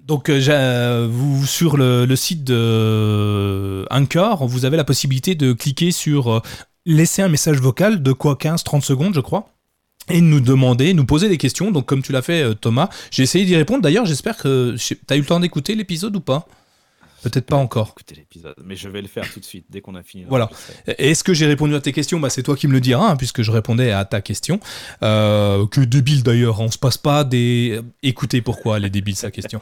donc 0.03 0.30
vous, 0.30 1.45
sur 1.45 1.78
le, 1.78 2.05
le, 2.05 2.16
site 2.16 2.43
de 2.43 3.86
Anchor, 3.91 4.47
vous 4.47 4.66
avez 4.66 4.76
la 4.76 4.84
possibilité 4.84 5.36
de 5.36 5.53
cliquer 5.53 5.91
sur 5.91 6.41
laisser 6.86 7.22
un 7.22 7.30
message 7.30 7.62
vocal 7.62 8.01
de 8.01 8.12
quoi 8.12 8.34
15-30 8.34 8.82
secondes 8.82 9.14
je 9.14 9.20
crois 9.20 9.49
et 10.10 10.22
nous 10.22 10.39
demander, 10.39 10.93
nous 10.93 11.05
poser 11.05 11.30
des 11.30 11.38
questions. 11.38 11.72
Donc, 11.72 11.86
comme 11.86 12.01
tu 12.01 12.12
l'as 12.12 12.22
fait, 12.22 12.43
euh, 12.43 12.53
Thomas, 12.53 12.89
j'ai 13.12 13.24
essayé 13.24 13.45
d'y 13.45 13.55
répondre. 13.55 13.82
D'ailleurs, 13.82 14.05
j'espère 14.05 14.38
que 14.38 14.76
tu 14.78 14.97
as 15.10 15.16
eu 15.16 15.20
le 15.20 15.26
temps 15.26 15.39
d'écouter 15.39 15.76
l'épisode 15.76 16.16
ou 16.16 16.22
pas? 16.22 16.47
Peut-être 17.22 17.47
pas 17.47 17.57
encore. 17.57 17.93
Écoutez 17.95 18.16
l'épisode, 18.16 18.55
mais 18.64 18.76
je 18.76 18.88
vais 18.88 19.01
le 19.01 19.07
faire 19.07 19.30
tout 19.32 19.39
de 19.39 19.45
suite 19.45 19.66
dès 19.70 19.82
qu'on 19.82 19.95
a 19.95 20.03
fini. 20.03 20.26
Voilà. 20.30 20.49
Est-ce 20.88 21.24
que 21.24 21.34
j'ai 21.34 21.47
répondu 21.47 21.76
à 21.76 21.82
tes 21.82 21.91
questions? 21.91 22.20
Bah, 22.20 22.30
C'est 22.30 22.43
toi 22.43 22.55
qui 22.55 22.68
me 22.68 22.74
le 22.74 22.80
diras, 22.80 23.12
hein, 23.12 23.16
puisque 23.18 23.41
je 23.41 23.51
répondais 23.51 23.91
à 23.91 24.05
ta 24.05 24.22
question. 24.22 24.60
Euh, 25.03 25.68
que 25.68 25.82
débile 25.82 26.24
d'ailleurs, 26.24 26.62
on 26.62 26.72
se 26.72 26.78
passe 26.78 26.97
pas 26.97 27.24
des. 27.26 27.82
Écoutez 28.03 28.41
pourquoi 28.41 28.78
elle 28.78 28.86
est 28.86 28.89
débile 28.89 29.18
sa 29.18 29.32
question. 29.32 29.60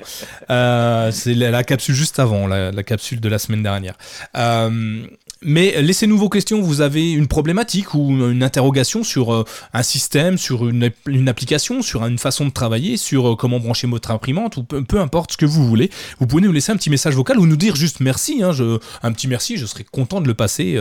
Euh, 0.51 1.11
c'est 1.11 1.33
la, 1.33 1.63
capsule 1.63 1.95
juste 1.95 2.19
avant, 2.19 2.45
la, 2.45 2.71
la, 2.71 2.83
capsule 2.83 3.19
de 3.19 3.29
la 3.29 3.39
semaine 3.39 3.63
dernière. 3.63 3.95
Euh, 4.35 5.07
mais 5.41 5.81
laissez-nous 5.81 6.17
vos 6.17 6.29
questions. 6.29 6.61
Vous 6.61 6.81
avez 6.81 7.11
une 7.11 7.27
problématique 7.27 7.93
ou 7.93 8.09
une 8.09 8.43
interrogation 8.43 9.03
sur 9.03 9.33
euh, 9.33 9.45
un 9.73 9.83
système, 9.83 10.37
sur 10.37 10.67
une, 10.67 10.91
application, 11.27 11.81
sur 11.81 12.05
une 12.05 12.17
façon 12.17 12.45
de 12.45 12.51
travailler, 12.51 12.97
sur 12.97 13.33
euh, 13.33 13.35
comment 13.35 13.59
brancher 13.59 13.87
votre 13.87 14.11
imprimante 14.11 14.57
ou 14.57 14.63
peu, 14.63 14.99
importe 14.99 15.33
ce 15.33 15.37
que 15.37 15.45
vous 15.45 15.65
voulez. 15.67 15.91
Vous 16.19 16.27
pouvez 16.27 16.41
nous 16.41 16.51
laisser 16.51 16.71
un 16.71 16.77
petit 16.77 16.89
message 16.89 17.15
vocal 17.15 17.39
ou 17.39 17.45
nous 17.45 17.55
dire 17.55 17.75
juste 17.75 17.99
merci. 17.99 18.41
Hein, 18.41 18.51
un 19.03 19.11
petit 19.11 19.27
merci, 19.27 19.57
je 19.57 19.65
serais 19.65 19.83
content 19.83 20.21
de 20.21 20.27
le 20.27 20.33
passer 20.33 20.77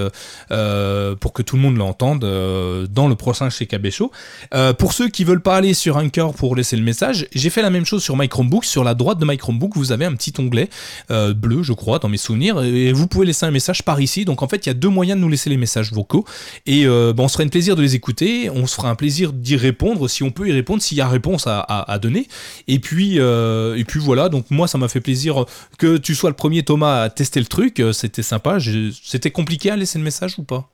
euh, 0.51 1.15
pour 1.17 1.33
que 1.33 1.43
tout 1.43 1.57
le 1.57 1.63
monde 1.63 1.77
l'entende 1.77 2.21
dans 2.21 3.09
le 3.09 3.15
prochain 3.15 3.51
chez 3.51 3.67
KB 3.67 3.91
Show. 3.91 4.11
pour 4.79 4.93
ceux 4.93 5.09
qui 5.09 5.25
veulent 5.25 5.43
pas 5.43 5.57
aller 5.57 5.75
sur 5.75 5.97
Anchor 5.97 6.35
pour 6.35 6.57
laisser 6.57 6.77
le 6.77 6.83
message, 6.83 7.27
j'ai 7.35 7.51
fait 7.51 7.63
la 7.63 7.71
même 7.71 7.85
chose 7.85 8.03
sur 8.03 8.17
My. 8.17 8.29
Sur 8.63 8.85
la 8.85 8.95
droite 8.95 9.19
de 9.19 9.25
My 9.25 9.37
Chromebook, 9.37 9.77
vous 9.77 9.93
avez 9.93 10.05
un 10.05 10.15
petit 10.15 10.33
onglet 10.39 10.69
bleu, 11.09 11.63
je 11.63 11.73
crois, 11.73 11.99
dans 11.99 12.09
mes 12.09 12.17
souvenirs, 12.17 12.63
et 12.63 12.93
vous 12.93 13.07
pouvez 13.07 13.27
laisser 13.27 13.47
un 13.47 13.51
message 13.51 13.83
par 13.83 14.01
ici. 14.01 14.25
Donc 14.25 14.43
en 14.43 14.46
fait, 14.49 14.67
il 14.67 14.69
y 14.69 14.71
a 14.71 14.75
deux 14.75 14.89
moyens 14.89 15.19
de 15.19 15.23
nous 15.23 15.29
laisser 15.29 15.51
les 15.51 15.57
messages 15.57 15.93
vocaux. 15.93 16.25
Et 16.67 16.87
euh, 16.87 17.13
bah, 17.13 17.23
on 17.25 17.29
se 17.29 17.35
ferait 17.35 17.45
un 17.45 17.49
plaisir 17.49 17.77
de 17.77 17.83
les 17.83 17.95
écouter. 17.95 18.51
On 18.51 18.67
se 18.67 18.75
fera 18.75 18.89
un 18.91 18.95
plaisir 18.95 19.33
d'y 19.33 19.57
répondre 19.57 20.09
si 20.09 20.23
on 20.23 20.31
peut 20.31 20.49
y 20.49 20.53
répondre, 20.53 20.83
s'il 20.83 20.99
y 20.99 21.01
a 21.01 21.09
réponse 21.09 21.47
à, 21.47 21.99
donner. 22.01 22.29
Et 22.69 22.79
puis, 22.79 23.19
euh, 23.19 23.77
et 23.77 23.85
puis 23.85 24.01
voilà. 24.01 24.29
Donc 24.29 24.51
moi, 24.51 24.69
ça 24.69 24.79
m'a 24.79 24.89
fait 24.89 25.01
plaisir 25.01 25.45
que 25.79 25.97
tu 25.97 26.15
sois 26.15 26.31
le 26.31 26.37
premier 26.37 26.63
Thomas 26.65 27.03
à 27.03 27.11
tester 27.11 27.41
le 27.41 27.47
truc. 27.47 27.83
C'était 27.93 28.23
sympa. 28.23 28.59
C'était 29.03 29.31
compliqué 29.31 29.71
à 29.71 29.77
laisser 29.77 29.99
le 29.99 30.05
message 30.05 30.39
ou 30.39 30.45
pas? 30.45 30.71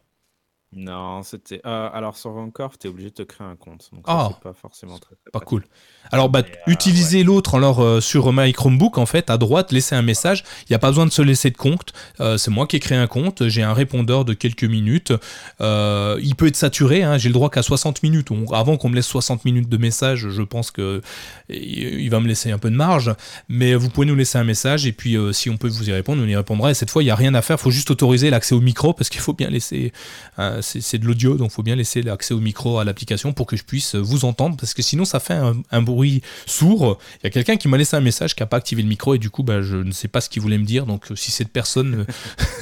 Non, 0.74 1.22
c'était. 1.22 1.60
euh, 1.66 1.90
alors 1.92 2.16
sur 2.16 2.30
Encore, 2.30 2.78
tu 2.78 2.86
es 2.86 2.90
obligé 2.90 3.10
de 3.10 3.14
te 3.14 3.22
créer 3.22 3.46
un 3.46 3.56
compte. 3.56 3.90
Donc 3.92 4.04
Ah. 4.06 4.30
c'est 4.32 4.40
pas 4.42 4.54
forcément 4.54 4.98
très, 4.98 5.14
très 5.16 5.30
Pas 5.30 5.40
pratique. 5.40 5.48
cool. 5.48 5.64
Alors, 6.12 6.28
bah, 6.28 6.40
euh, 6.40 6.70
utilisez 6.70 7.24
l'autre 7.24 7.54
alors 7.56 7.80
euh, 7.80 8.00
sur 8.00 8.32
My 8.34 8.52
Chromebook 8.52 8.98
en 8.98 9.06
fait 9.06 9.30
à 9.30 9.38
droite, 9.38 9.72
laissez 9.72 9.94
un 9.94 10.02
message. 10.02 10.44
Il 10.62 10.72
n'y 10.72 10.76
a 10.76 10.78
pas 10.78 10.88
besoin 10.88 11.06
de 11.06 11.10
se 11.10 11.22
laisser 11.22 11.50
de 11.50 11.56
compte. 11.56 11.92
Euh, 12.20 12.36
c'est 12.36 12.50
moi 12.50 12.66
qui 12.66 12.76
ai 12.76 12.80
créé 12.80 12.98
un 12.98 13.06
compte. 13.06 13.48
J'ai 13.48 13.62
un 13.62 13.72
répondeur 13.72 14.26
de 14.26 14.34
quelques 14.34 14.64
minutes. 14.64 15.12
Il 15.60 16.34
peut 16.36 16.46
être 16.46 16.56
saturé. 16.56 17.02
hein, 17.02 17.16
J'ai 17.16 17.28
le 17.30 17.32
droit 17.32 17.48
qu'à 17.48 17.62
60 17.62 18.02
minutes. 18.02 18.28
Avant 18.52 18.76
qu'on 18.76 18.90
me 18.90 18.94
laisse 18.94 19.06
60 19.06 19.44
minutes 19.46 19.68
de 19.70 19.76
message, 19.78 20.28
je 20.28 20.42
pense 20.42 20.70
que 20.70 21.00
il 21.48 22.08
va 22.10 22.20
me 22.20 22.28
laisser 22.28 22.50
un 22.50 22.58
peu 22.58 22.70
de 22.70 22.76
marge. 22.76 23.14
Mais 23.48 23.74
vous 23.74 23.88
pouvez 23.88 24.06
nous 24.06 24.14
laisser 24.14 24.36
un 24.38 24.44
message 24.44 24.86
et 24.86 24.92
puis 24.92 25.16
si 25.32 25.48
on 25.48 25.56
peut 25.56 25.68
vous 25.68 25.88
y 25.88 25.92
répondre, 25.92 26.22
on 26.22 26.28
y 26.28 26.36
répondra. 26.36 26.70
Et 26.70 26.74
cette 26.74 26.90
fois, 26.90 27.02
il 27.02 27.06
n'y 27.06 27.10
a 27.10 27.16
rien 27.16 27.34
à 27.34 27.40
faire. 27.42 27.56
Il 27.58 27.62
faut 27.62 27.70
juste 27.70 27.90
autoriser 27.90 28.28
l'accès 28.28 28.54
au 28.54 28.60
micro 28.60 28.92
parce 28.92 29.08
qu'il 29.08 29.20
faut 29.20 29.32
bien 29.32 29.48
laisser. 29.48 29.92
c'est 30.60 30.82
c'est 30.82 30.98
de 30.98 31.06
l'audio, 31.06 31.36
donc 31.36 31.50
il 31.50 31.54
faut 31.54 31.62
bien 31.62 31.76
laisser 31.76 32.02
l'accès 32.02 32.34
au 32.34 32.40
micro 32.40 32.78
à 32.78 32.84
l'application 32.84 33.32
pour 33.32 33.46
que 33.46 33.56
je 33.56 33.62
puisse 33.64 33.94
vous 33.94 34.26
entendre 34.26 34.56
parce 34.58 34.74
que 34.74 34.82
sinon 34.82 35.04
ça 35.06 35.18
fait 35.20 35.32
un, 35.34 35.54
un 35.70 35.80
bruit 35.80 36.01
sourd. 36.46 36.98
Il 37.20 37.24
y 37.24 37.26
a 37.26 37.30
quelqu'un 37.30 37.56
qui 37.56 37.68
m'a 37.68 37.76
laissé 37.76 37.96
un 37.96 38.00
message 38.00 38.34
qui 38.34 38.42
n'a 38.42 38.46
pas 38.46 38.56
activé 38.56 38.82
le 38.82 38.88
micro 38.88 39.14
et 39.14 39.18
du 39.18 39.30
coup, 39.30 39.42
bah, 39.42 39.62
je 39.62 39.76
ne 39.76 39.92
sais 39.92 40.08
pas 40.08 40.20
ce 40.20 40.28
qu'il 40.28 40.42
voulait 40.42 40.58
me 40.58 40.64
dire. 40.64 40.86
Donc 40.86 41.10
euh, 41.10 41.16
si 41.16 41.30
cette 41.30 41.50
personne 41.50 42.06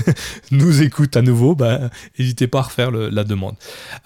euh, 0.09 0.12
nous 0.51 0.82
écoute 0.82 1.16
à 1.16 1.22
nouveau, 1.22 1.55
bah, 1.55 1.91
n'hésitez 2.18 2.47
pas 2.47 2.61
à 2.61 2.62
refaire 2.62 2.91
la 2.91 3.24
demande. 3.24 3.55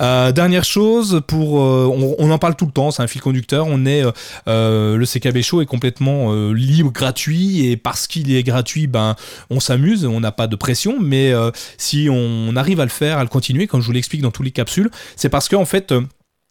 Euh, 0.01 0.33
dernière 0.33 0.65
chose, 0.65 1.23
pour, 1.27 1.55
on, 1.55 2.31
en 2.31 2.39
parle 2.39 2.57
tout 2.57 2.67
le 2.67 2.73
temps, 2.73 2.91
c'est 2.91 3.03
un 3.03 3.07
fil 3.07 3.21
conducteur. 3.21 3.67
On 3.69 3.87
est, 3.87 4.03
le 4.47 5.05
CKB 5.05 5.43
Show 5.43 5.63
est 5.63 5.67
complètement 5.67 6.33
libre, 6.53 6.93
gratuit, 6.93 7.67
et 7.67 7.77
parce 7.77 8.07
qu'il 8.07 8.35
est 8.35 8.43
gratuit, 8.43 8.87
ben, 8.87 9.17
on 9.51 9.61
s'amuse, 9.61 10.05
on 10.05 10.21
n'a 10.21 10.33
pas 10.33 10.47
de 10.47 10.57
pression, 10.57 11.01
mais 11.01 11.33
si 11.79 12.09
on 12.11 12.57
arrive 12.57 12.81
à 12.81 12.85
le 12.85 12.91
faire, 12.91 13.19
à 13.19 13.23
le 13.23 13.29
continuer, 13.29 13.67
comme 13.67 13.81
je 13.81 13.87
vous 13.87 13.93
l'explique 13.93 14.23
dans 14.23 14.31
toutes 14.31 14.47
les 14.47 14.53
capsules, 14.53 14.91
c'est 15.17 15.29
parce 15.29 15.49
qu'en 15.49 15.65
fait, 15.65 15.93
euh, 15.93 16.03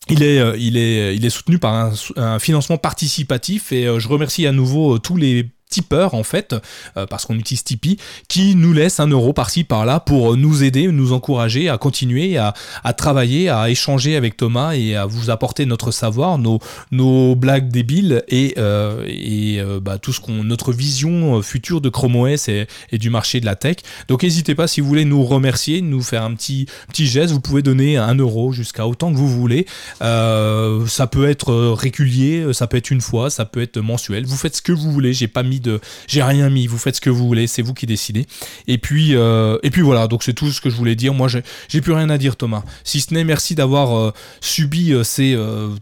il 0.10 0.24
est, 0.24 0.40
euh, 0.40 0.56
il, 0.58 0.78
est, 0.78 1.16
il 1.16 1.26
est 1.26 1.30
soutenu 1.30 1.60
par 1.60 1.74
un, 1.74 1.94
un 2.18 2.40
financement 2.40 2.78
participatif 2.78 3.72
et 3.72 3.88
euh, 3.88 4.00
je 4.00 4.08
remercie 4.08 4.46
à 4.48 4.52
nouveau 4.52 4.96
euh, 4.96 5.00
tous 5.00 5.16
les 5.16 5.50
tipeurs 5.74 6.14
en 6.14 6.24
fait, 6.24 6.56
euh, 6.98 7.08
parce 7.08 7.26
qu'on 7.26 7.36
utilise 7.36 7.64
Tipeee, 7.64 7.98
qui 8.28 8.56
nous 8.56 8.74
laissent 8.74 9.00
un 9.00 9.08
euro 9.08 9.34
par-ci 9.34 9.64
par-là 9.64 10.00
pour 10.00 10.38
nous 10.38 10.64
aider, 10.64 10.88
nous 10.88 11.14
encourager 11.14 11.68
à 11.68 11.78
continuer 11.78 12.38
à, 12.38 12.54
travailler, 12.94 13.50
à 13.50 13.70
échanger 13.70 14.16
avec 14.16 14.38
Thomas 14.38 14.74
et 14.74 14.96
à 14.96 15.06
vous 15.08 15.32
apporter 15.32 15.66
notre 15.66 15.92
savoir, 15.92 16.38
nos, 16.38 16.60
nos 16.92 17.36
blagues 17.36 17.70
débiles 17.70 18.24
et, 18.28 18.54
euh, 18.58 19.04
et 19.08 19.60
euh, 19.60 19.80
bah, 19.80 19.98
tout 19.98 20.14
ce 20.14 20.20
qu'on, 20.20 20.44
notre 20.44 20.72
vision 20.72 21.42
future 21.42 21.82
de 21.82 21.90
Chrome 21.90 22.16
OS 22.18 22.48
et, 22.50 22.68
et 22.92 22.98
du 23.00 23.10
marché 23.10 23.40
de 23.40 23.46
la 23.46 23.56
tech. 23.56 23.78
Donc 24.08 24.22
n'hésitez 24.22 24.54
pas 24.54 24.68
si 24.68 24.80
vous 24.80 24.88
voulez 24.88 25.06
nous 25.06 25.24
remercier, 25.24 25.82
nous 25.82 26.02
faire 26.02 26.24
un 26.24 26.36
petit, 26.36 26.68
petit 26.90 27.08
geste, 27.08 27.34
vous 27.34 27.42
pouvez 27.42 27.64
donner 27.64 27.98
un 27.98 28.16
euro 28.16 28.52
jusqu'à 28.52 28.86
autant 28.86 29.12
que 29.12 29.18
vous 29.18 29.30
voulez. 29.30 29.66
Ça 30.00 31.08
peut 31.08 31.28
être 31.28 31.54
régulier, 31.74 32.54
ça 32.54 32.68
peut 32.68 32.78
être 32.78 32.92
une 32.92 33.02
fois, 33.02 33.32
ça 33.32 33.46
peut 33.46 33.62
être 33.62 33.80
mensuel. 33.80 34.26
Vous 34.26 34.38
faites 34.38 34.56
ce 34.56 34.62
que 34.62 34.72
vous 34.72 34.92
voulez. 34.92 35.14
J'ai 35.14 35.28
pas 35.28 35.44
mis 35.44 35.60
de, 35.64 35.80
j'ai 36.08 36.22
rien 36.22 36.50
mis. 36.50 36.68
Vous 36.68 36.78
faites 36.78 36.96
ce 36.96 37.02
que 37.02 37.10
vous 37.10 37.26
voulez, 37.26 37.48
c'est 37.48 37.62
vous 37.62 37.74
qui 37.74 37.86
décidez. 37.86 38.26
Et 38.68 38.78
puis, 38.78 39.16
euh, 39.16 39.58
et 39.64 39.70
puis 39.70 39.82
voilà. 39.82 40.08
Donc 40.08 40.24
c'est 40.24 40.34
tout 40.34 40.52
ce 40.52 40.62
que 40.62 40.70
je 40.70 40.76
voulais 40.76 40.96
dire. 40.96 41.14
Moi, 41.14 41.28
j'ai, 41.28 41.82
plus 41.82 41.94
rien 41.94 42.10
à 42.10 42.18
dire, 42.18 42.36
Thomas. 42.36 42.64
Si 42.84 43.02
ce 43.02 43.14
n'est 43.14 43.24
merci 43.24 43.56
d'avoir 43.56 43.98
euh, 43.98 44.12
subi 44.42 44.94
euh, 44.94 45.04
ces 45.04 45.38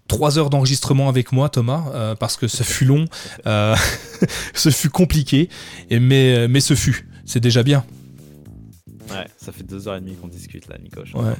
trois 0.08 0.40
heures 0.40 0.50
d'enregistrement 0.50 1.10
avec 1.10 1.32
moi, 1.32 1.50
Thomas, 1.50 2.16
parce 2.20 2.38
que 2.38 2.48
ce 2.48 2.64
fut 2.64 2.86
long, 2.86 3.06
ce 4.54 4.70
fut 4.70 4.90
compliqué, 4.90 5.50
et 5.90 6.00
mais 6.00 6.48
mais 6.48 6.60
ce 6.60 6.76
fut. 6.76 7.08
C'est 7.26 7.40
déjà 7.40 7.64
bien. 7.64 7.84
Ouais, 9.12 9.28
ça 9.38 9.52
fait 9.52 9.64
deux 9.64 9.88
heures 9.88 9.96
et 9.96 10.00
demie 10.00 10.16
qu'on 10.16 10.28
discute 10.28 10.68
là, 10.68 10.78
Nico. 10.82 11.02
je 11.04 11.18
Ouais. 11.18 11.34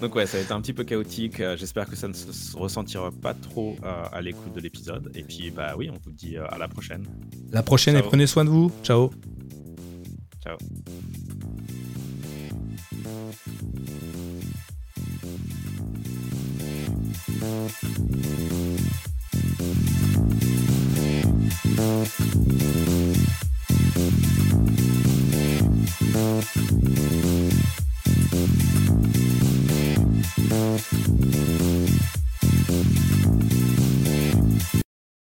Donc 0.00 0.14
ouais, 0.14 0.26
ça 0.26 0.38
va 0.38 0.42
être 0.42 0.52
un 0.52 0.60
petit 0.60 0.72
peu 0.72 0.84
chaotique. 0.84 1.40
Euh, 1.40 1.56
j'espère 1.56 1.86
que 1.86 1.96
ça 1.96 2.08
ne 2.08 2.14
se 2.14 2.56
ressentira 2.56 3.10
pas 3.10 3.34
trop 3.34 3.76
euh, 3.84 4.04
à 4.12 4.22
l'écoute 4.22 4.54
de 4.54 4.60
l'épisode. 4.60 5.10
Et 5.14 5.22
puis 5.22 5.50
bah 5.50 5.74
oui, 5.76 5.90
on 5.92 5.98
vous 6.02 6.12
dit 6.12 6.36
euh, 6.36 6.46
à 6.48 6.58
la 6.58 6.68
prochaine. 6.68 7.06
La 7.52 7.62
prochaine 7.62 7.96
et 7.96 8.02
prenez 8.02 8.26
soin 8.26 8.44
de 8.44 8.50
vous. 8.50 8.72
Ciao. 8.82 9.10
Ciao. 10.42 10.56
Thank 30.82 31.04
you. 33.14 33.19